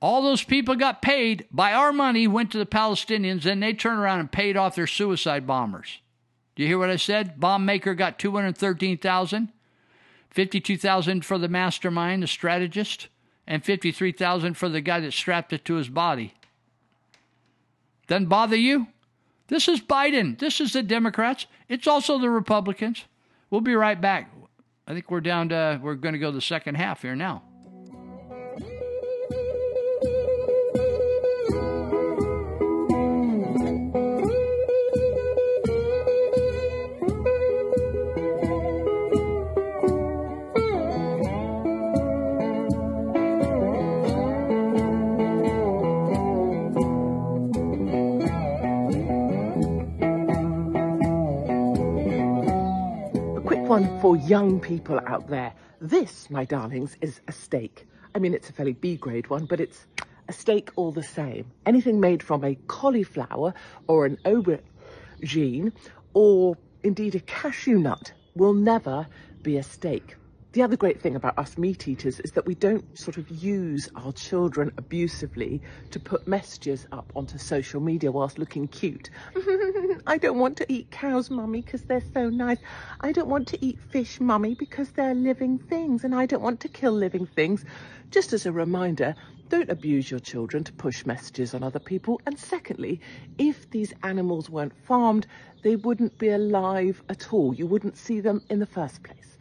All 0.00 0.22
those 0.22 0.44
people 0.44 0.74
got 0.74 1.02
paid 1.02 1.46
by 1.50 1.72
our 1.72 1.92
money, 1.92 2.28
went 2.28 2.52
to 2.52 2.58
the 2.58 2.66
Palestinians, 2.66 3.46
and 3.46 3.62
they 3.62 3.72
turned 3.72 3.98
around 3.98 4.20
and 4.20 4.30
paid 4.30 4.56
off 4.56 4.74
their 4.74 4.86
suicide 4.86 5.46
bombers. 5.46 6.00
Do 6.54 6.62
you 6.62 6.68
hear 6.68 6.78
what 6.78 6.90
I 6.90 6.96
said? 6.96 7.40
Bomb 7.40 7.64
maker 7.64 7.94
got 7.94 8.18
213,000, 8.18 9.52
52,000 10.30 11.24
for 11.24 11.38
the 11.38 11.48
mastermind, 11.48 12.22
the 12.22 12.26
strategist 12.26 13.08
and 13.46 13.64
53,000 13.64 14.54
for 14.54 14.68
the 14.68 14.80
guy 14.80 15.00
that 15.00 15.12
strapped 15.12 15.52
it 15.52 15.64
to 15.66 15.74
his 15.74 15.88
body. 15.88 16.34
Doesn't 18.06 18.26
bother 18.26 18.56
you? 18.56 18.88
This 19.48 19.68
is 19.68 19.80
Biden. 19.80 20.38
This 20.38 20.60
is 20.60 20.72
the 20.72 20.82
Democrats. 20.82 21.46
It's 21.68 21.86
also 21.86 22.18
the 22.18 22.30
Republicans. 22.30 23.04
We'll 23.50 23.60
be 23.60 23.74
right 23.74 24.00
back. 24.00 24.32
I 24.88 24.94
think 24.94 25.10
we're 25.10 25.20
down 25.20 25.48
to 25.50 25.80
we're 25.82 25.94
going 25.94 26.14
to 26.14 26.18
go 26.18 26.30
the 26.30 26.40
second 26.40 26.76
half 26.76 27.02
here 27.02 27.16
now. 27.16 27.42
One 53.76 54.00
for 54.00 54.16
young 54.16 54.58
people 54.58 54.98
out 55.06 55.28
there. 55.28 55.52
This, 55.82 56.30
my 56.30 56.46
darlings, 56.46 56.96
is 57.02 57.20
a 57.28 57.32
steak. 57.32 57.86
I 58.14 58.18
mean, 58.18 58.32
it's 58.32 58.48
a 58.48 58.52
fairly 58.54 58.72
B 58.72 58.96
grade 58.96 59.28
one, 59.28 59.44
but 59.44 59.60
it's 59.60 59.84
a 60.28 60.32
steak 60.32 60.70
all 60.76 60.92
the 60.92 61.02
same. 61.02 61.44
Anything 61.66 62.00
made 62.00 62.22
from 62.22 62.42
a 62.42 62.54
cauliflower 62.68 63.52
or 63.86 64.06
an 64.06 64.16
aubergine 64.24 65.72
or 66.14 66.56
indeed 66.84 67.16
a 67.16 67.20
cashew 67.20 67.78
nut 67.78 68.14
will 68.34 68.54
never 68.54 69.06
be 69.42 69.58
a 69.58 69.62
steak. 69.62 70.16
The 70.56 70.62
other 70.62 70.78
great 70.78 71.02
thing 71.02 71.16
about 71.16 71.38
us 71.38 71.58
meat 71.58 71.86
eaters 71.86 72.18
is 72.20 72.32
that 72.32 72.46
we 72.46 72.54
don't 72.54 72.98
sort 72.98 73.18
of 73.18 73.28
use 73.28 73.90
our 73.94 74.10
children 74.10 74.72
abusively 74.78 75.60
to 75.90 76.00
put 76.00 76.26
messages 76.26 76.86
up 76.92 77.12
onto 77.14 77.36
social 77.36 77.78
media 77.78 78.10
whilst 78.10 78.38
looking 78.38 78.66
cute. 78.66 79.10
I 80.06 80.16
don't 80.16 80.38
want 80.38 80.56
to 80.56 80.72
eat 80.72 80.90
cows, 80.90 81.28
mummy, 81.28 81.60
because 81.60 81.82
they're 81.82 82.00
so 82.14 82.30
nice. 82.30 82.56
I 83.02 83.12
don't 83.12 83.28
want 83.28 83.48
to 83.48 83.62
eat 83.62 83.78
fish, 83.78 84.18
mummy, 84.18 84.54
because 84.54 84.88
they're 84.92 85.12
living 85.12 85.58
things, 85.58 86.04
and 86.04 86.14
I 86.14 86.24
don't 86.24 86.42
want 86.42 86.60
to 86.60 86.68
kill 86.68 86.92
living 86.92 87.26
things. 87.26 87.62
Just 88.10 88.32
as 88.32 88.46
a 88.46 88.52
reminder, 88.52 89.14
don't 89.50 89.68
abuse 89.68 90.10
your 90.10 90.20
children 90.20 90.64
to 90.64 90.72
push 90.72 91.04
messages 91.04 91.52
on 91.52 91.64
other 91.64 91.80
people. 91.80 92.18
And 92.24 92.38
secondly, 92.38 93.02
if 93.36 93.68
these 93.68 93.92
animals 94.02 94.48
weren't 94.48 94.72
farmed, 94.86 95.26
they 95.60 95.76
wouldn't 95.76 96.16
be 96.16 96.30
alive 96.30 97.02
at 97.10 97.30
all. 97.30 97.52
You 97.52 97.66
wouldn't 97.66 97.98
see 97.98 98.20
them 98.20 98.40
in 98.48 98.58
the 98.58 98.64
first 98.64 99.02
place. 99.02 99.35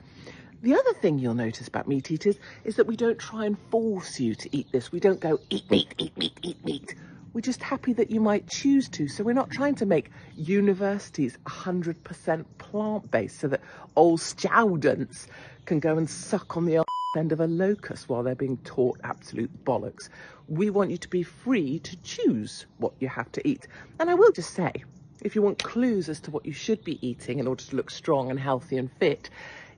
The 0.65 0.73
other 0.73 0.93
thing 0.93 1.19
you'll 1.19 1.35
notice 1.35 1.67
about 1.67 1.87
meat 1.87 2.09
eaters 2.09 2.37
is 2.63 2.77
that 2.77 2.87
we 2.87 2.95
don't 2.95 3.19
try 3.19 3.45
and 3.45 3.55
force 3.69 4.19
you 4.19 4.33
to 4.33 4.49
eat 4.51 4.71
this. 4.71 4.91
We 4.91 4.99
don't 4.99 5.19
go, 5.19 5.39
eat 5.51 5.69
meat, 5.69 5.93
eat 5.99 6.17
meat, 6.17 6.39
eat 6.41 6.65
meat. 6.65 6.95
We're 7.33 7.41
just 7.41 7.61
happy 7.61 7.93
that 7.93 8.09
you 8.09 8.19
might 8.19 8.49
choose 8.49 8.89
to. 8.89 9.07
So 9.07 9.23
we're 9.23 9.33
not 9.33 9.51
trying 9.51 9.75
to 9.75 9.85
make 9.85 10.09
universities 10.35 11.37
100% 11.45 12.45
plant-based 12.57 13.39
so 13.39 13.47
that 13.49 13.61
old 13.95 14.21
students 14.21 15.27
can 15.67 15.79
go 15.79 15.99
and 15.99 16.09
suck 16.09 16.57
on 16.57 16.65
the 16.65 16.83
end 17.15 17.31
of 17.31 17.41
a 17.41 17.47
locust 17.47 18.09
while 18.09 18.23
they're 18.23 18.33
being 18.33 18.57
taught 18.57 18.99
absolute 19.03 19.63
bollocks. 19.65 20.09
We 20.47 20.71
want 20.71 20.89
you 20.89 20.97
to 20.97 21.09
be 21.09 21.21
free 21.21 21.77
to 21.77 21.95
choose 21.97 22.65
what 22.79 22.93
you 22.99 23.07
have 23.07 23.31
to 23.33 23.47
eat. 23.47 23.67
And 23.99 24.09
I 24.09 24.15
will 24.15 24.31
just 24.31 24.55
say, 24.55 24.73
if 25.21 25.35
you 25.35 25.43
want 25.43 25.61
clues 25.61 26.09
as 26.09 26.19
to 26.21 26.31
what 26.31 26.45
you 26.47 26.53
should 26.53 26.83
be 26.83 26.97
eating 27.07 27.37
in 27.37 27.45
order 27.45 27.63
to 27.63 27.75
look 27.75 27.91
strong 27.91 28.31
and 28.31 28.39
healthy 28.39 28.77
and 28.77 28.91
fit, 28.93 29.29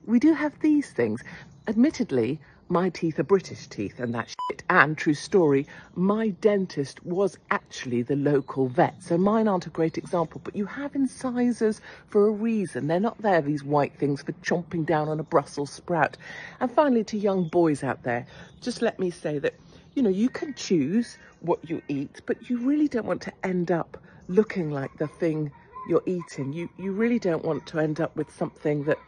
we 0.08 0.18
do 0.18 0.32
have 0.32 0.58
these 0.60 0.90
things. 0.90 1.22
Admittedly, 1.68 2.40
my 2.70 2.88
teeth 2.88 3.18
are 3.18 3.24
British 3.24 3.66
teeth 3.66 4.00
and 4.00 4.14
that 4.14 4.28
shit. 4.28 4.62
And 4.70 4.96
true 4.96 5.12
story, 5.12 5.66
my 5.94 6.30
dentist 6.30 7.04
was 7.04 7.38
actually 7.50 8.00
the 8.02 8.16
local 8.16 8.68
vet. 8.68 9.02
So 9.02 9.18
mine 9.18 9.46
aren't 9.46 9.66
a 9.66 9.70
great 9.70 9.98
example, 9.98 10.40
but 10.42 10.56
you 10.56 10.64
have 10.64 10.94
incisors 10.94 11.82
for 12.06 12.26
a 12.26 12.30
reason. 12.30 12.86
They're 12.86 13.00
not 13.00 13.20
there, 13.20 13.42
these 13.42 13.62
white 13.62 13.94
things, 13.98 14.22
for 14.22 14.32
chomping 14.32 14.86
down 14.86 15.08
on 15.08 15.20
a 15.20 15.22
Brussels 15.22 15.70
sprout. 15.70 16.16
And 16.60 16.70
finally, 16.70 17.04
to 17.04 17.18
young 17.18 17.46
boys 17.48 17.84
out 17.84 18.02
there, 18.02 18.26
just 18.62 18.80
let 18.80 18.98
me 18.98 19.10
say 19.10 19.38
that, 19.38 19.54
you 19.94 20.02
know, 20.02 20.10
you 20.10 20.30
can 20.30 20.54
choose 20.54 21.18
what 21.40 21.68
you 21.68 21.82
eat, 21.88 22.22
but 22.24 22.48
you 22.48 22.56
really 22.58 22.88
don't 22.88 23.06
want 23.06 23.20
to 23.22 23.32
end 23.44 23.70
up 23.70 23.98
looking 24.28 24.70
like 24.70 24.96
the 24.96 25.06
thing 25.06 25.52
you're 25.88 26.02
eating. 26.06 26.54
You, 26.54 26.70
you 26.78 26.92
really 26.92 27.18
don't 27.18 27.44
want 27.44 27.66
to 27.66 27.78
end 27.78 28.00
up 28.00 28.16
with 28.16 28.34
something 28.34 28.84
that 28.84 28.98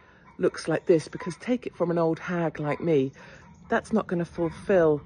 looks 0.40 0.66
like 0.66 0.86
this 0.86 1.08
because 1.08 1.36
take 1.36 1.66
it 1.66 1.76
from 1.76 1.90
an 1.90 1.98
old 1.98 2.18
hag 2.18 2.58
like 2.58 2.80
me, 2.80 3.12
that's 3.68 3.92
not 3.92 4.06
going 4.06 4.18
to 4.18 4.24
fulfill 4.24 5.00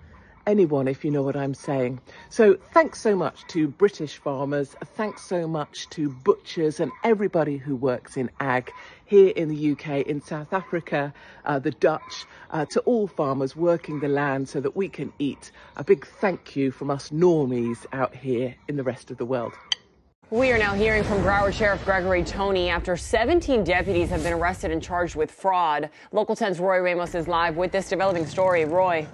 anyone, 0.46 0.88
if 0.88 1.04
you 1.04 1.10
know 1.10 1.22
what 1.22 1.36
I'm 1.36 1.54
saying. 1.54 2.00
So 2.30 2.56
thanks 2.72 3.00
so 3.00 3.16
much 3.16 3.46
to 3.48 3.68
British 3.68 4.18
farmers. 4.18 4.74
Thanks 4.96 5.22
so 5.22 5.46
much 5.46 5.88
to 5.90 6.08
butchers 6.08 6.80
and 6.80 6.92
everybody 7.02 7.56
who 7.56 7.76
works 7.76 8.16
in 8.16 8.30
ag 8.40 8.70
here 9.06 9.32
in 9.34 9.48
the 9.48 9.72
UK, 9.72 10.06
in 10.06 10.20
South 10.20 10.52
Africa, 10.52 11.12
uh, 11.44 11.58
the 11.58 11.70
Dutch, 11.72 12.24
uh, 12.50 12.64
to 12.66 12.80
all 12.80 13.06
farmers 13.06 13.56
working 13.56 14.00
the 14.00 14.08
land 14.08 14.48
so 14.48 14.60
that 14.60 14.76
we 14.76 14.88
can 14.88 15.12
eat. 15.18 15.50
A 15.76 15.84
big 15.84 16.06
thank 16.06 16.56
you 16.56 16.70
from 16.70 16.90
us 16.90 17.10
normies 17.10 17.86
out 17.92 18.14
here 18.14 18.54
in 18.68 18.76
the 18.76 18.84
rest 18.84 19.10
of 19.10 19.18
the 19.18 19.26
world. 19.26 19.52
We 20.34 20.50
are 20.50 20.58
now 20.58 20.74
hearing 20.74 21.04
from 21.04 21.18
Broward 21.18 21.52
Sheriff 21.52 21.84
Gregory 21.84 22.24
Tony 22.24 22.68
after 22.68 22.96
17 22.96 23.62
deputies 23.62 24.08
have 24.08 24.24
been 24.24 24.32
arrested 24.32 24.72
and 24.72 24.82
charged 24.82 25.14
with 25.14 25.30
fraud. 25.30 25.90
Local 26.10 26.34
10's 26.34 26.58
Roy 26.58 26.80
Ramos 26.80 27.14
is 27.14 27.28
live 27.28 27.56
with 27.56 27.70
this 27.70 27.88
developing 27.88 28.26
story. 28.26 28.64
Roy. 28.64 29.06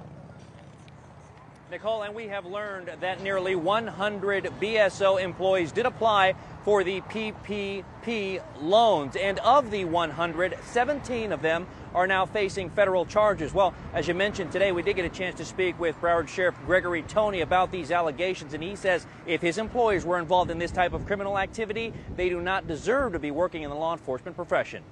Nicole, 1.70 2.05
and 2.05 2.14
we 2.14 2.26
have 2.28 2.47
learned 2.47 2.90
that 3.01 3.22
nearly 3.22 3.55
100 3.55 4.44
BSO 4.62 5.22
employees 5.22 5.72
did 5.72 5.84
apply 5.84 6.36
for 6.64 6.84
the 6.84 7.02
PPP 7.02 8.42
loans. 8.62 9.14
And 9.14 9.40
of 9.40 9.70
the 9.70 9.84
100, 9.84 10.56
17 10.62 11.32
of 11.32 11.42
them 11.42 11.66
are 11.95 12.07
now 12.07 12.27
facing 12.27 12.71
federal 12.71 13.05
charges. 13.05 13.53
Well, 13.53 13.75
as 13.95 14.09
you 14.09 14.15
mentioned 14.15 14.53
today, 14.53 14.73
we 14.73 14.83
did 14.83 14.97
get 14.97 15.05
a 15.05 15.09
chance 15.09 15.37
to 15.37 15.45
speak 15.45 15.79
with 15.79 16.01
Broward 16.01 16.29
Sheriff 16.29 16.55
Gregory 16.67 17.03
Tony 17.03 17.41
about 17.41 17.71
these 17.73 17.91
allegations, 17.91 18.55
and 18.55 18.62
he 18.62 18.77
says 18.77 19.07
if 19.27 19.41
his 19.41 19.59
employees 19.59 20.05
were 20.05 20.19
involved 20.19 20.51
in 20.51 20.59
this 20.59 20.71
type 20.71 20.93
of 20.93 21.07
criminal 21.07 21.39
activity, 21.39 21.93
they 22.17 22.29
do 22.29 22.41
not 22.41 22.67
deserve 22.67 23.12
to 23.12 23.19
be 23.19 23.31
working 23.31 23.62
in 23.62 23.71
the 23.71 23.77
law 23.77 23.93
enforcement 23.93 24.37
profession. 24.37 24.83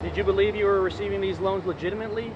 Did 0.00 0.16
you 0.16 0.24
believe 0.24 0.54
you 0.54 0.66
were 0.66 0.80
receiving 0.80 1.20
these 1.20 1.40
loans 1.40 1.66
legitimately? 1.66 2.32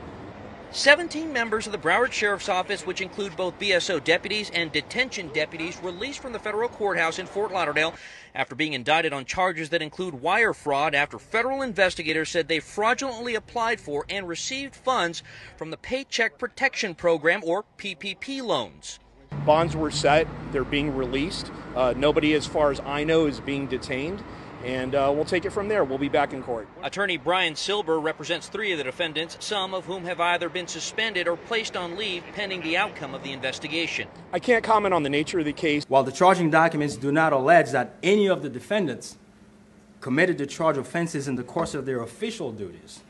17 0.73 1.31
members 1.31 1.67
of 1.67 1.73
the 1.73 1.79
Broward 1.79 2.13
Sheriff's 2.13 2.49
Office, 2.49 2.87
which 2.87 3.03
include 3.03 3.37
both 3.37 3.59
BSO 3.59 4.03
deputies 4.03 4.51
and 4.55 4.73
detention 4.73 5.29
deputies, 5.35 5.79
released 5.83 6.21
from 6.21 6.33
the 6.33 6.39
federal 6.39 6.71
courthouse 6.71 7.19
in 7.19 7.27
Fort 7.27 7.53
Lauderdale 7.53 7.95
after 8.35 8.55
being 8.55 8.73
indicted 8.73 9.13
on 9.13 9.25
charges 9.25 9.71
that 9.71 9.83
include 9.83 10.15
wire 10.15 10.55
fraud 10.55 10.95
after 10.95 11.19
federal 11.19 11.63
investigators 11.63 12.29
said 12.29 12.49
they 12.49 12.61
fraudulently 12.61 13.35
applied 13.35 13.81
for 13.81 14.05
and 14.09 14.29
received 14.29 14.75
funds 14.75 15.23
from 15.57 15.71
the 15.71 15.77
Paycheck 15.77 16.39
Protection 16.39 16.95
Program, 16.95 17.43
or 17.45 17.65
PPP 17.79 18.43
loans. 18.43 18.99
Bonds 19.47 19.75
were 19.75 19.91
set, 19.91 20.27
they're 20.53 20.65
being 20.65 20.95
released. 20.95 21.51
Uh, 21.75 21.95
nobody, 21.97 22.35
as 22.35 22.47
far 22.47 22.71
as 22.71 22.81
I 22.81 23.05
know, 23.05 23.27
is 23.27 23.41
being 23.41 23.67
detained 23.67 24.23
and 24.65 24.95
uh, 24.95 25.13
we'll 25.15 25.25
take 25.25 25.45
it 25.45 25.51
from 25.51 25.69
there. 25.69 25.85
We'll 25.85 25.99
be 25.99 26.09
back 26.09 26.33
in 26.33 26.43
court. 26.43 26.69
Attorney 26.83 27.17
Brian 27.17 27.57
Silber 27.57 27.99
represents 28.01 28.49
three 28.49 28.73
of 28.73 28.79
the 28.79 28.85
defendants, 28.85 29.37
some 29.41 29.75
of 29.75 29.85
whom 29.85 30.05
have 30.05 30.21
either 30.21 30.49
been 30.49 30.67
suspended 30.67 31.29
or 31.29 31.37
placed 31.37 31.77
on 31.77 31.97
leave 31.97 32.23
pending 32.35 32.63
the 32.63 32.77
outcome 32.77 33.15
of 33.15 33.23
the 33.23 33.33
investigation. 33.33 34.09
I 34.33 34.39
can't 34.39 34.65
comment 34.65 34.95
on 34.95 35.03
the 35.03 35.11
nature 35.11 35.39
of 35.39 35.45
the 35.45 35.53
case. 35.53 35.85
While 35.89 36.05
the 36.05 36.13
charging 36.13 36.51
documents 36.51 36.97
do 36.97 37.13
not 37.13 37.33
allege 37.33 37.71
that 37.73 37.95
any 38.03 38.29
of 38.29 38.43
the 38.43 38.49
defendants 38.49 39.17
committed 40.01 40.39
the 40.39 40.47
charge 40.47 40.77
offenses 40.77 41.29
in 41.29 41.37
the 41.37 41.45
course 41.45 41.75
of 41.75 41.87
their 41.87 42.03
official 42.03 42.53
duties, 42.53 43.01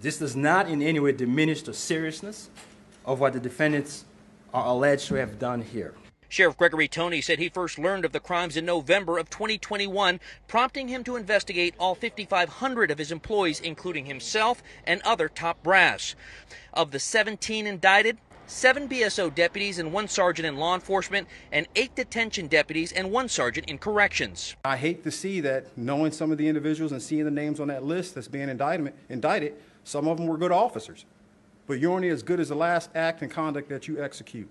this 0.00 0.18
does 0.18 0.34
not 0.34 0.68
in 0.68 0.82
any 0.82 0.98
way 0.98 1.12
diminish 1.12 1.62
the 1.62 1.74
seriousness 1.74 2.48
of 3.04 3.20
what 3.20 3.32
the 3.32 3.40
defendants 3.40 4.04
are 4.52 4.66
alleged 4.66 5.08
to 5.08 5.14
have 5.14 5.38
done 5.38 5.62
here. 5.62 5.94
Sheriff 6.30 6.56
Gregory 6.56 6.86
Tony 6.86 7.20
said 7.20 7.40
he 7.40 7.48
first 7.48 7.76
learned 7.76 8.04
of 8.04 8.12
the 8.12 8.20
crimes 8.20 8.56
in 8.56 8.64
November 8.64 9.18
of 9.18 9.30
2021, 9.30 10.20
prompting 10.46 10.86
him 10.86 11.02
to 11.02 11.16
investigate 11.16 11.74
all 11.76 11.96
5,500 11.96 12.92
of 12.92 12.98
his 12.98 13.10
employees, 13.10 13.58
including 13.58 14.06
himself 14.06 14.62
and 14.86 15.02
other 15.02 15.28
top 15.28 15.60
brass. 15.64 16.14
Of 16.72 16.92
the 16.92 17.00
17 17.00 17.66
indicted, 17.66 18.18
seven 18.46 18.88
BSO 18.88 19.34
deputies 19.34 19.80
and 19.80 19.92
one 19.92 20.06
sergeant 20.06 20.46
in 20.46 20.56
law 20.56 20.76
enforcement, 20.76 21.26
and 21.50 21.66
eight 21.74 21.96
detention 21.96 22.46
deputies 22.46 22.92
and 22.92 23.10
one 23.10 23.28
sergeant 23.28 23.68
in 23.68 23.78
corrections. 23.78 24.54
I 24.64 24.76
hate 24.76 25.02
to 25.02 25.10
see 25.10 25.40
that, 25.40 25.76
knowing 25.76 26.12
some 26.12 26.30
of 26.30 26.38
the 26.38 26.46
individuals 26.46 26.92
and 26.92 27.02
seeing 27.02 27.24
the 27.24 27.32
names 27.32 27.58
on 27.58 27.66
that 27.68 27.82
list 27.82 28.14
that's 28.14 28.28
being 28.28 28.48
indicted, 28.48 28.94
indicted 29.08 29.56
some 29.82 30.06
of 30.06 30.16
them 30.16 30.28
were 30.28 30.38
good 30.38 30.52
officers. 30.52 31.06
But 31.66 31.80
you're 31.80 31.92
only 31.92 32.08
as 32.08 32.22
good 32.22 32.38
as 32.38 32.50
the 32.50 32.54
last 32.54 32.90
act 32.94 33.20
and 33.20 33.32
conduct 33.32 33.68
that 33.70 33.88
you 33.88 34.00
execute. 34.00 34.48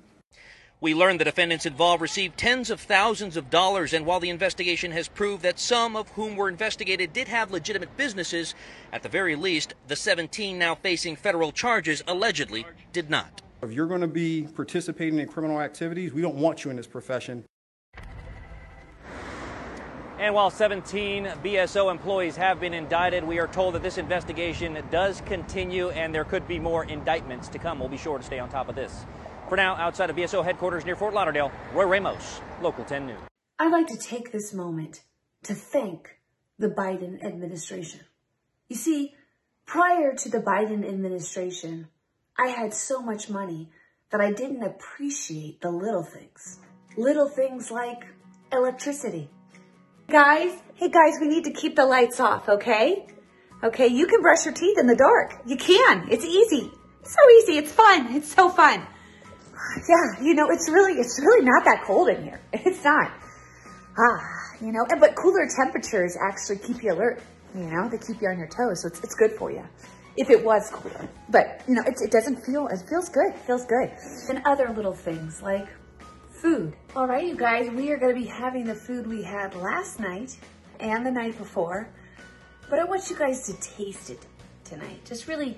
We 0.82 0.96
learned 0.96 1.20
the 1.20 1.26
defendants 1.26 1.66
involved 1.66 2.02
received 2.02 2.38
tens 2.38 2.70
of 2.70 2.80
thousands 2.80 3.36
of 3.36 3.50
dollars, 3.50 3.94
and 3.94 4.06
while 4.06 4.22
the 4.22 4.30
investigation 4.30 4.94
has 4.94 5.10
proved 5.10 5.44
that 5.44 5.60
some 5.60 5.98
of 5.98 6.08
whom 6.12 6.38
were 6.38 6.48
investigated 6.48 7.12
did 7.12 7.28
have 7.28 7.52
legitimate 7.52 7.98
businesses, 7.98 8.56
at 8.94 9.04
the 9.04 9.10
very 9.10 9.36
least, 9.36 9.74
the 9.90 9.98
17 9.98 10.58
now 10.58 10.76
facing 10.76 11.18
federal 11.18 11.52
charges 11.52 12.02
allegedly 12.08 12.66
did 12.94 13.10
not. 13.10 13.42
If 13.62 13.74
you're 13.74 13.88
going 13.88 14.00
to 14.00 14.08
be 14.08 14.48
participating 14.56 15.20
in 15.20 15.28
criminal 15.28 15.60
activities, 15.60 16.14
we 16.14 16.22
don't 16.22 16.38
want 16.38 16.64
you 16.64 16.72
in 16.72 16.78
this 16.78 16.88
profession. 16.88 17.44
And 20.18 20.34
while 20.34 20.50
17 20.50 21.26
BSO 21.44 21.92
employees 21.92 22.38
have 22.38 22.62
been 22.62 22.74
indicted, 22.74 23.26
we 23.26 23.40
are 23.40 23.48
told 23.48 23.76
that 23.76 23.84
this 23.84 23.98
investigation 23.98 24.82
does 24.92 25.20
continue 25.26 25.90
and 25.90 26.16
there 26.16 26.24
could 26.24 26.48
be 26.48 26.58
more 26.58 26.86
indictments 26.86 27.50
to 27.50 27.60
come. 27.60 27.80
We'll 27.80 27.90
be 27.90 27.98
sure 27.98 28.18
to 28.18 28.24
stay 28.24 28.40
on 28.40 28.48
top 28.48 28.70
of 28.70 28.76
this. 28.76 29.06
For 29.50 29.56
now, 29.56 29.76
outside 29.78 30.12
of 30.12 30.16
BSO 30.16 30.46
headquarters 30.46 30.86
near 30.86 30.96
Fort 30.96 31.16
Lauderdale, 31.16 31.52
Roy 31.74 31.86
Ramos, 31.86 32.40
Local 32.62 32.86
10 32.86 33.08
News. 33.08 33.20
I'd 33.58 33.72
like 33.72 33.88
to 33.88 33.98
take 33.98 34.32
this 34.32 34.54
moment 34.54 35.02
to 35.42 35.56
thank 35.56 36.20
the 36.60 36.68
Biden 36.68 37.26
administration. 37.26 38.02
You 38.68 38.76
see, 38.76 39.16
prior 39.66 40.14
to 40.14 40.30
the 40.30 40.38
Biden 40.38 40.88
administration, 40.88 41.88
I 42.38 42.50
had 42.50 42.76
so 42.76 43.02
much 43.02 43.28
money 43.28 43.72
that 44.12 44.22
I 44.22 44.32
didn't 44.32 44.62
appreciate 44.62 45.62
the 45.62 45.72
little 45.72 46.04
things. 46.04 46.60
Little 46.96 47.28
things 47.28 47.72
like 47.72 48.06
electricity. 48.52 49.32
Guys, 50.08 50.62
hey 50.76 50.90
guys, 50.90 51.18
we 51.20 51.28
need 51.28 51.46
to 51.46 51.54
keep 51.54 51.76
the 51.76 51.88
lights 51.88 52.20
off, 52.20 52.48
okay? 52.50 53.08
Okay, 53.64 53.88
you 53.88 54.06
can 54.06 54.22
brush 54.22 54.46
your 54.46 54.54
teeth 54.54 54.78
in 54.78 54.86
the 54.86 54.96
dark. 54.96 55.42
You 55.48 55.58
can. 55.58 56.08
It's 56.12 56.24
easy. 56.24 56.70
so 57.04 57.30
easy. 57.40 57.58
It's 57.58 57.72
fun. 57.72 58.14
It's 58.14 58.32
so 58.32 58.50
fun 58.50 58.86
yeah, 59.88 60.24
you 60.24 60.34
know, 60.36 60.48
it's 60.50 60.70
really, 60.70 60.94
it's 61.00 61.20
really 61.20 61.46
not 61.46 61.64
that 61.66 61.84
cold 61.86 62.10
in 62.10 62.24
here. 62.24 62.40
It's 62.54 62.84
not. 62.84 63.12
Ah, 63.98 64.22
you 64.62 64.72
know, 64.72 64.86
and, 64.90 65.00
but 65.00 65.16
cooler 65.16 65.48
temperatures 65.64 66.18
actually 66.30 66.58
keep 66.60 66.84
you 66.84 66.94
alert. 66.94 67.22
You 67.56 67.66
know, 67.66 67.90
they 67.90 67.98
keep 67.98 68.22
you 68.22 68.30
on 68.30 68.38
your 68.38 68.48
toes, 68.48 68.82
so 68.82 68.88
it's, 68.88 69.00
it's 69.04 69.16
good 69.16 69.32
for 69.34 69.52
you. 69.52 69.64
if 70.18 70.30
it 70.30 70.44
was 70.44 70.70
cooler. 70.70 71.08
But, 71.30 71.62
you 71.68 71.76
know, 71.76 71.82
it, 71.86 71.96
it 72.02 72.12
doesn't 72.12 72.38
feel, 72.46 72.68
it 72.68 72.82
feels 72.90 73.10
good. 73.10 73.30
It 73.34 73.40
feels 73.40 73.66
good. 73.66 73.92
And 74.30 74.42
other 74.46 74.70
little 74.70 74.94
things 74.94 75.42
like 75.42 75.68
food. 76.42 76.76
All 76.96 77.08
right, 77.08 77.26
you 77.26 77.36
guys, 77.36 77.70
we 77.72 77.92
are 77.92 77.98
going 77.98 78.14
to 78.16 78.22
be 78.22 78.28
having 78.28 78.66
the 78.66 78.76
food 78.76 79.08
we 79.08 79.24
had 79.24 79.56
last 79.56 80.00
night 80.00 80.38
and 80.80 81.06
the 81.06 81.12
night 81.12 81.38
before. 81.38 81.90
But 82.70 82.80
I 82.80 82.84
want 82.86 83.10
you 83.10 83.18
guys 83.18 83.46
to 83.48 83.54
taste 83.62 84.10
it 84.10 84.26
tonight. 84.64 85.04
Just 85.06 85.28
really 85.28 85.58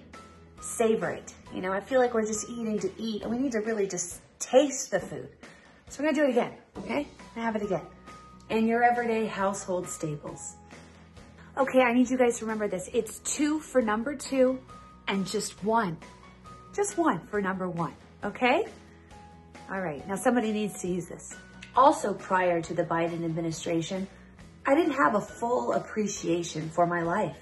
savor 0.61 1.09
it. 1.09 1.33
You 1.53 1.61
know, 1.61 1.73
I 1.73 1.79
feel 1.79 1.99
like 1.99 2.13
we're 2.13 2.25
just 2.25 2.49
eating 2.49 2.79
to 2.79 2.91
eat 2.97 3.23
and 3.23 3.31
we 3.31 3.37
need 3.37 3.51
to 3.53 3.59
really 3.59 3.87
just 3.87 4.21
taste 4.39 4.91
the 4.91 4.99
food. 4.99 5.29
So 5.89 6.01
we're 6.01 6.11
gonna 6.11 6.23
do 6.23 6.29
it 6.29 6.31
again, 6.31 6.53
okay? 6.77 7.07
have 7.35 7.55
it 7.55 7.63
again. 7.63 7.81
In 8.49 8.67
your 8.67 8.83
everyday 8.83 9.25
household 9.25 9.87
staples. 9.87 10.55
Okay, 11.57 11.81
I 11.81 11.93
need 11.93 12.09
you 12.09 12.17
guys 12.17 12.39
to 12.39 12.45
remember 12.45 12.67
this. 12.67 12.89
It's 12.93 13.19
two 13.19 13.59
for 13.59 13.81
number 13.81 14.15
two 14.15 14.59
and 15.07 15.27
just 15.27 15.63
one. 15.63 15.97
Just 16.73 16.97
one 16.97 17.19
for 17.27 17.41
number 17.41 17.69
one, 17.69 17.93
okay? 18.23 18.65
All 19.69 19.81
right, 19.81 20.05
now 20.07 20.15
somebody 20.15 20.51
needs 20.53 20.81
to 20.81 20.87
use 20.87 21.07
this. 21.07 21.35
Also 21.75 22.13
prior 22.13 22.61
to 22.61 22.73
the 22.73 22.83
Biden 22.83 23.25
administration, 23.25 24.07
I 24.65 24.75
didn't 24.75 24.93
have 24.93 25.15
a 25.15 25.21
full 25.21 25.73
appreciation 25.73 26.69
for 26.69 26.85
my 26.85 27.01
life. 27.01 27.35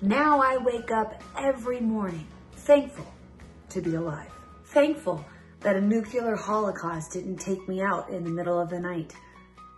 Now 0.00 0.40
I 0.40 0.56
wake 0.58 0.90
up 0.90 1.22
every 1.38 1.80
morning 1.80 2.26
thankful 2.66 3.06
to 3.68 3.80
be 3.80 3.94
alive. 3.94 4.30
Thankful 4.64 5.24
that 5.60 5.76
a 5.76 5.80
nuclear 5.80 6.34
holocaust 6.34 7.12
didn't 7.12 7.36
take 7.36 7.66
me 7.68 7.80
out 7.80 8.10
in 8.10 8.24
the 8.24 8.30
middle 8.30 8.58
of 8.58 8.70
the 8.70 8.80
night 8.80 9.14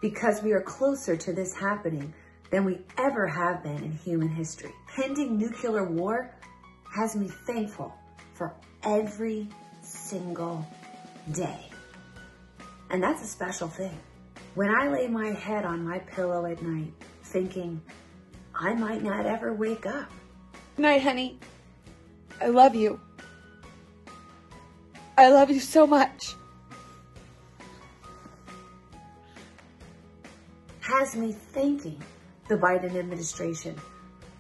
because 0.01 0.43
we 0.43 0.53
are 0.53 0.63
closer 0.63 1.15
to 1.15 1.35
this 1.35 1.55
happening 1.55 2.15
than 2.51 2.65
we 2.65 2.79
ever 2.97 3.27
have 3.27 3.63
been 3.63 3.77
in 3.85 3.93
human 3.93 4.29
history. 4.29 4.73
Pending 4.97 5.37
nuclear 5.37 5.85
war 5.85 6.35
has 6.95 7.15
me 7.15 7.29
thankful 7.47 7.95
for 8.33 8.55
every 8.83 9.49
single 9.83 10.67
day. 11.33 11.69
And 12.89 13.03
that's 13.03 13.23
a 13.23 13.27
special 13.27 13.69
thing. 13.69 13.99
When 14.55 14.75
I 14.75 14.89
lay 14.89 15.09
my 15.09 15.29
head 15.29 15.67
on 15.67 15.87
my 15.87 15.99
pillow 15.99 16.47
at 16.47 16.63
night 16.63 16.95
thinking, 17.25 17.83
I 18.55 18.73
might 18.73 19.03
not 19.03 19.27
ever 19.27 19.53
wake 19.53 19.85
up. 19.85 20.11
Night, 20.79 21.03
honey. 21.03 21.39
I 22.41 22.49
love 22.49 22.75
you. 22.75 23.01
I 25.17 25.29
love 25.31 25.51
you 25.51 25.61
so 25.61 25.87
much. 25.87 26.35
Has 30.81 31.17
me 31.17 31.33
thanking 31.33 32.01
the 32.49 32.57
Biden 32.57 32.97
administration 32.97 33.77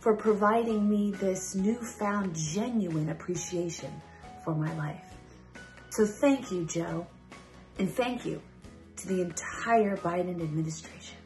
for 0.01 0.17
providing 0.17 0.89
me 0.89 1.11
this 1.11 1.55
newfound 1.55 2.35
genuine 2.35 3.11
appreciation 3.11 3.91
for 4.45 4.55
my 4.55 4.75
life. 4.77 5.05
So 5.91 6.07
thank 6.07 6.53
you, 6.53 6.65
Joe, 6.65 7.07
and 7.79 7.91
thank 7.91 8.25
you 8.25 8.41
to 8.97 9.09
the 9.09 9.21
entire 9.21 9.97
Biden 9.97 10.41
administration. 10.41 11.18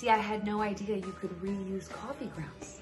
See, 0.00 0.08
I 0.08 0.16
had 0.16 0.46
no 0.46 0.62
idea 0.62 0.96
you 0.96 1.14
could 1.20 1.28
reuse 1.42 1.90
coffee 1.90 2.30
grounds. 2.34 2.78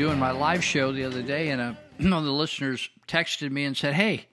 Doing 0.00 0.18
my 0.18 0.30
live 0.30 0.64
show 0.64 0.92
the 0.92 1.04
other 1.04 1.20
day, 1.20 1.50
and 1.50 1.60
a, 1.60 1.76
one 1.98 2.14
of 2.14 2.24
the 2.24 2.32
listeners 2.32 2.88
texted 3.06 3.50
me 3.50 3.64
and 3.64 3.76
said, 3.76 3.92
"Hey, 3.92 4.28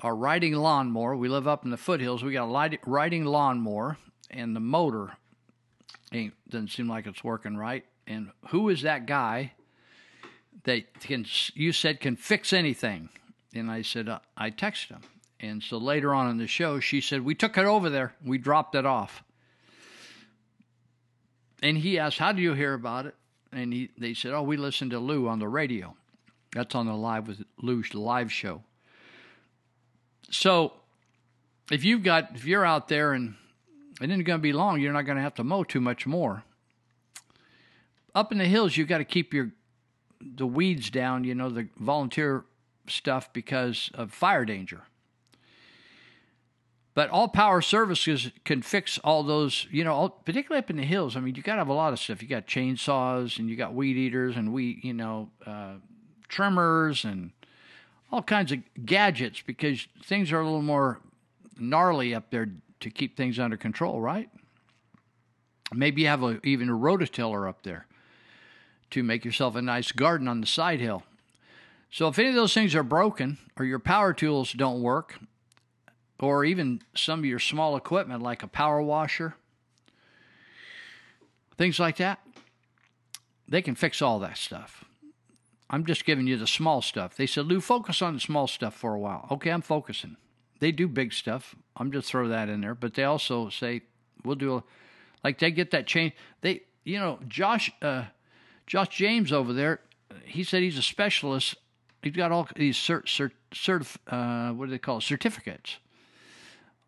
our 0.00 0.16
riding 0.16 0.54
lawnmower. 0.54 1.14
We 1.14 1.28
live 1.28 1.46
up 1.46 1.64
in 1.64 1.70
the 1.70 1.76
foothills. 1.76 2.24
We 2.24 2.32
got 2.32 2.48
a 2.48 2.78
riding 2.84 3.24
lawnmower, 3.24 3.98
and 4.30 4.56
the 4.56 4.60
motor 4.60 5.12
ain't 6.10 6.34
doesn't 6.48 6.72
seem 6.72 6.88
like 6.88 7.06
it's 7.06 7.22
working 7.22 7.56
right. 7.56 7.84
And 8.08 8.32
who 8.48 8.68
is 8.68 8.82
that 8.82 9.06
guy 9.06 9.52
that 10.64 10.92
can 10.98 11.24
you 11.54 11.72
said 11.72 12.00
can 12.00 12.16
fix 12.16 12.52
anything?" 12.52 13.10
And 13.54 13.70
I 13.70 13.82
said, 13.82 14.08
uh, 14.08 14.18
I 14.36 14.50
texted 14.50 14.88
him. 14.88 15.02
And 15.38 15.62
so 15.62 15.76
later 15.76 16.12
on 16.12 16.28
in 16.30 16.38
the 16.38 16.48
show, 16.48 16.80
she 16.80 17.00
said, 17.00 17.20
We 17.20 17.36
took 17.36 17.56
it 17.58 17.64
over 17.64 17.88
there. 17.88 18.14
We 18.24 18.38
dropped 18.38 18.74
it 18.74 18.86
off. 18.86 19.22
And 21.62 21.78
he 21.78 21.96
asked, 21.96 22.18
How 22.18 22.32
do 22.32 22.42
you 22.42 22.54
hear 22.54 22.74
about 22.74 23.06
it? 23.06 23.14
And 23.52 23.72
he, 23.72 23.90
they 23.98 24.14
said, 24.14 24.32
"Oh, 24.32 24.42
we 24.42 24.56
listen 24.56 24.90
to 24.90 24.98
Lou 24.98 25.28
on 25.28 25.38
the 25.38 25.48
radio." 25.48 25.94
That's 26.52 26.74
on 26.74 26.86
the 26.86 26.94
live 26.94 27.28
with 27.28 27.42
Lou's 27.60 27.94
live 27.94 28.30
show. 28.30 28.62
So, 30.30 30.74
if 31.70 31.84
you've 31.84 32.02
got 32.02 32.34
if 32.34 32.44
you're 32.44 32.64
out 32.64 32.88
there 32.88 33.12
and 33.12 33.34
it 34.00 34.10
isn't 34.10 34.24
going 34.24 34.38
to 34.38 34.42
be 34.42 34.52
long, 34.52 34.80
you're 34.80 34.92
not 34.92 35.02
going 35.02 35.16
to 35.16 35.22
have 35.22 35.34
to 35.36 35.44
mow 35.44 35.64
too 35.64 35.80
much 35.80 36.06
more. 36.06 36.44
Up 38.14 38.32
in 38.32 38.38
the 38.38 38.44
hills, 38.44 38.76
you've 38.76 38.88
got 38.88 38.98
to 38.98 39.04
keep 39.04 39.32
your 39.32 39.50
the 40.20 40.46
weeds 40.46 40.90
down. 40.90 41.24
You 41.24 41.34
know 41.34 41.48
the 41.48 41.68
volunteer 41.78 42.44
stuff 42.88 43.32
because 43.32 43.90
of 43.94 44.12
fire 44.12 44.44
danger. 44.44 44.82
But 46.94 47.08
all 47.08 47.28
power 47.28 47.62
services 47.62 48.30
can 48.44 48.60
fix 48.60 48.98
all 48.98 49.22
those, 49.22 49.66
you 49.70 49.82
know, 49.82 50.10
particularly 50.10 50.58
up 50.58 50.68
in 50.68 50.76
the 50.76 50.84
hills. 50.84 51.16
I 51.16 51.20
mean, 51.20 51.34
you 51.34 51.42
got 51.42 51.54
to 51.54 51.60
have 51.60 51.68
a 51.68 51.72
lot 51.72 51.92
of 51.94 51.98
stuff. 51.98 52.22
You 52.22 52.28
got 52.28 52.46
chainsaws 52.46 53.38
and 53.38 53.48
you 53.48 53.56
got 53.56 53.72
weed 53.72 53.96
eaters 53.96 54.36
and 54.36 54.52
we, 54.52 54.78
you 54.82 54.92
know, 54.92 55.30
uh, 55.46 55.74
trimmers 56.28 57.04
and 57.04 57.30
all 58.10 58.22
kinds 58.22 58.52
of 58.52 58.58
gadgets 58.84 59.40
because 59.40 59.88
things 60.04 60.32
are 60.32 60.40
a 60.40 60.44
little 60.44 60.60
more 60.60 61.00
gnarly 61.58 62.14
up 62.14 62.30
there 62.30 62.48
to 62.80 62.90
keep 62.90 63.16
things 63.16 63.38
under 63.38 63.56
control, 63.56 64.00
right? 64.00 64.28
Maybe 65.72 66.02
you 66.02 66.08
have 66.08 66.22
a, 66.22 66.40
even 66.46 66.68
a 66.68 66.72
rototiller 66.72 67.48
up 67.48 67.62
there 67.62 67.86
to 68.90 69.02
make 69.02 69.24
yourself 69.24 69.56
a 69.56 69.62
nice 69.62 69.92
garden 69.92 70.28
on 70.28 70.42
the 70.42 70.46
side 70.46 70.80
hill. 70.80 71.04
So 71.90 72.08
if 72.08 72.18
any 72.18 72.28
of 72.28 72.34
those 72.34 72.52
things 72.52 72.74
are 72.74 72.82
broken 72.82 73.38
or 73.56 73.64
your 73.64 73.78
power 73.78 74.12
tools 74.12 74.52
don't 74.52 74.82
work, 74.82 75.18
or 76.22 76.44
even 76.44 76.80
some 76.94 77.18
of 77.18 77.24
your 77.24 77.40
small 77.40 77.76
equipment 77.76 78.22
like 78.22 78.44
a 78.44 78.46
power 78.46 78.80
washer, 78.80 79.34
things 81.58 81.80
like 81.80 81.96
that, 81.96 82.20
they 83.48 83.60
can 83.60 83.74
fix 83.74 84.00
all 84.00 84.20
that 84.20 84.38
stuff. 84.38 84.84
I'm 85.68 85.84
just 85.84 86.04
giving 86.04 86.28
you 86.28 86.36
the 86.36 86.46
small 86.46 86.80
stuff. 86.80 87.16
They 87.16 87.26
said, 87.26 87.46
Lou, 87.46 87.60
focus 87.60 88.00
on 88.00 88.14
the 88.14 88.20
small 88.20 88.46
stuff 88.46 88.74
for 88.74 88.94
a 88.94 88.98
while. 89.00 89.26
Okay, 89.32 89.50
I'm 89.50 89.62
focusing. 89.62 90.16
They 90.60 90.70
do 90.70 90.86
big 90.86 91.12
stuff. 91.12 91.56
I'm 91.76 91.90
just 91.90 92.08
throw 92.08 92.28
that 92.28 92.48
in 92.48 92.60
there. 92.60 92.76
But 92.76 92.94
they 92.94 93.04
also 93.04 93.48
say, 93.48 93.82
we'll 94.24 94.36
do 94.36 94.56
a, 94.56 94.64
like 95.24 95.40
they 95.40 95.50
get 95.50 95.72
that 95.72 95.88
change. 95.88 96.12
They, 96.40 96.62
you 96.84 97.00
know, 97.00 97.18
Josh, 97.26 97.72
uh, 97.82 98.04
Josh 98.66 98.90
James 98.90 99.32
over 99.32 99.52
there, 99.52 99.80
he 100.24 100.44
said 100.44 100.62
he's 100.62 100.78
a 100.78 100.82
specialist. 100.82 101.56
He's 102.00 102.14
got 102.14 102.30
all 102.30 102.48
these 102.54 102.76
cert, 102.76 103.06
cert, 103.06 103.32
certif, 103.52 103.96
uh, 104.06 104.52
what 104.52 104.66
do 104.66 104.70
they 104.70 104.78
call 104.78 104.98
it? 104.98 105.02
Certificates 105.02 105.78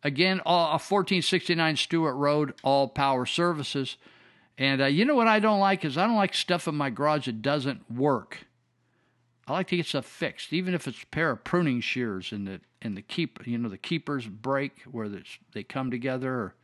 again 0.03 0.41
all, 0.47 0.71
1469 0.71 1.77
stewart 1.77 2.17
road 2.17 2.55
all 2.63 2.89
power 2.89 3.27
services. 3.27 3.99
And 4.57 4.81
uh, 4.83 4.87
you 4.87 5.05
know 5.05 5.15
what 5.15 5.29
i 5.29 5.39
don't 5.39 5.61
like 5.61 5.85
is 5.85 5.99
i 5.99 6.07
don't 6.07 6.17
like 6.17 6.35
stuff 6.35 6.67
in 6.67 6.75
my 6.75 6.91
garage 6.91 7.27
that 7.27 7.43
doesn't 7.43 7.91
work. 7.91 8.47
I 9.47 9.53
like 9.53 9.69
to 9.69 9.77
get 9.77 9.87
stuff 9.87 10.07
fixed 10.07 10.53
even 10.53 10.75
if 10.75 10.89
it's 10.89 11.03
a 11.03 11.07
pair 11.07 11.31
of 11.31 11.45
pruning 11.45 11.81
shears 11.81 12.33
and 12.33 12.47
the 12.47 12.61
and 12.81 12.97
the 12.97 13.03
keep 13.03 13.47
you 13.47 13.59
know 13.59 13.69
the 13.69 13.79
keepers 13.79 14.27
break 14.27 14.83
where 14.83 15.11
they 15.53 15.63
come 15.63 15.91
together 15.91 16.33
or 16.33 16.55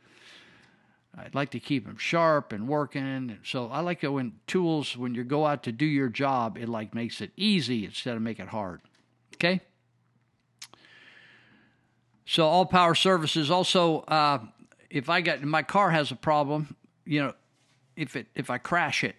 I'd 1.17 1.33
like 1.33 1.49
to 1.51 1.59
keep 1.59 1.85
them 1.85 1.97
sharp 1.97 2.53
and 2.53 2.67
working. 2.67 3.39
So 3.43 3.67
I 3.67 3.79
like 3.79 4.03
it 4.03 4.09
when 4.09 4.33
tools, 4.45 4.95
when 4.95 5.15
you 5.15 5.23
go 5.23 5.45
out 5.45 5.63
to 5.63 5.71
do 5.71 5.85
your 5.85 6.09
job, 6.09 6.57
it 6.57 6.69
like 6.69 6.93
makes 6.93 7.21
it 7.21 7.31
easy 7.35 7.85
instead 7.85 8.15
of 8.15 8.21
make 8.21 8.39
it 8.39 8.49
hard. 8.49 8.81
Okay. 9.35 9.61
So 12.25 12.45
all 12.45 12.65
power 12.65 12.93
services. 12.93 13.49
Also, 13.49 14.01
uh, 14.01 14.39
if 14.89 15.09
I 15.09 15.21
got 15.21 15.41
my 15.41 15.63
car 15.63 15.89
has 15.89 16.11
a 16.11 16.15
problem, 16.15 16.75
you 17.05 17.21
know, 17.21 17.33
if 17.95 18.15
it 18.15 18.27
if 18.35 18.49
I 18.49 18.57
crash 18.57 19.03
it, 19.03 19.15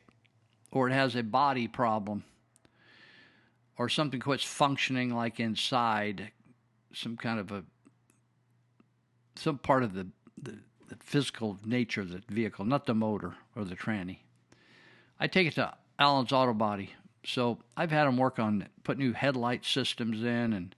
or 0.70 0.88
it 0.88 0.92
has 0.92 1.16
a 1.16 1.22
body 1.22 1.66
problem, 1.66 2.22
or 3.76 3.88
something 3.88 4.20
quits 4.20 4.44
functioning 4.44 5.14
like 5.14 5.40
inside, 5.40 6.30
some 6.92 7.16
kind 7.16 7.40
of 7.40 7.50
a 7.50 7.64
some 9.36 9.58
part 9.58 9.82
of 9.82 9.94
the 9.94 10.06
the 10.40 10.58
the 10.89 10.97
physical 10.97 11.59
nature 11.65 12.01
of 12.01 12.10
the 12.10 12.23
vehicle, 12.28 12.65
not 12.65 12.86
the 12.86 12.94
motor 12.94 13.35
or 13.55 13.65
the 13.65 13.77
tranny. 13.77 14.19
I 15.20 15.27
take 15.27 15.47
it 15.47 15.55
to 15.55 15.74
Allen's 15.98 16.32
Auto 16.32 16.55
Body. 16.55 16.94
So 17.24 17.59
I've 17.77 17.90
had 17.90 18.06
them 18.06 18.16
work 18.16 18.39
on 18.39 18.69
put 18.85 18.98
new 18.98 19.12
headlight 19.12 19.65
systems 19.65 20.23
in 20.23 20.52
and 20.52 20.74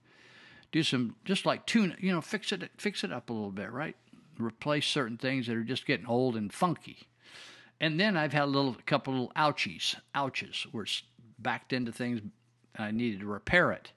do 0.71 0.83
some 0.83 1.15
just 1.25 1.45
like 1.45 1.65
tune, 1.65 1.95
you 1.99 2.11
know, 2.11 2.21
fix 2.21 2.51
it 2.51 2.69
fix 2.77 3.03
it 3.03 3.11
up 3.11 3.29
a 3.29 3.33
little 3.33 3.51
bit, 3.51 3.71
right? 3.71 3.95
Replace 4.37 4.87
certain 4.87 5.17
things 5.17 5.47
that 5.47 5.55
are 5.55 5.63
just 5.63 5.85
getting 5.85 6.07
old 6.07 6.35
and 6.35 6.51
funky. 6.51 7.07
And 7.79 7.99
then 7.99 8.17
I've 8.17 8.33
had 8.33 8.43
a 8.43 8.45
little 8.47 8.71
a 8.71 8.83
couple 8.83 9.13
little 9.13 9.31
ouchies, 9.35 9.95
ouches, 10.15 10.65
where 10.71 10.83
it's 10.83 11.03
backed 11.39 11.73
into 11.73 11.91
things 11.91 12.21
I 12.77 12.91
needed 12.91 13.21
to 13.21 13.27
repair 13.27 13.71
it. 13.71 13.91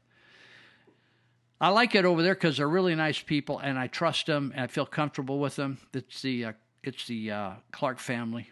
I 1.61 1.69
like 1.69 1.95
it 1.95 2.05
over 2.05 2.23
there 2.23 2.35
because 2.35 2.57
they're 2.57 2.69
really 2.69 2.95
nice 2.95 3.21
people, 3.21 3.59
and 3.59 3.79
I 3.79 3.87
trust 3.87 4.27
them, 4.27 4.53
and 4.55 4.65
I 4.65 4.67
feel 4.67 4.87
comfortable 4.87 5.39
with 5.39 5.57
them. 5.57 5.79
It's 5.93 6.23
the 6.23 6.47
uh, 6.47 6.53
it's 6.83 7.07
the 7.07 7.31
uh, 7.31 7.51
Clark 7.73 7.99
family, 7.99 8.51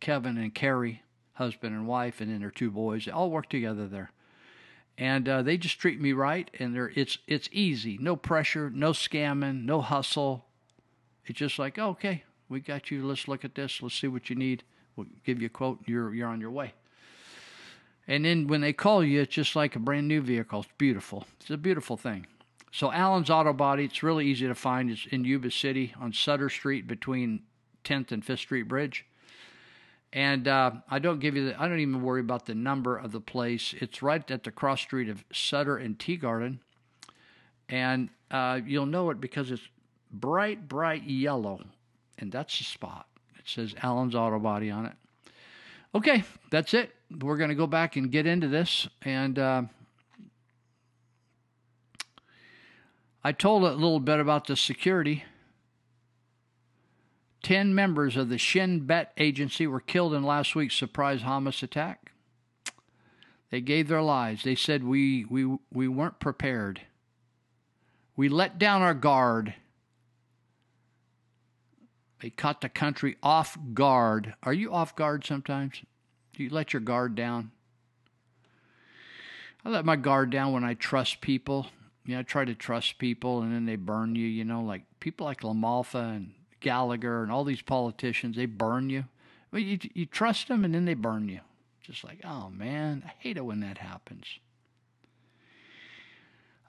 Kevin 0.00 0.38
and 0.38 0.54
Carrie, 0.54 1.02
husband 1.34 1.74
and 1.74 1.86
wife, 1.86 2.20
and 2.20 2.30
then 2.30 2.40
their 2.40 2.50
two 2.50 2.70
boys. 2.70 3.04
They 3.04 3.12
all 3.12 3.30
work 3.30 3.48
together 3.48 3.86
there, 3.86 4.10
and 4.96 5.28
uh, 5.28 5.42
they 5.42 5.58
just 5.58 5.78
treat 5.78 6.00
me 6.00 6.12
right. 6.12 6.50
And 6.58 6.74
they're 6.74 6.92
it's 6.94 7.18
it's 7.26 7.48
easy, 7.52 7.98
no 8.00 8.16
pressure, 8.16 8.70
no 8.70 8.92
scamming, 8.92 9.64
no 9.64 9.80
hustle. 9.80 10.46
It's 11.26 11.38
just 11.38 11.58
like 11.58 11.78
oh, 11.78 11.90
okay, 11.90 12.24
we 12.48 12.60
got 12.60 12.90
you. 12.90 13.06
Let's 13.06 13.28
look 13.28 13.44
at 13.44 13.54
this. 13.54 13.82
Let's 13.82 13.94
see 13.94 14.08
what 14.08 14.30
you 14.30 14.36
need. 14.36 14.64
We'll 14.96 15.06
give 15.24 15.40
you 15.40 15.46
a 15.46 15.50
quote. 15.50 15.80
You're 15.86 16.14
you're 16.14 16.28
on 16.28 16.40
your 16.40 16.50
way. 16.50 16.72
And 18.06 18.24
then 18.24 18.46
when 18.46 18.60
they 18.60 18.72
call 18.72 19.02
you, 19.02 19.22
it's 19.22 19.34
just 19.34 19.56
like 19.56 19.76
a 19.76 19.78
brand 19.78 20.08
new 20.08 20.20
vehicle. 20.20 20.60
It's 20.60 20.68
beautiful. 20.76 21.26
It's 21.40 21.50
a 21.50 21.56
beautiful 21.56 21.96
thing. 21.96 22.26
So 22.70 22.92
Allen's 22.92 23.30
Auto 23.30 23.52
Body, 23.52 23.84
it's 23.84 24.02
really 24.02 24.26
easy 24.26 24.46
to 24.46 24.54
find. 24.54 24.90
It's 24.90 25.06
in 25.06 25.24
Yuba 25.24 25.50
City 25.50 25.94
on 26.00 26.12
Sutter 26.12 26.50
Street 26.50 26.86
between 26.86 27.42
10th 27.84 28.12
and 28.12 28.24
5th 28.24 28.38
Street 28.38 28.64
Bridge. 28.64 29.06
And 30.12 30.46
uh, 30.46 30.72
I 30.90 30.98
don't 30.98 31.18
give 31.18 31.34
you 31.36 31.46
the, 31.46 31.60
I 31.60 31.66
don't 31.68 31.80
even 31.80 32.02
worry 32.02 32.20
about 32.20 32.46
the 32.46 32.54
number 32.54 32.96
of 32.96 33.12
the 33.12 33.20
place. 33.20 33.74
It's 33.80 34.02
right 34.02 34.28
at 34.30 34.44
the 34.44 34.50
cross 34.50 34.80
street 34.80 35.08
of 35.08 35.24
Sutter 35.32 35.76
and 35.76 35.98
Teegarden. 35.98 36.58
And 37.68 38.10
uh, 38.30 38.60
you'll 38.64 38.86
know 38.86 39.10
it 39.10 39.20
because 39.20 39.50
it's 39.50 39.68
bright, 40.12 40.68
bright 40.68 41.04
yellow. 41.04 41.60
And 42.18 42.30
that's 42.30 42.56
the 42.58 42.64
spot. 42.64 43.06
It 43.38 43.44
says 43.46 43.74
Allen's 43.82 44.14
Auto 44.14 44.38
Body 44.38 44.70
on 44.70 44.86
it. 44.86 44.94
Okay, 45.94 46.24
that's 46.50 46.74
it. 46.74 46.92
We're 47.20 47.36
going 47.36 47.50
to 47.50 47.54
go 47.54 47.66
back 47.66 47.96
and 47.96 48.10
get 48.10 48.26
into 48.26 48.48
this. 48.48 48.88
And 49.02 49.38
uh, 49.38 49.62
I 53.22 53.32
told 53.32 53.62
a 53.64 53.72
little 53.72 54.00
bit 54.00 54.20
about 54.20 54.46
the 54.46 54.56
security. 54.56 55.24
Ten 57.42 57.74
members 57.74 58.16
of 58.16 58.30
the 58.30 58.38
Shin 58.38 58.86
Bet 58.86 59.12
agency 59.16 59.66
were 59.66 59.80
killed 59.80 60.14
in 60.14 60.22
last 60.22 60.54
week's 60.54 60.74
surprise 60.74 61.20
Hamas 61.20 61.62
attack. 61.62 62.12
They 63.50 63.60
gave 63.60 63.88
their 63.88 64.02
lives. 64.02 64.42
They 64.42 64.54
said 64.54 64.82
we 64.82 65.24
we 65.26 65.58
we 65.72 65.86
weren't 65.86 66.18
prepared. 66.18 66.80
We 68.16 68.28
let 68.28 68.58
down 68.58 68.82
our 68.82 68.94
guard. 68.94 69.54
They 72.20 72.30
caught 72.30 72.62
the 72.62 72.68
country 72.68 73.16
off 73.22 73.58
guard. 73.74 74.34
Are 74.42 74.54
you 74.54 74.72
off 74.72 74.96
guard 74.96 75.24
sometimes? 75.24 75.82
Do 76.36 76.42
you 76.42 76.50
let 76.50 76.72
your 76.72 76.80
guard 76.80 77.14
down? 77.14 77.50
I 79.64 79.70
let 79.70 79.84
my 79.84 79.96
guard 79.96 80.30
down 80.30 80.52
when 80.52 80.64
I 80.64 80.74
trust 80.74 81.20
people. 81.20 81.66
You 82.04 82.14
know, 82.14 82.20
I 82.20 82.22
try 82.22 82.44
to 82.44 82.54
trust 82.54 82.98
people 82.98 83.42
and 83.42 83.54
then 83.54 83.64
they 83.64 83.76
burn 83.76 84.14
you, 84.14 84.26
you 84.26 84.44
know, 84.44 84.62
like 84.62 84.82
people 85.00 85.24
like 85.24 85.40
LaMalfa 85.40 86.16
and 86.16 86.32
Gallagher 86.60 87.22
and 87.22 87.32
all 87.32 87.44
these 87.44 87.62
politicians, 87.62 88.36
they 88.36 88.46
burn 88.46 88.90
you. 88.90 89.04
Well, 89.52 89.62
you, 89.62 89.78
you 89.94 90.06
trust 90.06 90.48
them 90.48 90.64
and 90.64 90.74
then 90.74 90.84
they 90.84 90.94
burn 90.94 91.28
you. 91.28 91.40
Just 91.82 92.04
like, 92.04 92.20
oh 92.24 92.50
man, 92.50 93.02
I 93.06 93.12
hate 93.18 93.36
it 93.36 93.44
when 93.44 93.60
that 93.60 93.78
happens. 93.78 94.26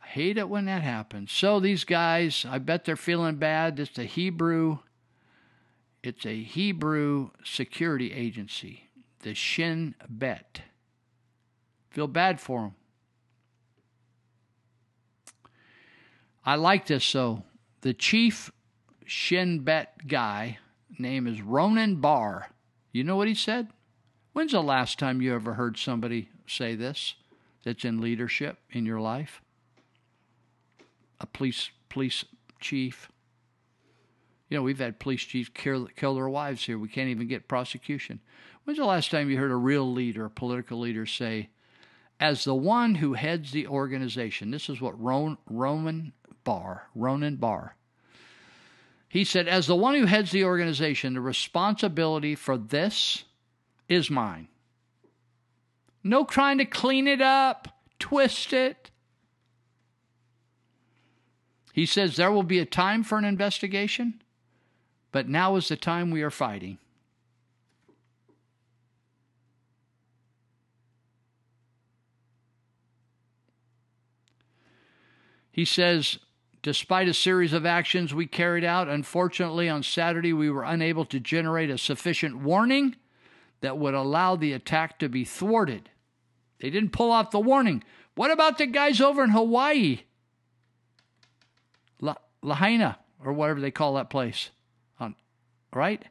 I 0.04 0.08
hate 0.08 0.38
it 0.38 0.48
when 0.48 0.66
that 0.66 0.84
happens. 0.84 1.32
So 1.32 1.60
these 1.60 1.84
guys, 1.84 2.46
I 2.48 2.60
bet 2.60 2.86
they're 2.86 2.96
feeling 2.96 3.36
bad. 3.36 3.80
It's 3.80 3.98
a 3.98 4.04
Hebrew 4.04 4.80
it's 6.06 6.26
a 6.26 6.44
Hebrew 6.44 7.32
security 7.44 8.14
agency, 8.14 8.85
the 9.26 9.34
Shin 9.34 9.96
Bet. 10.08 10.62
Feel 11.90 12.06
bad 12.06 12.40
for 12.40 12.62
them. 12.62 12.76
I 16.46 16.56
like 16.56 16.86
this 16.86 17.12
though. 17.12 17.42
The 17.82 17.96
chief 17.96 18.52
Shin 19.04 19.62
Bet 19.62 20.08
guy 20.08 20.60
name 21.00 21.26
is 21.26 21.40
Ronen 21.40 22.00
Bar. 22.00 22.52
You 22.92 23.04
know 23.04 23.16
what 23.16 23.28
he 23.28 23.34
said? 23.34 23.70
When's 24.34 24.52
the 24.52 24.62
last 24.62 25.00
time 25.00 25.24
you 25.24 25.34
ever 25.34 25.56
heard 25.56 25.76
somebody 25.80 26.30
say 26.46 26.76
this 26.76 27.16
that's 27.64 27.84
in 27.84 28.02
leadership 28.02 28.60
in 28.70 28.86
your 28.86 29.02
life? 29.02 29.42
A 31.20 31.26
police 31.26 31.72
police 31.90 32.26
chief. 32.60 33.10
You 34.50 34.58
know, 34.58 34.64
we've 34.64 34.78
had 34.78 35.00
police 35.00 35.24
chiefs 35.24 35.50
kill, 35.52 35.88
kill 35.96 36.14
their 36.14 36.30
wives 36.30 36.64
here. 36.64 36.78
We 36.78 36.90
can't 36.90 37.10
even 37.10 37.28
get 37.28 37.48
prosecution. 37.48 38.20
When's 38.66 38.80
the 38.80 38.86
last 38.86 39.12
time 39.12 39.30
you 39.30 39.38
heard 39.38 39.52
a 39.52 39.56
real 39.56 39.92
leader, 39.92 40.26
a 40.26 40.30
political 40.30 40.80
leader, 40.80 41.06
say, 41.06 41.50
as 42.20 42.44
the 42.44 42.56
one 42.56 42.96
who 42.96 43.14
heads 43.14 43.52
the 43.52 43.68
organization, 43.68 44.52
this 44.52 44.70
is 44.70 44.82
what 44.82 45.00
Ron, 45.02 45.38
Roman 45.50 46.14
Bar, 46.44 46.88
Ronen 46.98 47.40
Bar, 47.40 47.76
he 49.08 49.24
said, 49.24 49.48
as 49.48 49.68
the 49.68 49.76
one 49.76 49.96
who 49.96 50.06
heads 50.06 50.32
the 50.32 50.44
organization, 50.44 51.14
the 51.14 51.22
responsibility 51.22 52.36
for 52.36 52.58
this 52.58 53.24
is 53.88 54.10
mine. 54.10 54.50
No 56.04 56.26
trying 56.26 56.58
to 56.58 56.66
clean 56.66 57.08
it 57.08 57.22
up, 57.22 57.68
twist 57.98 58.52
it. 58.52 58.92
He 61.72 61.86
says 61.86 62.16
there 62.16 62.32
will 62.32 62.44
be 62.44 62.60
a 62.60 62.66
time 62.66 63.04
for 63.04 63.18
an 63.18 63.26
investigation. 63.26 64.22
But 65.12 65.30
now 65.30 65.56
is 65.56 65.70
the 65.70 65.78
time 65.78 66.12
we 66.12 66.22
are 66.24 66.30
fighting. 66.30 66.78
He 75.56 75.64
says, 75.64 76.20
Despite 76.64 77.08
a 77.08 77.14
series 77.14 77.54
of 77.54 77.66
actions 77.66 78.14
we 78.14 78.28
carried 78.28 78.66
out, 78.66 78.90
unfortunately, 78.90 79.70
on 79.70 79.84
Saturday, 79.84 80.34
we 80.34 80.50
were 80.50 80.66
unable 80.66 81.06
to 81.06 81.18
generate 81.18 81.70
a 81.70 81.78
sufficient 81.78 82.40
warning 82.40 82.98
that 83.62 83.78
would 83.78 83.94
allow 83.94 84.36
the 84.36 84.52
attack 84.52 85.00
to 85.00 85.08
be 85.08 85.24
thwarted. 85.24 85.90
They 86.60 86.70
didn't 86.70 86.92
pull 86.92 87.10
off 87.10 87.32
the 87.32 87.40
warning. 87.40 87.86
What 88.16 88.32
about 88.32 88.58
the 88.58 88.66
guys 88.66 89.00
over 89.00 89.24
in 89.24 89.30
Hawaii? 89.30 90.02
La- 92.02 92.16
Lahaina, 92.42 93.00
or 93.24 93.32
whatever 93.32 93.62
they 93.62 93.72
call 93.72 93.94
that 93.94 94.10
place. 94.10 94.50
Um, 95.00 95.16
right? 95.74 96.04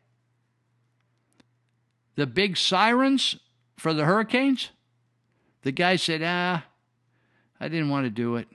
The 2.14 2.26
big 2.26 2.56
sirens 2.56 3.36
for 3.76 3.92
the 3.92 4.06
hurricanes? 4.06 4.70
The 5.64 5.72
guy 5.72 5.96
said, 5.96 6.22
ah, 6.24 6.64
I 7.60 7.68
didn't 7.68 7.90
want 7.90 8.06
to 8.06 8.10
do 8.10 8.36
it. 8.36 8.48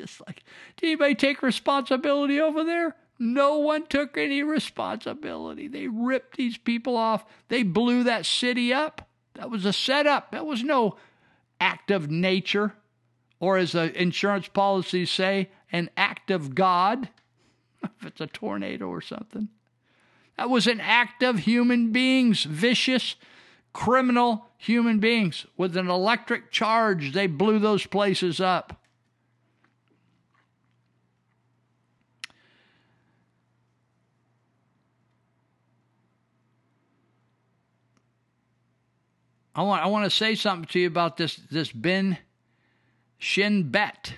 Just 0.00 0.20
like, 0.26 0.42
did 0.76 0.86
anybody 0.86 1.14
take 1.14 1.42
responsibility 1.42 2.40
over 2.40 2.64
there? 2.64 2.96
No 3.18 3.58
one 3.58 3.86
took 3.86 4.16
any 4.16 4.42
responsibility. 4.42 5.68
They 5.68 5.88
ripped 5.88 6.36
these 6.36 6.56
people 6.56 6.96
off. 6.96 7.24
They 7.48 7.62
blew 7.62 8.04
that 8.04 8.24
city 8.24 8.72
up. 8.72 9.06
That 9.34 9.50
was 9.50 9.64
a 9.64 9.72
setup. 9.72 10.32
That 10.32 10.46
was 10.46 10.64
no 10.64 10.96
act 11.60 11.90
of 11.90 12.10
nature, 12.10 12.72
or 13.38 13.58
as 13.58 13.72
the 13.72 14.00
insurance 14.00 14.48
policies 14.48 15.10
say, 15.10 15.50
an 15.70 15.90
act 15.96 16.30
of 16.30 16.54
God, 16.54 17.10
if 17.82 18.06
it's 18.06 18.20
a 18.20 18.26
tornado 18.26 18.88
or 18.88 19.02
something. 19.02 19.48
That 20.38 20.48
was 20.48 20.66
an 20.66 20.80
act 20.80 21.22
of 21.22 21.40
human 21.40 21.92
beings, 21.92 22.44
vicious, 22.44 23.16
criminal 23.74 24.46
human 24.56 24.98
beings. 24.98 25.44
With 25.58 25.76
an 25.76 25.90
electric 25.90 26.50
charge, 26.50 27.12
they 27.12 27.26
blew 27.26 27.58
those 27.58 27.86
places 27.86 28.40
up. 28.40 28.79
I 39.54 39.62
want 39.62 39.82
I 39.82 39.86
want 39.86 40.04
to 40.04 40.10
say 40.10 40.34
something 40.34 40.66
to 40.68 40.80
you 40.80 40.86
about 40.86 41.16
this 41.16 41.36
this 41.50 41.72
Ben 41.72 42.18
Shin 43.18 43.70
Bet. 43.70 44.14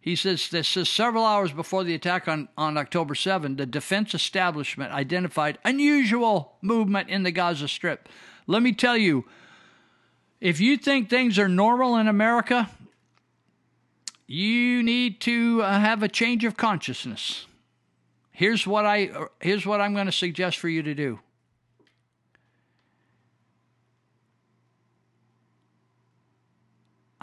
He 0.00 0.14
says 0.14 0.48
this 0.48 0.76
is 0.76 0.88
several 0.88 1.24
hours 1.24 1.50
before 1.50 1.82
the 1.82 1.94
attack 1.94 2.28
on, 2.28 2.48
on 2.56 2.78
October 2.78 3.16
7, 3.16 3.56
the 3.56 3.66
defense 3.66 4.14
establishment 4.14 4.92
identified 4.92 5.58
unusual 5.64 6.52
movement 6.62 7.08
in 7.08 7.24
the 7.24 7.32
Gaza 7.32 7.66
Strip. 7.66 8.08
Let 8.46 8.62
me 8.62 8.72
tell 8.72 8.96
you, 8.96 9.24
if 10.40 10.60
you 10.60 10.76
think 10.76 11.10
things 11.10 11.40
are 11.40 11.48
normal 11.48 11.96
in 11.96 12.06
America, 12.06 12.70
you 14.28 14.82
need 14.84 15.20
to 15.22 15.62
uh, 15.62 15.80
have 15.80 16.04
a 16.04 16.08
change 16.08 16.44
of 16.44 16.56
consciousness. 16.56 17.46
Here's 18.30 18.66
what 18.66 18.86
I 18.86 19.10
here's 19.40 19.66
what 19.66 19.80
I'm 19.80 19.94
going 19.94 20.06
to 20.06 20.12
suggest 20.12 20.58
for 20.58 20.68
you 20.68 20.82
to 20.84 20.94
do. 20.94 21.18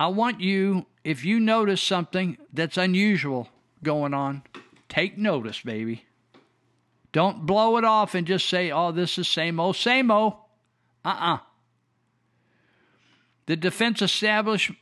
I 0.04 0.08
want 0.08 0.42
you, 0.42 0.86
if 1.06 1.24
you 1.24 1.40
notice 1.40 1.82
something 1.82 2.38
that's 2.52 2.76
unusual 2.76 3.48
going 3.84 4.14
on, 4.14 4.44
take 4.90 5.18
notice, 5.18 5.62
baby. 5.62 6.04
Don't 7.14 7.46
blow 7.46 7.78
it 7.78 7.86
off 7.86 8.14
and 8.14 8.28
just 8.28 8.50
say, 8.50 8.70
oh, 8.70 8.92
this 8.92 9.18
is 9.18 9.30
same 9.30 9.62
old, 9.62 9.78
same 9.78 10.12
old. 10.12 10.34
Uh 11.06 11.16
uh 11.18 11.38
The 13.46 13.56
defense 13.56 14.02
establishment, 14.02 14.78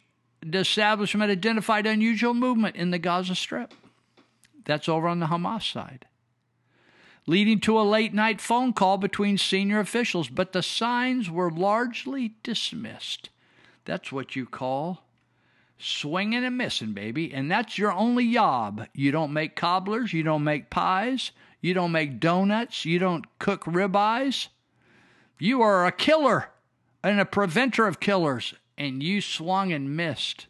establishment 0.51 1.29
identified 1.29 1.85
unusual 1.85 2.33
movement 2.33 2.75
in 2.75 2.89
the 2.89 2.97
Gaza 2.97 3.35
Strip. 3.35 3.75
That's 4.65 4.89
over 4.89 5.07
on 5.07 5.19
the 5.19 5.27
Hamas 5.27 5.71
side. 5.71 6.07
Leading 7.27 7.59
to 7.59 7.79
a 7.79 7.83
late 7.83 8.15
night 8.15 8.41
phone 8.41 8.73
call 8.73 8.97
between 8.97 9.37
senior 9.37 9.81
officials, 9.81 10.29
but 10.29 10.51
the 10.51 10.63
signs 10.63 11.29
were 11.29 11.51
largely 11.51 12.33
dismissed. 12.41 13.29
That's 13.85 14.11
what 14.11 14.35
you 14.35 14.47
call 14.47 15.03
swinging 15.81 16.43
and 16.43 16.57
missing, 16.57 16.93
baby. 16.93 17.33
And 17.33 17.51
that's 17.51 17.77
your 17.77 17.91
only 17.91 18.33
job. 18.33 18.87
You 18.93 19.11
don't 19.11 19.33
make 19.33 19.55
cobblers, 19.55 20.13
you 20.13 20.23
don't 20.23 20.43
make 20.43 20.69
pies, 20.69 21.31
you 21.61 21.73
don't 21.73 21.91
make 21.91 22.19
donuts, 22.19 22.85
you 22.85 22.99
don't 22.99 23.25
cook 23.39 23.65
ribeyes. 23.65 24.47
You 25.39 25.61
are 25.61 25.85
a 25.85 25.91
killer 25.91 26.49
and 27.03 27.19
a 27.19 27.25
preventer 27.25 27.87
of 27.87 27.99
killers, 27.99 28.53
and 28.77 29.01
you 29.01 29.21
swung 29.21 29.71
and 29.71 29.95
missed. 29.95 30.47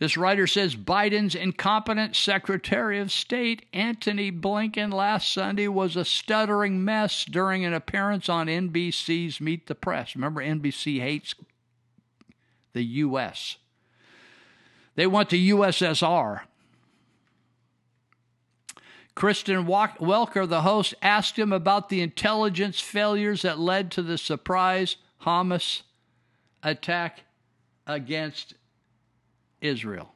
This 0.00 0.16
writer 0.16 0.46
says 0.46 0.74
Biden's 0.74 1.34
incompetent 1.34 2.16
Secretary 2.16 2.98
of 2.98 3.12
State, 3.12 3.66
Antony 3.72 4.32
Blinken, 4.32 4.92
last 4.92 5.32
Sunday 5.32 5.68
was 5.68 5.94
a 5.94 6.04
stuttering 6.04 6.84
mess 6.84 7.24
during 7.24 7.64
an 7.64 7.72
appearance 7.72 8.28
on 8.28 8.48
NBC's 8.48 9.40
Meet 9.40 9.68
the 9.68 9.74
Press. 9.74 10.16
Remember, 10.16 10.42
NBC 10.42 11.00
hates 11.00 11.34
the 12.72 12.84
U.S., 12.84 13.56
they 14.96 15.06
want 15.06 15.30
the 15.30 15.50
USSR. 15.50 16.42
Kristen 19.14 19.64
Welker, 19.66 20.48
the 20.48 20.62
host, 20.62 20.94
asked 21.02 21.38
him 21.38 21.52
about 21.52 21.88
the 21.88 22.00
intelligence 22.00 22.80
failures 22.80 23.42
that 23.42 23.58
led 23.58 23.90
to 23.92 24.02
the 24.02 24.18
surprise 24.18 24.96
Hamas 25.22 25.82
attack 26.62 27.22
against 27.86 28.54
Israel? 29.64 30.12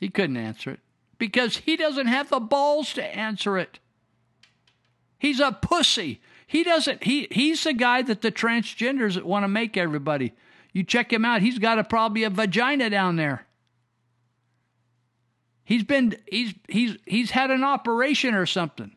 He 0.00 0.08
couldn't 0.08 0.36
answer 0.36 0.70
it 0.70 0.80
because 1.18 1.58
he 1.58 1.76
doesn't 1.76 2.06
have 2.06 2.28
the 2.28 2.40
balls 2.40 2.92
to 2.94 3.02
answer 3.02 3.58
it. 3.58 3.78
He's 5.18 5.40
a 5.40 5.52
pussy. 5.52 6.20
He 6.46 6.62
doesn't 6.62 7.04
he 7.04 7.28
he's 7.30 7.64
the 7.64 7.72
guy 7.72 8.02
that 8.02 8.20
the 8.20 8.30
transgenders 8.30 9.20
want 9.22 9.44
to 9.44 9.48
make 9.48 9.76
everybody. 9.76 10.34
You 10.72 10.84
check 10.84 11.12
him 11.12 11.24
out, 11.24 11.40
he's 11.40 11.58
got 11.58 11.78
a 11.78 11.84
probably 11.84 12.24
a 12.24 12.30
vagina 12.30 12.90
down 12.90 13.16
there. 13.16 13.46
He's 15.64 15.84
been 15.84 16.16
he's 16.30 16.54
he's 16.68 16.98
he's 17.06 17.30
had 17.30 17.50
an 17.50 17.64
operation 17.64 18.34
or 18.34 18.44
something. 18.44 18.92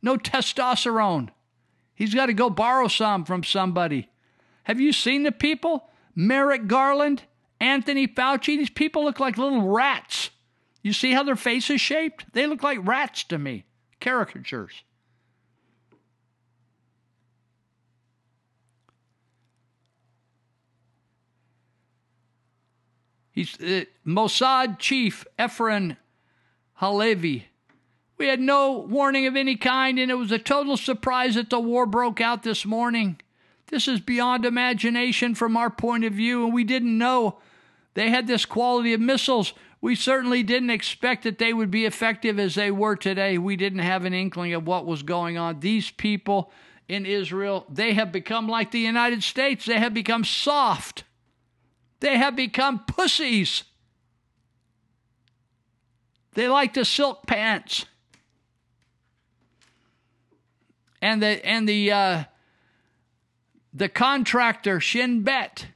No 0.00 0.16
testosterone. 0.16 1.28
He's 1.94 2.14
got 2.14 2.26
to 2.26 2.32
go 2.32 2.48
borrow 2.48 2.88
some 2.88 3.26
from 3.26 3.44
somebody. 3.44 4.08
Have 4.64 4.80
you 4.80 4.92
seen 4.92 5.22
the 5.22 5.32
people? 5.32 5.89
Merrick 6.14 6.66
Garland, 6.66 7.22
Anthony 7.60 8.06
Fauci, 8.06 8.56
these 8.56 8.70
people 8.70 9.04
look 9.04 9.20
like 9.20 9.38
little 9.38 9.68
rats. 9.68 10.30
You 10.82 10.92
see 10.92 11.12
how 11.12 11.22
their 11.22 11.36
face 11.36 11.68
is 11.70 11.80
shaped? 11.80 12.32
They 12.32 12.46
look 12.46 12.62
like 12.62 12.78
rats 12.86 13.24
to 13.24 13.38
me, 13.38 13.64
caricatures. 14.00 14.82
He's 23.32 23.58
uh, 23.60 23.84
Mossad 24.06 24.78
chief 24.78 25.24
Efraim 25.38 25.96
Halevy. 26.80 27.44
We 28.18 28.26
had 28.26 28.40
no 28.40 28.72
warning 28.72 29.26
of 29.26 29.34
any 29.34 29.56
kind, 29.56 29.98
and 29.98 30.10
it 30.10 30.16
was 30.16 30.30
a 30.30 30.38
total 30.38 30.76
surprise 30.76 31.36
that 31.36 31.48
the 31.48 31.58
war 31.58 31.86
broke 31.86 32.20
out 32.20 32.42
this 32.42 32.66
morning. 32.66 33.18
This 33.70 33.86
is 33.86 34.00
beyond 34.00 34.44
imagination 34.44 35.34
from 35.36 35.56
our 35.56 35.70
point 35.70 36.04
of 36.04 36.12
view, 36.12 36.44
and 36.44 36.52
we 36.52 36.64
didn't 36.64 36.98
know 36.98 37.38
they 37.94 38.10
had 38.10 38.26
this 38.26 38.44
quality 38.44 38.92
of 38.92 39.00
missiles. 39.00 39.52
We 39.80 39.94
certainly 39.94 40.42
didn't 40.42 40.70
expect 40.70 41.22
that 41.22 41.38
they 41.38 41.52
would 41.52 41.70
be 41.70 41.86
effective 41.86 42.38
as 42.38 42.56
they 42.56 42.72
were 42.72 42.96
today. 42.96 43.38
We 43.38 43.56
didn't 43.56 43.78
have 43.78 44.04
an 44.04 44.12
inkling 44.12 44.54
of 44.54 44.66
what 44.66 44.86
was 44.86 45.04
going 45.04 45.38
on. 45.38 45.60
These 45.60 45.92
people 45.92 46.52
in 46.88 47.06
Israel, 47.06 47.64
they 47.70 47.94
have 47.94 48.10
become 48.10 48.48
like 48.48 48.72
the 48.72 48.80
United 48.80 49.22
States, 49.22 49.64
they 49.64 49.78
have 49.78 49.94
become 49.94 50.24
soft, 50.24 51.04
they 52.00 52.18
have 52.18 52.34
become 52.34 52.80
pussies. 52.80 53.62
They 56.34 56.48
like 56.48 56.74
the 56.74 56.84
silk 56.84 57.26
pants. 57.26 57.86
And 61.02 61.22
the 61.22 61.44
and 61.46 61.68
the 61.68 61.92
uh, 61.92 62.24
the 63.72 63.88
contractor, 63.88 64.80
Shin 64.80 65.22
Bet, 65.22 65.66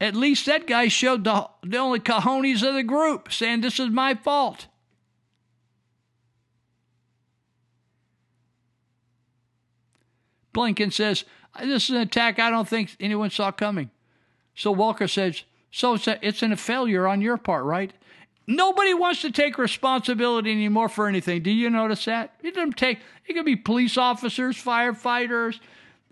at 0.00 0.16
least 0.16 0.46
that 0.46 0.66
guy 0.66 0.88
showed 0.88 1.24
the, 1.24 1.48
the 1.62 1.78
only 1.78 2.00
cojones 2.00 2.66
of 2.66 2.74
the 2.74 2.82
group, 2.82 3.32
saying, 3.32 3.60
This 3.60 3.78
is 3.78 3.90
my 3.90 4.14
fault. 4.14 4.66
Blinken 10.54 10.92
says, 10.92 11.24
This 11.60 11.84
is 11.84 11.90
an 11.90 12.02
attack 12.02 12.38
I 12.38 12.50
don't 12.50 12.68
think 12.68 12.96
anyone 13.00 13.30
saw 13.30 13.50
coming. 13.52 13.90
So 14.54 14.74
Welker 14.74 15.08
says, 15.08 15.44
So 15.70 15.94
it's, 15.94 16.06
a, 16.06 16.18
it's 16.26 16.42
a 16.42 16.56
failure 16.56 17.06
on 17.06 17.20
your 17.20 17.36
part, 17.36 17.64
right? 17.64 17.92
Nobody 18.46 18.92
wants 18.92 19.22
to 19.22 19.30
take 19.30 19.56
responsibility 19.56 20.50
anymore 20.50 20.88
for 20.88 21.06
anything. 21.06 21.42
Do 21.42 21.50
you 21.50 21.70
notice 21.70 22.04
that? 22.06 22.34
It 22.42 22.54
doesn't 22.54 22.76
take, 22.76 22.98
it 23.26 23.34
could 23.34 23.44
be 23.44 23.56
police 23.56 23.96
officers, 23.96 24.56
firefighters, 24.56 25.60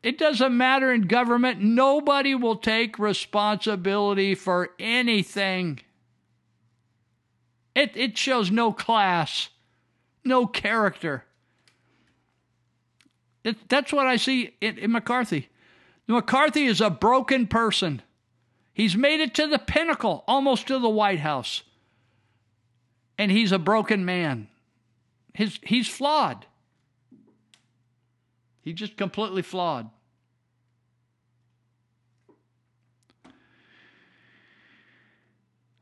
It 0.02 0.16
doesn't 0.16 0.56
matter 0.56 0.92
in 0.92 1.02
government. 1.02 1.60
Nobody 1.60 2.34
will 2.34 2.56
take 2.56 2.98
responsibility 2.98 4.34
for 4.34 4.70
anything. 4.78 5.80
It, 7.74 7.96
it 7.96 8.16
shows 8.16 8.50
no 8.50 8.72
class, 8.72 9.50
no 10.24 10.46
character. 10.46 11.24
It, 13.44 13.68
that's 13.68 13.92
what 13.92 14.06
I 14.06 14.16
see 14.16 14.54
in, 14.60 14.78
in 14.78 14.92
McCarthy. 14.92 15.48
McCarthy 16.06 16.64
is 16.64 16.80
a 16.80 16.90
broken 16.90 17.46
person. 17.46 18.02
He's 18.72 18.96
made 18.96 19.20
it 19.20 19.34
to 19.34 19.46
the 19.46 19.58
pinnacle, 19.58 20.24
almost 20.26 20.66
to 20.68 20.78
the 20.78 20.88
White 20.88 21.20
House. 21.20 21.62
And 23.18 23.30
he's 23.30 23.52
a 23.52 23.58
broken 23.58 24.04
man. 24.04 24.48
His, 25.34 25.58
he's 25.62 25.88
flawed. 25.88 26.46
He's 28.62 28.74
just 28.74 28.96
completely 28.96 29.42
flawed. 29.42 29.90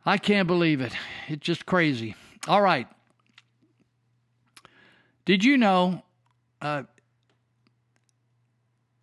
I 0.06 0.16
can't 0.16 0.46
believe 0.46 0.80
it. 0.80 0.92
It's 1.28 1.44
just 1.44 1.66
crazy. 1.66 2.14
All 2.46 2.62
right. 2.62 2.88
Did 5.26 5.44
you 5.44 5.59
know 5.59 6.02
uh, 6.62 6.84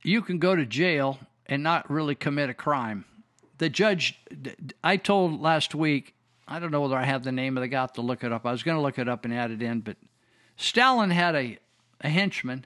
you 0.02 0.24
can 0.24 0.40
go 0.40 0.56
to 0.56 0.66
jail 0.66 1.20
and 1.46 1.62
not 1.62 1.92
really 1.92 2.16
commit 2.16 2.50
a 2.50 2.56
crime? 2.56 3.06
The 3.60 3.70
judge, 3.70 4.20
I 4.84 4.98
told 4.98 5.40
last 5.40 5.76
week, 5.76 6.16
I 6.48 6.58
don't 6.58 6.72
know 6.72 6.82
whether 6.82 6.98
I 6.98 7.06
have 7.06 7.24
the 7.24 7.32
name 7.32 7.58
of 7.58 7.62
the 7.62 7.68
guy 7.68 7.86
to 7.86 8.02
look 8.02 8.24
it 8.24 8.32
up. 8.32 8.46
I 8.46 8.52
was 8.52 8.64
going 8.64 8.78
to 8.78 8.82
look 8.82 8.98
it 8.98 9.08
up 9.08 9.26
and 9.26 9.34
add 9.34 9.52
it 9.52 9.62
in, 9.62 9.82
but 9.82 9.98
Stalin 10.58 11.12
had 11.12 11.36
a, 11.36 11.60
a 12.02 12.10
henchman 12.10 12.66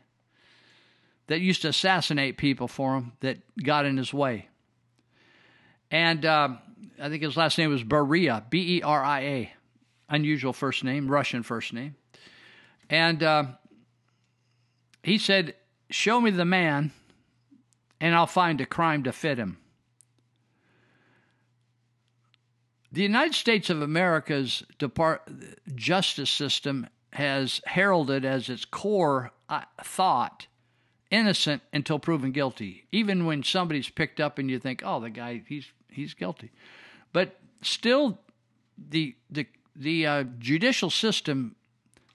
that 1.30 1.42
used 1.42 1.62
to 1.62 1.68
assassinate 1.68 2.38
people 2.38 2.68
for 2.68 2.98
him 2.98 3.14
that 3.20 3.38
got 3.64 3.86
in 3.86 3.98
his 3.98 4.12
way. 4.12 4.50
And 5.92 6.26
uh, 6.26 6.50
I 7.00 7.10
think 7.10 7.22
his 7.22 7.38
last 7.38 7.58
name 7.60 7.70
was 7.70 7.84
Beria, 7.84 8.50
B 8.50 8.78
E 8.78 8.82
R 8.82 9.04
I 9.04 9.20
A. 9.22 9.54
Unusual 10.10 10.54
first 10.54 10.84
name, 10.84 11.08
Russian 11.08 11.44
first 11.44 11.72
name. 11.72 11.96
And 12.90 13.22
uh, 13.22 13.44
he 15.04 15.20
said, 15.20 15.54
Show 15.92 16.20
me 16.20 16.32
the 16.32 16.46
man, 16.46 16.92
and 18.02 18.16
I'll 18.16 18.28
find 18.28 18.60
a 18.60 18.66
crime 18.66 19.04
to 19.04 19.12
fit 19.12 19.38
him. 19.38 19.60
The 22.92 23.04
United 23.04 23.36
States 23.36 23.70
of 23.70 23.84
America's 23.84 24.64
Depart- 24.80 25.30
justice 25.76 26.32
system 26.32 26.88
has 27.14 27.62
heralded 27.66 28.26
as 28.26 28.50
its 28.50 28.66
core 28.66 29.32
uh, 29.48 29.62
thought 29.84 30.48
innocent 31.12 31.62
until 31.74 32.00
proven 32.00 32.32
guilty. 32.32 32.86
Even 32.92 33.26
when 33.26 33.44
somebody's 33.44 33.90
picked 33.90 34.20
up 34.20 34.38
and 34.38 34.50
you 34.50 34.60
think, 34.60 34.82
"Oh, 34.86 35.00
the 35.00 35.10
guy 35.10 35.44
he's 35.48 35.72
he's 35.90 36.14
guilty," 36.14 36.52
but 37.14 37.40
still, 37.62 38.20
the 38.78 39.16
the 39.30 39.48
the 39.76 40.06
uh, 40.06 40.24
judicial 40.40 40.90
system 40.90 41.56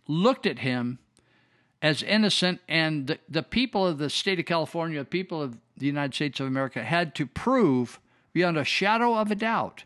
looked 0.07 0.47
at 0.47 0.61
him 0.61 0.99
as 1.81 2.03
innocent, 2.03 2.61
and 2.69 3.07
the, 3.07 3.19
the 3.29 3.43
people 3.43 3.87
of 3.87 3.99
the 3.99 4.09
state 4.09 4.39
of 4.39 4.47
California, 4.47 5.01
the 5.01 5.05
people 5.05 5.43
of 5.43 5.59
the 5.77 5.87
United 5.87 6.15
States 6.15 6.41
of 6.41 6.47
America, 6.47 6.83
had 6.83 7.15
to 7.15 7.27
prove 7.27 8.01
beyond 8.33 8.57
a 8.57 8.65
shadow 8.65 9.15
of 9.17 9.31
a 9.31 9.35
doubt 9.35 9.85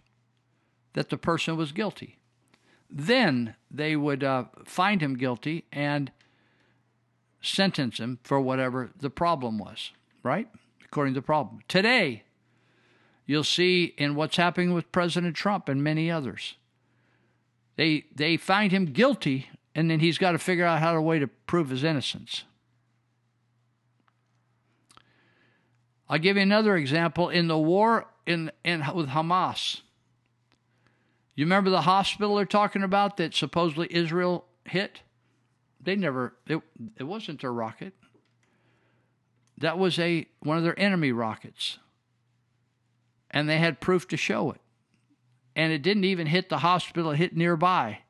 that 0.93 1.09
the 1.09 1.17
person 1.17 1.57
was 1.57 1.73
guilty. 1.73 2.19
Then 2.91 3.55
they 3.71 3.97
would 3.97 4.25
uh, 4.25 4.45
find 4.65 5.01
him 5.01 5.17
guilty 5.17 5.65
and 5.73 6.11
sentence 7.41 7.99
him 7.99 8.19
for 8.23 8.41
whatever 8.41 8.91
the 8.99 9.11
problem 9.11 9.59
was, 9.59 9.93
right? 10.23 10.49
According 10.85 11.15
to 11.15 11.21
the 11.21 11.27
problem. 11.27 11.61
Today, 11.69 12.25
you'll 13.27 13.45
see 13.45 13.95
in 13.97 14.15
what's 14.15 14.37
happening 14.37 14.73
with 14.73 14.91
President 14.93 15.37
Trump 15.37 15.69
and 15.69 15.83
many 15.83 16.11
others. 16.11 16.57
They 17.77 18.07
they 18.15 18.37
find 18.37 18.73
him 18.73 18.87
guilty 18.87 19.49
and 19.75 19.89
then 19.89 20.01
he's 20.01 20.19
got 20.19 20.33
to 20.33 20.39
figure 20.39 20.65
out 20.65 20.81
how 20.81 20.93
to 20.93 21.01
way 21.01 21.21
to 21.21 21.29
prove 21.29 21.71
his 21.71 21.85
innocence. 21.85 22.43
I'll 26.09 26.19
give 26.19 26.37
you 26.37 26.43
another 26.43 26.77
example 26.77 27.29
in 27.29 27.49
the 27.49 27.59
war 27.59 28.07
in, 28.27 28.51
in 28.65 28.83
with 28.95 29.11
Hamas. 29.11 29.83
You 31.35 31.45
remember 31.45 31.71
the 31.71 31.83
hospital 31.83 32.35
they're 32.37 32.47
talking 32.47 32.83
about 32.83 33.19
that 33.19 33.35
supposedly 33.35 33.87
Israel 33.91 34.47
hit? 34.65 35.03
They 35.81 35.97
never 35.97 36.35
it, 36.47 36.61
it 36.99 37.05
wasn't 37.05 37.41
their 37.41 37.53
rocket. 37.53 37.95
That 39.59 39.79
was 39.79 39.99
a 39.99 40.27
one 40.41 40.57
of 40.57 40.65
their 40.65 40.79
enemy 40.79 41.13
rockets. 41.13 41.79
And 43.31 43.49
they 43.49 43.59
had 43.59 43.81
proof 43.81 44.09
to 44.09 44.17
show 44.17 44.51
it. 44.53 44.61
And 45.55 45.73
it 45.73 45.83
didn't 45.83 46.05
even 46.05 46.29
hit 46.29 46.49
the 46.49 46.59
hospital, 46.59 47.11
it 47.11 47.17
hit 47.17 47.37
nearby. 47.37 48.01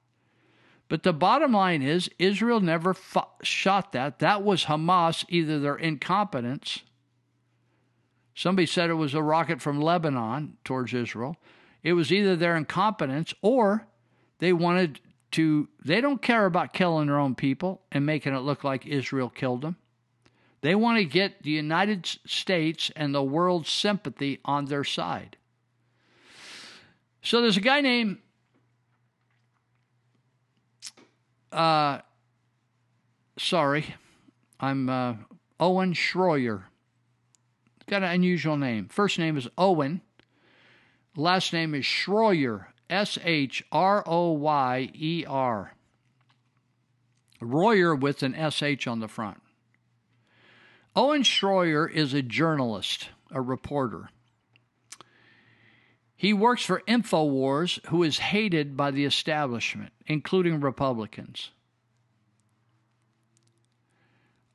But 0.88 1.02
the 1.02 1.12
bottom 1.12 1.52
line 1.52 1.82
is 1.82 2.08
Israel 2.18 2.60
never 2.60 2.94
shot 3.42 3.92
that. 3.92 4.20
That 4.20 4.42
was 4.42 4.64
Hamas, 4.64 5.24
either 5.28 5.58
their 5.58 5.76
incompetence. 5.76 6.82
Somebody 8.34 8.66
said 8.66 8.88
it 8.88 8.94
was 8.94 9.14
a 9.14 9.22
rocket 9.22 9.60
from 9.60 9.80
Lebanon 9.80 10.56
towards 10.64 10.94
Israel. 10.94 11.36
It 11.82 11.92
was 11.92 12.12
either 12.12 12.36
their 12.36 12.56
incompetence 12.56 13.34
or 13.42 13.86
they 14.38 14.52
wanted 14.52 15.00
to, 15.32 15.68
they 15.84 16.00
don't 16.00 16.22
care 16.22 16.46
about 16.46 16.72
killing 16.72 17.06
their 17.06 17.18
own 17.18 17.34
people 17.34 17.82
and 17.92 18.06
making 18.06 18.34
it 18.34 18.40
look 18.40 18.64
like 18.64 18.86
Israel 18.86 19.28
killed 19.28 19.62
them. 19.62 19.76
They 20.60 20.74
want 20.74 20.98
to 20.98 21.04
get 21.04 21.42
the 21.42 21.50
United 21.50 22.06
States 22.06 22.90
and 22.96 23.14
the 23.14 23.22
world's 23.22 23.70
sympathy 23.70 24.40
on 24.44 24.64
their 24.64 24.84
side. 24.84 25.36
So 27.22 27.40
there's 27.40 27.56
a 27.56 27.60
guy 27.60 27.80
named 27.80 28.18
uh, 31.52 32.00
sorry, 33.38 33.94
I'm 34.60 34.88
uh, 34.88 35.14
Owen 35.58 35.92
Schroyer. 35.92 36.64
Got 37.86 38.02
an 38.02 38.10
unusual 38.10 38.56
name. 38.56 38.88
First 38.88 39.18
name 39.18 39.36
is 39.36 39.48
Owen. 39.56 40.02
Last 41.16 41.52
name 41.52 41.74
is 41.74 41.84
Schroyer. 41.84 42.66
S 42.90 43.18
H 43.22 43.64
R 43.70 44.02
O 44.06 44.32
Y 44.32 44.90
E 44.94 45.24
R. 45.26 45.74
Royer 47.40 47.94
with 47.94 48.22
an 48.22 48.34
SH 48.50 48.86
on 48.86 49.00
the 49.00 49.08
front. 49.08 49.40
Owen 50.96 51.22
Schroyer 51.22 51.88
is 51.88 52.12
a 52.12 52.22
journalist, 52.22 53.10
a 53.30 53.40
reporter. 53.40 54.10
He 56.16 56.32
works 56.32 56.64
for 56.64 56.82
InfoWars, 56.88 57.86
who 57.86 58.02
is 58.02 58.18
hated 58.18 58.76
by 58.76 58.90
the 58.90 59.04
establishment, 59.04 59.92
including 60.06 60.60
Republicans. 60.60 61.52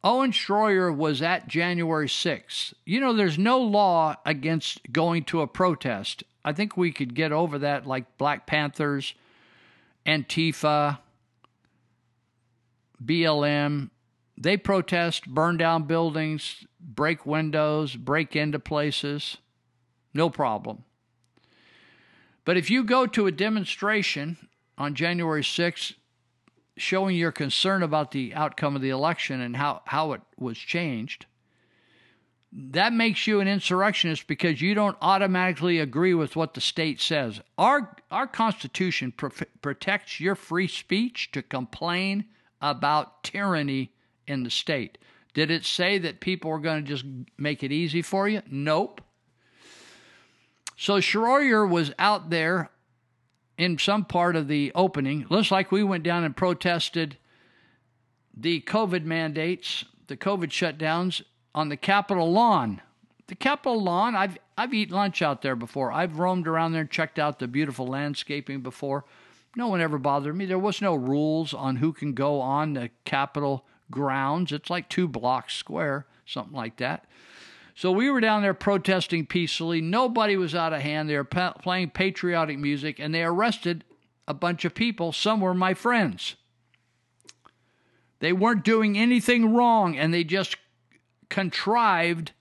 Owen 0.03 0.33
Schroyer 0.33 0.93
was 0.93 1.21
at 1.21 1.47
January 1.47 2.09
6th. 2.09 2.73
You 2.85 2.99
know, 2.99 3.13
there's 3.13 3.37
no 3.37 3.59
law 3.59 4.17
against 4.25 4.91
going 4.91 5.23
to 5.25 5.39
a 5.39 5.47
protest. 5.47 6.25
I 6.45 6.53
think 6.53 6.75
we 6.75 6.91
could 6.91 7.15
get 7.15 7.31
over 7.31 7.59
that, 7.59 7.85
like 7.85 8.17
Black 8.17 8.45
Panthers, 8.45 9.13
Antifa, 10.05 10.99
BLM. 13.03 13.89
They 14.37 14.57
protest, 14.57 15.27
burn 15.27 15.57
down 15.57 15.83
buildings, 15.83 16.65
break 16.79 17.25
windows, 17.25 17.95
break 17.95 18.35
into 18.35 18.59
places. 18.59 19.37
No 20.13 20.29
problem. 20.29 20.83
But 22.45 22.57
if 22.57 22.69
you 22.69 22.83
go 22.83 23.07
to 23.07 23.27
a 23.27 23.31
demonstration 23.31 24.49
on 24.77 24.95
January 24.95 25.43
6th 25.43 25.93
showing 26.75 27.15
your 27.15 27.31
concern 27.31 27.83
about 27.83 28.11
the 28.11 28.33
outcome 28.33 28.75
of 28.75 28.81
the 28.81 28.89
election 28.89 29.39
and 29.39 29.55
how, 29.55 29.81
how 29.85 30.11
it 30.13 30.21
was 30.37 30.57
changed, 30.57 31.25
that 32.55 32.93
makes 32.93 33.25
you 33.25 33.39
an 33.39 33.47
insurrectionist 33.47 34.27
because 34.27 34.61
you 34.61 34.75
don't 34.75 34.97
automatically 35.01 35.79
agree 35.79 36.13
with 36.13 36.35
what 36.35 36.53
the 36.53 36.61
state 36.61 37.01
says. 37.01 37.41
Our, 37.57 37.95
our 38.11 38.27
Constitution 38.27 39.11
pro- 39.11 39.31
protects 39.61 40.19
your 40.19 40.35
free 40.35 40.67
speech 40.67 41.31
to 41.31 41.41
complain 41.41 42.25
about 42.61 43.23
tyranny 43.23 43.91
in 44.27 44.43
the 44.43 44.51
state. 44.51 44.99
Did 45.33 45.49
it 45.49 45.65
say 45.65 45.97
that 45.97 46.19
people 46.19 46.51
were 46.51 46.59
going 46.59 46.83
to 46.83 46.87
just 46.87 47.05
make 47.39 47.63
it 47.63 47.71
easy 47.71 48.03
for 48.03 48.29
you? 48.29 48.43
Nope. 48.49 49.01
So 50.77 50.97
Schroyer 50.97 51.67
was 51.67 51.91
out 51.97 52.29
there 52.29 52.69
in 53.57 53.79
some 53.79 54.05
part 54.05 54.35
of 54.35 54.47
the 54.47 54.71
opening. 54.75 55.25
Looks 55.29 55.49
like 55.49 55.71
we 55.71 55.83
went 55.83 56.03
down 56.03 56.23
and 56.23 56.35
protested 56.35 57.17
the 58.35 58.61
COVID 58.61 59.05
mandates, 59.05 59.85
the 60.07 60.17
COVID 60.17 60.49
shutdowns 60.49 61.23
on 61.55 61.69
the 61.69 61.77
Capitol 61.77 62.31
lawn. 62.31 62.81
The 63.27 63.35
Capitol 63.35 63.81
lawn, 63.81 64.15
I've 64.15 64.37
I've 64.57 64.73
eaten 64.73 64.95
lunch 64.95 65.21
out 65.21 65.41
there 65.41 65.55
before. 65.55 65.91
I've 65.91 66.19
roamed 66.19 66.47
around 66.47 66.73
there 66.73 66.81
and 66.81 66.91
checked 66.91 67.17
out 67.17 67.39
the 67.39 67.47
beautiful 67.47 67.87
landscaping 67.87 68.61
before. 68.61 69.05
No 69.55 69.67
one 69.67 69.81
ever 69.81 69.97
bothered 69.97 70.35
me. 70.35 70.45
There 70.45 70.59
was 70.59 70.81
no 70.81 70.95
rules 70.95 71.53
on 71.53 71.77
who 71.77 71.93
can 71.93 72.13
go 72.13 72.41
on 72.41 72.73
the 72.73 72.89
Capitol 73.05 73.65
grounds. 73.89 74.51
It's 74.51 74.69
like 74.69 74.89
two 74.89 75.07
blocks 75.07 75.55
square, 75.55 76.05
something 76.25 76.55
like 76.55 76.77
that. 76.77 77.05
So 77.75 77.91
we 77.91 78.09
were 78.09 78.21
down 78.21 78.43
there 78.43 78.53
protesting 78.53 79.25
peacefully. 79.25 79.81
Nobody 79.81 80.37
was 80.37 80.53
out 80.53 80.73
of 80.73 80.81
hand. 80.81 81.09
They 81.09 81.15
were 81.15 81.23
pa- 81.23 81.53
playing 81.53 81.91
patriotic 81.91 82.59
music, 82.59 82.99
and 82.99 83.13
they 83.13 83.23
arrested 83.23 83.83
a 84.27 84.33
bunch 84.33 84.65
of 84.65 84.75
people. 84.75 85.11
Some 85.11 85.41
were 85.41 85.55
my 85.55 85.73
friends. 85.73 86.35
They 88.19 88.31
weren't 88.31 88.63
doing 88.63 88.97
anything 88.97 89.53
wrong, 89.53 89.97
and 89.97 90.13
they 90.13 90.23
just 90.23 90.57
contrived 91.33 92.31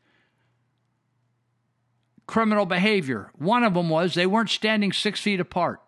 criminal 2.27 2.67
behavior. 2.67 3.31
One 3.39 3.65
of 3.65 3.73
them 3.73 3.89
was 3.89 4.15
they 4.15 4.27
weren't 4.27 4.51
standing 4.51 4.93
six 4.93 5.19
feet 5.19 5.41
apart. 5.41 5.81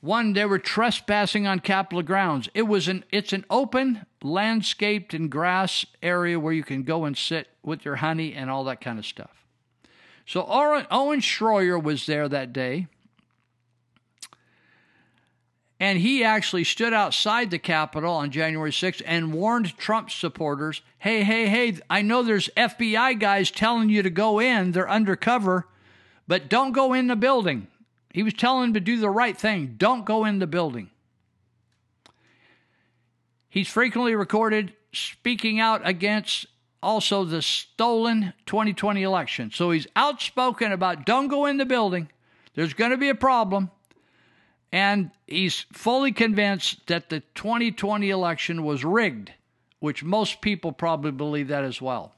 One, 0.00 0.34
they 0.34 0.44
were 0.44 0.60
trespassing 0.60 1.48
on 1.48 1.58
Capitol 1.58 2.02
grounds. 2.02 2.48
It 2.54 2.62
was 2.62 2.86
an 2.86 3.04
it's 3.10 3.32
an 3.32 3.44
open, 3.50 4.06
landscaped 4.22 5.14
and 5.14 5.28
grass 5.28 5.84
area 6.00 6.38
where 6.38 6.52
you 6.52 6.62
can 6.62 6.84
go 6.84 7.04
and 7.04 7.18
sit 7.18 7.48
with 7.64 7.84
your 7.84 7.96
honey 7.96 8.32
and 8.32 8.48
all 8.48 8.62
that 8.64 8.80
kind 8.80 9.00
of 9.00 9.04
stuff. 9.04 9.44
So 10.26 10.46
Owen 10.48 11.20
Schroyer 11.20 11.82
was 11.82 12.06
there 12.06 12.28
that 12.28 12.52
day. 12.52 12.86
And 15.80 15.98
he 15.98 16.22
actually 16.22 16.64
stood 16.64 16.92
outside 16.92 17.50
the 17.50 17.58
Capitol 17.58 18.12
on 18.12 18.30
January 18.30 18.70
6th 18.70 19.00
and 19.06 19.32
warned 19.32 19.78
Trump 19.78 20.10
supporters 20.10 20.82
hey, 20.98 21.24
hey, 21.24 21.48
hey, 21.48 21.78
I 21.88 22.02
know 22.02 22.22
there's 22.22 22.50
FBI 22.54 23.18
guys 23.18 23.50
telling 23.50 23.88
you 23.88 24.02
to 24.02 24.10
go 24.10 24.38
in, 24.38 24.72
they're 24.72 24.88
undercover, 24.88 25.66
but 26.28 26.50
don't 26.50 26.72
go 26.72 26.92
in 26.92 27.06
the 27.06 27.16
building. 27.16 27.68
He 28.12 28.22
was 28.22 28.34
telling 28.34 28.64
them 28.64 28.74
to 28.74 28.80
do 28.80 28.98
the 28.98 29.08
right 29.08 29.36
thing. 29.36 29.76
Don't 29.78 30.04
go 30.04 30.26
in 30.26 30.40
the 30.40 30.46
building. 30.46 30.90
He's 33.48 33.68
frequently 33.68 34.14
recorded 34.14 34.74
speaking 34.92 35.58
out 35.58 35.80
against 35.88 36.44
also 36.82 37.24
the 37.24 37.40
stolen 37.40 38.34
2020 38.44 39.02
election. 39.02 39.50
So 39.50 39.70
he's 39.70 39.86
outspoken 39.96 40.72
about 40.72 41.06
don't 41.06 41.28
go 41.28 41.46
in 41.46 41.56
the 41.56 41.64
building. 41.64 42.10
There's 42.54 42.74
going 42.74 42.90
to 42.90 42.98
be 42.98 43.08
a 43.08 43.14
problem. 43.14 43.70
And 44.72 45.10
he's 45.26 45.66
fully 45.72 46.12
convinced 46.12 46.86
that 46.86 47.08
the 47.08 47.20
2020 47.34 48.08
election 48.08 48.64
was 48.64 48.84
rigged, 48.84 49.32
which 49.80 50.04
most 50.04 50.40
people 50.40 50.72
probably 50.72 51.10
believe 51.10 51.48
that 51.48 51.64
as 51.64 51.82
well. 51.82 52.14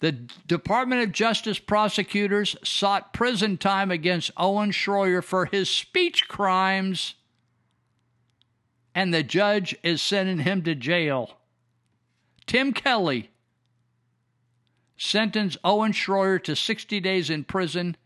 The 0.00 0.12
Department 0.12 1.02
of 1.02 1.12
Justice 1.12 1.58
prosecutors 1.58 2.56
sought 2.62 3.12
prison 3.12 3.56
time 3.56 3.90
against 3.90 4.30
Owen 4.36 4.70
Schroyer 4.70 5.24
for 5.24 5.46
his 5.46 5.70
speech 5.70 6.28
crimes, 6.28 7.14
and 8.94 9.12
the 9.12 9.22
judge 9.22 9.74
is 9.82 10.02
sending 10.02 10.40
him 10.40 10.62
to 10.62 10.74
jail. 10.74 11.38
Tim 12.46 12.72
Kelly 12.72 13.30
sentenced 14.96 15.58
Owen 15.64 15.92
Schroyer 15.92 16.42
to 16.44 16.54
60 16.54 17.00
days 17.00 17.28
in 17.28 17.44
prison 17.44 17.96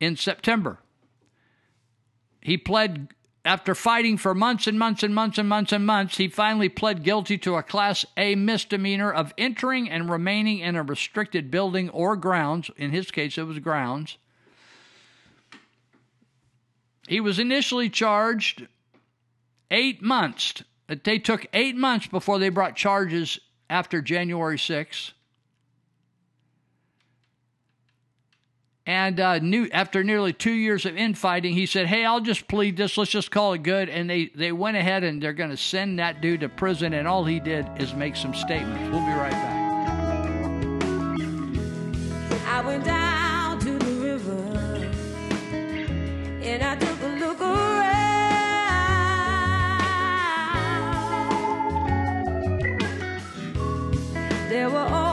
in 0.00 0.16
September. 0.16 0.78
He 2.44 2.58
pled 2.58 3.08
after 3.42 3.74
fighting 3.74 4.18
for 4.18 4.34
months 4.34 4.66
and 4.66 4.78
months 4.78 5.02
and 5.02 5.14
months 5.14 5.38
and 5.38 5.48
months 5.48 5.72
and 5.72 5.84
months, 5.84 6.18
he 6.18 6.28
finally 6.28 6.68
pled 6.68 7.02
guilty 7.02 7.38
to 7.38 7.56
a 7.56 7.62
Class 7.62 8.04
A 8.18 8.34
misdemeanor 8.34 9.10
of 9.10 9.32
entering 9.36 9.90
and 9.90 10.10
remaining 10.10 10.58
in 10.58 10.76
a 10.76 10.82
restricted 10.82 11.50
building 11.50 11.88
or 11.90 12.16
grounds. 12.16 12.70
In 12.76 12.90
his 12.90 13.10
case, 13.10 13.38
it 13.38 13.44
was 13.44 13.58
grounds. 13.58 14.18
He 17.08 17.18
was 17.18 17.38
initially 17.38 17.88
charged 17.88 18.68
eight 19.70 20.02
months. 20.02 20.62
They 20.86 21.18
took 21.18 21.46
eight 21.54 21.76
months 21.76 22.06
before 22.06 22.38
they 22.38 22.50
brought 22.50 22.76
charges 22.76 23.38
after 23.70 24.02
January 24.02 24.58
6th. 24.58 25.12
And 28.86 29.18
uh, 29.18 29.38
new, 29.38 29.68
after 29.72 30.04
nearly 30.04 30.34
two 30.34 30.52
years 30.52 30.84
of 30.84 30.94
infighting, 30.94 31.54
he 31.54 31.64
said, 31.64 31.86
"Hey, 31.86 32.04
I'll 32.04 32.20
just 32.20 32.46
plead 32.48 32.76
this. 32.76 32.98
Let's 32.98 33.10
just 33.10 33.30
call 33.30 33.54
it 33.54 33.62
good." 33.62 33.88
And 33.88 34.10
they 34.10 34.26
they 34.34 34.52
went 34.52 34.76
ahead 34.76 35.04
and 35.04 35.22
they're 35.22 35.32
going 35.32 35.48
to 35.50 35.56
send 35.56 35.98
that 36.00 36.20
dude 36.20 36.40
to 36.40 36.50
prison. 36.50 36.92
And 36.92 37.08
all 37.08 37.24
he 37.24 37.40
did 37.40 37.66
is 37.78 37.94
make 37.94 38.14
some 38.14 38.34
statements. 38.34 38.94
We'll 38.94 39.06
be 39.06 39.12
right 39.12 39.32
back. 39.32 39.54
I 42.46 42.60
went 42.60 42.84
down 42.84 43.58
to 43.60 43.78
the 43.78 43.92
river 44.02 44.42
and 46.42 46.62
I 46.62 46.76
took 46.76 47.02
a 47.02 47.06
look 47.06 47.40
around. 47.40 47.84
There 54.50 54.68
were 54.70 55.03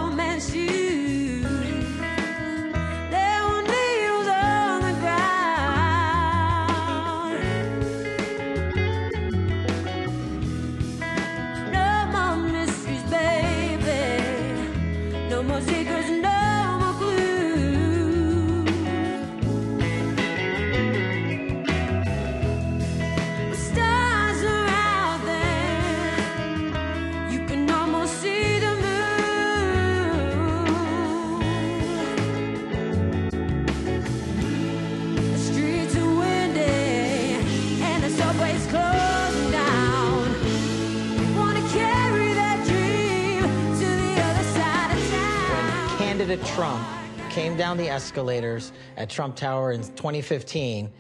candidate 46.22 46.45
Trump 46.45 46.88
came 47.31 47.57
down 47.57 47.77
the 47.77 47.89
escalators 47.89 48.73
at 48.95 49.10
Trump 49.10 49.35
Tower 49.35 49.72
in 49.72 49.81
2015, 49.81 50.91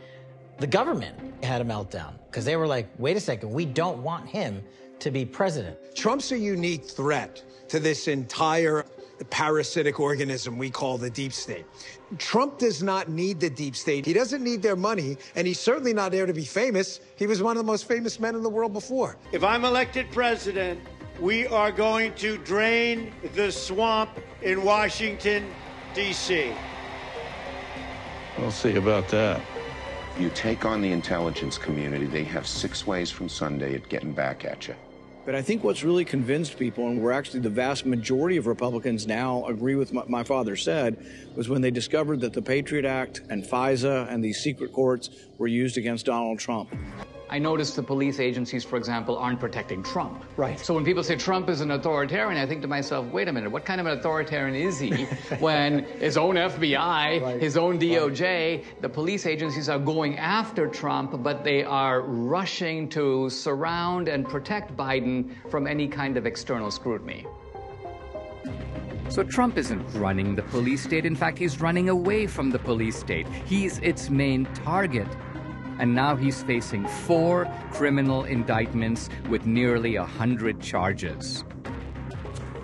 the 0.57 0.65
government 0.65 1.15
had 1.43 1.61
a 1.61 1.63
meltdown 1.63 2.13
because 2.25 2.43
they 2.43 2.55
were 2.55 2.65
like, 2.65 2.89
wait 2.97 3.15
a 3.15 3.19
second, 3.19 3.51
we 3.51 3.63
don't 3.63 4.01
want 4.01 4.27
him 4.27 4.63
to 4.97 5.11
be 5.11 5.23
president. 5.23 5.77
Trump's 5.93 6.31
a 6.31 6.37
unique 6.39 6.83
threat 6.85 7.43
to 7.67 7.79
this 7.79 8.07
entire 8.07 8.83
parasitic 9.29 9.99
organism 9.99 10.57
we 10.57 10.71
call 10.71 10.97
the 10.97 11.11
deep 11.11 11.33
state. 11.33 11.67
Trump 12.17 12.57
does 12.57 12.81
not 12.81 13.07
need 13.07 13.39
the 13.39 13.51
deep 13.51 13.75
state. 13.75 14.07
He 14.07 14.13
doesn't 14.13 14.43
need 14.43 14.63
their 14.63 14.75
money, 14.75 15.17
and 15.35 15.45
he's 15.45 15.59
certainly 15.59 15.93
not 15.93 16.11
there 16.11 16.25
to 16.25 16.33
be 16.33 16.45
famous. 16.45 16.99
He 17.15 17.27
was 17.27 17.43
one 17.43 17.57
of 17.57 17.63
the 17.63 17.71
most 17.71 17.87
famous 17.87 18.19
men 18.19 18.33
in 18.33 18.41
the 18.41 18.49
world 18.49 18.73
before. 18.73 19.17
If 19.31 19.43
I'm 19.43 19.65
elected 19.65 20.09
president, 20.11 20.79
we 21.21 21.45
are 21.47 21.71
going 21.71 22.11
to 22.15 22.37
drain 22.39 23.13
the 23.35 23.51
swamp 23.51 24.09
in 24.41 24.63
Washington, 24.63 25.53
D.C. 25.93 26.51
We'll 28.39 28.49
see 28.49 28.75
about 28.75 29.07
that. 29.09 29.39
You 30.19 30.31
take 30.31 30.65
on 30.65 30.81
the 30.81 30.91
intelligence 30.91 31.59
community, 31.59 32.07
they 32.07 32.23
have 32.23 32.47
six 32.47 32.87
ways 32.87 33.11
from 33.11 33.29
Sunday 33.29 33.75
at 33.75 33.87
getting 33.87 34.13
back 34.13 34.45
at 34.45 34.67
you. 34.67 34.75
But 35.23 35.35
I 35.35 35.43
think 35.43 35.63
what's 35.63 35.83
really 35.83 36.03
convinced 36.03 36.57
people, 36.57 36.87
and 36.87 36.99
we're 36.99 37.11
actually 37.11 37.41
the 37.41 37.51
vast 37.51 37.85
majority 37.85 38.37
of 38.37 38.47
Republicans 38.47 39.05
now 39.05 39.45
agree 39.45 39.75
with 39.75 39.93
what 39.93 40.09
my 40.09 40.23
father 40.23 40.55
said, 40.55 41.05
was 41.35 41.47
when 41.47 41.61
they 41.61 41.69
discovered 41.69 42.19
that 42.21 42.33
the 42.33 42.41
Patriot 42.41 42.85
Act 42.85 43.21
and 43.29 43.43
FISA 43.43 44.11
and 44.11 44.23
these 44.23 44.39
secret 44.39 44.73
courts 44.73 45.11
were 45.37 45.45
used 45.47 45.77
against 45.77 46.07
Donald 46.07 46.39
Trump. 46.39 46.73
I 47.31 47.39
noticed 47.39 47.77
the 47.77 47.83
police 47.83 48.19
agencies, 48.19 48.65
for 48.65 48.75
example, 48.75 49.17
aren't 49.17 49.39
protecting 49.39 49.81
Trump. 49.83 50.25
Right. 50.35 50.59
So 50.59 50.73
when 50.73 50.83
people 50.83 51.01
say 51.01 51.15
Trump 51.15 51.49
is 51.49 51.61
an 51.61 51.71
authoritarian, 51.71 52.37
I 52.37 52.45
think 52.45 52.61
to 52.63 52.67
myself, 52.67 53.05
wait 53.07 53.29
a 53.29 53.31
minute, 53.31 53.49
what 53.49 53.63
kind 53.63 53.79
of 53.79 53.87
an 53.87 53.97
authoritarian 53.97 54.53
is 54.53 54.77
he 54.77 55.05
when 55.39 55.85
his 55.99 56.17
own 56.17 56.35
FBI, 56.35 57.21
right. 57.21 57.41
his 57.41 57.55
own 57.55 57.79
DOJ, 57.79 58.21
right. 58.21 58.81
the 58.81 58.89
police 58.89 59.25
agencies 59.25 59.69
are 59.69 59.79
going 59.79 60.17
after 60.17 60.67
Trump, 60.67 61.23
but 61.23 61.45
they 61.45 61.63
are 61.63 62.01
rushing 62.01 62.89
to 62.89 63.29
surround 63.29 64.09
and 64.09 64.27
protect 64.27 64.75
Biden 64.75 65.33
from 65.49 65.67
any 65.67 65.87
kind 65.87 66.17
of 66.17 66.25
external 66.25 66.69
scrutiny. 66.69 67.25
So 69.07 69.23
Trump 69.23 69.57
isn't 69.57 69.85
running 69.93 70.35
the 70.35 70.43
police 70.43 70.83
state. 70.83 71.05
In 71.05 71.15
fact, 71.15 71.37
he's 71.37 71.61
running 71.61 71.87
away 71.87 72.27
from 72.27 72.49
the 72.49 72.59
police 72.59 72.97
state. 72.97 73.27
He's 73.45 73.77
its 73.79 74.09
main 74.09 74.45
target 74.53 75.07
and 75.81 75.95
now 75.95 76.15
he's 76.15 76.43
facing 76.43 76.85
four 76.85 77.51
criminal 77.71 78.23
indictments 78.25 79.09
with 79.29 79.47
nearly 79.47 79.95
a 79.95 80.05
hundred 80.05 80.61
charges. 80.61 81.43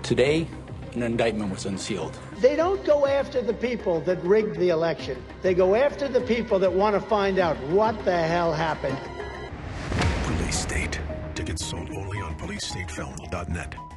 Today, 0.04 0.46
an 0.94 1.02
indictment 1.02 1.50
was 1.50 1.66
unsealed. 1.66 2.16
They 2.40 2.54
don't 2.54 2.82
go 2.86 3.06
after 3.06 3.42
the 3.42 3.52
people 3.52 4.00
that 4.02 4.22
rigged 4.22 4.56
the 4.56 4.68
election. 4.68 5.20
They 5.42 5.52
go 5.52 5.74
after 5.74 6.06
the 6.06 6.20
people 6.20 6.60
that 6.60 6.72
want 6.72 6.94
to 6.94 7.00
find 7.00 7.40
out 7.40 7.58
what 7.64 8.04
the 8.04 8.16
hell 8.16 8.52
happened. 8.52 8.98
Police 10.22 10.60
State. 10.60 11.00
Tickets 11.34 11.66
sold 11.66 11.90
only 11.90 12.20
on 12.20 12.38
policestatefilm.net. 12.38 13.87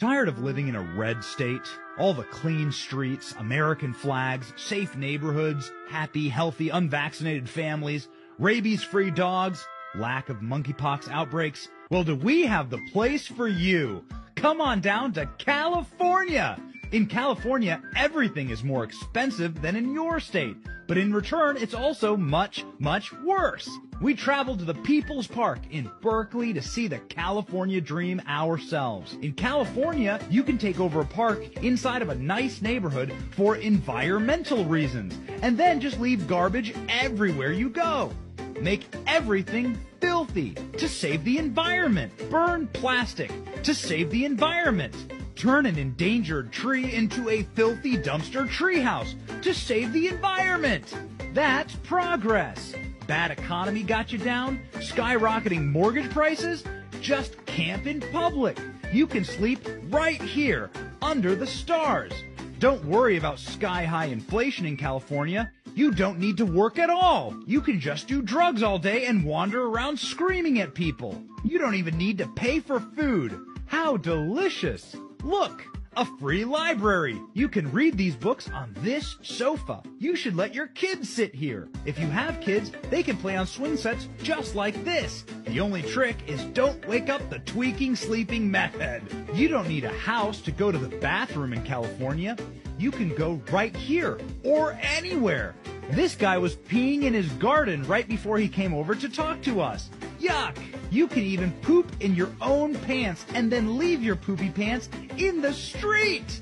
Tired 0.00 0.26
of 0.26 0.42
living 0.42 0.66
in 0.66 0.74
a 0.74 0.82
red 0.96 1.22
state? 1.22 1.62
All 1.98 2.14
the 2.14 2.24
clean 2.24 2.72
streets, 2.72 3.32
American 3.38 3.92
flags, 3.92 4.52
safe 4.56 4.96
neighborhoods, 4.96 5.70
happy, 5.88 6.28
healthy, 6.28 6.68
unvaccinated 6.68 7.48
families, 7.48 8.08
rabies 8.40 8.82
free 8.82 9.12
dogs, 9.12 9.64
lack 9.94 10.30
of 10.30 10.38
monkeypox 10.38 11.08
outbreaks? 11.08 11.68
Well, 11.92 12.02
do 12.02 12.16
we 12.16 12.42
have 12.42 12.70
the 12.70 12.80
place 12.92 13.28
for 13.28 13.46
you? 13.46 14.04
Come 14.34 14.60
on 14.60 14.80
down 14.80 15.12
to 15.12 15.30
California! 15.38 16.60
In 16.90 17.06
California, 17.06 17.80
everything 17.94 18.50
is 18.50 18.64
more 18.64 18.82
expensive 18.82 19.62
than 19.62 19.76
in 19.76 19.94
your 19.94 20.18
state, 20.18 20.56
but 20.88 20.98
in 20.98 21.14
return, 21.14 21.56
it's 21.56 21.72
also 21.72 22.16
much, 22.16 22.64
much 22.80 23.12
worse. 23.22 23.70
We 24.00 24.14
traveled 24.14 24.58
to 24.58 24.64
the 24.64 24.74
People's 24.74 25.26
Park 25.26 25.60
in 25.70 25.90
Berkeley 26.02 26.52
to 26.52 26.60
see 26.60 26.88
the 26.88 26.98
California 26.98 27.80
dream 27.80 28.20
ourselves. 28.28 29.16
In 29.22 29.32
California, 29.32 30.20
you 30.28 30.42
can 30.42 30.58
take 30.58 30.80
over 30.80 31.00
a 31.00 31.06
park 31.06 31.56
inside 31.62 32.02
of 32.02 32.08
a 32.08 32.14
nice 32.14 32.60
neighborhood 32.60 33.14
for 33.30 33.56
environmental 33.56 34.64
reasons, 34.64 35.18
and 35.42 35.56
then 35.56 35.80
just 35.80 36.00
leave 36.00 36.26
garbage 36.26 36.74
everywhere 36.88 37.52
you 37.52 37.70
go. 37.70 38.12
Make 38.60 38.84
everything 39.06 39.78
filthy 40.00 40.54
to 40.76 40.88
save 40.88 41.24
the 41.24 41.38
environment. 41.38 42.12
Burn 42.30 42.66
plastic 42.68 43.30
to 43.62 43.74
save 43.74 44.10
the 44.10 44.24
environment. 44.24 44.94
Turn 45.34 45.66
an 45.66 45.78
endangered 45.78 46.52
tree 46.52 46.92
into 46.94 47.28
a 47.28 47.42
filthy 47.54 47.96
dumpster 47.96 48.48
treehouse 48.48 49.14
to 49.42 49.54
save 49.54 49.92
the 49.92 50.08
environment. 50.08 50.94
That's 51.32 51.74
progress. 51.76 52.74
Bad 53.06 53.30
economy 53.30 53.82
got 53.82 54.12
you 54.12 54.18
down? 54.18 54.60
Skyrocketing 54.74 55.70
mortgage 55.70 56.10
prices? 56.10 56.64
Just 57.00 57.44
camp 57.44 57.86
in 57.86 58.00
public. 58.00 58.58
You 58.92 59.06
can 59.06 59.24
sleep 59.24 59.60
right 59.90 60.20
here 60.22 60.70
under 61.02 61.34
the 61.34 61.46
stars. 61.46 62.12
Don't 62.60 62.84
worry 62.86 63.18
about 63.18 63.38
sky 63.38 63.84
high 63.84 64.06
inflation 64.06 64.64
in 64.64 64.78
California. 64.78 65.52
You 65.74 65.90
don't 65.90 66.18
need 66.18 66.38
to 66.38 66.46
work 66.46 66.78
at 66.78 66.88
all. 66.88 67.34
You 67.46 67.60
can 67.60 67.78
just 67.78 68.08
do 68.08 68.22
drugs 68.22 68.62
all 68.62 68.78
day 68.78 69.04
and 69.04 69.24
wander 69.24 69.66
around 69.66 69.98
screaming 69.98 70.60
at 70.60 70.72
people. 70.72 71.20
You 71.44 71.58
don't 71.58 71.74
even 71.74 71.98
need 71.98 72.16
to 72.18 72.28
pay 72.28 72.60
for 72.60 72.80
food. 72.80 73.38
How 73.66 73.98
delicious! 73.98 74.96
Look, 75.22 75.62
a 75.96 76.04
free 76.04 76.44
library. 76.44 77.20
You 77.34 77.48
can 77.48 77.70
read 77.70 77.96
these 77.96 78.16
books 78.16 78.50
on 78.50 78.74
this 78.80 79.16
sofa. 79.22 79.82
You 79.98 80.16
should 80.16 80.36
let 80.36 80.54
your 80.54 80.66
kids 80.68 81.08
sit 81.08 81.34
here. 81.34 81.68
If 81.84 81.98
you 81.98 82.06
have 82.06 82.40
kids, 82.40 82.72
they 82.90 83.02
can 83.02 83.16
play 83.16 83.36
on 83.36 83.46
swing 83.46 83.76
sets 83.76 84.08
just 84.22 84.54
like 84.54 84.84
this. 84.84 85.24
The 85.46 85.60
only 85.60 85.82
trick 85.82 86.16
is 86.26 86.44
don't 86.46 86.86
wake 86.88 87.08
up 87.08 87.28
the 87.30 87.38
tweaking 87.40 87.96
sleeping 87.96 88.50
method. 88.50 89.02
You 89.34 89.48
don't 89.48 89.68
need 89.68 89.84
a 89.84 89.98
house 89.98 90.40
to 90.42 90.50
go 90.50 90.72
to 90.72 90.78
the 90.78 90.96
bathroom 90.98 91.52
in 91.52 91.62
California. 91.62 92.36
You 92.78 92.90
can 92.90 93.14
go 93.14 93.40
right 93.52 93.74
here 93.74 94.18
or 94.42 94.78
anywhere. 94.80 95.54
This 95.90 96.14
guy 96.16 96.38
was 96.38 96.56
peeing 96.56 97.02
in 97.02 97.12
his 97.12 97.28
garden 97.32 97.84
right 97.84 98.08
before 98.08 98.38
he 98.38 98.48
came 98.48 98.72
over 98.72 98.94
to 98.94 99.08
talk 99.08 99.42
to 99.42 99.60
us. 99.60 99.90
Yuck! 100.24 100.56
You 100.90 101.06
can 101.06 101.22
even 101.22 101.52
poop 101.60 101.86
in 102.00 102.14
your 102.14 102.30
own 102.40 102.74
pants 102.76 103.26
and 103.34 103.52
then 103.52 103.76
leave 103.76 104.02
your 104.02 104.16
poopy 104.16 104.48
pants 104.48 104.88
in 105.18 105.42
the 105.42 105.52
street! 105.52 106.40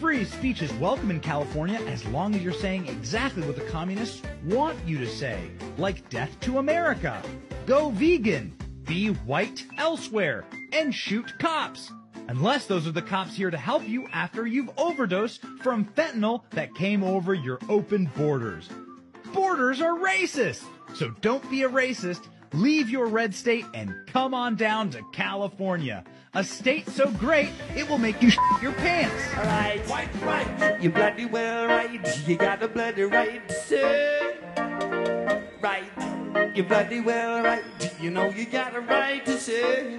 Free 0.00 0.24
speech 0.24 0.62
is 0.62 0.72
welcome 0.74 1.10
in 1.10 1.20
California 1.20 1.78
as 1.88 2.06
long 2.06 2.34
as 2.34 2.42
you're 2.42 2.54
saying 2.54 2.86
exactly 2.86 3.42
what 3.42 3.56
the 3.56 3.66
communists 3.66 4.22
want 4.46 4.78
you 4.86 4.96
to 4.96 5.06
say, 5.06 5.50
like 5.76 6.08
death 6.08 6.40
to 6.40 6.56
America, 6.56 7.22
go 7.66 7.90
vegan, 7.90 8.56
be 8.86 9.08
white 9.08 9.66
elsewhere, 9.76 10.46
and 10.72 10.94
shoot 10.94 11.38
cops. 11.38 11.92
Unless 12.28 12.64
those 12.64 12.86
are 12.86 12.92
the 12.92 13.02
cops 13.02 13.36
here 13.36 13.50
to 13.50 13.58
help 13.58 13.86
you 13.86 14.08
after 14.10 14.46
you've 14.46 14.70
overdosed 14.78 15.44
from 15.60 15.84
fentanyl 15.84 16.44
that 16.52 16.74
came 16.74 17.02
over 17.02 17.34
your 17.34 17.58
open 17.68 18.10
borders. 18.16 18.70
Borders 19.34 19.82
are 19.82 19.98
racist! 19.98 20.64
So 20.94 21.10
don't 21.20 21.48
be 21.50 21.64
a 21.64 21.68
racist, 21.68 22.28
leave 22.52 22.88
your 22.88 23.06
red 23.06 23.34
state 23.34 23.66
and 23.74 23.94
come 24.06 24.34
on 24.34 24.56
down 24.56 24.90
to 24.90 25.02
California. 25.12 26.04
A 26.34 26.44
state 26.44 26.88
so 26.88 27.10
great, 27.12 27.50
it 27.74 27.88
will 27.88 27.98
make 27.98 28.22
you 28.22 28.30
shit 28.30 28.62
your 28.62 28.72
pants. 28.72 29.14
All 29.36 29.44
right. 29.44 29.80
white, 29.88 30.08
right, 30.22 30.82
you 30.82 30.90
bloody 30.90 31.26
well 31.26 31.66
right. 31.66 32.28
You 32.28 32.36
got 32.36 32.62
a 32.62 32.68
bloody 32.68 33.02
right 33.02 33.48
to 33.48 33.54
say. 33.54 34.36
Right, 35.60 35.90
you 36.54 36.62
bloody 36.64 37.00
well 37.00 37.42
right. 37.42 37.64
You 38.00 38.10
know 38.10 38.30
you 38.30 38.44
got 38.46 38.76
a 38.76 38.80
right 38.80 39.24
to 39.24 39.38
say. 39.38 39.96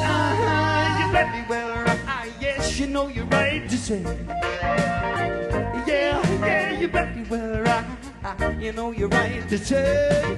Uh-huh, 0.00 1.04
you 1.04 1.10
bloody 1.10 1.44
well 1.48 1.84
right. 1.84 2.00
Ah, 2.06 2.26
yes, 2.40 2.78
you 2.78 2.86
know 2.86 3.08
you're 3.08 3.26
right 3.26 3.68
to 3.68 3.76
say. 3.76 4.00
Yeah, 5.86 6.22
yeah, 6.40 6.78
you 6.78 6.88
bloody 6.88 7.22
well 7.22 7.62
right. 7.62 8.07
You 8.58 8.72
know 8.72 8.90
you're 8.90 9.08
right 9.08 9.48
to 9.48 9.56
say. 9.56 10.36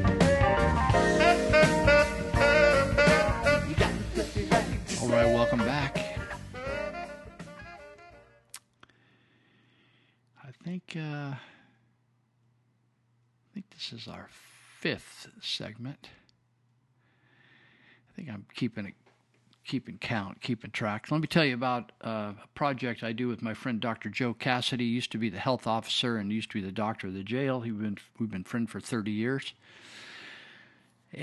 All 5.00 5.08
right, 5.08 5.26
welcome 5.26 5.58
back. 5.60 5.98
I 10.44 10.50
think 10.62 10.94
uh, 10.96 11.00
I 11.00 11.38
think 13.54 13.66
this 13.70 13.92
is 13.92 14.06
our 14.06 14.28
fifth 14.78 15.28
segment. 15.40 16.10
I 18.08 18.12
think 18.14 18.28
I'm 18.28 18.46
keeping 18.54 18.86
it 18.86 18.94
keeping 19.64 19.98
count, 19.98 20.40
keeping 20.40 20.70
track. 20.70 21.10
Let 21.10 21.20
me 21.20 21.26
tell 21.26 21.44
you 21.44 21.54
about 21.54 21.92
uh, 22.02 22.32
a 22.42 22.48
project 22.54 23.02
I 23.02 23.12
do 23.12 23.28
with 23.28 23.42
my 23.42 23.54
friend 23.54 23.80
Dr. 23.80 24.08
Joe 24.08 24.34
Cassady. 24.34 24.80
He 24.80 24.86
used 24.86 25.12
to 25.12 25.18
be 25.18 25.30
the 25.30 25.38
health 25.38 25.66
officer 25.66 26.16
and 26.16 26.32
used 26.32 26.50
to 26.50 26.60
be 26.60 26.64
the 26.64 26.72
doctor 26.72 27.08
of 27.08 27.14
the 27.14 27.22
jail. 27.22 27.60
He 27.60 27.70
been 27.70 27.98
we've 28.18 28.30
been 28.30 28.44
friends 28.44 28.70
for 28.70 28.80
30 28.80 29.10
years 29.10 29.54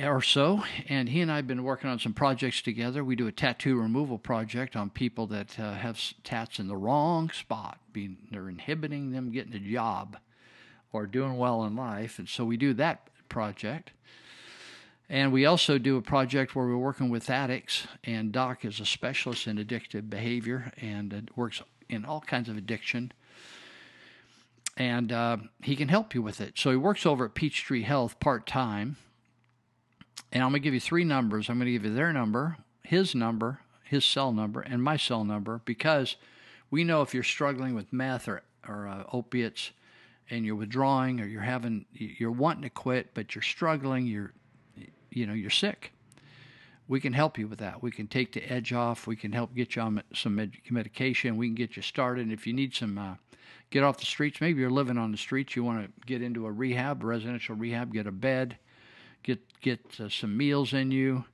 or 0.03 0.21
so, 0.21 0.63
and 0.89 1.07
he 1.09 1.21
and 1.21 1.31
I 1.31 1.37
have 1.37 1.47
been 1.47 1.63
working 1.63 1.89
on 1.89 1.99
some 1.99 2.13
projects 2.13 2.61
together. 2.61 3.03
We 3.03 3.15
do 3.15 3.27
a 3.27 3.31
tattoo 3.31 3.79
removal 3.79 4.17
project 4.17 4.75
on 4.75 4.89
people 4.89 5.27
that 5.27 5.57
uh, 5.57 5.75
have 5.75 6.01
tats 6.23 6.59
in 6.59 6.67
the 6.67 6.75
wrong 6.75 7.29
spot, 7.29 7.79
being 7.93 8.17
they're 8.31 8.49
inhibiting 8.49 9.11
them 9.11 9.31
getting 9.31 9.53
a 9.53 9.59
job 9.59 10.17
or 10.91 11.05
doing 11.05 11.37
well 11.37 11.63
in 11.63 11.75
life, 11.75 12.19
and 12.19 12.27
so 12.27 12.43
we 12.43 12.57
do 12.57 12.73
that 12.73 13.09
project. 13.29 13.91
And 15.09 15.31
we 15.31 15.45
also 15.45 15.77
do 15.77 15.95
a 15.95 16.01
project 16.01 16.55
where 16.55 16.65
we're 16.65 16.77
working 16.77 17.09
with 17.09 17.29
addicts, 17.29 17.87
and 18.03 18.31
Doc 18.31 18.65
is 18.65 18.79
a 18.79 18.85
specialist 18.85 19.47
in 19.47 19.57
addictive 19.57 20.09
behavior 20.09 20.73
and 20.81 21.31
works 21.35 21.61
in 21.87 22.03
all 22.03 22.19
kinds 22.19 22.49
of 22.49 22.57
addiction. 22.57 23.13
And 24.75 25.11
uh, 25.11 25.37
he 25.61 25.75
can 25.75 25.87
help 25.87 26.13
you 26.13 26.21
with 26.21 26.41
it. 26.41 26.59
So 26.59 26.71
he 26.71 26.75
works 26.75 27.05
over 27.05 27.25
at 27.25 27.35
Peachtree 27.35 27.83
Health 27.83 28.19
part 28.19 28.45
time. 28.45 28.97
And 30.31 30.43
I'm 30.43 30.49
going 30.49 30.61
to 30.61 30.63
give 30.63 30.73
you 30.73 30.79
three 30.81 31.05
numbers. 31.05 31.49
I'm 31.49 31.57
going 31.57 31.67
to 31.67 31.71
give 31.71 31.85
you 31.85 31.93
their 31.93 32.11
number, 32.11 32.57
his 32.83 33.15
number, 33.15 33.61
his 33.83 34.03
cell 34.03 34.33
number, 34.33 34.59
and 34.61 34.83
my 34.83 34.97
cell 34.97 35.23
number 35.23 35.61
because 35.63 36.17
we 36.69 36.83
know 36.83 37.01
if 37.01 37.13
you're 37.13 37.23
struggling 37.23 37.73
with 37.73 37.93
meth 37.93 38.27
or, 38.27 38.43
or 38.67 38.87
uh, 38.87 39.03
opiates 39.13 39.71
and 40.29 40.45
you're 40.45 40.55
withdrawing 40.55 41.21
or 41.21 41.25
you're 41.25 41.41
having, 41.41 41.85
you're 41.93 42.29
wanting 42.29 42.63
to 42.63 42.69
quit, 42.69 43.13
but 43.13 43.33
you're 43.33 43.41
struggling, 43.41 44.05
you're, 44.05 44.33
you 45.11 45.25
know, 45.25 45.33
you're 45.33 45.49
sick. 45.49 45.93
We 46.87 47.01
can 47.01 47.13
help 47.13 47.37
you 47.37 47.47
with 47.47 47.59
that. 47.59 47.83
We 47.83 47.91
can 47.91 48.07
take 48.07 48.31
the 48.33 48.43
edge 48.51 48.71
off. 48.71 49.07
We 49.07 49.17
can 49.17 49.33
help 49.33 49.53
get 49.53 49.75
you 49.75 49.81
on 49.81 50.01
some 50.13 50.35
med- 50.35 50.57
medication. 50.69 51.35
We 51.35 51.47
can 51.47 51.55
get 51.55 51.75
you 51.75 51.81
started. 51.81 52.23
And 52.23 52.31
if 52.31 52.47
you 52.47 52.53
need 52.53 52.73
some, 52.73 52.97
uh, 52.97 53.15
get 53.69 53.83
off 53.83 53.97
the 53.97 54.05
streets. 54.05 54.39
Maybe 54.39 54.61
you're 54.61 54.69
living 54.69 54.97
on 54.97 55.11
the 55.11 55.17
streets. 55.17 55.55
You 55.55 55.63
want 55.63 55.83
to 55.83 56.05
get 56.05 56.21
into 56.21 56.45
a 56.45 56.51
rehab, 56.51 57.03
residential 57.03 57.55
rehab, 57.55 57.93
get 57.93 58.07
a 58.07 58.11
bed, 58.11 58.57
get 59.23 59.41
get 59.61 59.99
uh, 59.99 60.09
some 60.09 60.37
meals 60.37 60.73
in 60.73 60.91
you, 60.91 61.25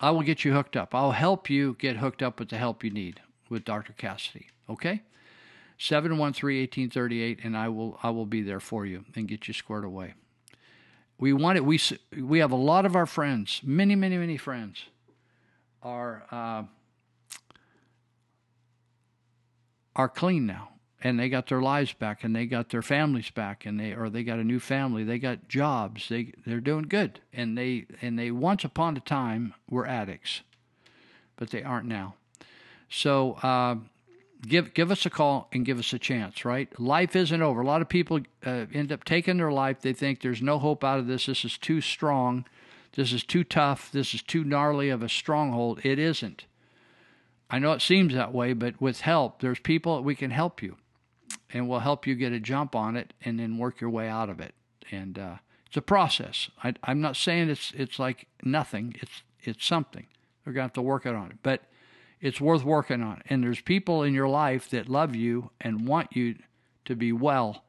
I 0.00 0.10
will 0.10 0.22
get 0.22 0.44
you 0.44 0.52
hooked 0.52 0.76
up. 0.76 0.94
I'll 0.94 1.12
help 1.12 1.48
you 1.48 1.76
get 1.78 1.96
hooked 1.96 2.22
up 2.22 2.38
with 2.38 2.50
the 2.50 2.58
help 2.58 2.84
you 2.84 2.90
need 2.90 3.20
with 3.48 3.64
Dr. 3.64 3.92
Cassady. 3.92 4.46
Okay? 4.68 5.02
713-1838 5.78 7.44
and 7.44 7.56
I 7.56 7.68
will 7.68 7.98
I 8.02 8.10
will 8.10 8.26
be 8.26 8.42
there 8.42 8.60
for 8.60 8.84
you 8.84 9.04
and 9.14 9.28
get 9.28 9.46
you 9.46 9.54
squared 9.54 9.84
away. 9.84 10.14
We 11.18 11.32
want 11.32 11.56
it 11.56 11.64
we 11.64 11.80
we 12.16 12.40
have 12.40 12.50
a 12.50 12.56
lot 12.56 12.84
of 12.84 12.96
our 12.96 13.06
friends, 13.06 13.60
many 13.62 13.94
many 13.94 14.18
many 14.18 14.36
friends 14.36 14.86
are 15.82 16.24
uh, 16.32 16.64
are 19.94 20.08
clean 20.08 20.46
now 20.46 20.70
and 21.00 21.18
they 21.18 21.28
got 21.28 21.46
their 21.46 21.62
lives 21.62 21.92
back 21.92 22.24
and 22.24 22.34
they 22.34 22.46
got 22.46 22.70
their 22.70 22.82
families 22.82 23.30
back 23.30 23.64
and 23.64 23.78
they 23.78 23.92
or 23.92 24.08
they 24.08 24.22
got 24.22 24.38
a 24.38 24.44
new 24.44 24.58
family 24.58 25.04
they 25.04 25.18
got 25.18 25.48
jobs 25.48 26.08
they 26.08 26.32
they're 26.46 26.60
doing 26.60 26.82
good 26.82 27.20
and 27.32 27.56
they 27.56 27.86
and 28.02 28.18
they 28.18 28.30
once 28.30 28.64
upon 28.64 28.96
a 28.96 29.00
time 29.00 29.54
were 29.68 29.86
addicts 29.86 30.42
but 31.36 31.50
they 31.50 31.62
aren't 31.62 31.86
now 31.86 32.14
so 32.88 33.34
uh, 33.42 33.76
give 34.46 34.74
give 34.74 34.90
us 34.90 35.06
a 35.06 35.10
call 35.10 35.48
and 35.52 35.64
give 35.64 35.78
us 35.78 35.92
a 35.92 35.98
chance 35.98 36.44
right? 36.44 36.68
Life 36.78 37.16
isn't 37.16 37.42
over. 37.42 37.60
A 37.60 37.66
lot 37.66 37.82
of 37.82 37.88
people 37.88 38.20
uh, 38.44 38.66
end 38.72 38.92
up 38.92 39.04
taking 39.04 39.38
their 39.38 39.52
life. 39.52 39.80
They 39.80 39.92
think 39.92 40.20
there's 40.20 40.42
no 40.42 40.58
hope 40.58 40.84
out 40.84 40.98
of 40.98 41.06
this. 41.06 41.26
This 41.26 41.44
is 41.44 41.58
too 41.58 41.80
strong. 41.80 42.44
This 42.94 43.12
is 43.12 43.24
too 43.24 43.44
tough. 43.44 43.92
This 43.92 44.14
is 44.14 44.22
too 44.22 44.44
gnarly 44.44 44.88
of 44.90 45.02
a 45.02 45.08
stronghold. 45.08 45.80
It 45.84 45.98
isn't. 45.98 46.46
I 47.50 47.58
know 47.58 47.72
it 47.72 47.82
seems 47.82 48.14
that 48.14 48.34
way, 48.34 48.52
but 48.52 48.80
with 48.80 49.00
help, 49.00 49.40
there's 49.40 49.58
people 49.58 49.96
that 49.96 50.02
we 50.02 50.14
can 50.14 50.30
help 50.30 50.62
you 50.62 50.76
and 51.50 51.68
we'll 51.68 51.80
help 51.80 52.06
you 52.06 52.14
get 52.14 52.32
a 52.32 52.40
jump 52.40 52.74
on 52.74 52.96
it 52.96 53.14
and 53.24 53.38
then 53.38 53.58
work 53.58 53.80
your 53.80 53.90
way 53.90 54.08
out 54.08 54.28
of 54.28 54.40
it. 54.40 54.54
And 54.90 55.18
uh, 55.18 55.36
it's 55.66 55.76
a 55.76 55.82
process. 55.82 56.50
I, 56.62 56.74
am 56.86 57.00
not 57.00 57.16
saying 57.16 57.50
it's 57.50 57.72
it's 57.74 57.98
like 57.98 58.26
nothing. 58.42 58.96
It's 59.00 59.22
it's 59.42 59.64
something. 59.64 60.06
We're 60.44 60.52
gonna 60.52 60.64
have 60.64 60.72
to 60.74 60.82
work 60.82 61.06
it 61.06 61.14
on 61.14 61.30
it, 61.30 61.38
but 61.42 61.62
it's 62.20 62.40
worth 62.40 62.64
working 62.64 63.02
on. 63.02 63.22
And 63.28 63.42
there's 63.42 63.60
people 63.60 64.02
in 64.02 64.14
your 64.14 64.28
life 64.28 64.70
that 64.70 64.88
love 64.88 65.14
you 65.14 65.50
and 65.60 65.86
want 65.86 66.16
you 66.16 66.36
to 66.84 66.96
be 66.96 67.12
well. 67.12 67.64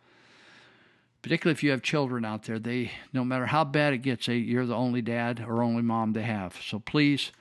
Particularly 1.21 1.53
if 1.53 1.63
you 1.63 1.71
have 1.71 1.81
children 1.81 2.23
out 2.23 2.43
there, 2.43 2.59
they 2.59 2.91
no 3.11 3.25
matter 3.25 3.47
how 3.47 3.63
bad 3.63 3.93
it 3.93 3.99
gets, 3.99 4.27
they, 4.27 4.37
you're 4.37 4.65
the 4.65 4.75
only 4.75 5.01
dad 5.01 5.43
or 5.45 5.61
only 5.61 5.81
mom 5.81 6.13
they 6.13 6.23
have. 6.23 6.57
So 6.61 6.79
please 6.79 7.31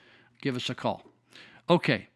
give 0.42 0.56
us 0.56 0.68
a 0.68 0.74
call. 0.74 1.04
Okay. 1.70 2.08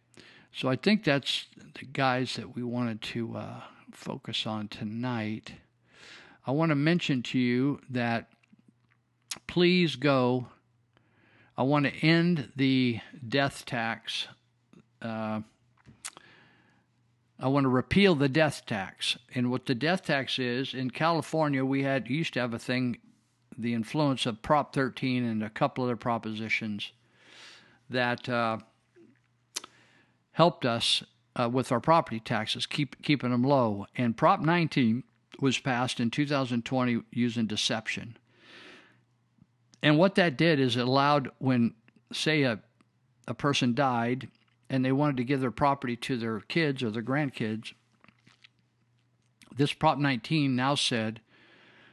So 0.51 0.69
I 0.69 0.75
think 0.75 1.03
that's 1.03 1.47
the 1.79 1.85
guys 1.85 2.35
that 2.35 2.55
we 2.55 2.61
wanted 2.63 3.01
to 3.01 3.35
uh, 3.35 3.61
focus 3.91 4.45
on 4.45 4.67
tonight. 4.67 5.53
I 6.45 6.51
want 6.51 6.69
to 6.69 6.75
mention 6.75 7.23
to 7.23 7.39
you 7.39 7.79
that 7.89 8.29
please 9.47 9.95
go. 9.95 10.47
I 11.57 11.63
want 11.63 11.85
to 11.85 12.05
end 12.05 12.51
the 12.55 12.99
death 13.27 13.65
tax. 13.65 14.27
Uh, 15.03 15.41
I 17.39 17.47
want 17.47 17.65
to 17.65 17.69
repeal 17.69 18.15
the 18.15 18.29
death 18.29 18.65
tax. 18.65 19.17
And 19.35 19.51
what 19.51 19.65
the 19.65 19.75
death 19.75 20.05
tax 20.05 20.39
is 20.39 20.73
in 20.73 20.91
California, 20.91 21.65
we 21.65 21.83
had 21.83 22.09
used 22.09 22.33
to 22.33 22.39
have 22.39 22.53
a 22.53 22.59
thing, 22.59 22.97
the 23.57 23.73
influence 23.73 24.25
of 24.25 24.41
Prop 24.41 24.73
13 24.73 25.23
and 25.25 25.43
a 25.43 25.49
couple 25.49 25.83
other 25.83 25.97
propositions 25.97 26.91
that. 27.89 28.27
Uh, 28.29 28.59
helped 30.33 30.65
us 30.65 31.03
uh, 31.39 31.49
with 31.51 31.71
our 31.71 31.79
property 31.79 32.19
taxes, 32.19 32.65
keep 32.65 33.01
keeping 33.01 33.31
them 33.31 33.43
low. 33.43 33.87
And 33.95 34.17
Prop 34.17 34.41
19 34.41 35.03
was 35.39 35.57
passed 35.57 35.99
in 35.99 36.11
2020 36.11 37.01
using 37.11 37.47
deception. 37.47 38.17
And 39.81 39.97
what 39.97 40.15
that 40.15 40.37
did 40.37 40.59
is 40.59 40.75
it 40.75 40.87
allowed 40.87 41.31
when, 41.39 41.73
say, 42.11 42.43
a 42.43 42.59
a 43.25 43.33
person 43.33 43.73
died 43.73 44.27
and 44.69 44.83
they 44.83 44.91
wanted 44.91 45.17
to 45.17 45.23
give 45.23 45.41
their 45.41 45.51
property 45.51 45.95
to 45.95 46.17
their 46.17 46.39
kids 46.41 46.83
or 46.83 46.89
their 46.89 47.03
grandkids. 47.03 47.73
This 49.55 49.73
Prop 49.73 49.97
19 49.97 50.55
now 50.55 50.75
said 50.75 51.21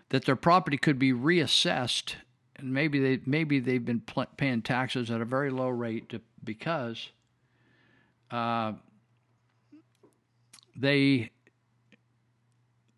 that 0.08 0.24
their 0.24 0.36
property 0.36 0.76
could 0.76 0.98
be 0.98 1.12
reassessed, 1.12 2.14
and 2.56 2.72
maybe 2.72 2.98
they 2.98 3.20
maybe 3.26 3.60
they've 3.60 3.84
been 3.84 4.00
pl- 4.00 4.26
paying 4.36 4.62
taxes 4.62 5.10
at 5.10 5.20
a 5.20 5.24
very 5.26 5.50
low 5.50 5.68
rate 5.68 6.08
to, 6.08 6.20
because 6.42 7.10
uh, 8.30 8.72
they 10.74 11.30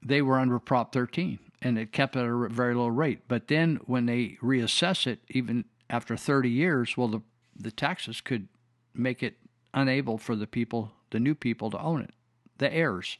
they 0.04 0.22
were 0.22 0.38
under 0.38 0.58
Prop 0.58 0.92
13 0.92 1.38
and 1.60 1.78
it 1.78 1.92
kept 1.92 2.16
at 2.16 2.24
a 2.24 2.48
very 2.48 2.74
low 2.74 2.88
rate. 2.88 3.20
But 3.28 3.48
then 3.48 3.78
when 3.86 4.06
they 4.06 4.36
reassess 4.42 5.06
it, 5.06 5.20
even 5.28 5.64
after 5.88 6.16
30 6.16 6.50
years, 6.50 6.96
well, 6.96 7.08
the 7.08 7.20
the 7.54 7.70
taxes 7.70 8.20
could 8.20 8.48
make 8.94 9.22
it 9.22 9.36
unable 9.74 10.18
for 10.18 10.36
the 10.36 10.46
people, 10.46 10.92
the 11.10 11.20
new 11.20 11.34
people, 11.34 11.70
to 11.70 11.80
own 11.80 12.02
it, 12.02 12.12
the 12.58 12.72
heirs. 12.72 13.18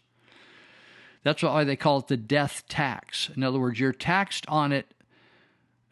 That's 1.24 1.42
why 1.42 1.64
they 1.64 1.76
call 1.76 1.98
it 1.98 2.08
the 2.08 2.16
death 2.16 2.64
tax. 2.68 3.30
In 3.36 3.42
other 3.42 3.60
words, 3.60 3.78
you're 3.78 3.92
taxed 3.92 4.44
on 4.48 4.72
it 4.72 4.92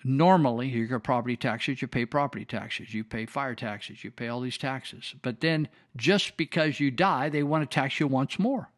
normally 0.05 0.69
you 0.69 0.87
get 0.87 1.03
property 1.03 1.37
taxes, 1.37 1.82
you 1.82 1.89
pay 1.89 2.07
property 2.07 2.45
taxes, 2.45 2.95
you 2.95 3.05
pay 3.05 3.27
fire 3.27 3.55
taxes, 3.55 4.05
you 4.05 4.11
pay 4.11 4.28
all 4.28 4.41
these 4.41 4.59
taxes. 4.59 5.15
But 5.23 5.41
then 5.41 5.69
just 5.97 6.37
because 6.37 6.81
you 6.81 6.91
die, 6.91 7.28
they 7.28 7.43
want 7.43 7.69
to 7.69 7.74
tax 7.74 8.01
you 8.01 8.07
once 8.07 8.39
more. 8.39 8.70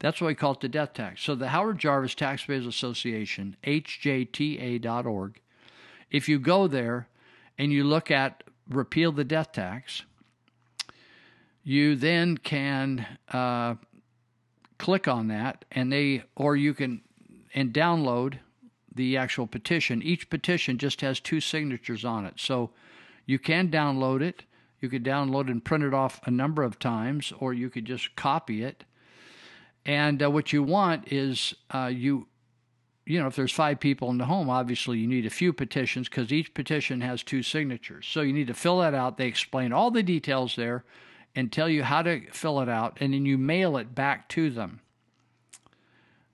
That's 0.00 0.20
why 0.20 0.28
we 0.28 0.34
call 0.34 0.52
it 0.52 0.60
the 0.60 0.68
death 0.68 0.94
tax. 0.94 1.22
So 1.22 1.34
the 1.34 1.48
Howard 1.48 1.78
Jarvis 1.78 2.14
Taxpayers 2.14 2.66
Association, 2.66 3.56
hjta.org, 3.64 5.40
if 6.10 6.28
you 6.28 6.38
go 6.38 6.68
there 6.68 7.08
and 7.58 7.72
you 7.72 7.82
look 7.82 8.10
at 8.10 8.44
repeal 8.68 9.10
the 9.10 9.24
death 9.24 9.52
tax, 9.52 10.04
you 11.68 11.94
then 11.96 12.38
can 12.38 13.06
uh, 13.30 13.74
click 14.78 15.06
on 15.06 15.28
that 15.28 15.66
and 15.70 15.92
they, 15.92 16.22
or 16.34 16.56
you 16.56 16.72
can, 16.72 17.02
and 17.54 17.74
download 17.74 18.38
the 18.94 19.18
actual 19.18 19.46
petition. 19.46 20.02
Each 20.02 20.30
petition 20.30 20.78
just 20.78 21.02
has 21.02 21.20
two 21.20 21.42
signatures 21.42 22.06
on 22.06 22.24
it. 22.24 22.32
So 22.38 22.70
you 23.26 23.38
can 23.38 23.68
download 23.70 24.22
it. 24.22 24.44
You 24.80 24.88
could 24.88 25.04
download 25.04 25.50
and 25.50 25.62
print 25.62 25.84
it 25.84 25.92
off 25.92 26.22
a 26.24 26.30
number 26.30 26.62
of 26.62 26.78
times, 26.78 27.34
or 27.38 27.52
you 27.52 27.68
could 27.68 27.84
just 27.84 28.16
copy 28.16 28.62
it. 28.62 28.84
And 29.84 30.22
uh, 30.22 30.30
what 30.30 30.54
you 30.54 30.62
want 30.62 31.12
is 31.12 31.54
uh, 31.74 31.90
you, 31.92 32.28
you 33.04 33.20
know, 33.20 33.26
if 33.26 33.36
there's 33.36 33.52
five 33.52 33.78
people 33.78 34.08
in 34.08 34.16
the 34.16 34.24
home, 34.24 34.48
obviously 34.48 35.00
you 35.00 35.06
need 35.06 35.26
a 35.26 35.30
few 35.30 35.52
petitions 35.52 36.08
because 36.08 36.32
each 36.32 36.54
petition 36.54 37.02
has 37.02 37.22
two 37.22 37.42
signatures. 37.42 38.06
So 38.06 38.22
you 38.22 38.32
need 38.32 38.46
to 38.46 38.54
fill 38.54 38.80
that 38.80 38.94
out. 38.94 39.18
They 39.18 39.26
explain 39.26 39.74
all 39.74 39.90
the 39.90 40.02
details 40.02 40.56
there 40.56 40.86
and 41.38 41.52
tell 41.52 41.68
you 41.68 41.82
how 41.84 42.02
to 42.02 42.30
fill 42.32 42.60
it 42.60 42.68
out, 42.68 42.98
and 43.00 43.14
then 43.14 43.24
you 43.24 43.38
mail 43.38 43.76
it 43.76 43.94
back 43.94 44.28
to 44.28 44.50
them 44.50 44.80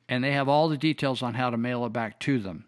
and 0.08 0.22
they 0.22 0.32
have 0.32 0.48
all 0.48 0.68
the 0.68 0.76
details 0.76 1.22
on 1.22 1.34
how 1.34 1.50
to 1.50 1.56
mail 1.56 1.84
it 1.86 1.92
back 1.92 2.20
to 2.20 2.38
them. 2.38 2.66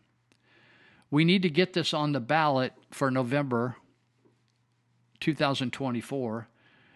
We 1.11 1.25
need 1.25 1.43
to 1.43 1.51
get 1.51 1.73
this 1.73 1.95
on 1.95 2.13
the 2.13 2.21
ballot 2.21 2.73
for 2.91 3.11
November 3.11 3.77
2024 5.21 6.49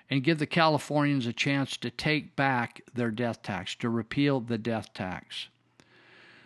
and 0.08 0.24
give 0.24 0.38
the 0.38 0.46
Californians 0.46 1.26
a 1.26 1.32
chance 1.32 1.76
to 1.76 1.90
take 1.90 2.34
back 2.34 2.82
their 2.92 3.10
death 3.10 3.42
tax, 3.42 3.74
to 3.76 3.88
repeal 3.88 4.40
the 4.40 4.58
death 4.58 4.92
tax. 4.92 5.48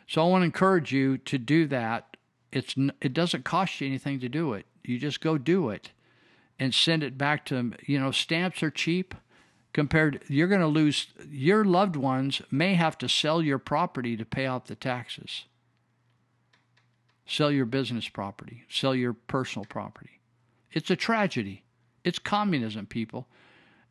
So 0.07 0.23
I 0.23 0.29
want 0.29 0.43
to 0.43 0.47
encourage 0.47 0.93
you 0.93 1.16
to 1.19 1.39
do 1.39 1.66
that. 1.69 2.16
It's 2.53 2.75
it 3.01 3.15
doesn't 3.15 3.45
cost 3.45 3.81
you 3.81 3.87
anything 3.87 4.21
to 4.21 4.29
do 4.29 4.53
it. 4.53 4.66
You 4.85 4.99
just 4.99 5.21
go 5.21 5.39
do 5.39 5.71
it 5.71 5.93
and 6.59 6.74
send 6.74 7.02
it 7.02 7.18
back 7.18 7.44
to 7.47 7.55
them. 7.55 7.74
You 7.86 8.01
know, 8.01 8.10
stamps 8.10 8.62
are 8.62 8.70
cheap 8.70 9.14
compared 9.72 10.22
you're 10.28 10.48
going 10.48 10.60
to 10.60 10.66
lose 10.66 11.09
your 11.28 11.64
loved 11.64 11.97
ones 11.97 12.43
may 12.51 12.74
have 12.74 12.97
to 12.98 13.09
sell 13.09 13.43
your 13.43 13.59
property 13.59 14.16
to 14.16 14.24
pay 14.24 14.47
off 14.47 14.66
the 14.66 14.76
taxes 14.76 15.47
sell 17.26 17.51
your 17.51 17.66
business 17.66 18.09
property 18.09 18.64
sell 18.68 18.94
your 18.94 19.12
personal 19.12 19.64
property 19.64 20.20
it's 20.74 20.90
a 20.90 20.97
tragedy 20.97 21.64
It's 22.02 22.18
communism, 22.18 22.86
people. 22.86 23.28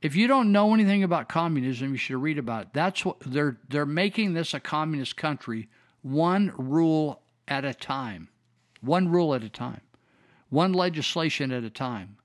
If 0.02 0.15
you 0.15 0.27
don't 0.27 0.52
know 0.52 0.73
anything 0.73 1.03
about 1.03 1.30
communism, 1.30 1.91
you 1.91 1.98
should 1.98 2.22
read 2.22 2.38
about 2.38 2.64
it. 2.64 2.68
That's 2.73 3.03
what 3.06 3.18
they're 3.26 3.57
they're 3.69 3.85
making 3.85 4.34
this 4.34 4.53
a 4.53 4.60
communist 4.60 5.15
country, 5.18 5.69
one 6.02 6.53
rule 6.57 7.22
at 7.48 7.65
a 7.65 7.73
time. 7.73 8.27
One 8.81 9.07
rule 9.07 9.34
at 9.34 9.44
a 9.44 9.49
time. 9.49 9.81
One 10.49 10.73
legislation 10.73 11.52
at 11.52 11.64
a 11.64 11.69
time. 11.69 12.18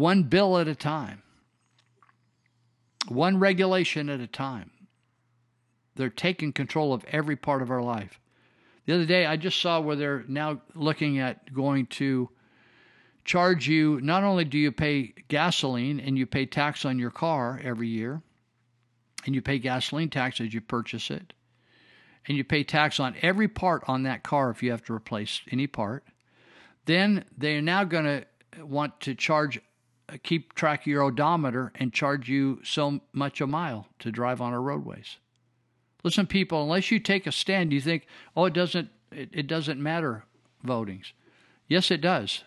One 0.00 0.22
bill 0.22 0.56
at 0.56 0.66
a 0.66 0.74
time. 0.74 1.22
One 3.08 3.38
regulation 3.38 4.08
at 4.08 4.18
a 4.18 4.26
time. 4.26 4.70
They're 5.94 6.08
taking 6.08 6.54
control 6.54 6.94
of 6.94 7.04
every 7.12 7.36
part 7.36 7.60
of 7.60 7.70
our 7.70 7.82
life. 7.82 8.18
The 8.86 8.94
other 8.94 9.04
day, 9.04 9.26
I 9.26 9.36
just 9.36 9.60
saw 9.60 9.78
where 9.78 9.96
they're 9.96 10.24
now 10.26 10.62
looking 10.74 11.18
at 11.18 11.52
going 11.52 11.84
to 11.98 12.30
charge 13.26 13.68
you. 13.68 14.00
Not 14.00 14.24
only 14.24 14.46
do 14.46 14.56
you 14.56 14.72
pay 14.72 15.12
gasoline 15.28 16.00
and 16.00 16.16
you 16.16 16.24
pay 16.24 16.46
tax 16.46 16.86
on 16.86 16.98
your 16.98 17.10
car 17.10 17.60
every 17.62 17.88
year, 17.88 18.22
and 19.26 19.34
you 19.34 19.42
pay 19.42 19.58
gasoline 19.58 20.08
tax 20.08 20.40
as 20.40 20.54
you 20.54 20.62
purchase 20.62 21.10
it, 21.10 21.34
and 22.26 22.38
you 22.38 22.44
pay 22.44 22.64
tax 22.64 23.00
on 23.00 23.16
every 23.20 23.48
part 23.48 23.84
on 23.86 24.04
that 24.04 24.22
car 24.22 24.48
if 24.48 24.62
you 24.62 24.70
have 24.70 24.84
to 24.84 24.94
replace 24.94 25.42
any 25.50 25.66
part, 25.66 26.04
then 26.86 27.26
they're 27.36 27.60
now 27.60 27.84
going 27.84 28.06
to 28.06 28.64
want 28.64 28.98
to 29.02 29.14
charge, 29.14 29.60
Uh, 30.10 30.16
keep 30.22 30.54
track 30.54 30.80
of 30.80 30.86
your 30.86 31.02
odometer 31.02 31.72
and 31.76 31.92
charge 31.92 32.28
you 32.28 32.60
so 32.64 33.00
much 33.12 33.40
a 33.40 33.46
mile 33.46 33.86
to 33.98 34.10
drive 34.10 34.40
on 34.40 34.52
our 34.52 34.60
roadways. 34.60 35.18
Listen, 36.02 36.26
people, 36.26 36.62
unless 36.62 36.90
you 36.90 36.98
take 36.98 37.26
a 37.26 37.32
stand, 37.32 37.72
you 37.72 37.80
think, 37.80 38.06
oh, 38.36 38.46
it 38.46 38.54
doesn't, 38.54 38.88
it, 39.12 39.28
it 39.32 39.46
doesn't 39.46 39.80
matter 39.80 40.24
votings. 40.64 41.12
Yes, 41.68 41.90
it 41.90 42.00
does. 42.00 42.42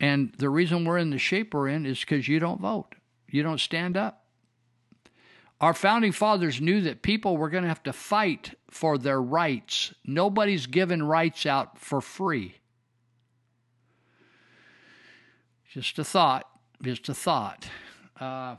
And 0.00 0.32
the 0.38 0.50
reason 0.50 0.84
we're 0.84 0.98
in 0.98 1.10
the 1.10 1.18
shape 1.18 1.52
we're 1.52 1.68
in 1.68 1.86
is 1.86 2.00
because 2.00 2.28
you 2.28 2.38
don't 2.38 2.60
vote. 2.60 2.94
You 3.28 3.42
don't 3.42 3.60
stand 3.60 3.96
up. 3.96 4.24
Our 5.60 5.74
founding 5.74 6.12
fathers 6.12 6.60
knew 6.60 6.80
that 6.82 7.02
people 7.02 7.36
were 7.36 7.50
going 7.50 7.62
to 7.62 7.68
have 7.68 7.82
to 7.84 7.92
fight 7.92 8.54
for 8.70 8.98
their 8.98 9.20
rights. 9.20 9.94
Nobody's 10.04 10.66
given 10.66 11.02
rights 11.02 11.46
out 11.46 11.78
for 11.78 12.00
free. 12.00 12.56
Just 15.72 15.98
a 15.98 16.04
thought. 16.04 16.46
Just 16.82 17.08
a 17.08 17.14
thought. 17.14 17.68
Uh, 18.20 18.56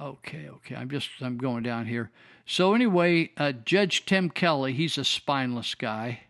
Okay, 0.00 0.48
okay. 0.48 0.74
I'm 0.76 0.88
just 0.88 1.10
I'm 1.20 1.36
going 1.36 1.62
down 1.62 1.84
here. 1.84 2.10
So 2.46 2.72
anyway, 2.72 3.32
uh, 3.36 3.52
Judge 3.52 4.06
Tim 4.06 4.30
Kelly, 4.30 4.72
he's 4.72 4.96
a 4.96 5.04
spineless 5.04 5.74
guy. 5.74 6.22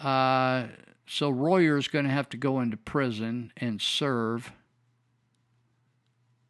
Uh, 0.00 0.68
so 1.06 1.30
Shroyer's 1.30 1.88
going 1.88 2.06
to 2.06 2.10
have 2.10 2.28
to 2.30 2.38
go 2.38 2.60
into 2.60 2.78
prison 2.78 3.52
and 3.58 3.82
serve. 3.82 4.50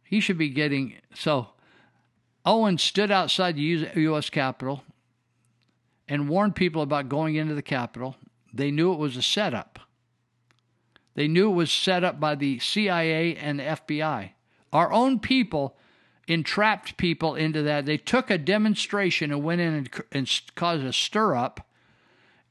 He 0.04 0.20
should 0.20 0.38
be 0.38 0.50
getting 0.50 0.94
so. 1.14 1.48
Owen 2.44 2.78
stood 2.78 3.10
outside 3.10 3.56
the 3.56 3.88
U.S. 3.96 4.30
Capitol 4.30 4.84
and 6.06 6.28
warned 6.28 6.54
people 6.54 6.80
about 6.80 7.08
going 7.08 7.34
into 7.34 7.56
the 7.56 7.62
Capitol. 7.62 8.14
They 8.54 8.70
knew 8.70 8.92
it 8.92 9.00
was 9.00 9.16
a 9.16 9.22
setup. 9.22 9.80
They 11.16 11.28
knew 11.28 11.50
it 11.50 11.54
was 11.54 11.72
set 11.72 12.04
up 12.04 12.20
by 12.20 12.34
the 12.34 12.58
CIA 12.58 13.34
and 13.36 13.58
the 13.58 13.64
FBI. 13.64 14.30
Our 14.72 14.92
own 14.92 15.18
people 15.18 15.76
entrapped 16.28 16.98
people 16.98 17.34
into 17.34 17.62
that. 17.62 17.86
They 17.86 17.96
took 17.96 18.30
a 18.30 18.36
demonstration 18.36 19.32
and 19.32 19.42
went 19.42 19.62
in 19.62 19.74
and, 19.74 19.90
and 20.12 20.40
caused 20.54 20.84
a 20.84 20.92
stir 20.92 21.34
up 21.34 21.66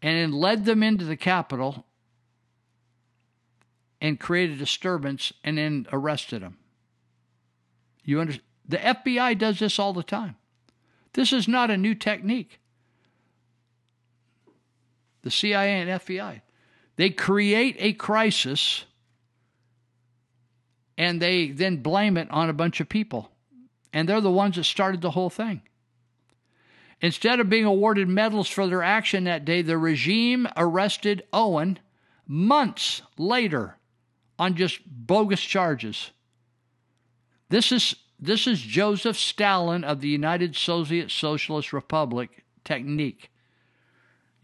and 0.02 0.18
then 0.18 0.32
led 0.32 0.66
them 0.66 0.82
into 0.82 1.06
the 1.06 1.16
Capitol 1.16 1.86
and 4.02 4.20
created 4.20 4.58
disturbance 4.58 5.32
and 5.44 5.60
then 5.60 5.86
arrested 5.92 6.42
them. 6.42 6.58
You 8.04 8.20
understand? 8.20 8.46
The 8.68 8.78
FBI 8.78 9.38
does 9.38 9.60
this 9.60 9.78
all 9.78 9.94
the 9.94 10.02
time. 10.02 10.38
This 11.14 11.32
is 11.32 11.48
not 11.48 11.70
a 11.70 11.78
new 11.78 11.94
technique. 11.94 12.60
The 15.22 15.30
CIA 15.30 15.82
and 15.82 16.02
FBI. 16.02 16.42
They 16.96 17.10
create 17.10 17.76
a 17.80 17.94
crisis 17.94 18.86
and 20.98 21.22
they 21.22 21.50
then 21.50 21.78
blame 21.78 22.18
it 22.18 22.30
on 22.32 22.50
a 22.50 22.54
bunch 22.54 22.80
of 22.80 22.88
people. 22.88 23.32
And 23.92 24.08
they're 24.08 24.22
the 24.22 24.32
ones 24.32 24.56
that 24.56 24.64
started 24.64 25.02
the 25.02 25.12
whole 25.12 25.30
thing. 25.30 25.62
Instead 27.02 27.40
of 27.40 27.50
being 27.50 27.66
awarded 27.66 28.08
medals 28.08 28.48
for 28.48 28.68
their 28.68 28.82
action 28.82 29.26
that 29.26 29.46
day, 29.46 29.62
the 29.62 29.78
regime 29.78 30.48
arrested 30.56 31.24
Owen 31.34 31.80
months 32.26 33.02
later 33.18 33.78
on 34.40 34.56
just 34.56 34.80
bogus 34.86 35.42
charges. 35.42 36.12
This 37.50 37.72
is 37.72 37.96
this 38.18 38.48
is 38.48 38.62
Joseph 38.62 39.18
Stalin 39.18 39.84
of 39.84 40.00
the 40.00 40.08
United 40.08 40.56
Soviet 40.56 41.12
Socialist 41.12 41.74
Republic 41.74 42.46
technique. 42.64 43.30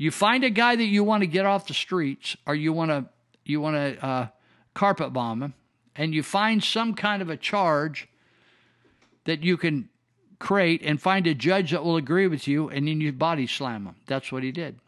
You 0.02 0.10
find 0.10 0.44
a 0.44 0.50
guy 0.50 0.76
that 0.76 0.84
you 0.84 1.04
want 1.04 1.22
to 1.22 1.28
get 1.28 1.46
off 1.46 1.68
the 1.68 1.76
streets, 1.76 2.36
or 2.48 2.56
you 2.56 2.74
want 2.74 2.90
to 2.90 3.06
you 3.46 3.62
want 3.62 3.76
to 3.76 4.04
uh, 4.04 4.28
carpet 4.74 5.14
bomb 5.14 5.44
him, 5.44 5.54
and 5.96 6.12
you 6.12 6.24
find 6.24 6.64
some 6.64 6.96
kind 6.96 7.22
of 7.22 7.30
a 7.30 7.38
charge 7.38 8.08
that 9.26 9.44
you 9.44 9.58
can 9.58 9.90
create 10.40 10.82
and 10.82 11.00
find 11.00 11.28
a 11.28 11.36
judge 11.36 11.70
that 11.70 11.84
will 11.84 11.98
agree 11.98 12.26
with 12.26 12.48
you, 12.48 12.68
and 12.68 12.88
then 12.88 13.00
you 13.00 13.12
body 13.12 13.46
slam 13.46 13.86
him. 13.86 13.96
That's 14.08 14.32
what 14.32 14.42
he 14.42 14.52
did. 14.52 14.80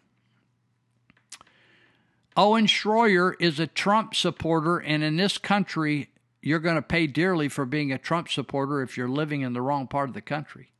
Owen 2.36 2.66
Shroyer 2.66 3.36
is 3.40 3.60
a 3.60 3.68
Trump 3.68 4.16
supporter, 4.16 4.80
and 4.80 5.04
in 5.04 5.18
this 5.18 5.38
country, 5.38 6.10
you're 6.42 6.58
going 6.58 6.78
to 6.78 6.82
pay 6.82 7.06
dearly 7.06 7.50
for 7.50 7.66
being 7.66 7.92
a 7.92 8.00
Trump 8.00 8.30
supporter 8.30 8.82
if 8.82 8.98
you're 8.98 9.08
living 9.08 9.42
in 9.42 9.54
the 9.54 9.62
wrong 9.62 9.86
part 9.86 10.10
of 10.10 10.16
the 10.16 10.22
country. 10.22 10.73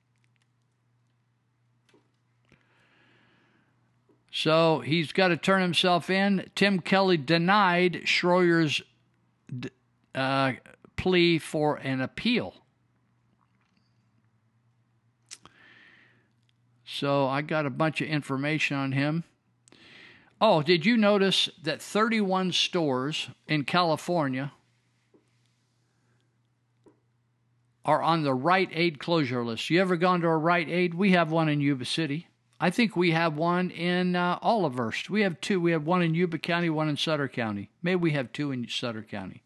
So 4.36 4.80
he's 4.80 5.12
got 5.12 5.28
to 5.28 5.38
turn 5.38 5.62
himself 5.62 6.10
in. 6.10 6.50
Tim 6.56 6.80
Kelly 6.80 7.18
denied 7.18 8.02
Shroyer's 8.06 8.82
uh, 10.16 10.54
plea 10.96 11.38
for 11.38 11.76
an 11.76 12.02
appeal. 12.02 12.56
So 16.84 17.28
I 17.28 17.44
got 17.44 17.68
a 17.68 17.70
bunch 17.70 18.02
of 18.02 18.08
information 18.08 18.76
on 18.76 18.94
him. 18.94 19.24
Oh, 20.42 20.64
did 20.64 20.84
you 20.84 20.98
notice 20.98 21.48
that 21.62 21.80
31 21.80 22.54
stores 22.54 23.30
in 23.48 23.66
California 23.66 24.52
are 27.86 28.02
on 28.02 28.24
the 28.24 28.34
Rite 28.34 28.72
Aid 28.74 28.98
closure 28.98 29.46
list? 29.46 29.70
You 29.70 29.80
ever 29.80 29.96
gone 29.96 30.22
to 30.22 30.28
a 30.28 30.38
Rite 30.38 30.70
Aid? 30.70 30.96
We 30.96 31.12
have 31.12 31.32
one 31.32 31.50
in 31.50 31.62
Yuba 31.62 31.86
City. 31.86 32.30
I 32.64 32.70
think 32.70 32.96
we 32.96 33.12
have 33.12 33.36
one 33.36 33.72
in 33.72 34.16
uh. 34.16 34.40
We 35.10 35.24
have 35.24 35.42
two. 35.42 35.60
We 35.60 35.74
have 35.74 35.86
one 35.86 36.02
in 36.02 36.16
Yuba 36.16 36.38
County, 36.38 36.70
one 36.70 36.88
in 36.88 36.96
Sutter 36.96 37.28
County. 37.28 37.70
Maybe 37.82 37.98
we 37.98 38.12
have 38.12 38.32
two 38.32 38.54
in 38.54 38.70
Sutter 38.70 39.02
County. 39.02 39.44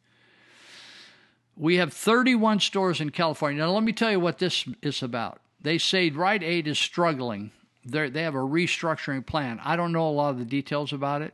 We 1.56 1.78
have 1.78 1.92
31 1.94 2.60
stores 2.60 3.02
in 3.02 3.10
California. 3.10 3.60
Now, 3.60 3.72
let 3.72 3.82
me 3.82 3.92
tell 3.92 4.12
you 4.12 4.20
what 4.20 4.38
this 4.38 4.66
is 4.84 5.02
about. 5.02 5.42
They 5.60 5.80
say 5.80 6.12
Rite 6.12 6.44
Aid 6.44 6.68
is 6.68 6.78
struggling. 6.78 7.50
They're, 7.84 8.12
they 8.12 8.22
have 8.22 8.36
a 8.36 8.38
restructuring 8.38 9.26
plan. 9.26 9.60
I 9.64 9.76
don't 9.76 9.94
know 9.94 10.08
a 10.08 10.12
lot 10.12 10.30
of 10.30 10.38
the 10.38 10.46
details 10.46 10.94
about 10.94 11.24
it. 11.24 11.34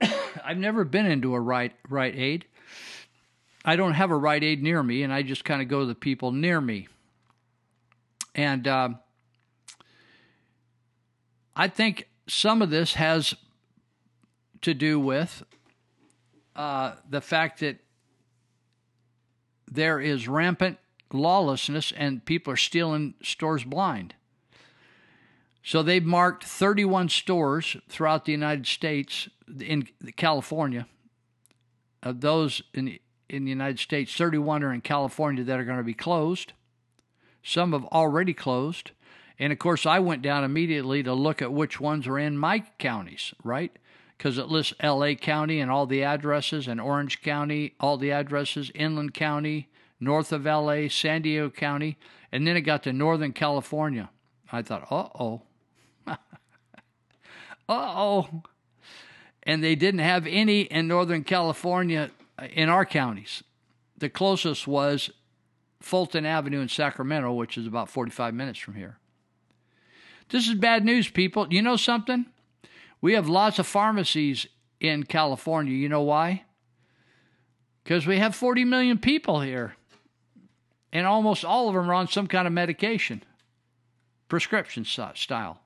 I've 0.44 0.58
never 0.58 0.82
been 0.82 1.06
into 1.06 1.36
a 1.36 1.40
Rite, 1.40 1.74
Rite 1.88 2.16
Aid. 2.16 2.46
I 3.64 3.76
don't 3.76 3.94
have 3.94 4.10
a 4.10 4.16
Rite 4.16 4.42
Aid 4.42 4.60
near 4.60 4.82
me, 4.82 5.04
and 5.04 5.12
I 5.12 5.22
just 5.22 5.44
kind 5.44 5.62
of 5.62 5.68
go 5.68 5.82
to 5.82 5.86
the 5.86 5.94
people 5.94 6.32
near 6.32 6.60
me. 6.60 6.88
And 8.34 8.66
uh, 8.66 8.88
I 11.56 11.68
think 11.68 12.08
some 12.26 12.62
of 12.62 12.70
this 12.70 12.94
has 12.94 13.34
to 14.62 14.74
do 14.74 14.98
with 14.98 15.42
uh, 16.56 16.92
the 17.08 17.20
fact 17.20 17.60
that 17.60 17.78
there 19.70 20.00
is 20.00 20.28
rampant 20.28 20.78
lawlessness 21.12 21.92
and 21.96 22.24
people 22.24 22.52
are 22.52 22.56
stealing 22.56 23.14
stores 23.22 23.64
blind. 23.64 24.14
So 25.62 25.82
they've 25.82 26.04
marked 26.04 26.44
31 26.44 27.08
stores 27.08 27.76
throughout 27.88 28.24
the 28.24 28.32
United 28.32 28.66
States, 28.66 29.28
in 29.60 29.88
California. 30.16 30.86
Of 32.02 32.20
those 32.20 32.62
in 32.74 32.98
in 33.30 33.44
the 33.44 33.50
United 33.50 33.78
States, 33.78 34.14
31 34.14 34.62
are 34.62 34.72
in 34.72 34.82
California 34.82 35.42
that 35.44 35.58
are 35.58 35.64
going 35.64 35.78
to 35.78 35.84
be 35.84 35.94
closed. 35.94 36.52
Some 37.42 37.72
have 37.72 37.84
already 37.86 38.34
closed. 38.34 38.90
And 39.38 39.52
of 39.52 39.58
course, 39.58 39.84
I 39.84 39.98
went 39.98 40.22
down 40.22 40.44
immediately 40.44 41.02
to 41.02 41.12
look 41.12 41.42
at 41.42 41.52
which 41.52 41.80
ones 41.80 42.06
are 42.06 42.18
in 42.18 42.38
my 42.38 42.64
counties, 42.78 43.34
right? 43.42 43.76
Because 44.16 44.38
it 44.38 44.48
lists 44.48 44.74
LA 44.82 45.14
County 45.14 45.58
and 45.58 45.70
all 45.70 45.86
the 45.86 46.04
addresses, 46.04 46.68
and 46.68 46.80
Orange 46.80 47.20
County, 47.20 47.74
all 47.80 47.96
the 47.96 48.12
addresses, 48.12 48.70
Inland 48.74 49.12
County, 49.12 49.68
north 49.98 50.32
of 50.32 50.44
LA, 50.44 50.88
San 50.88 51.22
Diego 51.22 51.50
County, 51.50 51.96
and 52.30 52.46
then 52.46 52.56
it 52.56 52.62
got 52.62 52.82
to 52.84 52.92
Northern 52.92 53.32
California. 53.32 54.10
I 54.52 54.62
thought, 54.62 54.86
uh 54.90 55.08
oh. 55.18 55.42
uh 56.06 56.16
oh. 57.68 58.42
and 59.42 59.64
they 59.64 59.74
didn't 59.74 60.00
have 60.00 60.26
any 60.28 60.62
in 60.62 60.86
Northern 60.86 61.24
California 61.24 62.10
uh, 62.38 62.46
in 62.52 62.68
our 62.68 62.86
counties. 62.86 63.42
The 63.98 64.08
closest 64.08 64.68
was 64.68 65.10
Fulton 65.80 66.24
Avenue 66.24 66.60
in 66.60 66.68
Sacramento, 66.68 67.32
which 67.32 67.58
is 67.58 67.66
about 67.66 67.88
45 67.88 68.32
minutes 68.32 68.58
from 68.58 68.74
here. 68.74 68.98
This 70.30 70.48
is 70.48 70.54
bad 70.54 70.84
news, 70.84 71.08
people. 71.08 71.46
You 71.50 71.62
know 71.62 71.76
something? 71.76 72.26
We 73.00 73.14
have 73.14 73.28
lots 73.28 73.58
of 73.58 73.66
pharmacies 73.66 74.46
in 74.80 75.04
California. 75.04 75.74
You 75.74 75.88
know 75.88 76.02
why? 76.02 76.44
Because 77.82 78.06
we 78.06 78.18
have 78.18 78.34
40 78.34 78.64
million 78.64 78.98
people 78.98 79.40
here, 79.40 79.76
and 80.92 81.06
almost 81.06 81.44
all 81.44 81.68
of 81.68 81.74
them 81.74 81.90
are 81.90 81.94
on 81.94 82.08
some 82.08 82.26
kind 82.26 82.46
of 82.46 82.52
medication, 82.52 83.22
prescription 84.28 84.84
style. 84.84 85.60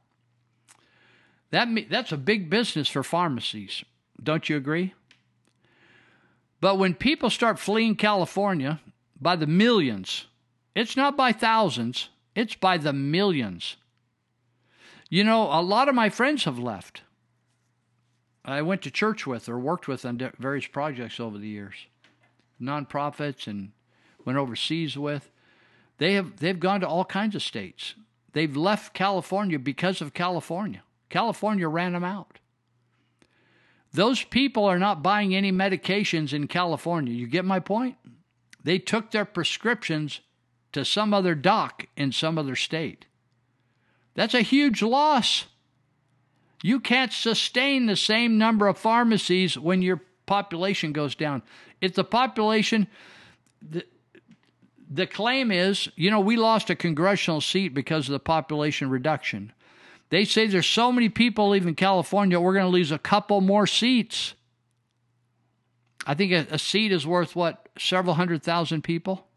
That 1.51 1.69
that's 1.89 2.13
a 2.13 2.17
big 2.17 2.51
business 2.51 2.89
for 2.89 3.03
pharmacies. 3.03 3.85
Don't 4.23 4.49
you 4.49 4.57
agree? 4.57 4.95
But 6.61 6.79
when 6.79 6.95
people 6.95 7.31
start 7.31 7.59
fleeing 7.59 7.95
California 7.95 8.81
by 9.21 9.37
the 9.37 9.47
millions, 9.47 10.27
it's 10.75 10.97
not 10.97 11.17
by 11.17 11.33
thousands, 11.33 12.09
it's 12.35 12.57
by 12.57 12.79
the 12.79 12.93
millions. 12.93 13.77
You 15.09 15.25
know, 15.25 15.45
a 15.45 15.63
lot 15.63 15.89
of 15.89 15.95
my 15.95 16.11
friends 16.11 16.45
have 16.45 16.59
left. 16.59 17.03
I 18.45 18.63
went 18.63 18.83
to 18.83 18.91
church 18.91 19.27
with 19.27 19.49
or 19.49 19.59
worked 19.59 19.89
with 19.89 20.05
on 20.05 20.33
various 20.39 20.67
projects 20.67 21.21
over 21.21 21.39
the 21.39 21.49
years, 21.49 21.75
nonprofits, 22.61 23.47
and 23.47 23.73
went 24.25 24.39
overseas 24.39 24.97
with. 24.97 25.31
They 25.99 26.15
have 26.15 26.37
they've 26.37 26.59
gone 26.59 26.81
to 26.81 26.89
all 26.89 27.05
kinds 27.05 27.35
of 27.35 27.43
states. 27.43 27.95
They've 28.33 28.57
left 28.57 28.95
California 28.95 29.59
because 29.59 30.01
of 30.01 30.15
California. 30.15 30.83
California 31.09 31.69
ran 31.69 31.93
them 31.93 32.05
out. 32.05 32.39
Those 33.93 34.23
people 34.23 34.65
are 34.67 34.79
not 34.79 35.03
buying 35.03 35.35
any 35.35 35.51
medications 35.51 36.33
in 36.33 36.47
California. 36.47 37.13
You 37.13 37.27
get 37.27 37.45
my 37.45 37.59
point? 37.59 37.97
They 38.63 38.79
took 38.79 39.11
their 39.11 39.25
prescriptions 39.25 40.21
to 40.73 40.85
some 40.85 41.15
other 41.15 41.35
doc 41.35 41.87
in 41.97 42.13
some 42.13 42.39
other 42.39 42.55
state. 42.55 43.07
That's 44.19 44.35
a 44.35 44.43
huge 44.43 44.83
loss. 44.83 45.45
You 46.61 46.81
can't 46.81 47.13
sustain 47.13 47.87
the 47.87 47.95
same 47.95 48.37
number 48.37 48.67
of 48.67 48.77
pharmacies 48.77 49.57
when 49.57 49.81
your 49.81 50.03
population 50.27 50.93
goes 50.93 51.15
down. 51.15 51.41
If 51.81 51.95
the 51.95 52.03
population, 52.03 52.89
the, 53.63 53.87
the 54.91 55.07
claim 55.07 55.53
is, 55.53 55.89
you 55.95 56.11
know, 56.11 56.19
we 56.19 56.35
lost 56.35 56.69
a 56.69 56.75
congressional 56.75 57.41
seat 57.41 57.69
because 57.69 58.09
of 58.09 58.13
the 58.13 58.19
population 58.19 58.91
reduction. 58.91 59.53
They 60.11 60.25
say 60.25 60.49
there's 60.49 60.67
so 60.67 60.91
many 60.91 61.09
people 61.09 61.51
leaving 61.51 61.77
California, 61.77 62.41
we're 62.41 62.55
going 62.55 62.65
to 62.65 62.71
lose 62.71 62.91
a 62.91 62.99
couple 62.99 63.41
more 63.41 63.69
seats. 63.69 64.35
I 66.05 66.15
think 66.15 66.33
a, 66.33 66.45
a 66.51 66.59
seat 66.59 66.91
is 66.91 67.07
worth 67.07 67.37
what, 67.37 67.69
several 67.79 68.17
hundred 68.17 68.43
thousand 68.43 68.83
people? 68.83 69.28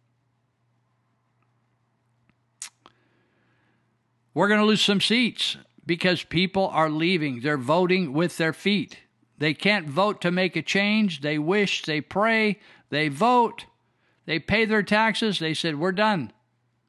We're 4.34 4.48
going 4.48 4.60
to 4.60 4.66
lose 4.66 4.82
some 4.82 5.02
seats 5.02 5.58
because 5.86 6.24
people 6.24 6.68
are 6.68 6.90
leaving. 6.90 7.41
They're 7.41 7.58
voting 7.58 8.14
with 8.14 8.38
their 8.38 8.53
feet. 8.53 8.99
They 9.38 9.53
can't 9.53 9.90
vote 9.90 10.22
to 10.22 10.32
make 10.32 10.56
a 10.56 10.62
change. 10.62 11.22
They 11.22 11.40
wish, 11.40 11.82
they 11.82 11.99
pray, 11.99 12.60
they 12.90 13.08
vote, 13.08 13.66
they 14.26 14.40
pay 14.40 14.66
their 14.66 14.84
taxes. 14.84 15.40
They 15.40 15.53
said, 15.53 15.80
We're 15.80 15.91
done. 15.91 16.32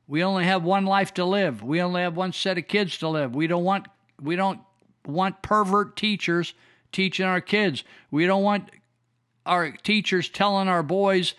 We 0.06 0.22
only 0.22 0.44
have 0.44 0.62
one 0.62 0.84
life 0.84 1.14
to 1.14 1.24
live. 1.24 1.62
We 1.62 1.80
only 1.80 2.02
have 2.02 2.16
one 2.16 2.32
set 2.32 2.58
of 2.58 2.68
kids 2.68 2.98
to 2.98 3.08
live. 3.08 3.34
We 3.34 3.46
don't 3.46 3.64
want 3.64 3.86
we 4.20 4.36
don't 4.36 4.60
want 5.06 5.42
pervert 5.42 5.96
teachers 5.96 6.54
teaching 6.92 7.26
our 7.26 7.40
kids. 7.40 7.84
We 8.10 8.26
don't 8.26 8.42
want 8.42 8.70
our 9.46 9.70
teachers 9.70 10.28
telling 10.28 10.68
our 10.68 10.82
boys, 10.82 11.34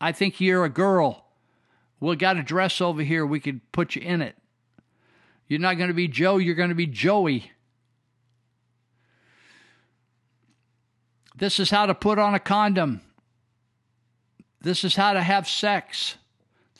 I 0.00 0.12
think 0.12 0.40
you're 0.40 0.64
a 0.64 0.68
girl. 0.68 1.24
We 1.98 2.14
got 2.16 2.36
a 2.36 2.42
dress 2.42 2.80
over 2.80 3.02
here. 3.02 3.26
We 3.26 3.40
could 3.40 3.72
put 3.72 3.96
you 3.96 4.02
in 4.02 4.22
it. 4.22 4.36
You're 5.48 5.60
not 5.60 5.78
going 5.78 5.88
to 5.88 5.94
be 5.94 6.08
Joe, 6.08 6.36
you're 6.36 6.54
going 6.54 6.68
to 6.68 6.74
be 6.74 6.86
Joey. 6.86 7.50
This 11.34 11.58
is 11.58 11.70
how 11.70 11.86
to 11.86 11.94
put 11.94 12.18
on 12.18 12.34
a 12.34 12.40
condom. 12.40 13.00
This 14.60 14.84
is 14.84 14.96
how 14.96 15.12
to 15.12 15.22
have 15.22 15.48
sex. 15.48 16.16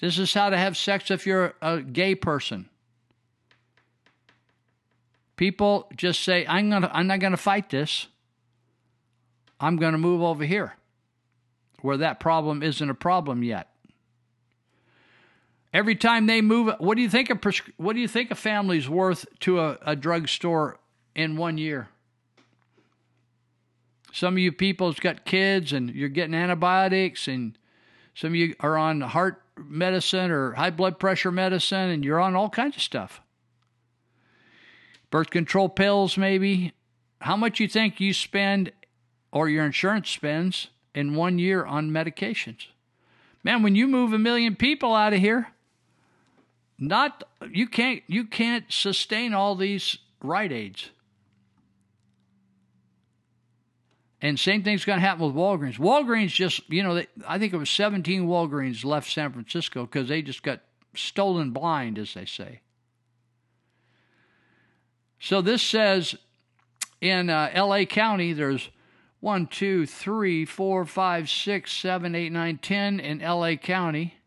This 0.01 0.19
is 0.19 0.35
how 0.35 0.51
to 0.51 0.57
have 0.57 0.77
sex 0.77 1.11
if 1.11 1.27
you're 1.27 1.55
a 1.63 1.81
gay 1.81 2.15
person. 2.15 2.69
People 5.37 5.89
just 5.97 6.25
say, 6.25 6.45
I'm, 6.47 6.71
gonna, 6.71 6.91
I'm 6.93 7.07
not 7.07 7.21
going 7.21 7.31
to 7.31 7.37
fight 7.37 7.71
this. 7.71 8.09
I'm 9.61 9.77
going 9.77 9.93
to 9.93 9.99
move 9.99 10.23
over 10.23 10.45
here 10.45 10.75
where 11.81 11.97
that 11.97 12.19
problem 12.19 12.63
isn't 12.63 12.91
a 12.91 12.95
problem 12.95 13.43
yet. 13.43 13.69
Every 15.73 15.97
time 15.97 16.27
they 16.27 16.41
move, 16.41 16.75
what 16.79 16.97
do 16.97 17.03
you 17.03 17.11
think 17.11 17.31
a 17.31 17.53
what 17.77 17.93
do 17.93 18.01
you 18.01 18.09
think 18.09 18.31
a 18.31 18.35
family's 18.35 18.89
worth 18.89 19.27
to 19.41 19.61
a, 19.61 19.79
a 19.83 19.97
drugstore 19.97 20.79
in 21.15 21.37
one 21.37 21.59
year? 21.59 21.89
Some 24.13 24.35
of 24.35 24.39
you 24.39 24.51
people's 24.51 24.99
got 24.99 25.27
kids 25.27 25.73
and 25.73 25.91
you're 25.91 26.09
getting 26.09 26.35
antibiotics, 26.35 27.29
and 27.29 27.59
some 28.15 28.31
of 28.31 28.37
you 28.37 28.55
are 28.61 28.79
on 28.79 29.03
heart 29.03 29.43
medicine 29.59 30.31
or 30.31 30.53
high 30.53 30.71
blood 30.71 30.99
pressure 30.99 31.31
medicine, 31.31 31.91
and 31.91 32.05
you're 32.05 32.21
on 32.21 32.35
all 32.35 32.49
kinds 32.49 32.77
of 32.77 32.83
stuff. 32.83 33.21
Birth 35.11 35.31
control 35.31 35.69
pills, 35.69 36.17
maybe. 36.17 36.73
How 37.21 37.37
much 37.37 37.61
you 37.61 37.69
think 37.69 38.01
you 38.01 38.15
spend, 38.15 38.73
or 39.33 39.49
your 39.49 39.67
insurance 39.67 40.09
spends, 40.09 40.69
in 40.95 41.15
one 41.15 41.39
year 41.39 41.65
on 41.65 41.91
medications? 41.91 42.67
Man, 43.45 43.63
when 43.63 43.75
you 43.75 43.87
move 43.87 44.13
a 44.13 44.19
million 44.19 44.57
people 44.57 44.95
out 44.95 45.13
of 45.13 45.21
here, 45.21 45.49
not 46.79 47.25
you 47.51 47.67
can't 47.67 48.03
you 48.07 48.25
can't 48.25 48.65
sustain 48.69 49.35
all 49.35 49.55
these 49.55 49.99
Rite 50.23 50.53
Aids. 50.53 50.91
And 54.21 54.39
same 54.39 54.65
thing's 54.65 54.85
going 54.85 54.97
to 54.99 55.07
happen 55.07 55.25
with 55.25 55.35
Walgreens. 55.35 55.79
Walgreens 55.79 56.31
just, 56.31 56.69
you 56.69 56.83
know, 56.83 56.97
they, 56.97 57.07
I 57.27 57.39
think 57.39 57.53
it 57.53 57.57
was 57.57 57.71
17 57.71 58.27
Walgreens 58.27 58.85
left 58.85 59.11
San 59.11 59.33
Francisco 59.33 59.83
because 59.87 60.09
they 60.09 60.23
just 60.23 60.43
got 60.43 60.61
stolen 60.95 61.53
blind, 61.53 61.99
as 61.99 62.15
they 62.15 62.25
say. 62.25 62.61
So 65.21 65.41
this 65.41 65.63
says 65.63 66.17
in 67.01 67.31
uh, 67.31 67.53
LA 67.55 67.85
County, 67.85 68.33
there's 68.33 68.71
one, 69.21 69.47
two, 69.47 69.87
three, 69.87 70.45
four, 70.45 70.85
five, 70.85 71.29
six, 71.29 71.73
seven, 71.73 72.15
eight, 72.15 72.33
nine, 72.33 72.59
ten 72.59 72.99
in 72.99 73.19
LA 73.21 73.55
County. 73.55 74.18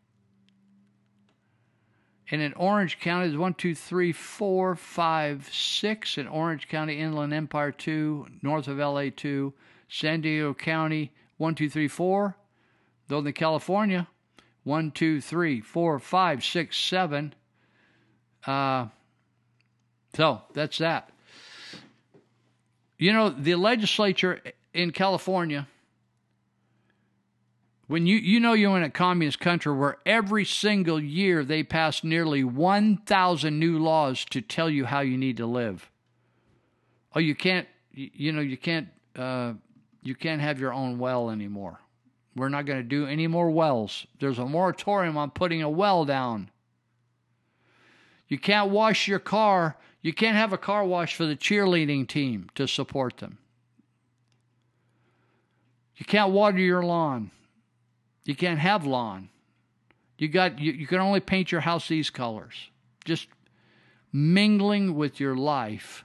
And 2.30 2.40
in 2.40 2.52
Orange 2.54 2.98
County, 2.98 3.28
there's 3.28 3.38
one, 3.38 3.54
two, 3.54 3.74
three, 3.74 4.12
four, 4.12 4.74
five, 4.74 5.48
six 5.52 6.16
in 6.16 6.28
Orange 6.28 6.68
County, 6.68 6.98
Inland 6.98 7.34
Empire 7.34 7.72
2, 7.72 8.26
north 8.42 8.68
of 8.68 8.78
LA 8.78 9.06
2, 9.14 9.52
San 9.88 10.20
Diego 10.20 10.54
County, 10.54 11.12
one, 11.36 11.54
two, 11.54 11.68
three, 11.68 11.88
four. 11.88 12.36
Northern 13.12 13.34
California, 13.34 14.08
one, 14.64 14.90
two, 14.90 15.20
three, 15.20 15.60
four, 15.60 15.98
five, 15.98 16.42
six, 16.42 16.78
seven. 16.78 17.34
Uh, 18.46 18.86
so 20.16 20.40
that's 20.54 20.78
that. 20.78 21.10
You 22.96 23.12
know, 23.12 23.28
the 23.28 23.54
legislature 23.56 24.40
in 24.72 24.92
California 24.92 25.68
when 27.92 28.06
you 28.06 28.16
you 28.16 28.40
know 28.40 28.54
you're 28.54 28.74
in 28.74 28.82
a 28.82 28.88
communist 28.88 29.38
country 29.38 29.70
where 29.70 29.98
every 30.06 30.46
single 30.46 30.98
year 30.98 31.44
they 31.44 31.62
pass 31.62 32.02
nearly 32.02 32.42
1000 32.42 33.58
new 33.58 33.78
laws 33.78 34.24
to 34.24 34.40
tell 34.40 34.70
you 34.70 34.86
how 34.86 35.00
you 35.00 35.18
need 35.18 35.36
to 35.36 35.44
live. 35.44 35.90
Oh 37.14 37.20
you 37.20 37.34
can't 37.34 37.68
you, 37.92 38.32
know 38.32 38.40
you 38.40 38.56
can't 38.56 38.88
uh, 39.14 39.52
you 40.02 40.14
can't 40.14 40.40
have 40.40 40.58
your 40.58 40.72
own 40.72 40.98
well 40.98 41.28
anymore. 41.28 41.80
We're 42.34 42.48
not 42.48 42.64
going 42.64 42.78
to 42.78 42.82
do 42.82 43.04
any 43.04 43.26
more 43.26 43.50
wells. 43.50 44.06
There's 44.20 44.38
a 44.38 44.46
moratorium 44.46 45.18
on 45.18 45.30
putting 45.30 45.60
a 45.60 45.68
well 45.68 46.06
down. 46.06 46.50
You 48.26 48.38
can't 48.38 48.70
wash 48.70 49.06
your 49.06 49.18
car. 49.18 49.76
You 50.00 50.14
can't 50.14 50.38
have 50.38 50.54
a 50.54 50.58
car 50.58 50.86
wash 50.86 51.14
for 51.14 51.26
the 51.26 51.36
cheerleading 51.36 52.08
team 52.08 52.48
to 52.54 52.66
support 52.66 53.18
them. 53.18 53.36
You 55.96 56.06
can't 56.06 56.32
water 56.32 56.56
your 56.56 56.82
lawn 56.82 57.30
you 58.24 58.34
can't 58.34 58.58
have 58.58 58.86
lawn. 58.86 59.28
You 60.18 60.28
got 60.28 60.58
you, 60.58 60.72
you 60.72 60.86
can 60.86 61.00
only 61.00 61.20
paint 61.20 61.50
your 61.50 61.62
house 61.62 61.88
these 61.88 62.10
colors. 62.10 62.70
Just 63.04 63.28
mingling 64.12 64.94
with 64.94 65.18
your 65.18 65.34
life. 65.34 66.04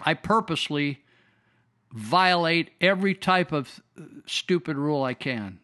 I 0.00 0.14
purposely 0.14 1.04
violate 1.92 2.70
every 2.80 3.14
type 3.14 3.52
of 3.52 3.80
stupid 4.26 4.76
rule 4.76 5.02
I 5.02 5.14
can. 5.14 5.60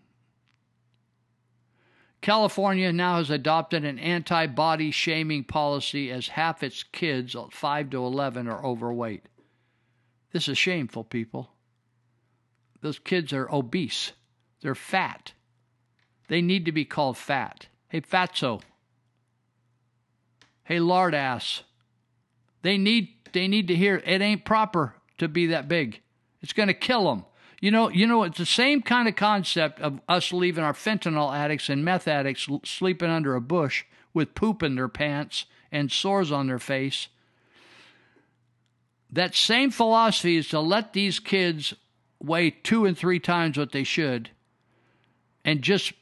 California 2.21 2.91
now 2.91 3.19
has 3.19 3.29
adopted 3.29 3.85
an 3.85 3.99
anti 3.99 4.47
body 4.47 4.91
shaming 4.91 5.45
policy 5.45 6.11
as 6.11 6.29
half 6.29 6.63
its 6.63 6.83
kids, 6.83 7.37
uh, 7.37 7.49
5 7.51 7.91
to 7.91 7.99
11, 7.99 8.49
are 8.49 8.65
overweight. 8.65 9.27
This 10.33 10.49
is 10.49 10.57
shameful, 10.57 11.05
people. 11.05 11.51
Those 12.81 12.99
kids 12.99 13.35
are 13.35 13.53
obese. 13.53 14.13
They're 14.65 14.75
fat. 14.75 15.35
They 16.29 16.41
need 16.41 16.65
to 16.65 16.73
be 16.73 16.87
called 16.87 17.19
fat. 17.19 17.67
Hey, 17.89 18.01
fatso. 18.01 18.63
Hey, 20.65 20.79
lard 20.79 21.15
ass. 21.15 21.65
They 22.63 22.79
need 22.79 23.11
they 23.33 23.47
need 23.47 23.69
to 23.69 23.75
hear 23.75 24.01
it 24.07 24.23
ain't 24.23 24.47
proper 24.47 24.95
to 25.19 25.29
be 25.29 25.49
that 25.49 25.69
big. 25.69 26.01
It's 26.41 26.55
going 26.55 26.69
to 26.69 26.75
kill 26.75 27.05
them. 27.05 27.27
You 27.61 27.73
know, 27.73 27.91
you 27.91 28.07
know, 28.07 28.23
it's 28.23 28.39
the 28.39 28.47
same 28.47 28.81
kind 28.81 29.07
of 29.07 29.17
concept 29.17 29.81
of 29.81 30.01
us 30.09 30.33
leaving 30.33 30.65
our 30.65 30.73
fentanyl 30.73 31.37
addicts 31.37 31.69
and 31.69 31.85
meth 31.85 32.09
addicts 32.09 32.49
sleeping 32.65 33.11
under 33.11 33.35
a 33.35 33.43
bush 33.43 33.85
with 34.15 34.35
poop 34.35 34.63
in 34.63 34.77
their 34.77 34.89
pants 34.89 35.45
and 35.71 35.93
sores 35.93 36.33
on 36.33 36.47
their 36.47 36.59
face. 36.59 37.09
That 39.11 39.35
same 39.35 39.71
philosophy 39.71 40.39
is 40.39 40.49
to 40.49 40.61
let 40.61 40.95
these 40.95 41.21
kids 41.21 41.75
weigh 42.19 42.49
two 42.49 42.87
and 42.87 42.97
three 42.97 43.21
times 43.21 43.59
what 43.59 43.73
they 43.73 43.85
should 43.85 44.31
and 45.45 45.63
just 45.63 45.93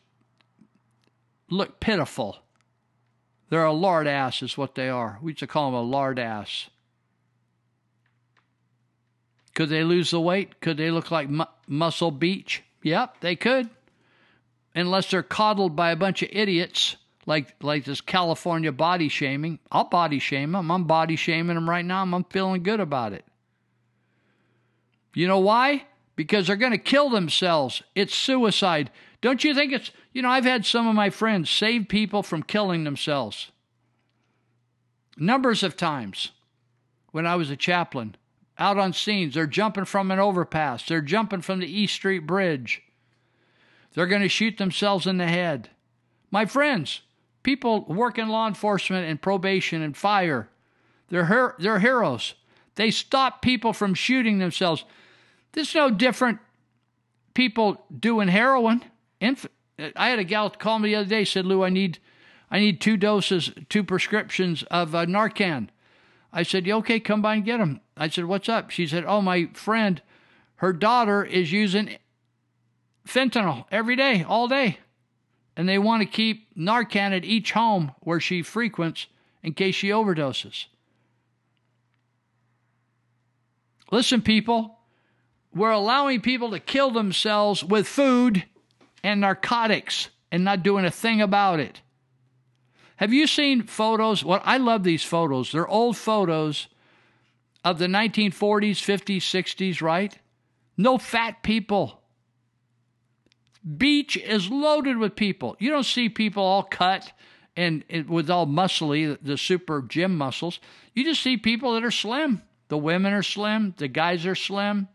look 1.50 1.80
pitiful. 1.80 2.38
They're 3.50 3.64
a 3.64 3.72
lard 3.72 4.06
ass, 4.06 4.42
is 4.42 4.56
what 4.56 4.74
they 4.74 4.88
are. 4.88 5.18
We 5.20 5.32
used 5.32 5.40
to 5.40 5.46
call 5.46 5.70
them 5.70 5.80
a 5.80 5.82
lard 5.82 6.18
ass. 6.18 6.70
Could 9.54 9.68
they 9.68 9.84
lose 9.84 10.10
the 10.10 10.20
weight? 10.20 10.60
Could 10.60 10.78
they 10.78 10.90
look 10.90 11.10
like 11.10 11.28
mu- 11.28 11.44
Muscle 11.66 12.10
Beach? 12.10 12.62
Yep, 12.82 13.20
they 13.20 13.36
could. 13.36 13.68
Unless 14.74 15.10
they're 15.10 15.22
coddled 15.22 15.76
by 15.76 15.90
a 15.90 15.96
bunch 15.96 16.22
of 16.22 16.30
idiots 16.32 16.96
like 17.26 17.54
like 17.62 17.84
this 17.84 18.00
California 18.00 18.72
body 18.72 19.08
shaming. 19.08 19.58
I'll 19.70 19.84
body 19.84 20.18
shame 20.18 20.52
them. 20.52 20.70
I'm 20.70 20.84
body 20.84 21.16
shaming 21.16 21.54
them 21.54 21.68
right 21.68 21.84
now. 21.84 22.02
I'm 22.02 22.24
feeling 22.24 22.62
good 22.62 22.80
about 22.80 23.12
it. 23.12 23.24
You 25.14 25.28
know 25.28 25.38
why? 25.38 25.84
Because 26.16 26.46
they're 26.46 26.56
going 26.56 26.72
to 26.72 26.78
kill 26.78 27.10
themselves. 27.10 27.82
It's 27.94 28.14
suicide. 28.14 28.90
Don't 29.22 29.44
you 29.44 29.54
think 29.54 29.72
it's, 29.72 29.90
you 30.12 30.20
know, 30.20 30.28
I've 30.28 30.44
had 30.44 30.66
some 30.66 30.86
of 30.86 30.94
my 30.94 31.08
friends 31.08 31.48
save 31.48 31.88
people 31.88 32.22
from 32.22 32.42
killing 32.42 32.84
themselves. 32.84 33.50
Numbers 35.16 35.62
of 35.62 35.76
times 35.76 36.32
when 37.12 37.26
I 37.26 37.36
was 37.36 37.48
a 37.48 37.56
chaplain 37.56 38.16
out 38.58 38.78
on 38.78 38.92
scenes. 38.92 39.34
They're 39.34 39.46
jumping 39.46 39.84
from 39.84 40.10
an 40.10 40.18
overpass, 40.18 40.86
they're 40.86 41.00
jumping 41.00 41.40
from 41.40 41.60
the 41.60 41.66
East 41.66 41.94
Street 41.94 42.26
Bridge. 42.26 42.82
They're 43.94 44.06
going 44.06 44.22
to 44.22 44.28
shoot 44.28 44.56
themselves 44.56 45.06
in 45.06 45.18
the 45.18 45.26
head. 45.26 45.68
My 46.30 46.46
friends, 46.46 47.02
people 47.42 47.84
work 47.84 48.18
in 48.18 48.28
law 48.28 48.48
enforcement 48.48 49.06
and 49.06 49.20
probation 49.20 49.82
and 49.82 49.96
fire, 49.96 50.48
they're, 51.08 51.26
her- 51.26 51.56
they're 51.58 51.78
heroes. 51.78 52.34
They 52.74 52.90
stop 52.90 53.42
people 53.42 53.74
from 53.74 53.92
shooting 53.92 54.38
themselves. 54.38 54.84
This 55.52 55.68
is 55.68 55.74
no 55.74 55.90
different 55.90 56.38
people 57.34 57.84
doing 58.00 58.28
heroin. 58.28 58.82
Inf- 59.22 59.46
I 59.94 60.08
had 60.08 60.18
a 60.18 60.24
gal 60.24 60.50
call 60.50 60.80
me 60.80 60.90
the 60.90 60.96
other 60.96 61.08
day 61.08 61.24
said, 61.24 61.46
"Lou, 61.46 61.62
I 61.62 61.70
need, 61.70 62.00
I 62.50 62.58
need 62.58 62.80
two 62.80 62.96
doses, 62.96 63.52
two 63.68 63.84
prescriptions 63.84 64.64
of 64.64 64.94
uh, 64.96 65.06
Narcan." 65.06 65.68
I 66.32 66.42
said, 66.42 66.66
"You 66.66 66.74
okay? 66.78 66.98
Come 66.98 67.22
by 67.22 67.36
and 67.36 67.44
get 67.44 67.58
them." 67.58 67.80
I 67.96 68.08
said, 68.08 68.24
"What's 68.24 68.48
up?" 68.48 68.70
She 68.70 68.86
said, 68.86 69.04
"Oh, 69.06 69.22
my 69.22 69.48
friend, 69.54 70.02
her 70.56 70.72
daughter 70.72 71.24
is 71.24 71.52
using 71.52 71.96
fentanyl 73.06 73.66
every 73.70 73.94
day, 73.94 74.24
all 74.24 74.48
day, 74.48 74.78
and 75.56 75.68
they 75.68 75.78
want 75.78 76.02
to 76.02 76.06
keep 76.06 76.52
Narcan 76.56 77.16
at 77.16 77.24
each 77.24 77.52
home 77.52 77.92
where 78.00 78.20
she 78.20 78.42
frequents 78.42 79.06
in 79.40 79.54
case 79.54 79.76
she 79.76 79.90
overdoses." 79.90 80.66
Listen, 83.92 84.20
people, 84.20 84.80
we're 85.54 85.70
allowing 85.70 86.20
people 86.22 86.50
to 86.50 86.58
kill 86.58 86.90
themselves 86.90 87.62
with 87.62 87.86
food 87.86 88.46
and 89.02 89.20
narcotics 89.20 90.08
and 90.30 90.44
not 90.44 90.62
doing 90.62 90.84
a 90.84 90.90
thing 90.90 91.20
about 91.20 91.60
it. 91.60 91.80
Have 92.96 93.12
you 93.12 93.26
seen 93.26 93.64
photos? 93.64 94.24
Well, 94.24 94.40
I 94.44 94.58
love 94.58 94.84
these 94.84 95.02
photos. 95.02 95.52
They're 95.52 95.66
old 95.66 95.96
photos 95.96 96.68
of 97.64 97.78
the 97.78 97.86
1940s, 97.86 98.78
50s, 98.78 99.18
60s, 99.18 99.82
right? 99.82 100.16
No 100.76 100.98
fat 100.98 101.42
people. 101.42 102.00
Beach 103.76 104.16
is 104.16 104.50
loaded 104.50 104.98
with 104.98 105.16
people. 105.16 105.56
You 105.58 105.70
don't 105.70 105.84
see 105.84 106.08
people 106.08 106.42
all 106.42 106.64
cut 106.64 107.12
and, 107.56 107.84
and 107.88 108.08
with 108.08 108.30
all 108.30 108.46
muscly, 108.46 109.16
the 109.20 109.36
super 109.36 109.82
gym 109.82 110.16
muscles. 110.16 110.58
You 110.94 111.04
just 111.04 111.22
see 111.22 111.36
people 111.36 111.74
that 111.74 111.84
are 111.84 111.90
slim. 111.90 112.42
The 112.68 112.78
women 112.78 113.12
are 113.12 113.22
slim, 113.22 113.74
the 113.76 113.88
guys 113.88 114.24
are 114.24 114.34
slim. 114.34 114.88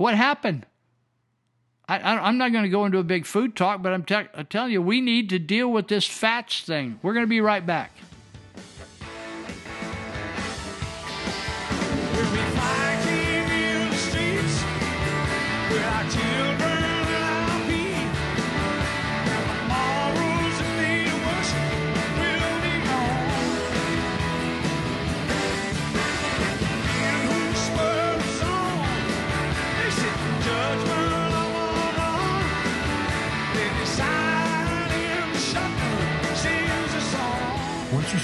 What 0.00 0.14
happened? 0.14 0.64
I, 1.86 2.26
am 2.26 2.38
not 2.38 2.52
going 2.52 2.64
to 2.64 2.70
go 2.70 2.86
into 2.86 2.96
a 2.96 3.04
big 3.04 3.26
food 3.26 3.54
talk, 3.54 3.82
but 3.82 3.92
I'm, 3.92 4.02
te- 4.02 4.30
I'm 4.34 4.46
telling 4.46 4.72
you, 4.72 4.80
we 4.80 5.02
need 5.02 5.28
to 5.28 5.38
deal 5.38 5.70
with 5.70 5.88
this 5.88 6.06
fats 6.06 6.62
thing. 6.62 6.98
We're 7.02 7.12
going 7.12 7.26
to 7.26 7.28
be 7.28 7.42
right 7.42 7.66
back. 7.66 7.92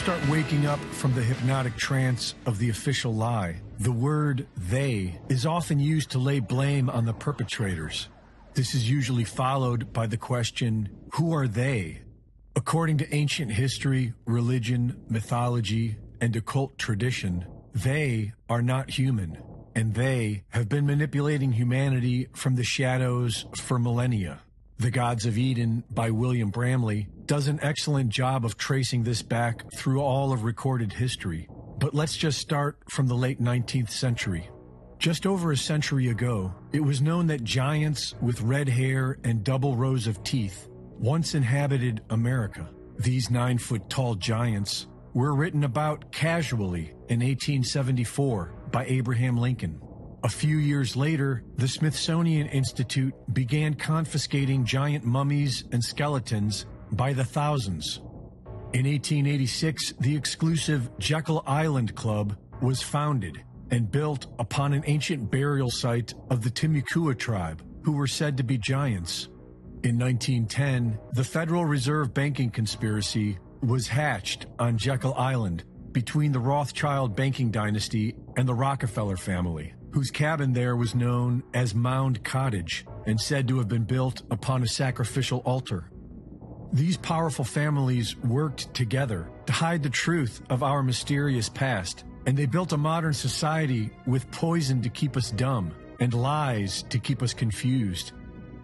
Start 0.07 0.29
waking 0.29 0.67
up 0.67 0.79
from 0.93 1.13
the 1.15 1.21
hypnotic 1.21 1.75
trance 1.75 2.37
of 2.47 2.61
the 2.61 2.71
official 2.71 3.13
lie, 3.13 3.61
the 3.81 3.91
word 3.91 4.47
they 4.57 5.19
is 5.29 5.45
often 5.45 5.81
used 5.81 6.11
to 6.11 6.17
lay 6.17 6.39
blame 6.39 6.89
on 6.89 7.05
the 7.05 7.13
perpetrators. 7.13 8.09
This 8.55 8.73
is 8.73 8.89
usually 8.89 9.25
followed 9.25 9.93
by 9.93 10.07
the 10.07 10.17
question, 10.17 10.91
who 11.15 11.35
are 11.35 11.49
they? 11.49 12.03
According 12.55 12.99
to 12.99 13.13
ancient 13.13 13.51
history, 13.51 14.13
religion, 14.27 14.97
mythology, 15.09 15.97
and 16.21 16.37
occult 16.37 16.79
tradition, 16.79 17.45
they 17.75 18.33
are 18.49 18.63
not 18.63 18.91
human, 18.91 19.37
and 19.75 19.95
they 19.95 20.45
have 20.51 20.69
been 20.69 20.87
manipulating 20.87 21.51
humanity 21.51 22.29
from 22.33 22.55
the 22.55 22.63
shadows 22.63 23.47
for 23.57 23.77
millennia. 23.77 24.39
The 24.79 24.91
Gods 24.91 25.25
of 25.25 25.39
Eden 25.39 25.85
by 25.91 26.11
William 26.11 26.51
Bramley 26.51 27.09
does 27.25 27.49
an 27.49 27.59
excellent 27.63 28.11
job 28.11 28.45
of 28.45 28.59
tracing 28.59 29.05
this 29.05 29.23
back 29.23 29.65
through 29.75 30.03
all 30.03 30.35
of 30.35 30.45
recorded 30.45 30.93
history. 30.93 31.49
But 31.79 31.95
let's 31.95 32.15
just 32.15 32.39
start 32.39 32.77
from 32.91 33.07
the 33.07 33.15
late 33.15 33.41
19th 33.41 33.89
century. 33.89 34.51
Just 34.99 35.27
over 35.27 35.51
a 35.51 35.57
century 35.57 36.09
ago, 36.09 36.55
it 36.73 36.81
was 36.81 37.01
known 37.01 37.27
that 37.29 37.43
giants 37.43 38.15
with 38.21 38.43
red 38.43 38.69
hair 38.69 39.17
and 39.25 39.43
double 39.43 39.77
rows 39.77 40.07
of 40.07 40.23
teeth 40.23 40.69
once 40.99 41.35
inhabited 41.35 42.03
America. 42.11 42.69
These 42.99 43.31
nine 43.31 43.57
foot 43.57 43.89
tall 43.89 44.15
giants 44.15 44.89
were 45.15 45.35
written 45.35 45.65
about 45.65 46.13
casually 46.13 46.91
in 47.09 47.21
1874 47.21 48.53
by 48.73 48.85
Abraham 48.85 49.39
Lincoln. 49.39 49.81
A 50.25 50.29
few 50.29 50.57
years 50.59 50.97
later, 50.97 51.43
the 51.57 51.69
Smithsonian 51.69 52.49
Institute 52.49 53.15
began 53.33 53.75
confiscating 53.75 54.65
giant 54.65 55.05
mummies 55.05 55.65
and 55.73 55.85
skeletons 55.85 56.67
by 56.93 57.13
the 57.13 57.25
thousands. 57.25 58.01
In 58.73 58.87
1886, 58.87 59.93
the 60.01 60.17
exclusive 60.17 60.91
Jekyll 60.99 61.43
Island 61.47 61.95
Club 61.95 62.37
was 62.61 62.83
founded 62.83 63.43
and 63.71 63.91
built 63.91 64.27
upon 64.39 64.73
an 64.73 64.83
ancient 64.87 65.31
burial 65.31 65.71
site 65.71 66.15
of 66.31 66.43
the 66.43 66.51
Timucua 66.51 67.17
tribe, 67.17 67.63
who 67.85 67.93
were 67.93 68.07
said 68.07 68.37
to 68.39 68.43
be 68.43 68.59
giants. 68.59 69.29
In 69.85 69.99
1910, 69.99 70.99
the 71.13 71.25
Federal 71.25 71.65
Reserve 71.65 72.13
banking 72.15 72.51
conspiracy 72.51 73.39
was 73.63 73.87
hatched 73.87 74.47
on 74.59 74.79
Jekyll 74.79 75.15
Island 75.15 75.65
between 75.93 76.33
the 76.33 76.41
Rothschild 76.41 77.15
banking 77.15 77.51
dynasty 77.51 78.15
and 78.37 78.49
the 78.49 78.55
Rockefeller 78.55 79.17
family 79.17 79.73
whose 79.97 80.11
cabin 80.11 80.53
there 80.53 80.77
was 80.77 80.95
known 80.95 81.43
as 81.55 81.75
Mound 81.75 82.23
Cottage 82.23 82.85
and 83.07 83.19
said 83.19 83.49
to 83.49 83.57
have 83.57 83.67
been 83.67 83.85
built 83.85 84.25
upon 84.31 84.63
a 84.63 84.69
sacrificial 84.69 85.39
altar. 85.47 85.91
These 86.71 86.99
powerful 86.99 87.47
families 87.47 88.15
worked 88.19 88.75
together 88.75 89.31
to 89.47 89.55
hide 89.55 89.83
the 89.83 89.89
truth 89.89 90.43
of 90.51 90.63
our 90.63 90.83
mysterious 90.83 91.49
past, 91.49 92.05
and 92.27 92.37
they 92.37 92.45
built 92.45 92.75
a 92.75 92.77
modern 92.77 93.15
society 93.15 93.89
with 94.07 94.31
poison 94.31 94.83
to 94.83 94.91
keep 94.91 95.17
us 95.17 95.31
dumb 95.31 95.75
and 95.99 96.13
lies 96.13 96.83
to 96.91 96.99
keep 96.99 97.23
us 97.23 97.33
confused. 97.33 98.13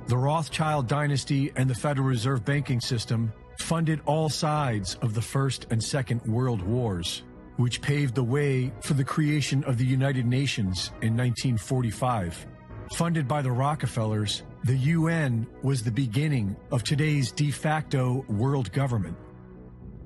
The 0.09 0.18
Rothschild 0.18 0.86
dynasty 0.86 1.50
and 1.56 1.70
the 1.70 1.74
Federal 1.74 2.09
Reserve 2.09 2.44
banking 2.44 2.82
system 2.82 3.32
funded 3.59 4.02
all 4.04 4.28
sides 4.28 4.96
of 5.00 5.14
the 5.14 5.22
First 5.22 5.66
and 5.70 5.82
Second 5.82 6.20
World 6.26 6.60
Wars. 6.60 7.22
Which 7.57 7.83
paved 7.83 8.15
the 8.15 8.24
way 8.24 8.73
for 8.81 8.95
the 8.95 9.05
creation 9.05 9.62
of 9.65 9.79
the 9.79 9.85
United 9.85 10.27
Nations 10.27 10.89
in 11.03 11.16
1945. 11.16 12.47
Funded 12.95 13.27
by 13.27 13.43
the 13.43 13.51
Rockefellers, 13.51 14.43
the 14.65 14.77
UN 14.77 15.47
was 15.62 15.83
the 15.83 15.91
beginning 15.91 16.57
of 16.70 16.85
today's 16.85 17.33
de 17.33 17.51
facto 17.51 18.24
world 18.29 18.70
government. 18.73 19.16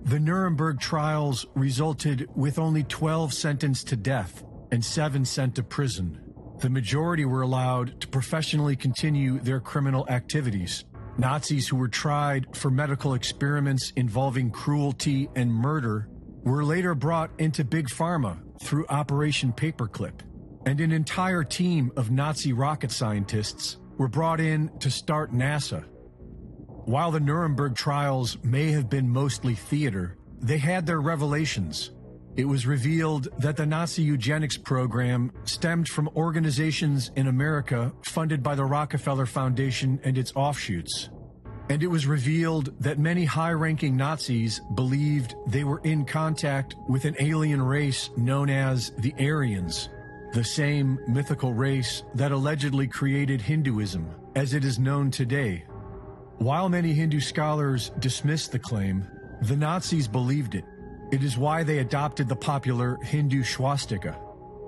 The 0.05 0.21
Nuremberg 0.21 0.79
trials 0.79 1.47
resulted 1.55 2.29
with 2.37 2.59
only 2.59 2.85
12 2.85 3.35
sentenced 3.35 3.89
to 3.89 3.97
death 3.97 4.45
and 4.71 4.85
seven 4.85 5.25
sent 5.25 5.57
to 5.57 5.63
prison. 5.63 6.21
The 6.61 6.71
majority 6.71 7.25
were 7.25 7.43
allowed 7.43 8.01
to 8.01 8.09
professionally 8.09 8.77
continue 8.77 9.41
their 9.41 9.61
criminal 9.61 10.09
activities. 10.09 10.85
Nazis 11.19 11.67
who 11.67 11.77
were 11.77 11.89
tried 11.89 12.55
for 12.55 12.71
medical 12.71 13.15
experiments 13.15 13.93
involving 13.97 14.51
cruelty 14.51 15.29
and 15.35 15.53
murder 15.53 16.09
were 16.47 16.65
later 16.65 16.95
brought 16.95 17.31
into 17.39 17.65
Big 17.65 17.89
Pharma 17.89 18.39
through 18.63 18.87
Operation 18.89 19.53
Paperclip, 19.53 20.21
and 20.65 20.81
an 20.81 20.93
entire 20.93 21.43
team 21.43 21.91
of 21.97 22.13
Nazi 22.13 22.53
rocket 22.53 22.93
scientists 22.93 23.79
were 23.99 24.07
brought 24.07 24.41
in 24.41 24.71
to 24.79 24.89
start 24.89 25.33
NASA. 25.33 25.85
While 26.85 27.11
the 27.11 27.19
Nuremberg 27.19 27.75
trials 27.75 28.39
may 28.45 28.71
have 28.71 28.89
been 28.89 29.09
mostly 29.09 29.57
theater, 29.57 30.19
they 30.39 30.59
had 30.59 30.87
their 30.87 31.01
revelations. 31.01 31.91
It 32.37 32.45
was 32.45 32.65
revealed 32.65 33.27
that 33.39 33.57
the 33.57 33.67
Nazi 33.67 34.03
eugenics 34.03 34.57
program 34.57 35.33
stemmed 35.47 35.89
from 35.89 36.09
organizations 36.15 37.11
in 37.17 37.27
America 37.27 37.93
funded 38.03 38.43
by 38.45 38.55
the 38.55 38.65
Rockefeller 38.65 39.27
Foundation 39.27 39.99
and 40.05 40.17
its 40.17 40.33
offshoots. 40.37 41.09
And 41.69 41.83
it 41.83 41.89
was 41.89 42.07
revealed 42.07 42.73
that 42.81 42.99
many 42.99 43.25
high 43.25 43.53
ranking 43.53 43.97
Nazis 43.97 44.61
believed 44.75 45.35
they 45.49 45.65
were 45.65 45.81
in 45.81 46.05
contact 46.05 46.77
with 46.89 47.05
an 47.05 47.17
alien 47.19 47.61
race 47.61 48.11
known 48.17 48.49
as 48.51 48.93
the 48.99 49.13
Aryans, 49.19 49.89
the 50.33 50.45
same 50.45 50.99
mythical 51.09 51.53
race 51.53 52.05
that 52.15 52.31
allegedly 52.31 52.87
created 52.87 53.41
Hinduism 53.41 54.09
as 54.37 54.55
it 54.55 54.65
is 54.65 54.79
known 54.79 55.11
today. 55.11 55.65
While 56.39 56.69
many 56.69 56.93
Hindu 56.93 57.19
scholars 57.19 57.91
dismissed 57.99 58.53
the 58.53 58.59
claim, 58.59 59.05
the 59.43 59.57
Nazis 59.57 60.07
believed 60.07 60.55
it. 60.55 60.65
It 61.11 61.25
is 61.25 61.39
why 61.39 61.63
they 61.63 61.79
adopted 61.79 62.29
the 62.29 62.37
popular 62.37 62.97
Hindu 63.03 63.43
swastika. 63.43 64.17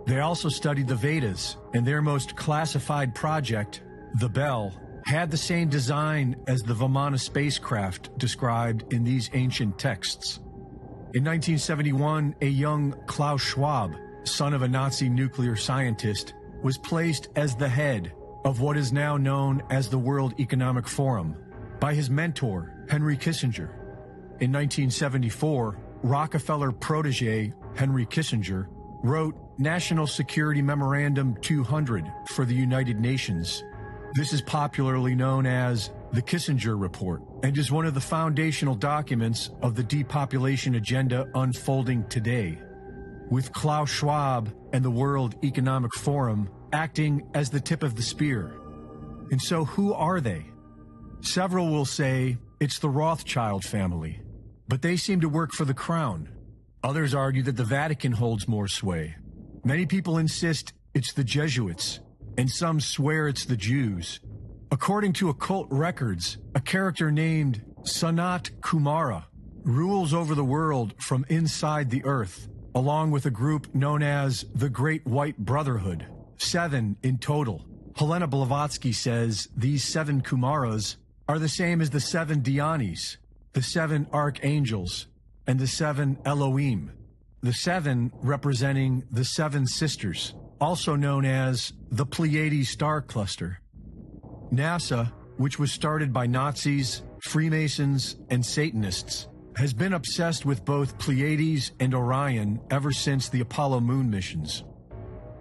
They 0.06 0.20
also 0.20 0.48
studied 0.48 0.89
the 0.89 0.97
Vedas, 0.97 1.58
and 1.74 1.86
their 1.86 2.00
most 2.00 2.34
classified 2.34 3.14
project, 3.14 3.82
the 4.20 4.28
Bell, 4.28 4.72
had 5.08 5.30
the 5.30 5.38
same 5.38 5.70
design 5.70 6.36
as 6.46 6.60
the 6.60 6.74
Vimana 6.74 7.18
spacecraft 7.18 8.16
described 8.18 8.92
in 8.92 9.04
these 9.04 9.30
ancient 9.32 9.78
texts. 9.78 10.36
In 11.14 11.24
1971, 11.24 12.34
a 12.42 12.46
young 12.46 12.94
Klaus 13.06 13.40
Schwab, 13.40 13.96
son 14.24 14.52
of 14.52 14.60
a 14.60 14.68
Nazi 14.68 15.08
nuclear 15.08 15.56
scientist, 15.56 16.34
was 16.62 16.76
placed 16.76 17.28
as 17.36 17.56
the 17.56 17.70
head 17.70 18.12
of 18.44 18.60
what 18.60 18.76
is 18.76 18.92
now 18.92 19.16
known 19.16 19.62
as 19.70 19.88
the 19.88 19.98
World 19.98 20.38
Economic 20.38 20.86
Forum 20.86 21.34
by 21.80 21.94
his 21.94 22.10
mentor, 22.10 22.84
Henry 22.90 23.16
Kissinger. 23.16 23.70
In 24.40 24.52
1974, 24.52 25.78
Rockefeller 26.02 26.70
protege 26.70 27.54
Henry 27.74 28.04
Kissinger 28.04 28.66
wrote 29.02 29.34
National 29.56 30.06
Security 30.06 30.60
Memorandum 30.60 31.34
200 31.40 32.04
for 32.28 32.44
the 32.44 32.54
United 32.54 33.00
Nations. 33.00 33.64
This 34.14 34.32
is 34.32 34.40
popularly 34.40 35.14
known 35.14 35.44
as 35.44 35.90
the 36.12 36.22
Kissinger 36.22 36.80
Report 36.80 37.22
and 37.42 37.56
is 37.58 37.70
one 37.70 37.84
of 37.84 37.92
the 37.92 38.00
foundational 38.00 38.74
documents 38.74 39.50
of 39.60 39.74
the 39.74 39.82
depopulation 39.82 40.76
agenda 40.76 41.28
unfolding 41.34 42.08
today. 42.08 42.58
With 43.30 43.52
Klaus 43.52 43.90
Schwab 43.90 44.50
and 44.72 44.82
the 44.82 44.90
World 44.90 45.36
Economic 45.44 45.92
Forum 45.94 46.48
acting 46.72 47.28
as 47.34 47.50
the 47.50 47.60
tip 47.60 47.82
of 47.82 47.96
the 47.96 48.02
spear. 48.02 48.54
And 49.30 49.40
so, 49.40 49.66
who 49.66 49.92
are 49.92 50.20
they? 50.20 50.46
Several 51.20 51.68
will 51.68 51.84
say 51.84 52.38
it's 52.60 52.78
the 52.78 52.88
Rothschild 52.88 53.62
family, 53.64 54.22
but 54.68 54.80
they 54.80 54.96
seem 54.96 55.20
to 55.20 55.28
work 55.28 55.52
for 55.52 55.66
the 55.66 55.74
crown. 55.74 56.30
Others 56.82 57.14
argue 57.14 57.42
that 57.42 57.56
the 57.56 57.64
Vatican 57.64 58.12
holds 58.12 58.48
more 58.48 58.68
sway. 58.68 59.16
Many 59.64 59.84
people 59.84 60.16
insist 60.16 60.72
it's 60.94 61.12
the 61.12 61.24
Jesuits, 61.24 62.00
and 62.39 62.49
some 62.49 62.81
swear 62.81 63.26
it's 63.26 63.44
the 63.44 63.57
Jews. 63.57 64.20
According 64.70 65.15
to 65.15 65.28
occult 65.28 65.67
records, 65.70 66.39
a 66.55 66.60
character 66.60 67.10
named 67.10 67.65
Sanat 67.83 68.52
Kumara 68.60 69.25
rules 69.65 70.15
over 70.15 70.36
the 70.36 70.44
world 70.44 70.94
from 71.02 71.26
inside 71.28 71.91
the 71.91 72.05
earth, 72.05 72.49
along 72.76 73.10
with 73.10 73.26
a 73.26 73.31
group 73.31 73.75
known 73.75 74.05
as 74.05 74.44
the 74.55 74.68
Great 74.68 75.05
White 75.05 75.36
Brotherhood, 75.36 76.07
seven 76.36 76.97
in 77.02 77.18
total. 77.18 77.67
Helena 77.97 78.28
Blavatsky 78.28 78.92
says 78.92 79.49
these 79.57 79.83
seven 79.83 80.23
Kumaras 80.23 80.94
are 81.28 81.41
the 81.41 81.49
same 81.49 81.81
as 81.81 81.91
the 81.91 82.00
seven 82.00 82.41
Dhyanis, 82.41 83.17
the 83.52 83.62
seven 83.62 84.07
archangels, 84.12 85.08
and 85.49 85.58
the 85.58 85.67
seven 85.67 86.17
Elohim, 86.25 86.92
the 87.42 87.52
seven 87.52 88.12
representing 88.23 89.02
the 89.10 89.25
seven 89.25 89.67
sisters, 89.67 90.34
also 90.60 90.96
known 90.96 91.24
as 91.24 91.72
the 91.90 92.06
Pleiades 92.06 92.68
star 92.68 93.00
cluster. 93.00 93.60
NASA, 94.52 95.12
which 95.36 95.58
was 95.58 95.72
started 95.72 96.12
by 96.12 96.26
Nazis, 96.26 97.02
Freemasons, 97.20 98.16
and 98.30 98.44
Satanists, 98.44 99.28
has 99.56 99.72
been 99.72 99.92
obsessed 99.92 100.46
with 100.46 100.64
both 100.64 100.98
Pleiades 100.98 101.72
and 101.80 101.94
Orion 101.94 102.60
ever 102.70 102.92
since 102.92 103.28
the 103.28 103.40
Apollo 103.40 103.80
moon 103.80 104.08
missions. 104.10 104.64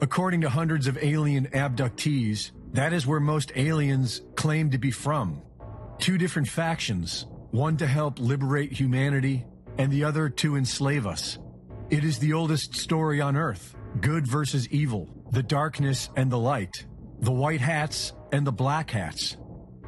According 0.02 0.42
to 0.42 0.50
hundreds 0.50 0.88
of 0.88 0.98
alien 1.02 1.48
abductees, 1.48 2.52
that 2.74 2.94
is 2.94 3.08
where 3.08 3.20
most 3.20 3.52
aliens 3.56 4.22
claim 4.36 4.72
to 4.72 4.78
be 4.78 4.92
from. 4.92 5.42
Two 6.00 6.18
different 6.18 6.48
factions, 6.48 7.26
one 7.52 7.78
to 7.78 7.88
help 7.88 8.20
liberate 8.20 8.72
humanity 8.72 9.46
and 9.78 9.92
the 9.92 10.04
other 10.04 10.30
to 10.30 10.56
enslave 10.56 11.08
us. 11.08 11.40
It 11.90 12.04
is 12.04 12.20
the 12.20 12.34
oldest 12.34 12.76
story 12.76 13.22
on 13.22 13.38
Earth 13.38 13.77
good 14.02 14.28
versus 14.28 14.68
evil, 14.70 15.10
the 15.32 15.44
darkness 15.44 16.10
and 16.16 16.32
the 16.32 16.38
light, 16.38 16.86
the 17.20 17.32
white 17.32 17.62
hats 17.62 18.14
and 18.32 18.46
the 18.46 18.52
black 18.52 18.92
hats. 18.92 19.38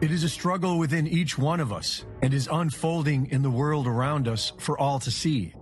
It 0.02 0.12
is 0.12 0.24
a 0.24 0.30
struggle 0.30 0.80
within 0.80 1.08
each 1.08 1.38
one 1.38 1.60
of 1.60 1.74
us 1.74 2.06
and 2.22 2.34
is 2.34 2.48
unfolding 2.52 3.28
in 3.32 3.42
the 3.42 3.50
world 3.50 3.88
around 3.88 4.28
us 4.28 4.54
for 4.58 4.80
all 4.80 5.00
to 5.00 5.12
see. 5.12 5.54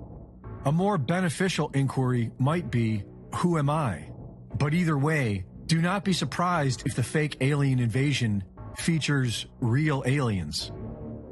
A 0.65 0.71
more 0.71 0.97
beneficial 0.97 1.71
inquiry 1.73 2.31
might 2.37 2.69
be 2.69 3.03
Who 3.35 3.57
am 3.57 3.69
I? 3.69 4.09
But 4.57 4.73
either 4.73 4.97
way, 4.97 5.45
do 5.65 5.81
not 5.81 6.03
be 6.03 6.13
surprised 6.13 6.83
if 6.85 6.95
the 6.95 7.03
fake 7.03 7.37
alien 7.41 7.79
invasion 7.79 8.43
features 8.77 9.47
real 9.59 10.03
aliens. 10.05 10.71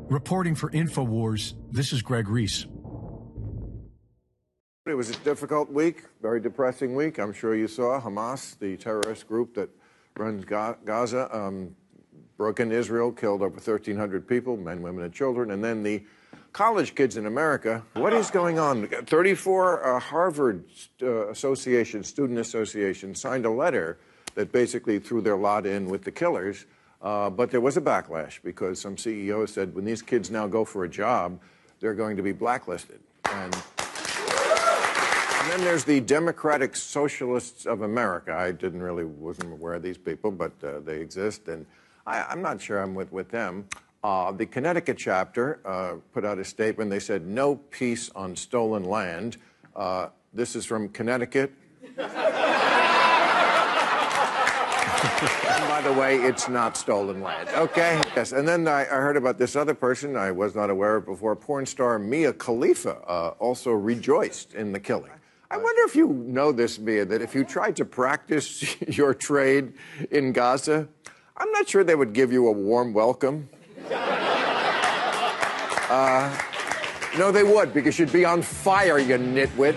Reporting 0.09 0.55
for 0.55 0.69
InfoWars, 0.71 1.53
this 1.71 1.93
is 1.93 2.01
Greg 2.01 2.27
Reese. 2.27 2.65
It 4.87 4.93
was 4.93 5.09
a 5.09 5.15
difficult 5.23 5.71
week, 5.71 6.03
very 6.21 6.39
depressing 6.39 6.93
week. 6.93 7.17
I'm 7.17 7.33
sure 7.33 7.55
you 7.55 7.67
saw 7.67 7.99
Hamas, 7.99 8.55
the 8.59 8.77
terrorist 8.77 9.27
group 9.27 9.55
that 9.55 9.67
runs 10.15 10.45
Gaza, 10.45 11.35
um, 11.35 11.75
broke 12.37 12.59
into 12.59 12.75
Israel, 12.75 13.11
killed 13.11 13.41
over 13.41 13.55
1,300 13.55 14.27
people, 14.27 14.57
men, 14.57 14.83
women, 14.83 15.03
and 15.03 15.11
children. 15.11 15.49
And 15.49 15.63
then 15.63 15.81
the 15.81 16.03
college 16.53 16.93
kids 16.93 17.17
in 17.17 17.25
America. 17.25 17.81
What 17.95 18.13
is 18.13 18.29
going 18.29 18.59
on? 18.59 18.87
34 18.87 19.95
uh, 19.95 19.99
Harvard 19.99 20.65
uh, 21.01 21.29
Association, 21.29 22.03
Student 22.03 22.37
Association, 22.37 23.15
signed 23.15 23.47
a 23.47 23.51
letter 23.51 23.97
that 24.35 24.51
basically 24.51 24.99
threw 24.99 25.19
their 25.19 25.35
lot 25.35 25.65
in 25.65 25.89
with 25.89 26.03
the 26.03 26.11
killers. 26.11 26.67
Uh, 27.01 27.31
but 27.31 27.49
there 27.49 27.59
was 27.59 27.75
a 27.75 27.81
backlash 27.81 28.39
because 28.43 28.81
some 28.81 28.99
CEOs 28.99 29.51
said 29.51 29.73
when 29.73 29.83
these 29.83 30.03
kids 30.03 30.29
now 30.29 30.45
go 30.45 30.63
for 30.63 30.83
a 30.83 30.89
job, 30.89 31.39
they're 31.79 31.95
going 31.95 32.17
to 32.17 32.23
be 32.23 32.33
blacklisted. 32.33 32.99
And, 33.31 33.57
and 35.45 35.53
then 35.53 35.61
there's 35.61 35.83
the 35.83 35.99
Democratic 35.99 36.75
Socialists 36.75 37.67
of 37.67 37.83
America. 37.83 38.33
I 38.33 38.51
didn't 38.51 38.81
really 38.81 39.05
wasn't 39.05 39.53
aware 39.53 39.75
of 39.75 39.83
these 39.83 39.97
people, 39.97 40.31
but 40.31 40.51
uh, 40.63 40.79
they 40.79 40.99
exist, 40.99 41.47
and 41.49 41.67
I, 42.07 42.23
I'm 42.23 42.41
not 42.41 42.59
sure 42.59 42.81
I'm 42.81 42.95
with 42.95 43.11
with 43.11 43.29
them. 43.29 43.67
Uh, 44.03 44.31
the 44.31 44.47
Connecticut 44.47 44.97
chapter 44.97 45.59
uh, 45.63 45.97
put 46.13 46.25
out 46.25 46.39
a 46.39 46.43
statement. 46.43 46.89
They 46.89 46.99
said 46.99 47.27
no 47.27 47.57
peace 47.57 48.09
on 48.15 48.35
stolen 48.35 48.85
land. 48.85 49.37
Uh, 49.75 50.07
this 50.33 50.55
is 50.55 50.65
from 50.65 50.89
Connecticut. 50.89 51.53
And 51.85 52.07
by 55.69 55.81
the 55.83 55.93
way, 55.93 56.17
it's 56.17 56.49
not 56.49 56.75
stolen 56.75 57.21
land. 57.21 57.49
Okay. 57.49 58.01
Yes. 58.15 58.31
And 58.31 58.47
then 58.47 58.67
I, 58.67 58.81
I 58.81 58.95
heard 58.95 59.15
about 59.15 59.37
this 59.37 59.55
other 59.55 59.75
person 59.75 60.17
I 60.17 60.31
was 60.31 60.55
not 60.55 60.71
aware 60.71 60.95
of 60.95 61.05
before. 61.05 61.35
Porn 61.35 61.67
star 61.67 61.99
Mia 61.99 62.33
Khalifa 62.33 62.97
uh, 63.07 63.35
also 63.37 63.71
rejoiced 63.71 64.55
in 64.55 64.71
the 64.71 64.79
killing. 64.79 65.11
I 65.49 65.57
wonder 65.57 65.83
if 65.83 65.95
you 65.95 66.07
know 66.07 66.51
this, 66.51 66.79
Mia, 66.79 67.05
that 67.05 67.21
if 67.21 67.35
you 67.35 67.43
tried 67.43 67.75
to 67.75 67.85
practice 67.85 68.79
your 68.87 69.13
trade 69.13 69.73
in 70.11 70.31
Gaza, 70.31 70.87
I'm 71.37 71.51
not 71.51 71.69
sure 71.69 71.83
they 71.83 71.95
would 71.95 72.13
give 72.13 72.31
you 72.31 72.47
a 72.47 72.51
warm 72.51 72.93
welcome. 72.93 73.49
Uh, 75.87 76.35
no, 77.15 77.31
they 77.31 77.43
would, 77.43 77.71
because 77.71 77.99
you'd 77.99 78.11
be 78.11 78.25
on 78.25 78.41
fire, 78.41 78.97
you 78.97 79.19
nitwit. 79.19 79.75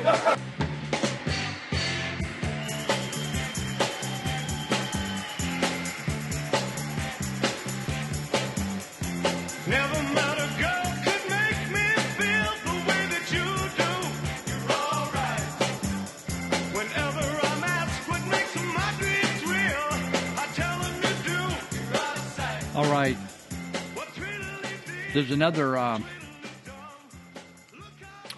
There's 25.18 25.32
another. 25.32 25.76
Um, 25.76 26.04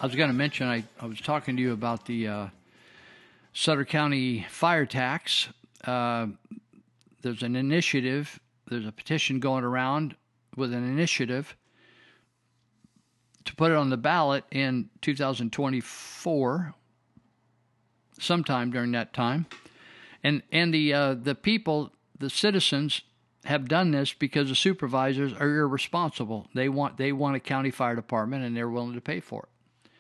I 0.01 0.07
was 0.07 0.15
going 0.15 0.31
to 0.31 0.35
mention. 0.35 0.67
I, 0.67 0.83
I 0.99 1.05
was 1.05 1.21
talking 1.21 1.55
to 1.57 1.63
you 1.63 1.75
about 1.75 2.07
the 2.07 2.27
uh, 2.27 2.47
Sutter 3.53 3.85
County 3.85 4.47
fire 4.49 4.87
tax. 4.87 5.51
Uh, 5.85 6.29
there's 7.21 7.43
an 7.43 7.55
initiative. 7.55 8.41
There's 8.67 8.87
a 8.87 8.93
petition 8.93 9.41
going 9.41 9.63
around 9.63 10.17
with 10.57 10.73
an 10.73 10.91
initiative 10.91 11.55
to 13.45 13.55
put 13.57 13.71
it 13.71 13.77
on 13.77 13.91
the 13.91 13.99
ballot 13.99 14.45
in 14.51 14.89
2024, 15.03 16.75
sometime 18.19 18.71
during 18.71 18.93
that 18.93 19.13
time, 19.13 19.45
and 20.25 20.43
and 20.51 20.73
the 20.73 20.95
uh, 20.95 21.13
the 21.13 21.35
people, 21.35 21.93
the 22.19 22.31
citizens, 22.31 23.03
have 23.45 23.69
done 23.69 23.91
this 23.91 24.13
because 24.13 24.49
the 24.49 24.55
supervisors 24.55 25.33
are 25.33 25.49
irresponsible. 25.49 26.49
They 26.55 26.69
want 26.69 26.99
they 26.99 27.13
want 27.13 27.37
a 27.37 27.41
county 27.41 27.71
fire 27.71 27.97
department, 27.97 28.45
and 28.45 28.57
they're 28.57 28.69
willing 28.69 28.95
to 28.95 29.01
pay 29.01 29.21
for 29.21 29.45
it. 29.45 29.91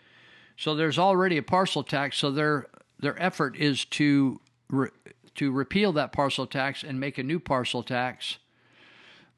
So 0.56 0.74
there's 0.74 0.98
already 0.98 1.38
a 1.38 1.42
parcel 1.42 1.82
tax. 1.82 2.18
So 2.18 2.30
their 2.30 2.66
their 2.98 3.20
effort 3.22 3.56
is 3.56 3.84
to 3.86 4.40
re, 4.68 4.88
to 5.36 5.50
repeal 5.50 5.92
that 5.92 6.12
parcel 6.12 6.46
tax 6.46 6.82
and 6.82 7.00
make 7.00 7.16
a 7.16 7.22
new 7.22 7.40
parcel 7.40 7.82
tax 7.82 8.38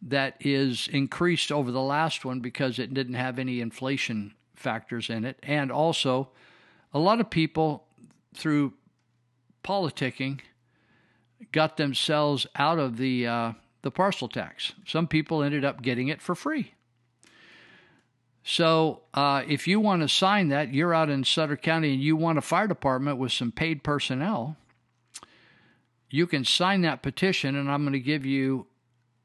that 0.02 0.36
is 0.40 0.88
increased 0.88 1.52
over 1.52 1.70
the 1.70 1.80
last 1.80 2.24
one 2.24 2.40
because 2.40 2.78
it 2.80 2.92
didn't 2.92 3.14
have 3.14 3.38
any 3.38 3.60
inflation 3.60 4.34
factors 4.56 5.08
in 5.08 5.24
it. 5.24 5.38
And 5.44 5.70
also, 5.70 6.30
a 6.92 6.98
lot 6.98 7.20
of 7.20 7.30
people 7.30 7.84
through 8.34 8.72
politicking 9.62 10.40
got 11.52 11.76
themselves 11.76 12.46
out 12.56 12.78
of 12.80 12.96
the 12.96 13.26
uh, 13.26 13.52
the 13.82 13.90
parcel 13.90 14.28
tax. 14.28 14.72
Some 14.86 15.06
people 15.06 15.42
ended 15.42 15.64
up 15.64 15.82
getting 15.82 16.08
it 16.08 16.22
for 16.22 16.34
free. 16.34 16.74
So, 18.44 19.02
uh, 19.14 19.44
if 19.46 19.68
you 19.68 19.78
want 19.78 20.02
to 20.02 20.08
sign 20.08 20.48
that, 20.48 20.74
you're 20.74 20.94
out 20.94 21.08
in 21.08 21.22
Sutter 21.22 21.56
County 21.56 21.94
and 21.94 22.02
you 22.02 22.16
want 22.16 22.38
a 22.38 22.42
fire 22.42 22.66
department 22.66 23.18
with 23.18 23.30
some 23.30 23.52
paid 23.52 23.84
personnel, 23.84 24.56
you 26.10 26.26
can 26.26 26.44
sign 26.44 26.82
that 26.82 27.02
petition, 27.02 27.54
and 27.54 27.70
I'm 27.70 27.82
going 27.82 27.92
to 27.92 28.00
give 28.00 28.26
you 28.26 28.66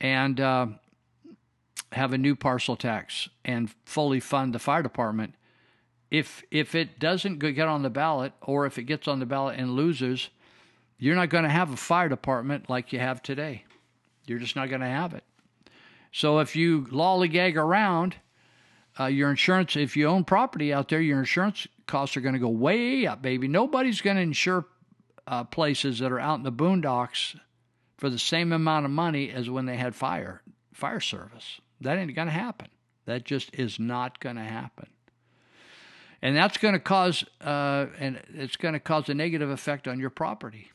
and 0.00 0.40
uh, 0.40 0.68
have 1.92 2.14
a 2.14 2.18
new 2.18 2.34
parcel 2.34 2.76
tax 2.76 3.28
and 3.44 3.74
fully 3.84 4.20
fund 4.20 4.54
the 4.54 4.58
fire 4.58 4.82
department. 4.82 5.34
If 6.10 6.42
if 6.50 6.74
it 6.74 6.98
doesn't 6.98 7.38
get 7.38 7.68
on 7.68 7.82
the 7.82 7.90
ballot 7.90 8.32
or 8.40 8.64
if 8.64 8.78
it 8.78 8.84
gets 8.84 9.06
on 9.06 9.18
the 9.18 9.26
ballot 9.26 9.58
and 9.58 9.72
loses, 9.72 10.30
you're 10.98 11.16
not 11.16 11.30
going 11.30 11.44
to 11.44 11.50
have 11.50 11.72
a 11.72 11.76
fire 11.76 12.08
department 12.08 12.68
like 12.68 12.92
you 12.92 12.98
have 12.98 13.22
today. 13.22 13.64
You're 14.26 14.38
just 14.38 14.56
not 14.56 14.68
going 14.68 14.80
to 14.80 14.86
have 14.86 15.14
it. 15.14 15.24
So 16.12 16.38
if 16.40 16.56
you 16.56 16.82
lollygag 16.86 17.56
around, 17.56 18.16
uh, 18.98 19.06
your 19.06 19.30
insurance, 19.30 19.76
if 19.76 19.96
you 19.96 20.06
own 20.06 20.24
property 20.24 20.72
out 20.72 20.88
there, 20.88 21.00
your 21.00 21.18
insurance 21.18 21.66
costs 21.86 22.16
are 22.16 22.20
going 22.20 22.34
to 22.34 22.40
go 22.40 22.48
way 22.48 23.06
up, 23.06 23.22
baby. 23.22 23.46
Nobody's 23.48 24.00
going 24.00 24.16
to 24.16 24.22
insure 24.22 24.66
uh, 25.26 25.44
places 25.44 25.98
that 26.00 26.10
are 26.10 26.20
out 26.20 26.38
in 26.38 26.42
the 26.42 26.52
boondocks 26.52 27.38
for 27.96 28.10
the 28.10 28.18
same 28.18 28.52
amount 28.52 28.84
of 28.84 28.90
money 28.90 29.30
as 29.30 29.48
when 29.50 29.66
they 29.66 29.76
had 29.76 29.94
fire 29.94 30.42
fire 30.72 31.00
service. 31.00 31.60
That 31.80 31.98
ain't 31.98 32.14
going 32.14 32.28
to 32.28 32.34
happen. 32.34 32.68
That 33.06 33.24
just 33.24 33.54
is 33.54 33.80
not 33.80 34.20
going 34.20 34.36
to 34.36 34.42
happen. 34.42 34.88
And 36.22 36.36
that's 36.36 36.56
going 36.56 36.74
to 36.74 36.80
cause, 36.80 37.24
uh, 37.40 37.86
and 37.98 38.20
it's 38.34 38.56
going 38.56 38.74
to 38.74 38.80
cause 38.80 39.08
a 39.08 39.14
negative 39.14 39.50
effect 39.50 39.86
on 39.86 40.00
your 40.00 40.10
property. 40.10 40.70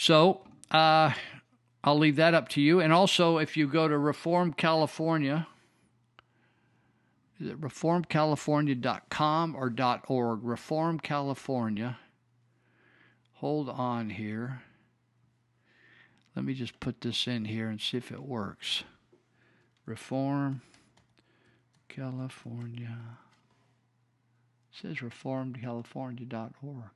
So 0.00 0.40
uh, 0.70 1.12
I'll 1.84 1.98
leave 1.98 2.16
that 2.16 2.32
up 2.32 2.48
to 2.50 2.62
you. 2.62 2.80
And 2.80 2.90
also, 2.90 3.36
if 3.36 3.54
you 3.54 3.66
go 3.68 3.86
to 3.86 3.98
Reform 3.98 4.54
California, 4.54 5.46
is 7.38 7.50
it 7.50 7.60
reformcalifornia.com 7.60 9.54
or 9.54 10.00
.org? 10.08 10.42
Reform 10.42 11.00
California. 11.00 11.98
Hold 13.34 13.68
on 13.68 14.08
here. 14.08 14.62
Let 16.34 16.46
me 16.46 16.54
just 16.54 16.80
put 16.80 17.02
this 17.02 17.26
in 17.26 17.44
here 17.44 17.68
and 17.68 17.78
see 17.78 17.98
if 17.98 18.10
it 18.10 18.22
works. 18.22 18.84
Reform 19.84 20.62
California. 21.90 22.96
It 24.72 24.78
says 24.80 24.96
reformedcalifornia.org. 24.96 26.90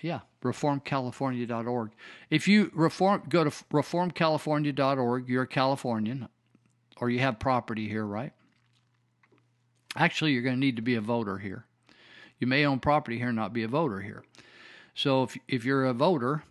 Yeah, 0.00 0.20
reformcalifornia.org. 0.42 1.90
If 2.28 2.46
you 2.48 2.70
reform, 2.74 3.22
go 3.28 3.44
to 3.44 3.50
reformcalifornia.org. 3.50 5.28
You're 5.28 5.44
a 5.44 5.48
Californian, 5.48 6.28
or 6.98 7.10
you 7.10 7.20
have 7.20 7.38
property 7.38 7.88
here, 7.88 8.04
right? 8.04 8.32
Actually, 9.96 10.32
you're 10.32 10.42
going 10.42 10.56
to 10.56 10.60
need 10.60 10.76
to 10.76 10.82
be 10.82 10.96
a 10.96 11.00
voter 11.00 11.38
here. 11.38 11.64
You 12.38 12.46
may 12.46 12.66
own 12.66 12.80
property 12.80 13.16
here 13.18 13.28
and 13.28 13.36
not 13.36 13.52
be 13.52 13.62
a 13.62 13.68
voter 13.68 14.00
here. 14.00 14.24
So 14.94 15.22
if 15.22 15.36
if 15.48 15.64
you're 15.64 15.86
a 15.86 15.94
voter, 15.94 16.42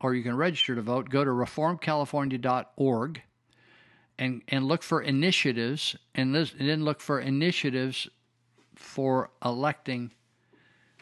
or 0.00 0.14
you 0.14 0.22
can 0.22 0.36
register 0.36 0.74
to 0.74 0.82
vote, 0.82 1.08
go 1.08 1.24
to 1.24 1.30
reformcalifornia.org 1.30 3.22
and 4.18 4.42
and 4.48 4.64
look 4.64 4.82
for 4.82 5.02
initiatives, 5.02 5.96
and, 6.14 6.34
and 6.34 6.50
then 6.58 6.84
look 6.84 7.00
for 7.00 7.20
initiatives 7.20 8.08
for 8.74 9.30
electing 9.44 10.10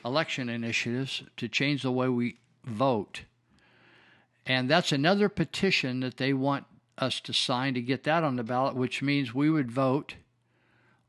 election 0.05 0.49
initiatives 0.49 1.23
to 1.37 1.49
change 1.49 1.83
the 1.83 1.93
way 1.93 2.09
we 2.09 2.39
vote. 2.65 3.23
And 4.47 4.69
that's 4.69 4.93
another 4.93 5.29
petition 5.29 6.01
that 6.01 6.19
they 6.19 6.33
want 6.33 6.67
us 6.99 7.21
to 7.21 7.33
sign 7.33 7.75
to 7.75 7.81
get 7.81 8.05
that 8.05 8.23
on 8.23 8.37
the 8.37 8.45
ballot, 8.45 8.77
which 8.77 9.03
means 9.03 9.35
we 9.35 9.51
would 9.51 9.71
vote 9.71 10.15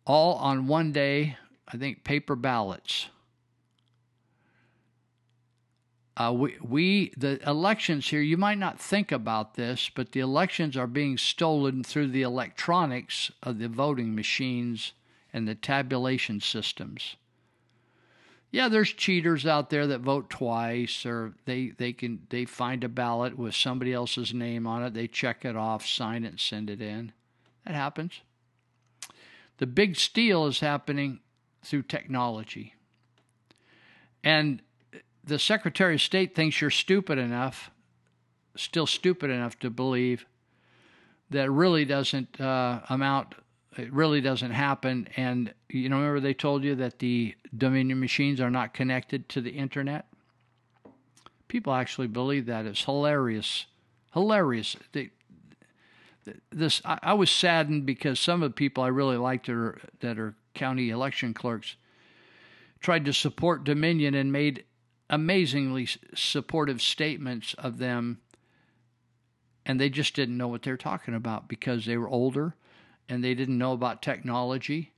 all 0.06 0.36
on 0.36 0.68
one 0.68 0.92
day, 0.92 1.38
I 1.68 1.78
think, 1.78 2.04
paper 2.04 2.36
ballots. 2.36 3.10
Uh, 6.18 6.32
we, 6.34 6.56
we, 6.62 7.14
the 7.18 7.46
elections 7.48 8.08
here, 8.08 8.22
you 8.22 8.38
might 8.38 8.58
not 8.58 8.80
think 8.80 9.12
about 9.12 9.56
this, 9.56 9.92
but 9.94 10.14
the 10.14 10.22
elections 10.22 10.78
are 10.78 10.88
being 10.88 11.18
stolen 11.18 11.84
through 11.84 12.08
the 12.08 12.22
electronics 12.22 13.32
of 13.44 13.60
the 13.60 13.68
voting 13.68 14.16
machines 14.16 14.94
and 15.34 15.46
the 15.46 15.56
tabulation 15.56 16.40
systems 16.40 17.18
yeah, 18.52 18.70
there's 18.70 18.94
cheaters 18.94 19.46
out 19.46 19.70
there 19.70 19.88
that 19.88 20.00
vote 20.00 20.30
twice, 20.30 21.06
or 21.06 21.34
they 21.46 21.74
they 21.78 21.94
can 21.94 22.26
they 22.30 22.46
find 22.46 22.84
a 22.84 22.90
ballot 22.90 23.38
with 23.38 23.54
somebody 23.54 23.94
else's 23.94 24.34
name 24.34 24.66
on 24.66 24.84
it, 24.84 24.94
they 24.94 25.08
check 25.08 25.44
it 25.46 25.56
off, 25.56 25.86
sign 25.86 26.24
it, 26.24 26.30
and 26.30 26.40
send 26.40 26.70
it 26.70 26.82
in. 26.82 27.12
That 27.66 27.76
happens. 27.76 28.22
The 29.58 29.68
big 29.68 29.96
steal 29.96 30.46
is 30.48 30.60
happening 30.60 31.20
through 31.64 31.84
technology, 31.84 32.76
and 34.24 34.62
the 35.24 35.40
Secretary 35.40 35.96
of 35.96 36.02
State 36.02 36.36
thinks 36.36 36.62
you're 36.62 36.70
stupid 36.70 37.18
enough, 37.18 37.72
still 38.56 38.88
stupid 38.88 39.32
enough 39.32 39.58
to 39.60 39.70
believe 39.70 40.26
that 41.30 41.50
really 41.50 41.86
doesn't 41.86 42.40
uh, 42.40 42.82
amount 42.90 43.36
it 43.78 43.92
really 43.92 44.22
doesn't 44.22 44.52
happen. 44.52 45.08
And 45.18 45.54
you 45.70 45.90
know, 45.90 45.98
remember 45.98 46.20
they 46.20 46.34
told 46.34 46.64
you 46.64 46.76
that 46.76 47.00
the 47.00 47.36
Dominion 47.56 48.00
machines 48.00 48.40
are 48.40 48.50
not 48.50 48.74
connected 48.74 49.30
to 49.30 49.42
the 49.42 49.52
internet. 49.52 50.08
People 51.48 51.74
actually 51.74 52.08
believe 52.08 52.46
that. 52.48 52.66
It's 52.66 52.84
hilarious, 52.84 53.66
hilarious. 54.14 54.76
They, 54.92 55.12
this 56.52 56.82
I, 56.84 57.00
I, 57.04 57.14
was 57.14 57.30
saddened 57.30 57.86
because 57.86 58.20
some 58.20 58.42
of 58.42 58.50
the 58.50 58.56
people 58.56 58.84
I 58.84 58.88
really 58.88 59.18
liked 59.18 59.48
are, 59.50 59.80
that 60.00 60.18
are 60.18 60.36
county 60.56 60.90
election 60.90 61.34
clerks 61.34 61.76
tried 62.80 63.06
to 63.06 63.14
support 63.14 63.64
Dominion 63.64 64.16
and 64.16 64.32
made 64.32 64.64
amazingly 65.10 65.88
supportive 66.16 66.82
statements 66.82 67.54
of 67.56 67.78
them, 67.78 68.20
and 69.66 69.80
they 69.80 69.90
just 69.90 70.16
didn't 70.16 70.38
know 70.38 70.48
what 70.48 70.64
they're 70.64 70.78
talking 70.78 71.14
about 71.14 71.48
because 71.48 71.86
they 71.86 71.98
were 71.98 72.10
older 72.10 72.56
and 73.10 73.24
they 73.24 73.34
didn't 73.34 73.58
know 73.58 73.74
about 73.74 74.02
technology 74.02 74.94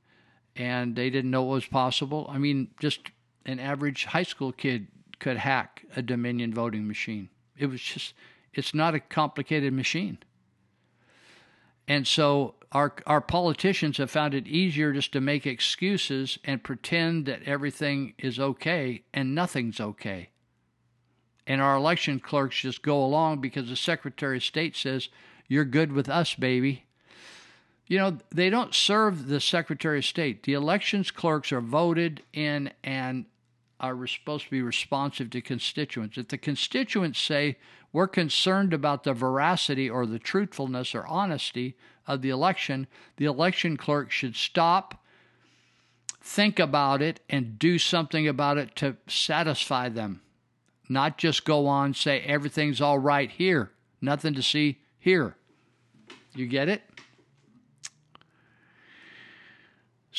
and 0.56 0.95
they 0.95 1.10
didn't 1.10 1.32
know 1.32 1.44
what 1.44 1.56
was 1.56 1.66
possible. 1.66 2.27
I 2.30 2.38
mean, 2.38 2.69
just 2.80 3.11
an 3.45 3.60
average 3.60 4.06
high 4.06 4.24
school 4.24 4.52
kid 4.52 4.88
could 5.19 5.38
hack 5.38 5.84
a 5.95 6.02
Dominion 6.02 6.53
voting 6.53 6.88
machine. 6.88 7.30
It 7.58 7.68
was 7.68 7.82
just, 7.82 8.14
it's 8.53 8.74
not 8.74 8.95
a 8.95 9.00
complicated 9.00 9.74
machine. 9.74 10.19
And 11.88 12.06
so 12.06 12.56
our 12.72 12.94
our 13.06 13.22
politicians 13.22 13.98
have 13.98 14.11
found 14.11 14.34
it 14.34 14.48
easier 14.48 14.92
just 14.92 15.14
to 15.14 15.22
make 15.22 15.45
excuses 15.45 16.38
and 16.44 16.64
pretend 16.64 17.26
that 17.26 17.44
everything 17.44 18.14
is 18.18 18.40
okay 18.40 19.03
and 19.14 19.34
nothing's 19.34 19.80
okay. 19.80 20.30
And 21.45 21.61
our 21.61 21.77
election 21.77 22.19
clerks 22.19 22.60
just 22.60 22.82
go 22.82 23.03
along 23.03 23.40
because 23.40 23.69
the 23.69 23.77
Secretary 23.77 24.38
of 24.38 24.44
State 24.44 24.76
says, 24.76 25.08
You're 25.48 25.64
good 25.64 25.94
with 25.94 26.10
us, 26.10 26.36
baby. 26.36 26.87
You 27.88 27.98
know, 28.00 28.18
they 28.30 28.50
don't 28.50 28.76
serve 28.76 29.28
the 29.28 29.40
Secretary 29.40 30.00
of 30.00 30.06
State. 30.06 30.44
The 30.44 30.54
elections 30.54 31.10
clerks 31.10 31.52
are 31.52 31.62
voted 31.62 32.22
in 32.34 32.72
and 32.84 33.26
are 33.80 34.08
supposed 34.08 34.46
to 34.46 34.52
be 34.52 34.62
responsive 34.62 35.30
to 35.30 35.42
constituents. 35.42 36.18
If 36.18 36.28
the 36.28 36.38
constituents 36.38 37.20
say, 37.20 37.58
we're 37.94 38.08
concerned 38.08 38.74
about 38.74 39.04
the 39.04 39.14
veracity 39.14 39.90
or 39.90 40.06
the 40.06 40.20
truthfulness 40.20 40.94
or 40.94 41.08
honesty 41.08 41.78
of 42.06 42.22
the 42.22 42.30
election, 42.30 42.88
the 43.16 43.26
election 43.26 43.78
clerk 43.78 44.12
should 44.12 44.36
stop, 44.36 45.04
think 46.22 46.60
about 46.60 47.02
it, 47.02 47.22
and 47.30 47.58
do 47.58 47.78
something 47.78 48.28
about 48.28 48.58
it 48.58 48.76
to 48.78 48.98
satisfy 49.08 49.88
them. 49.88 50.22
Not 50.90 51.18
just 51.18 51.46
go 51.46 51.68
on 51.68 51.94
say 51.94 52.20
everything's 52.22 52.82
all 52.82 53.00
right 53.00 53.30
here, 53.30 53.72
nothing 54.02 54.34
to 54.34 54.42
see 54.42 54.80
here. 55.00 55.36
You 56.34 56.48
get 56.48 56.70
it? 56.70 56.82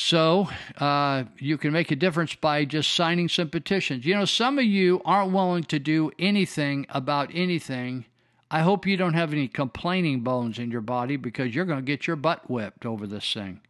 So 0.01 0.49
uh, 0.77 1.25
you 1.39 1.59
can 1.59 1.73
make 1.73 1.91
a 1.91 1.97
difference 1.97 2.37
by 2.37 2.65
just 2.65 2.95
signing 2.95 3.29
some 3.29 3.51
petitions. 3.51 4.07
You 4.07 4.15
know, 4.15 4.27
some 4.27 4.57
of 4.57 4.65
you 4.65 5.03
aren't 5.05 5.33
willing 5.33 5.65
to 5.65 5.81
do 5.81 6.13
anything 6.21 6.87
about 6.89 7.33
anything. 7.35 8.05
I 8.49 8.61
hope 8.61 8.87
you 8.87 8.97
don't 8.97 9.15
have 9.15 9.33
any 9.33 9.49
complaining 9.49 10.21
bones 10.21 10.57
in 10.61 10.71
your 10.71 10.83
body 10.83 11.17
because 11.17 11.53
you're 11.53 11.65
going 11.65 11.81
to 11.81 11.85
get 11.85 12.07
your 12.07 12.15
butt 12.15 12.49
whipped 12.49 12.87
over 12.87 13.09
this 13.09 13.35
thing. 13.35 13.61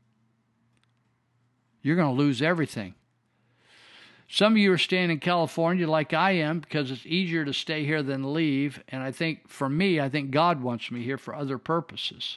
You're 1.80 1.96
going 1.96 2.14
to 2.14 2.22
lose 2.22 2.42
everything. 2.42 2.94
Some 4.28 4.52
of 4.52 4.58
you 4.58 4.70
are 4.74 4.78
staying 4.78 5.10
in 5.10 5.20
California 5.20 5.88
like 5.88 6.12
I 6.12 6.32
am 6.32 6.60
because 6.60 6.90
it's 6.90 7.06
easier 7.06 7.46
to 7.46 7.54
stay 7.54 7.86
here 7.86 8.02
than 8.02 8.34
leave. 8.34 8.84
And 8.88 9.02
I 9.02 9.12
think 9.12 9.48
for 9.48 9.70
me, 9.70 9.98
I 9.98 10.10
think 10.10 10.30
God 10.30 10.60
wants 10.60 10.90
me 10.90 11.02
here 11.02 11.16
for 11.16 11.34
other 11.34 11.56
purposes. 11.56 12.36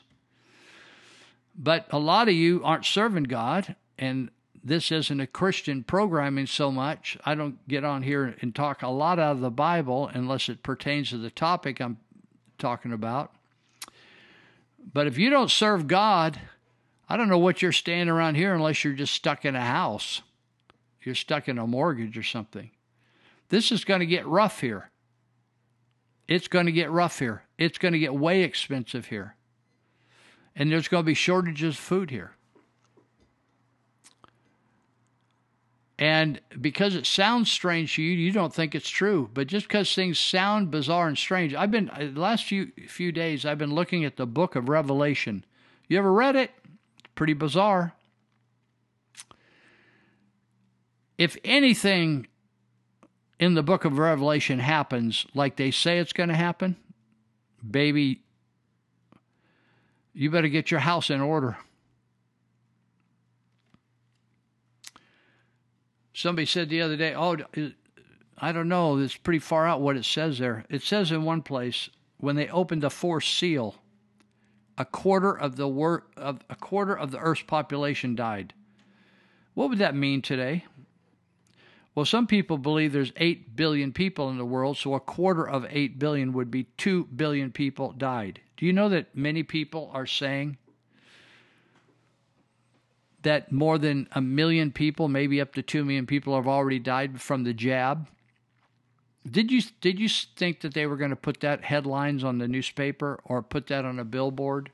But 1.54 1.88
a 1.90 2.00
lot 2.00 2.30
of 2.30 2.34
you 2.34 2.62
aren't 2.64 2.86
serving 2.86 3.26
God, 3.26 3.76
and 4.02 4.30
this 4.64 4.92
isn't 4.92 5.22
a 5.22 5.28
Christian 5.28 5.84
programming 5.84 6.46
so 6.46 6.72
much. 6.72 7.18
I 7.26 7.34
don't 7.34 7.66
get 7.68 7.86
on 7.86 8.04
here 8.04 8.36
and 8.42 8.54
talk 8.54 8.82
a 8.82 8.90
lot 8.90 9.18
out 9.18 9.32
of 9.32 9.40
the 9.40 9.50
Bible 9.50 10.12
unless 10.14 10.50
it 10.50 10.62
pertains 10.62 11.12
to 11.12 11.18
the 11.18 11.32
topic 11.32 11.80
I'm 11.80 11.98
talking 12.58 12.92
about. 12.92 13.34
But 14.94 15.08
if 15.08 15.18
you 15.18 15.30
don't 15.30 15.50
serve 15.50 15.88
God, 15.88 16.40
I 17.08 17.16
don't 17.16 17.30
know 17.30 17.38
what 17.38 17.62
you're 17.62 17.72
staying 17.72 18.10
around 18.10 18.36
here 18.36 18.54
unless 18.54 18.84
you're 18.84 18.94
just 18.94 19.14
stuck 19.14 19.46
in 19.46 19.56
a 19.56 19.62
house. 19.62 20.22
You're 21.02 21.16
stuck 21.16 21.48
in 21.48 21.58
a 21.58 21.66
mortgage 21.66 22.18
or 22.18 22.24
something. 22.24 22.72
This 23.48 23.72
is 23.72 23.86
going 23.86 24.02
to 24.02 24.06
get 24.06 24.28
rough 24.28 24.60
here. 24.60 24.92
It's 26.28 26.48
going 26.50 26.66
to 26.66 26.72
get 26.72 26.92
rough 26.92 27.20
here. 27.20 27.44
It's 27.58 27.78
going 27.78 27.94
to 27.94 28.00
get 28.00 28.14
way 28.14 28.44
expensive 28.44 29.06
here 29.06 29.36
and 30.56 30.72
there's 30.72 30.88
going 30.88 31.04
to 31.04 31.06
be 31.06 31.14
shortages 31.14 31.76
of 31.76 31.80
food 31.80 32.12
here. 32.12 32.36
And 36.02 36.42
because 36.60 36.96
it 36.96 37.06
sounds 37.06 37.52
strange 37.52 37.94
to 37.96 38.02
you, 38.02 38.14
you 38.14 38.32
don't 38.32 38.52
think 38.52 38.74
it's 38.74 38.90
true. 38.90 39.30
But 39.36 39.46
just 39.46 39.68
because 39.68 39.94
things 39.94 40.20
sound 40.20 40.72
bizarre 40.72 41.08
and 41.08 41.16
strange, 41.16 41.54
I've 41.54 41.70
been 41.70 41.92
uh, 41.92 42.10
the 42.12 42.20
last 42.20 42.44
few 42.44 42.72
few 42.88 43.12
days 43.12 43.46
I've 43.46 43.60
been 43.60 43.76
looking 43.76 44.04
at 44.04 44.18
the 44.18 44.26
book 44.26 44.56
of 44.56 44.68
Revelation. 44.68 45.46
You 45.88 46.00
ever 46.00 46.12
read 46.12 46.36
it? 46.36 46.50
Pretty 47.14 47.34
bizarre. 47.34 47.94
If 51.20 51.38
anything 51.44 52.26
in 53.40 53.54
the 53.54 53.62
book 53.62 53.86
of 53.86 54.00
Revelation 54.00 54.58
happens 54.58 55.28
like 55.36 55.56
they 55.56 55.70
say 55.70 56.00
it's 56.00 56.14
going 56.14 56.30
to 56.30 56.36
happen, 56.36 56.78
baby, 57.70 58.24
you 60.14 60.32
better 60.32 60.48
get 60.48 60.72
your 60.72 60.80
house 60.80 61.12
in 61.12 61.22
order. 61.22 61.60
Somebody 66.14 66.46
said 66.46 66.70
the 66.70 66.82
other 66.82 66.98
day, 66.98 67.14
oh, 67.16 67.38
I 68.38 68.52
don't 68.52 68.68
know, 68.68 68.98
it's 68.98 69.16
pretty 69.16 69.40
far 69.40 69.68
out 69.68 69.82
what 69.82 69.96
it 69.96 70.06
says 70.06 70.40
there. 70.40 70.66
It 70.70 70.82
says 70.82 71.12
in 71.12 71.24
one 71.24 71.42
place, 71.42 71.90
when 72.18 72.36
they 72.36 72.50
opened 72.50 72.84
the 72.84 72.90
fourth 72.90 73.24
seal, 73.24 73.76
a 74.78 74.86
quarter 74.86 75.38
of 75.38 75.56
the 75.56 75.68
wor- 75.68 76.06
of 76.18 76.40
a 76.50 76.56
quarter 76.56 76.98
of 76.98 77.12
the 77.12 77.20
earth's 77.20 77.44
population 77.44 78.16
died. 78.16 78.54
What 79.54 79.70
would 79.70 79.80
that 79.80 79.96
mean 79.96 80.22
today? 80.22 80.66
Well, 81.94 82.06
some 82.06 82.26
people 82.26 82.58
believe 82.58 82.94
there's 82.94 83.12
8 83.18 83.56
billion 83.56 83.92
people 83.92 84.30
in 84.30 84.38
the 84.38 84.46
world, 84.46 84.78
so 84.78 84.94
a 84.94 85.00
quarter 85.00 85.48
of 85.48 85.66
8 85.70 86.00
billion 86.00 86.32
would 86.34 86.50
be 86.50 86.64
2 86.78 87.06
billion 87.16 87.52
people 87.52 87.92
died. 87.92 88.40
Do 88.56 88.66
you 88.66 88.72
know 88.72 88.88
that 88.90 89.16
many 89.16 89.44
people 89.44 89.92
are 89.94 90.06
saying 90.06 90.58
that 93.24 93.52
more 93.52 93.78
than 93.78 94.08
a 94.14 94.22
million 94.22 94.72
people, 94.72 95.08
maybe 95.08 95.40
up 95.40 95.54
to 95.54 95.62
2 95.62 95.86
million 95.86 96.08
people 96.08 96.36
have 96.36 96.48
already 96.48 96.80
died 96.80 97.22
from 97.22 97.44
the 97.44 97.54
jab? 97.54 98.08
Did 99.30 99.52
you 99.52 99.62
did 99.82 100.00
you 100.00 100.10
think 100.10 100.62
that 100.62 100.74
they 100.74 100.88
were 100.88 100.98
going 100.98 101.12
to 101.12 101.16
put 101.16 101.42
that 101.42 101.64
headlines 101.64 102.24
on 102.24 102.40
the 102.40 102.48
newspaper 102.48 103.20
or 103.24 103.44
put 103.44 103.68
that 103.68 103.86
on 103.86 104.00
a 104.00 104.04
billboard? 104.04 104.72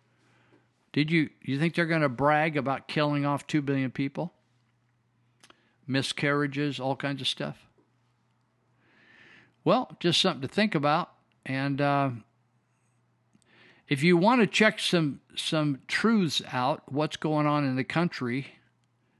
Did 0.93 1.11
you 1.11 1.29
you 1.41 1.59
think 1.59 1.75
they're 1.75 1.85
going 1.85 2.01
to 2.01 2.09
brag 2.09 2.55
about 2.55 2.87
killing 2.87 3.25
off 3.25 3.45
2 3.45 3.61
billion 3.61 3.91
people? 3.91 4.33
miscarriages, 5.87 6.79
all 6.79 6.95
kinds 6.95 7.21
of 7.21 7.27
stuff. 7.27 7.57
Well, 9.63 9.95
just 9.99 10.21
something 10.21 10.41
to 10.41 10.53
think 10.53 10.75
about. 10.75 11.11
And 11.45 11.81
uh, 11.81 12.09
if 13.87 14.03
you 14.03 14.17
want 14.17 14.41
to 14.41 14.47
check 14.47 14.79
some 14.79 15.21
some 15.35 15.79
truths 15.87 16.41
out, 16.51 16.91
what's 16.91 17.15
going 17.15 17.45
on 17.45 17.63
in 17.63 17.75
the 17.75 17.83
country 17.83 18.47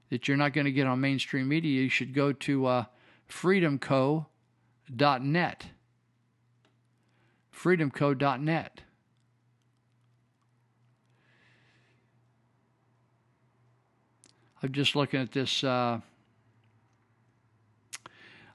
that 0.10 0.28
you're 0.28 0.38
not 0.38 0.54
going 0.54 0.66
to 0.66 0.72
get 0.72 0.88
on 0.88 1.00
mainstream 1.00 1.48
media, 1.48 1.84
you 1.84 1.90
should 1.90 2.14
go 2.14 2.34
to 2.34 2.66
uh, 2.66 2.86
freedomco.net. 3.30 5.66
Freedomco.net. 7.54 8.82
I'm 14.64 14.72
just 14.72 14.96
looking 14.96 15.22
at 15.22 15.32
this. 15.32 15.64
Uh, 15.64 16.00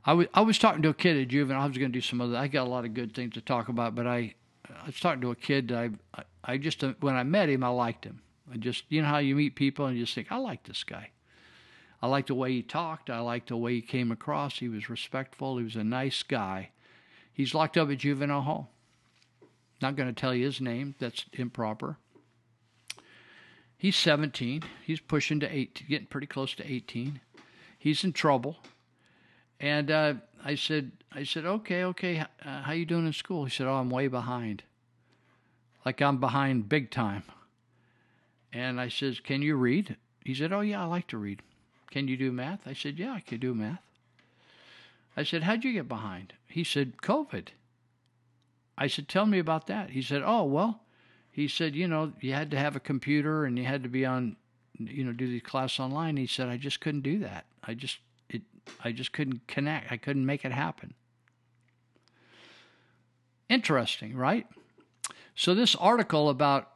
I 0.05 0.15
was 0.15 0.27
I 0.35 0.41
was 0.41 0.59
talking 0.59 0.83
to 0.83 0.89
a 0.89 0.95
kid 0.95 1.17
at 1.17 1.29
juvenile. 1.29 1.63
I 1.63 1.67
was 1.67 1.79
going 1.79 1.93
to 1.93 1.97
do 1.97 2.01
some 2.01 2.21
other. 2.21 2.37
I 2.37 2.49
got 2.49 2.67
a 2.67 2.71
lot 2.71 2.85
of 2.85 2.93
good 2.93 3.15
things 3.15 3.35
to 3.35 3.41
talk 3.41 3.69
about, 3.69 3.95
but 3.95 4.07
I 4.07 4.35
I 4.81 4.87
was 4.87 5.01
talking 5.01 5.21
to 5.23 5.31
a 5.31 5.37
kid. 5.37 5.73
I 5.73 5.91
I 6.45 6.59
just 6.59 6.83
when 7.01 7.15
I 7.15 7.23
met 7.23 7.49
him, 7.49 7.63
I 7.63 7.69
liked 7.69 8.05
him. 8.05 8.23
I 8.53 8.57
just 8.57 8.85
you 8.89 9.03
know 9.03 9.09
how 9.09 9.19
you 9.19 9.37
meet 9.37 9.55
people 9.55 9.87
and 9.87 9.97
you 9.97 10.05
just 10.05 10.15
think 10.15 10.31
I 10.31 10.37
like 10.37 10.65
this 10.65 10.85
guy. 10.85 11.11
I 12.03 12.09
liked 12.09 12.29
the 12.29 12.35
way 12.35 12.51
he 12.53 12.63
talked. 12.63 13.11
I 13.11 13.21
liked 13.21 13.49
the 13.49 13.57
way 13.57 13.75
he 13.75 13.81
came 13.81 14.11
across. 14.11 14.59
He 14.59 14.69
was 14.69 14.91
respectful. 14.91 15.59
He 15.59 15.65
was 15.65 15.77
a 15.77 15.85
nice 15.85 16.25
guy. 16.25 16.71
He's 17.33 17.55
locked 17.55 17.77
up 17.77 17.91
at 17.91 17.99
juvenile 17.99 18.43
hall. 18.43 18.73
Not 19.81 19.97
going 19.97 20.13
to 20.13 20.21
tell 20.21 20.35
you 20.35 20.47
his 20.47 20.61
name. 20.61 20.97
That's 20.99 21.27
improper. 21.33 21.99
He's 23.77 23.97
17. 23.97 24.63
He's 24.85 25.01
pushing 25.01 25.41
to 25.41 25.49
18, 25.49 25.89
getting 25.89 26.07
pretty 26.07 26.27
close 26.27 26.55
to 26.55 26.73
18. 26.73 27.21
He's 27.79 28.05
in 28.05 28.13
trouble. 28.13 28.59
And 29.59 29.91
uh, 29.91 30.15
I 30.45 30.57
said, 30.57 30.93
I 31.13 31.25
said, 31.25 31.45
okay, 31.45 31.85
okay, 31.85 32.21
uh, 32.45 32.63
how 32.63 32.73
you 32.73 32.85
doing 32.85 33.07
in 33.07 33.13
school? 33.13 33.45
He 33.45 33.51
said, 33.51 33.67
oh, 33.67 33.75
I'm 33.75 33.91
way 33.91 34.09
behind. 34.09 34.65
Like 35.85 36.01
I'm 36.01 36.19
behind 36.19 36.69
big 36.69 36.91
time. 36.91 37.23
And 38.53 38.81
I 38.81 38.89
says, 38.89 39.21
can 39.21 39.43
you 39.43 39.57
read? 39.57 39.97
He 40.25 40.35
said, 40.35 40.53
oh 40.53 40.61
yeah, 40.61 40.83
I 40.83 40.87
like 40.87 41.07
to 41.09 41.19
read. 41.19 41.43
Can 41.91 42.09
you 42.09 42.17
do 42.17 42.33
math? 42.33 42.61
I 42.67 42.73
said, 42.73 42.99
yeah, 42.99 43.13
I 43.13 43.21
can 43.21 43.39
do 43.39 43.55
math. 43.55 43.81
I 45.17 45.25
said, 45.25 45.43
how'd 45.43 45.65
you 45.65 45.73
get 45.73 45.89
behind? 45.89 46.33
He 46.47 46.65
said, 46.65 46.99
COVID. 47.03 47.49
I 48.79 48.87
said, 48.87 49.09
tell 49.09 49.27
me 49.27 49.39
about 49.39 49.67
that. 49.67 49.91
He 49.91 50.03
said, 50.03 50.23
oh 50.25 50.45
well. 50.45 50.81
He 51.31 51.49
said, 51.49 51.75
you 51.75 51.89
know, 51.89 52.13
you 52.21 52.33
had 52.33 52.51
to 52.51 52.59
have 52.59 52.77
a 52.77 52.81
computer 52.81 53.45
and 53.45 53.59
you 53.59 53.65
had 53.65 53.83
to 53.85 53.89
be 53.89 54.05
on, 54.05 54.37
you 54.79 55.05
know, 55.05 55.13
do 55.13 55.27
the 55.27 55.41
class 55.41 55.81
online. 55.81 56.17
He 56.17 56.27
said, 56.27 56.49
I 56.49 56.59
just 56.59 56.81
couldn't 56.81 57.03
do 57.03 57.19
that. 57.21 57.47
I 57.63 57.75
just 57.75 57.99
I 58.83 58.93
just 58.93 59.13
couldn't 59.13 59.47
connect. 59.47 59.93
I 59.93 59.97
couldn't 59.97 60.27
make 60.27 60.45
it 60.45 60.53
happen. 60.53 60.95
Interesting, 63.49 64.17
right? 64.17 64.47
So 65.35 65.55
this 65.55 65.75
article 65.75 66.29
about 66.29 66.69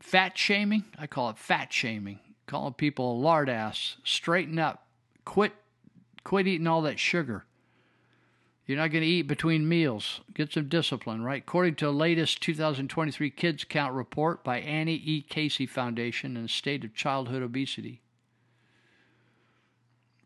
fat 0.00 0.36
shaming, 0.36 0.84
I 0.98 1.06
call 1.06 1.30
it 1.30 1.38
fat 1.38 1.72
shaming, 1.72 2.20
calling 2.46 2.74
people 2.74 3.12
a 3.12 3.20
lard 3.20 3.48
ass, 3.48 3.96
straighten 4.04 4.58
up, 4.58 4.86
quit 5.24 5.52
quit 6.24 6.46
eating 6.46 6.66
all 6.66 6.82
that 6.82 6.98
sugar. 6.98 7.44
You're 8.66 8.76
not 8.76 8.90
going 8.90 9.02
to 9.02 9.08
eat 9.08 9.22
between 9.22 9.66
meals. 9.66 10.20
Get 10.34 10.52
some 10.52 10.68
discipline, 10.68 11.22
right? 11.22 11.42
According 11.42 11.76
to 11.76 11.86
the 11.86 11.92
latest 11.92 12.42
2023 12.42 13.30
Kids 13.30 13.64
Count 13.64 13.94
report 13.94 14.44
by 14.44 14.60
Annie 14.60 15.02
E. 15.02 15.22
Casey 15.22 15.64
Foundation 15.64 16.36
and 16.36 16.44
the 16.44 16.50
State 16.50 16.84
of 16.84 16.94
Childhood 16.94 17.42
Obesity, 17.42 18.02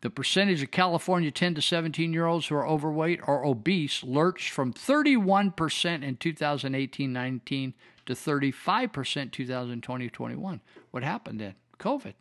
the 0.03 0.09
percentage 0.09 0.61
of 0.61 0.69
California 0.69 1.31
10 1.31 1.55
to 1.55 1.61
17 1.61 2.11
year 2.11 2.25
olds 2.25 2.47
who 2.47 2.55
are 2.55 2.67
overweight 2.67 3.21
or 3.25 3.45
obese 3.45 4.03
lurched 4.03 4.49
from 4.49 4.73
31% 4.73 6.03
in 6.03 6.17
2018 6.17 7.13
19 7.13 7.73
to 8.05 8.13
35% 8.13 9.31
2020 9.31 10.09
21. 10.09 10.61
What 10.91 11.03
happened 11.03 11.39
then? 11.39 11.55
COVID. 11.79 12.15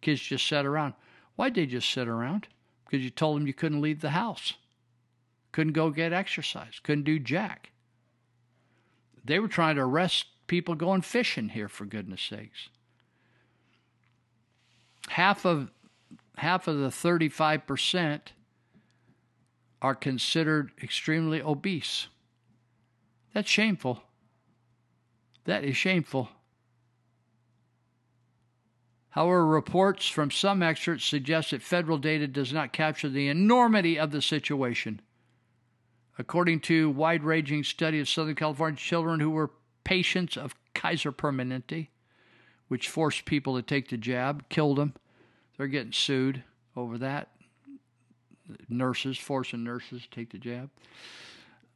Kids 0.00 0.20
just 0.22 0.44
sat 0.44 0.66
around. 0.66 0.94
Why'd 1.36 1.54
they 1.54 1.66
just 1.66 1.88
sit 1.88 2.08
around? 2.08 2.48
Because 2.84 3.04
you 3.04 3.10
told 3.10 3.36
them 3.36 3.46
you 3.46 3.54
couldn't 3.54 3.80
leave 3.80 4.00
the 4.00 4.10
house, 4.10 4.54
couldn't 5.52 5.72
go 5.72 5.90
get 5.90 6.12
exercise, 6.12 6.80
couldn't 6.82 7.04
do 7.04 7.20
jack. 7.20 7.70
They 9.24 9.38
were 9.38 9.46
trying 9.46 9.76
to 9.76 9.82
arrest 9.82 10.26
people 10.48 10.74
going 10.74 11.02
fishing 11.02 11.50
here, 11.50 11.68
for 11.68 11.84
goodness 11.84 12.22
sakes. 12.22 12.70
Half 15.10 15.46
of 15.46 15.70
half 16.36 16.68
of 16.68 16.78
the 16.78 16.88
35% 16.88 18.20
are 19.80 19.94
considered 19.94 20.72
extremely 20.82 21.42
obese. 21.42 22.08
That's 23.32 23.50
shameful. 23.50 24.02
That 25.44 25.64
is 25.64 25.76
shameful. 25.76 26.30
However, 29.10 29.46
reports 29.46 30.08
from 30.08 30.30
some 30.30 30.62
experts 30.62 31.04
suggest 31.04 31.50
that 31.50 31.62
federal 31.62 31.98
data 31.98 32.26
does 32.26 32.52
not 32.52 32.72
capture 32.72 33.08
the 33.08 33.28
enormity 33.28 33.98
of 33.98 34.10
the 34.10 34.22
situation. 34.22 35.00
According 36.18 36.60
to 36.60 36.88
a 36.88 36.92
wide-ranging 36.92 37.62
study 37.64 38.00
of 38.00 38.08
Southern 38.08 38.34
California 38.34 38.76
children 38.76 39.20
who 39.20 39.30
were 39.30 39.50
patients 39.84 40.36
of 40.36 40.54
Kaiser 40.74 41.12
Permanente, 41.12 41.88
which 42.68 42.88
forced 42.88 43.24
people 43.24 43.54
to 43.54 43.62
take 43.62 43.88
the 43.88 43.96
jab, 43.96 44.48
killed 44.48 44.78
them, 44.78 44.94
they're 45.56 45.68
getting 45.68 45.92
sued 45.92 46.42
over 46.76 46.98
that. 46.98 47.28
Nurses, 48.68 49.16
forcing 49.18 49.64
nurses 49.64 50.02
to 50.02 50.10
take 50.10 50.30
the 50.30 50.38
jab. 50.38 50.68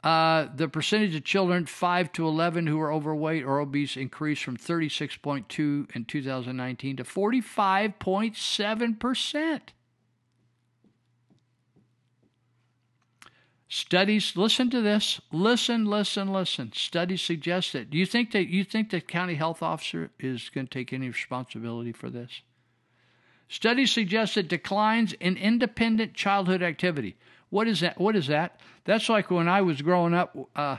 Uh, 0.04 0.46
the 0.54 0.68
percentage 0.68 1.16
of 1.16 1.24
children 1.24 1.66
5 1.66 2.12
to 2.12 2.24
11 2.26 2.68
who 2.68 2.80
are 2.80 2.92
overweight 2.92 3.44
or 3.44 3.58
obese 3.58 3.96
increased 3.96 4.44
from 4.44 4.56
36.2 4.56 5.94
in 5.94 6.04
2019 6.04 6.96
to 6.96 7.04
45.7%. 7.04 9.60
Studies, 13.70 14.34
listen 14.34 14.70
to 14.70 14.80
this. 14.80 15.20
Listen, 15.30 15.84
listen, 15.84 16.32
listen. 16.32 16.72
Studies 16.72 17.20
suggest 17.20 17.74
that. 17.74 17.90
Do 17.90 17.98
you 17.98 18.06
think 18.06 18.30
that 18.30 18.48
you 18.48 18.64
think 18.64 18.90
the 18.90 19.00
county 19.00 19.34
health 19.34 19.62
officer 19.62 20.10
is 20.18 20.48
going 20.48 20.68
to 20.68 20.72
take 20.72 20.90
any 20.92 21.08
responsibility 21.08 21.92
for 21.92 22.08
this? 22.08 22.40
Studies 23.48 23.90
suggest 23.90 24.34
that 24.34 24.48
declines 24.48 25.14
in 25.14 25.36
independent 25.36 26.12
childhood 26.12 26.62
activity. 26.62 27.16
What 27.50 27.66
is 27.66 27.80
that? 27.80 27.98
What 27.98 28.14
is 28.14 28.26
that? 28.26 28.60
That's 28.84 29.08
like 29.08 29.30
when 29.30 29.48
I 29.48 29.62
was 29.62 29.80
growing 29.80 30.12
up. 30.12 30.36
Uh, 30.54 30.76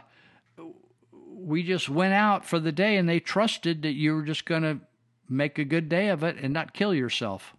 we 1.36 1.64
just 1.64 1.90
went 1.90 2.14
out 2.14 2.46
for 2.46 2.60
the 2.60 2.72
day, 2.72 2.98
and 2.98 3.10
they 3.10 3.20
trusted 3.20 3.82
that 3.82 3.94
you 3.94 4.14
were 4.14 4.24
just 4.24 4.46
going 4.46 4.62
to 4.62 4.80
make 5.28 5.58
a 5.58 5.64
good 5.64 5.90
day 5.90 6.10
of 6.10 6.24
it 6.24 6.38
and 6.38 6.54
not 6.54 6.74
kill 6.74 6.94
yourself. 6.94 7.56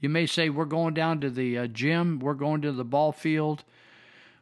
You 0.00 0.08
may 0.08 0.26
say, 0.26 0.48
"We're 0.48 0.64
going 0.64 0.94
down 0.94 1.20
to 1.22 1.30
the 1.30 1.58
uh, 1.58 1.66
gym. 1.66 2.20
We're 2.20 2.34
going 2.34 2.60
to 2.62 2.72
the 2.72 2.84
ball 2.84 3.10
field. 3.10 3.64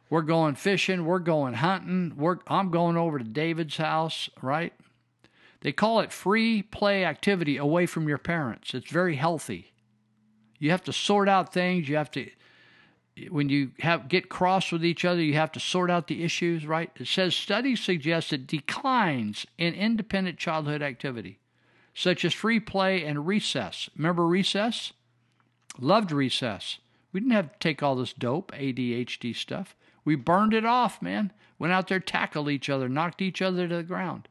We're 0.09 0.21
going 0.21 0.53
fishing. 0.53 1.05
We're 1.05 1.19
going 1.19 1.55
hunting. 1.55 2.13
We're, 2.15 2.37
I'm 2.47 2.69
going 2.69 2.95
over 2.95 3.17
to 3.17 3.23
David's 3.23 3.77
house." 3.77 4.29
Right? 4.39 4.73
They 5.67 5.73
call 5.73 5.99
it 5.99 6.13
free 6.13 6.61
play 6.61 7.03
activity 7.03 7.57
away 7.57 7.87
from 7.87 8.07
your 8.07 8.17
parents. 8.17 8.73
It's 8.73 8.89
very 8.89 9.17
healthy. 9.17 9.73
You 10.59 10.71
have 10.71 10.85
to 10.85 10.93
sort 10.93 11.27
out 11.27 11.51
things. 11.51 11.89
You 11.89 11.97
have 11.97 12.09
to 12.11 12.29
when 13.29 13.49
you 13.49 13.71
have 13.79 14.07
get 14.07 14.29
cross 14.29 14.71
with 14.71 14.85
each 14.85 15.03
other, 15.03 15.21
you 15.21 15.33
have 15.33 15.51
to 15.51 15.59
sort 15.59 15.91
out 15.91 16.07
the 16.07 16.23
issues, 16.23 16.65
right? 16.65 16.89
It 16.95 17.07
says 17.07 17.35
studies 17.35 17.81
suggest 17.81 18.29
that 18.29 18.47
declines 18.47 19.45
in 19.57 19.73
independent 19.73 20.37
childhood 20.37 20.81
activity, 20.81 21.37
such 21.93 22.23
as 22.23 22.33
free 22.33 22.61
play 22.61 23.03
and 23.03 23.27
recess. 23.27 23.89
Remember 23.97 24.25
recess? 24.25 24.93
Loved 25.77 26.13
recess. 26.13 26.79
We 27.11 27.19
didn't 27.19 27.33
have 27.33 27.51
to 27.51 27.59
take 27.59 27.83
all 27.83 27.97
this 27.97 28.13
dope, 28.13 28.53
ADHD 28.53 29.35
stuff. 29.35 29.75
We 30.05 30.15
burned 30.15 30.53
it 30.53 30.63
off, 30.63 31.01
man. 31.01 31.33
Went 31.59 31.73
out 31.73 31.89
there, 31.89 31.99
tackled 31.99 32.49
each 32.49 32.69
other, 32.69 32.87
knocked 32.87 33.21
each 33.21 33.41
other 33.41 33.67
to 33.67 33.75
the 33.75 33.83
ground. 33.83 34.29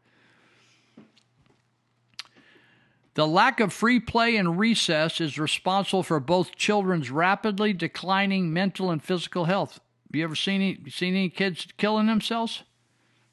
The 3.17 3.27
lack 3.27 3.61
of 3.61 3.73
free 3.73 3.99
play 3.99 4.37
and 4.37 4.59
recess 4.59 5.23
is 5.23 5.39
responsible 5.39 6.03
for 6.03 6.21
both 6.21 6.55
children's 6.55 7.11
rapidly 7.11 7.73
declining 7.73 8.53
mental 8.53 8.91
and 8.91 9.03
physical 9.03 9.47
health. 9.47 9.81
Have 10.07 10.17
you 10.17 10.23
ever 10.23 10.35
seen 10.35 10.61
any, 10.61 10.91
seen 10.91 11.15
any 11.15 11.31
kids 11.31 11.67
killing 11.79 12.09
themselves? 12.09 12.63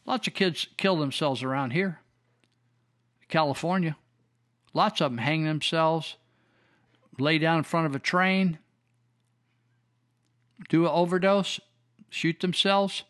Lots 0.05 0.25
of 0.25 0.35
kids 0.35 0.69
kill 0.77 0.95
themselves 0.95 1.43
around 1.43 1.71
here. 1.71 1.99
California. 3.27 3.97
Lots 4.73 5.01
of 5.01 5.11
them 5.11 5.17
hang 5.17 5.43
themselves, 5.43 6.15
lay 7.19 7.37
down 7.37 7.57
in 7.57 7.63
front 7.65 7.85
of 7.85 7.93
a 7.93 7.99
train, 7.99 8.59
do 10.69 10.85
an 10.85 10.91
overdose, 10.93 11.59
shoot 12.09 12.39
themselves. 12.39 13.03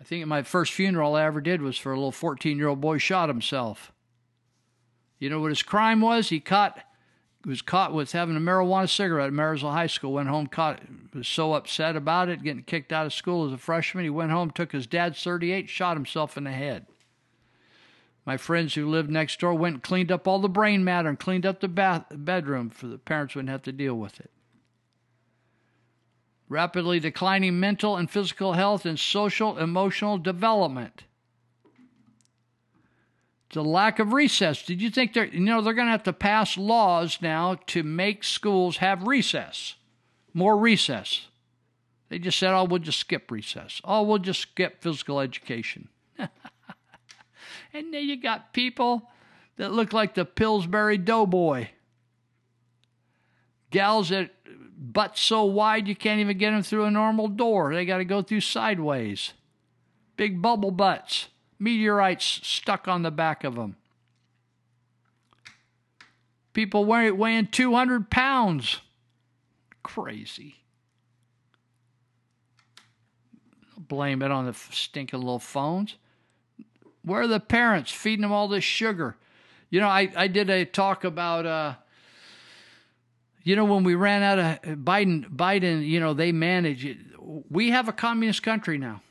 I 0.00 0.04
think 0.04 0.26
my 0.26 0.42
first 0.42 0.72
funeral 0.72 1.14
I 1.14 1.22
ever 1.22 1.40
did 1.40 1.62
was 1.62 1.78
for 1.78 1.92
a 1.92 1.96
little 1.96 2.10
14 2.10 2.58
year 2.58 2.66
old 2.66 2.80
boy 2.80 2.98
shot 2.98 3.28
himself. 3.28 3.92
You 5.18 5.30
know 5.30 5.40
what 5.40 5.50
his 5.50 5.62
crime 5.62 6.00
was? 6.00 6.28
He 6.28 6.40
caught 6.40 6.78
was 7.46 7.62
caught 7.62 7.94
with 7.94 8.10
having 8.10 8.36
a 8.36 8.40
marijuana 8.40 8.88
cigarette 8.88 9.28
at 9.28 9.32
Marysville 9.32 9.70
High 9.70 9.86
School. 9.86 10.12
Went 10.12 10.28
home, 10.28 10.48
caught 10.48 10.80
was 11.14 11.28
so 11.28 11.54
upset 11.54 11.94
about 11.94 12.28
it, 12.28 12.42
getting 12.42 12.64
kicked 12.64 12.92
out 12.92 13.06
of 13.06 13.12
school 13.12 13.46
as 13.46 13.52
a 13.52 13.58
freshman. 13.58 14.02
He 14.02 14.10
went 14.10 14.32
home, 14.32 14.50
took 14.50 14.72
his 14.72 14.88
dad's 14.88 15.22
38, 15.22 15.68
shot 15.68 15.96
himself 15.96 16.36
in 16.36 16.44
the 16.44 16.50
head. 16.50 16.86
My 18.24 18.36
friends 18.36 18.74
who 18.74 18.90
lived 18.90 19.08
next 19.08 19.38
door 19.38 19.54
went 19.54 19.74
and 19.74 19.82
cleaned 19.82 20.10
up 20.10 20.26
all 20.26 20.40
the 20.40 20.48
brain 20.48 20.82
matter 20.82 21.08
and 21.08 21.18
cleaned 21.18 21.46
up 21.46 21.60
the 21.60 21.68
bath, 21.68 22.06
bedroom 22.10 22.70
for 22.70 22.88
the 22.88 22.98
parents 22.98 23.36
wouldn't 23.36 23.50
have 23.50 23.62
to 23.62 23.72
deal 23.72 23.94
with 23.94 24.18
it. 24.18 24.32
Rapidly 26.48 26.98
declining 26.98 27.60
mental 27.60 27.96
and 27.96 28.10
physical 28.10 28.54
health 28.54 28.84
and 28.84 28.98
social 28.98 29.56
emotional 29.56 30.18
development 30.18 31.04
the 33.56 33.64
lack 33.64 33.98
of 33.98 34.12
recess. 34.12 34.62
Did 34.62 34.82
you 34.82 34.90
think 34.90 35.14
they're, 35.14 35.24
you 35.24 35.40
know, 35.40 35.62
they're 35.62 35.72
going 35.72 35.86
to 35.86 35.92
have 35.92 36.02
to 36.02 36.12
pass 36.12 36.58
laws 36.58 37.22
now 37.22 37.54
to 37.68 37.82
make 37.82 38.22
schools 38.22 38.76
have 38.76 39.06
recess, 39.06 39.76
more 40.34 40.58
recess? 40.58 41.28
They 42.10 42.18
just 42.18 42.38
said, 42.38 42.52
oh, 42.52 42.64
we'll 42.64 42.80
just 42.80 42.98
skip 42.98 43.30
recess. 43.30 43.80
Oh, 43.82 44.02
we'll 44.02 44.18
just 44.18 44.40
skip 44.40 44.82
physical 44.82 45.20
education. 45.20 45.88
and 46.18 46.28
then 47.72 48.04
you 48.04 48.20
got 48.20 48.52
people 48.52 49.08
that 49.56 49.72
look 49.72 49.94
like 49.94 50.12
the 50.12 50.26
Pillsbury 50.26 50.98
Doughboy. 50.98 51.68
Gals 53.70 54.10
that 54.10 54.32
butts 54.76 55.22
so 55.22 55.46
wide 55.46 55.88
you 55.88 55.96
can't 55.96 56.20
even 56.20 56.36
get 56.36 56.50
them 56.50 56.62
through 56.62 56.84
a 56.84 56.90
normal 56.90 57.28
door. 57.28 57.72
They 57.72 57.86
got 57.86 57.98
to 57.98 58.04
go 58.04 58.20
through 58.20 58.42
sideways. 58.42 59.32
Big 60.18 60.42
bubble 60.42 60.70
butts 60.70 61.28
meteorites 61.58 62.40
stuck 62.42 62.88
on 62.88 63.02
the 63.02 63.10
back 63.10 63.44
of 63.44 63.54
them. 63.54 63.76
People 66.52 66.86
weighing 66.86 67.48
200 67.48 68.10
pounds. 68.10 68.80
Crazy. 69.82 70.56
Blame 73.76 74.22
it 74.22 74.30
on 74.30 74.46
the 74.46 74.54
stinking 74.54 75.20
little 75.20 75.38
phones. 75.38 75.96
Where 77.02 77.20
are 77.20 77.26
the 77.26 77.40
parents 77.40 77.92
feeding 77.92 78.22
them 78.22 78.32
all 78.32 78.48
this 78.48 78.64
sugar? 78.64 79.16
You 79.68 79.80
know, 79.80 79.88
I, 79.88 80.10
I 80.16 80.28
did 80.28 80.48
a 80.48 80.64
talk 80.64 81.04
about, 81.04 81.44
uh, 81.44 81.74
you 83.42 83.54
know, 83.54 83.66
when 83.66 83.84
we 83.84 83.94
ran 83.94 84.22
out 84.22 84.38
of 84.38 84.78
Biden, 84.78 85.28
Biden, 85.28 85.86
you 85.86 86.00
know, 86.00 86.14
they 86.14 86.32
manage 86.32 86.84
it. 86.84 86.96
We 87.50 87.70
have 87.70 87.86
a 87.88 87.92
communist 87.92 88.42
country 88.42 88.78
now. 88.78 89.02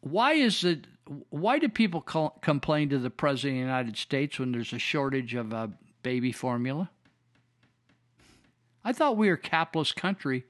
Why 0.00 0.32
is 0.32 0.64
it 0.64 0.86
why 1.30 1.58
do 1.58 1.68
people 1.68 2.00
call, 2.00 2.38
complain 2.42 2.90
to 2.90 2.98
the 2.98 3.10
President 3.10 3.54
of 3.54 3.56
the 3.56 3.66
United 3.66 3.96
States 3.96 4.38
when 4.38 4.52
there's 4.52 4.72
a 4.72 4.78
shortage 4.78 5.34
of 5.34 5.54
uh, 5.54 5.68
baby 6.02 6.32
formula? 6.32 6.90
I 8.84 8.92
thought 8.92 9.16
we 9.16 9.28
were 9.28 9.34
a 9.34 9.38
capitalist 9.38 9.96
country 9.96 10.44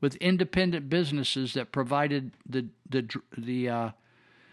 with 0.00 0.16
independent 0.16 0.88
businesses 0.88 1.54
that 1.54 1.72
provided 1.72 2.32
the 2.46 2.66
the 2.88 3.08
the 3.36 3.68
uh, 3.68 3.90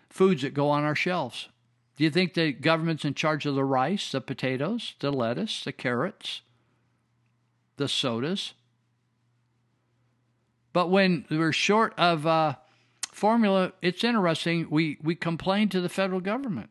foods 0.10 0.42
that 0.42 0.54
go 0.54 0.70
on 0.70 0.84
our 0.84 0.96
shelves. 0.96 1.50
Do 1.98 2.04
you 2.04 2.10
think 2.10 2.34
the 2.34 2.54
government's 2.54 3.06
in 3.06 3.14
charge 3.14 3.46
of 3.46 3.56
the 3.56 3.64
rice, 3.64 4.12
the 4.12 4.22
potatoes, 4.22 4.96
the 5.00 5.12
lettuce, 5.12 5.64
the 5.64 5.72
carrots, 5.72 6.42
the 7.78 7.88
sodas? 7.88 8.54
But 10.74 10.90
when 10.90 11.26
we're 11.30 11.52
short 11.52 11.94
of 11.98 12.26
uh, 12.26 12.56
formula, 13.12 13.74
it's 13.82 14.04
interesting. 14.04 14.68
We 14.70 14.98
we 15.02 15.16
complain 15.16 15.70
to 15.70 15.82
the 15.82 15.90
federal 15.90 16.22
government. 16.22 16.70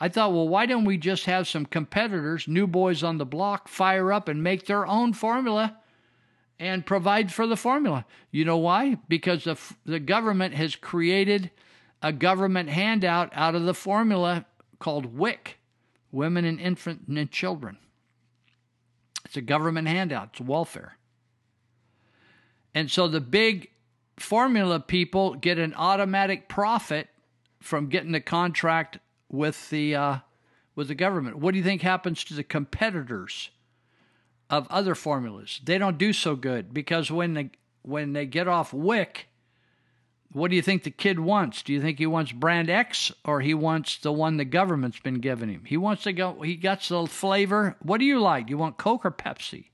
I 0.00 0.08
thought, 0.08 0.32
well, 0.32 0.48
why 0.48 0.66
don't 0.66 0.84
we 0.84 0.98
just 0.98 1.26
have 1.26 1.46
some 1.46 1.64
competitors, 1.64 2.48
new 2.48 2.66
boys 2.66 3.04
on 3.04 3.18
the 3.18 3.24
block, 3.24 3.68
fire 3.68 4.12
up 4.12 4.28
and 4.28 4.42
make 4.42 4.66
their 4.66 4.84
own 4.84 5.12
formula 5.12 5.78
and 6.58 6.84
provide 6.84 7.32
for 7.32 7.46
the 7.46 7.56
formula? 7.56 8.04
You 8.32 8.44
know 8.44 8.56
why? 8.56 8.98
Because 9.06 9.44
the, 9.44 9.56
the 9.86 10.00
government 10.00 10.54
has 10.54 10.74
created 10.74 11.52
a 12.02 12.12
government 12.12 12.68
handout 12.68 13.30
out 13.32 13.54
of 13.54 13.62
the 13.62 13.74
formula 13.74 14.44
called 14.80 15.16
WIC, 15.16 15.58
Women 16.10 16.44
and 16.44 16.58
Infant 16.58 17.06
and 17.06 17.30
Children. 17.30 17.78
It's 19.24 19.36
a 19.36 19.40
government 19.40 19.86
handout, 19.86 20.30
it's 20.32 20.40
welfare. 20.40 20.98
And 22.74 22.90
so 22.90 23.06
the 23.06 23.20
big 23.20 23.70
formula 24.22 24.80
people 24.80 25.34
get 25.34 25.58
an 25.58 25.74
automatic 25.74 26.48
profit 26.48 27.08
from 27.60 27.88
getting 27.88 28.12
the 28.12 28.20
contract 28.20 28.98
with 29.28 29.70
the 29.70 29.94
uh, 29.94 30.18
with 30.74 30.88
the 30.88 30.94
government. 30.94 31.38
What 31.38 31.52
do 31.52 31.58
you 31.58 31.64
think 31.64 31.82
happens 31.82 32.24
to 32.24 32.34
the 32.34 32.44
competitors 32.44 33.50
of 34.48 34.66
other 34.68 34.94
formulas? 34.94 35.60
They 35.64 35.78
don't 35.78 35.98
do 35.98 36.12
so 36.12 36.36
good 36.36 36.72
because 36.72 37.10
when 37.10 37.34
they 37.34 37.50
when 37.82 38.12
they 38.12 38.26
get 38.26 38.48
off 38.48 38.72
WIC, 38.72 39.28
what 40.32 40.50
do 40.50 40.56
you 40.56 40.62
think 40.62 40.84
the 40.84 40.90
kid 40.90 41.20
wants? 41.20 41.62
Do 41.62 41.72
you 41.72 41.80
think 41.80 41.98
he 41.98 42.06
wants 42.06 42.32
brand 42.32 42.70
X 42.70 43.12
or 43.24 43.40
he 43.40 43.54
wants 43.54 43.98
the 43.98 44.12
one 44.12 44.36
the 44.36 44.44
government's 44.44 45.00
been 45.00 45.20
giving 45.20 45.48
him? 45.48 45.64
He 45.66 45.76
wants 45.76 46.04
to 46.04 46.12
go. 46.12 46.40
He 46.42 46.56
gets 46.56 46.88
the 46.88 47.06
flavor. 47.06 47.76
What 47.82 47.98
do 47.98 48.04
you 48.04 48.20
like? 48.20 48.48
You 48.48 48.56
want 48.56 48.78
Coke 48.78 49.04
or 49.04 49.10
Pepsi? 49.10 49.66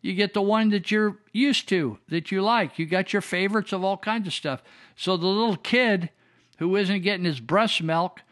You 0.00 0.14
get 0.14 0.32
the 0.32 0.42
one 0.42 0.70
that 0.70 0.90
you're 0.90 1.16
used 1.32 1.68
to, 1.70 1.98
that 2.08 2.30
you 2.30 2.40
like. 2.42 2.78
You 2.78 2.86
got 2.86 3.12
your 3.12 3.22
favorites 3.22 3.72
of 3.72 3.82
all 3.82 3.96
kinds 3.96 4.26
of 4.26 4.32
stuff. 4.32 4.62
So 4.96 5.16
the 5.16 5.26
little 5.26 5.56
kid 5.56 6.10
who 6.58 6.76
isn't 6.76 7.02
getting 7.02 7.24
his 7.24 7.40
breast 7.40 7.82
milk 7.82 8.22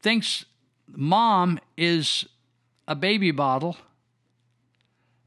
thinks 0.00 0.46
mom 0.88 1.58
is 1.76 2.26
a 2.88 2.94
baby 2.94 3.30
bottle. 3.30 3.76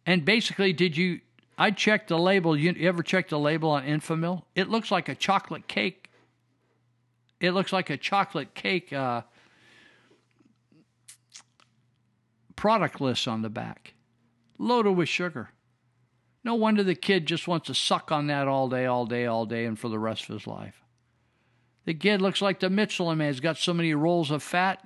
And 0.06 0.26
basically, 0.26 0.74
did 0.74 0.98
you? 0.98 1.22
I 1.58 1.72
checked 1.72 2.10
the 2.10 2.18
label. 2.18 2.56
You, 2.56 2.76
ever 2.80 3.04
checked 3.04 3.32
the 3.32 3.40
label 3.40 3.72
on 3.72 3.84
Enfamil? 3.84 4.44
It 4.56 4.70
looks 4.70 4.92
like 4.92 5.10
a 5.10 5.16
chocolate 5.16 5.68
cake. 5.68 6.10
It 7.40 7.52
looks 7.52 7.74
like 7.74 7.90
a 7.90 7.98
chocolate 7.98 8.54
cake 8.56 8.94
uh, 8.94 9.22
product 12.56 13.02
list 13.02 13.28
on 13.28 13.42
the 13.42 13.50
back, 13.50 13.94
loaded 14.58 14.92
with 14.92 15.10
sugar. 15.10 15.50
No 16.48 16.56
wonder 16.56 16.82
the 16.82 16.96
kid 16.96 17.26
just 17.26 17.46
wants 17.46 17.68
to 17.68 17.74
suck 17.74 18.10
on 18.10 18.28
that 18.28 18.48
all 18.48 18.70
day, 18.70 18.86
all 18.86 19.06
day, 19.06 19.26
all 19.26 19.46
day, 19.46 19.66
and 19.66 19.78
for 19.78 19.90
the 19.90 20.00
rest 20.00 20.30
of 20.30 20.36
his 20.36 20.48
life. 20.48 20.82
The 21.84 21.94
kid 21.94 22.22
looks 22.22 22.42
like 22.42 22.62
the 22.62 22.70
Michelin 22.70 23.18
man. 23.18 23.34
He's 23.34 23.42
got 23.42 23.58
so 23.58 23.74
many 23.74 23.94
rolls 23.94 24.32
of 24.32 24.42
fat. 24.42 24.82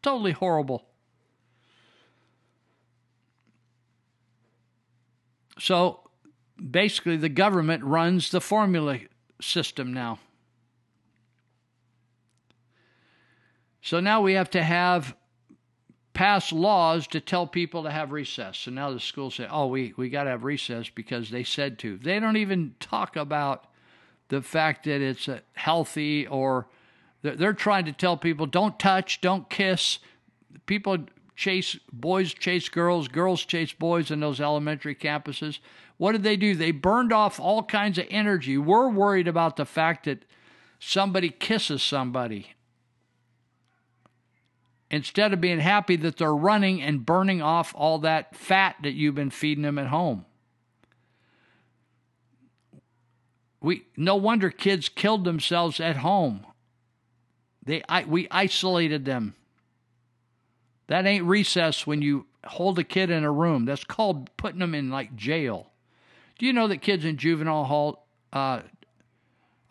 Totally 0.00 0.30
horrible. 0.30 0.86
So 5.58 6.08
basically, 6.70 7.16
the 7.16 7.28
government 7.28 7.82
runs 7.82 8.30
the 8.30 8.40
formula 8.40 9.00
system 9.40 9.92
now. 9.92 10.20
So 13.82 13.98
now 13.98 14.20
we 14.20 14.34
have 14.34 14.50
to 14.50 14.62
have 14.62 15.16
pass 16.16 16.50
laws 16.50 17.06
to 17.06 17.20
tell 17.20 17.46
people 17.46 17.82
to 17.82 17.90
have 17.90 18.10
recess. 18.10 18.56
So 18.56 18.70
now 18.70 18.90
the 18.90 18.98
schools 18.98 19.34
say, 19.34 19.46
oh, 19.50 19.66
we, 19.66 19.92
we 19.98 20.08
got 20.08 20.24
to 20.24 20.30
have 20.30 20.44
recess 20.44 20.88
because 20.88 21.28
they 21.28 21.44
said 21.44 21.78
to. 21.80 21.98
They 21.98 22.18
don't 22.18 22.38
even 22.38 22.74
talk 22.80 23.16
about 23.16 23.66
the 24.28 24.40
fact 24.40 24.84
that 24.84 25.02
it's 25.02 25.28
uh, 25.28 25.40
healthy 25.52 26.26
or 26.26 26.68
they're 27.20 27.52
trying 27.52 27.84
to 27.84 27.92
tell 27.92 28.16
people 28.16 28.46
don't 28.46 28.78
touch, 28.78 29.20
don't 29.20 29.50
kiss. 29.50 29.98
People 30.64 31.00
chase 31.36 31.78
boys 31.92 32.32
chase 32.32 32.70
girls, 32.70 33.08
girls 33.08 33.44
chase 33.44 33.74
boys 33.74 34.10
in 34.10 34.20
those 34.20 34.40
elementary 34.40 34.94
campuses. 34.94 35.58
What 35.98 36.12
did 36.12 36.22
they 36.22 36.36
do? 36.36 36.54
They 36.54 36.70
burned 36.70 37.12
off 37.12 37.38
all 37.38 37.62
kinds 37.62 37.98
of 37.98 38.06
energy. 38.10 38.56
We're 38.56 38.88
worried 38.88 39.28
about 39.28 39.56
the 39.56 39.66
fact 39.66 40.06
that 40.06 40.24
somebody 40.78 41.28
kisses 41.28 41.82
somebody 41.82 42.55
instead 44.90 45.32
of 45.32 45.40
being 45.40 45.60
happy 45.60 45.96
that 45.96 46.16
they're 46.16 46.34
running 46.34 46.80
and 46.80 47.04
burning 47.04 47.42
off 47.42 47.72
all 47.76 47.98
that 47.98 48.34
fat 48.36 48.76
that 48.82 48.92
you've 48.92 49.14
been 49.14 49.30
feeding 49.30 49.62
them 49.62 49.78
at 49.78 49.88
home. 49.88 50.24
We 53.60 53.86
no 53.96 54.16
wonder 54.16 54.50
kids 54.50 54.88
killed 54.88 55.24
themselves 55.24 55.80
at 55.80 55.96
home. 55.96 56.46
They 57.64 57.82
I, 57.88 58.04
we 58.04 58.28
isolated 58.30 59.04
them. 59.04 59.34
That 60.86 61.04
ain't 61.04 61.24
recess 61.24 61.84
when 61.84 62.00
you 62.00 62.26
hold 62.44 62.78
a 62.78 62.84
kid 62.84 63.10
in 63.10 63.24
a 63.24 63.32
room. 63.32 63.64
That's 63.64 63.82
called 63.82 64.30
putting 64.36 64.60
them 64.60 64.74
in 64.74 64.90
like 64.90 65.16
jail. 65.16 65.72
Do 66.38 66.46
you 66.46 66.52
know 66.52 66.68
that 66.68 66.80
kids 66.80 67.04
in 67.04 67.16
juvenile 67.16 67.64
hall 67.64 68.06
uh, 68.32 68.60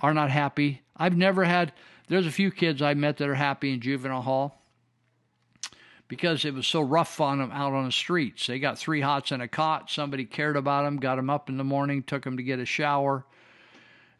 are 0.02 0.14
not 0.14 0.30
happy? 0.30 0.82
I've 0.98 1.16
never 1.16 1.46
had. 1.46 1.72
There's 2.10 2.28
a 2.28 2.32
few 2.32 2.52
kids 2.52 2.82
I 2.82 2.96
met 2.96 3.18
that 3.18 3.30
are 3.30 3.36
happy 3.36 3.72
in 3.72 3.80
juvenile 3.80 4.24
hall 4.24 4.65
because 6.08 6.46
it 6.46 6.54
was 6.54 6.68
so 6.68 6.82
rough 6.82 7.20
on 7.20 7.40
them 7.40 7.52
out 7.52 7.74
on 7.74 7.86
the 7.86 7.92
streets. 7.92 8.48
They 8.48 8.60
got 8.60 8.78
three 8.78 9.02
hots 9.02 9.32
and 9.32 9.42
a 9.42 9.48
cot. 9.48 9.90
Somebody 9.90 10.26
cared 10.26 10.56
about 10.56 10.84
them, 10.84 10.98
got 10.98 11.16
them 11.16 11.30
up 11.30 11.50
in 11.50 11.58
the 11.58 11.64
morning, 11.64 12.04
took 12.04 12.24
them 12.24 12.38
to 12.38 12.44
get 12.44 12.60
a 12.60 12.66
shower. 12.66 13.26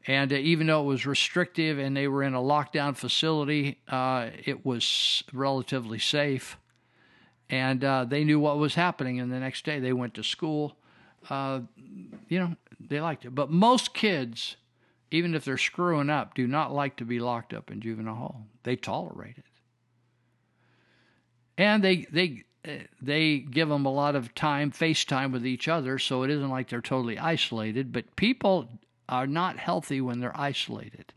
And 0.08 0.32
uh, 0.32 0.38
even 0.38 0.68
though 0.68 0.82
it 0.82 0.86
was 0.86 1.06
restrictive 1.06 1.80
and 1.80 1.96
they 1.96 2.08
were 2.08 2.24
in 2.24 2.34
a 2.34 2.40
lockdown 2.40 2.96
facility, 2.96 3.80
uh, 3.88 4.30
it 4.44 4.66
was 4.66 5.24
relatively 5.34 6.00
safe. 6.00 6.58
And 7.50 7.84
uh, 7.84 8.06
they 8.06 8.24
knew 8.24 8.40
what 8.40 8.58
was 8.58 8.76
happening. 8.76 9.20
And 9.20 9.32
the 9.32 9.40
next 9.40 9.66
day 9.66 9.80
they 9.80 9.94
went 9.94 10.16
to 10.16 10.24
school. 10.24 10.76
Uh, 11.30 11.62
you 12.28 12.40
know, 12.40 12.56
they 12.80 13.00
liked 13.00 13.26
it. 13.26 13.36
But 13.36 13.52
most 13.52 13.94
kids, 13.94 14.58
even 15.12 15.36
if 15.36 15.46
they're 15.46 15.58
screwing 15.58 16.10
up, 16.10 16.34
do 16.34 16.48
not 16.48 16.74
like 16.74 16.96
to 16.98 17.06
be 17.06 17.20
locked 17.20 17.54
up 17.54 17.72
in 17.72 17.82
juvenile 17.82 18.16
hall. 18.16 18.46
They 18.64 18.76
tolerate 18.76 19.38
it. 19.38 19.46
And 21.58 21.84
they, 21.84 22.06
they, 22.12 22.44
uh, 22.68 22.84
they 23.02 23.40
give 23.40 23.70
them 23.70 23.86
a 23.86 23.92
lot 23.92 24.16
of 24.16 24.36
time, 24.36 24.72
FaceTime 24.72 25.32
with 25.32 25.46
each 25.46 25.68
other, 25.68 25.98
so 26.00 26.24
it 26.24 26.30
isn't 26.30 26.50
like 26.50 26.70
they're 26.70 26.82
totally 26.82 27.18
isolated. 27.18 27.92
But 27.92 28.16
people 28.16 28.70
are 29.08 29.28
not 29.28 29.58
healthy 29.58 30.02
when 30.02 30.20
they're 30.20 30.38
isolated. 30.40 31.14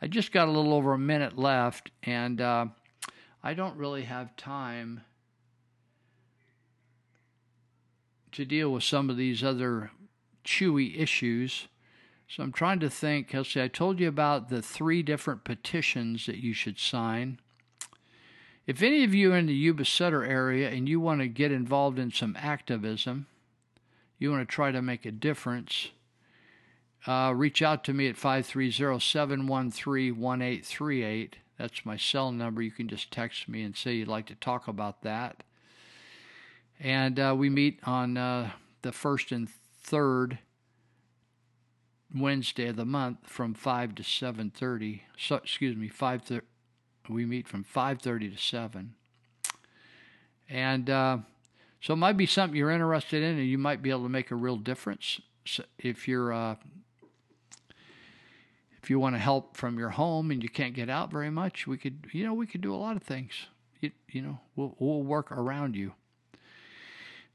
I 0.00 0.06
just 0.06 0.30
got 0.30 0.46
a 0.46 0.50
little 0.52 0.74
over 0.74 0.92
a 0.92 0.98
minute 0.98 1.36
left, 1.36 1.90
and 2.04 2.40
uh, 2.40 2.66
I 3.42 3.54
don't 3.54 3.76
really 3.76 4.04
have 4.04 4.36
time 4.36 5.00
to 8.32 8.44
deal 8.44 8.72
with 8.72 8.84
some 8.84 9.10
of 9.10 9.16
these 9.16 9.42
other 9.42 9.90
chewy 10.44 10.96
issues. 10.96 11.66
So 12.28 12.42
I'm 12.42 12.52
trying 12.52 12.80
to 12.80 12.90
think. 12.90 13.34
See, 13.44 13.62
I 13.62 13.68
told 13.68 13.98
you 13.98 14.08
about 14.08 14.50
the 14.50 14.60
three 14.60 15.02
different 15.02 15.44
petitions 15.44 16.26
that 16.26 16.36
you 16.36 16.52
should 16.52 16.78
sign. 16.78 17.40
If 18.66 18.82
any 18.82 19.02
of 19.02 19.14
you 19.14 19.32
are 19.32 19.38
in 19.38 19.46
the 19.46 19.54
Yuba 19.54 19.86
Sutter 19.86 20.22
area 20.22 20.68
and 20.68 20.86
you 20.86 21.00
want 21.00 21.22
to 21.22 21.28
get 21.28 21.50
involved 21.50 21.98
in 21.98 22.12
some 22.12 22.36
activism, 22.38 23.26
you 24.18 24.30
want 24.30 24.46
to 24.46 24.54
try 24.54 24.70
to 24.70 24.82
make 24.82 25.06
a 25.06 25.10
difference, 25.10 25.88
uh, 27.06 27.32
reach 27.34 27.62
out 27.62 27.82
to 27.84 27.94
me 27.94 28.08
at 28.08 28.18
530 28.18 29.00
713 29.00 30.20
1838. 30.20 31.36
That's 31.56 31.86
my 31.86 31.96
cell 31.96 32.30
number. 32.30 32.60
You 32.60 32.70
can 32.70 32.88
just 32.88 33.10
text 33.10 33.48
me 33.48 33.62
and 33.62 33.74
say 33.74 33.94
you'd 33.94 34.06
like 34.06 34.26
to 34.26 34.34
talk 34.34 34.68
about 34.68 35.00
that. 35.00 35.44
And 36.78 37.18
uh, 37.18 37.34
we 37.36 37.48
meet 37.48 37.80
on 37.84 38.18
uh, 38.18 38.50
the 38.82 38.92
first 38.92 39.32
and 39.32 39.48
third 39.80 40.38
Wednesday 42.14 42.68
of 42.68 42.76
the 42.76 42.84
month 42.84 43.18
from 43.24 43.54
5 43.54 43.94
to 43.96 44.02
7.30. 44.02 45.00
So, 45.18 45.36
excuse 45.36 45.76
me, 45.76 45.88
5 45.88 46.24
th- 46.24 46.42
we 47.08 47.24
meet 47.24 47.48
from 47.48 47.64
5.30 47.64 48.34
to 48.34 48.38
7. 48.38 48.94
And 50.48 50.90
uh, 50.90 51.18
so 51.80 51.92
it 51.92 51.96
might 51.96 52.16
be 52.16 52.26
something 52.26 52.56
you're 52.56 52.70
interested 52.70 53.22
in, 53.22 53.38
and 53.38 53.46
you 53.46 53.58
might 53.58 53.82
be 53.82 53.90
able 53.90 54.04
to 54.04 54.08
make 54.08 54.30
a 54.30 54.34
real 54.34 54.56
difference 54.56 55.20
if 55.78 56.08
you're 56.08 56.32
uh, 56.32 56.56
if 58.82 58.90
you 58.90 58.98
want 58.98 59.14
to 59.14 59.18
help 59.18 59.56
from 59.56 59.78
your 59.78 59.90
home 59.90 60.30
and 60.30 60.42
you 60.42 60.48
can't 60.48 60.74
get 60.74 60.88
out 60.88 61.10
very 61.10 61.30
much. 61.30 61.66
We 61.66 61.76
could, 61.76 62.06
you 62.12 62.24
know, 62.24 62.32
we 62.32 62.46
could 62.46 62.60
do 62.60 62.74
a 62.74 62.76
lot 62.76 62.96
of 62.96 63.02
things. 63.02 63.32
You, 63.80 63.90
you 64.08 64.22
know, 64.22 64.40
we'll 64.56 64.74
we'll 64.78 65.02
work 65.02 65.30
around 65.30 65.76
you. 65.76 65.92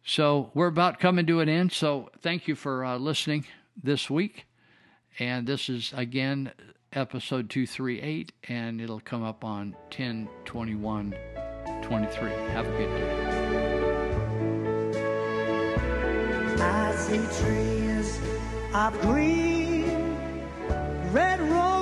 So 0.03 0.51
we're 0.53 0.67
about 0.67 0.99
coming 0.99 1.25
to 1.27 1.39
an 1.39 1.49
end. 1.49 1.71
So 1.71 2.09
thank 2.21 2.47
you 2.47 2.55
for 2.55 2.83
uh, 2.83 2.97
listening 2.97 3.45
this 3.81 4.09
week, 4.09 4.45
and 5.19 5.45
this 5.47 5.69
is 5.69 5.93
again 5.95 6.51
episode 6.91 7.49
238 7.49 8.31
and 8.47 8.81
it'll 8.81 8.99
come 8.99 9.23
up 9.23 9.43
on 9.43 9.75
10 9.89 10.27
21 10.45 11.15
23 11.81 12.29
have 12.29 12.67
a 12.67 12.71
good 12.71 12.89
day. 12.97 13.33
I 16.59 16.95
see 16.95 17.17
trees 17.43 18.19
of 18.73 18.99
green, 19.01 20.17
red 21.11 21.41
roses 21.41 21.72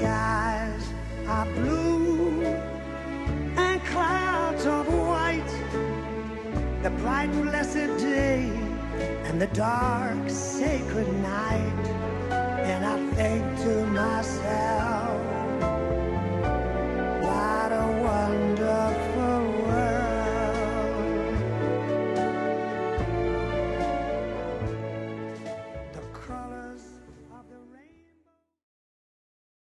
skies 0.00 0.94
are 1.28 1.44
blue 1.56 2.42
and 3.64 3.84
clouds 3.84 4.64
of 4.64 4.86
white. 4.88 5.52
The 6.82 6.88
bright 7.02 7.30
blessed 7.32 7.98
day 7.98 8.48
and 9.26 9.38
the 9.38 9.48
dark 9.48 10.30
sacred 10.30 11.12
night. 11.22 11.86
And 12.70 12.82
I 12.94 12.96
think 13.14 13.44
to 13.64 13.86
myself, 13.88 15.20
what 17.26 17.70
a 17.84 17.86
wonderful. 18.06 19.09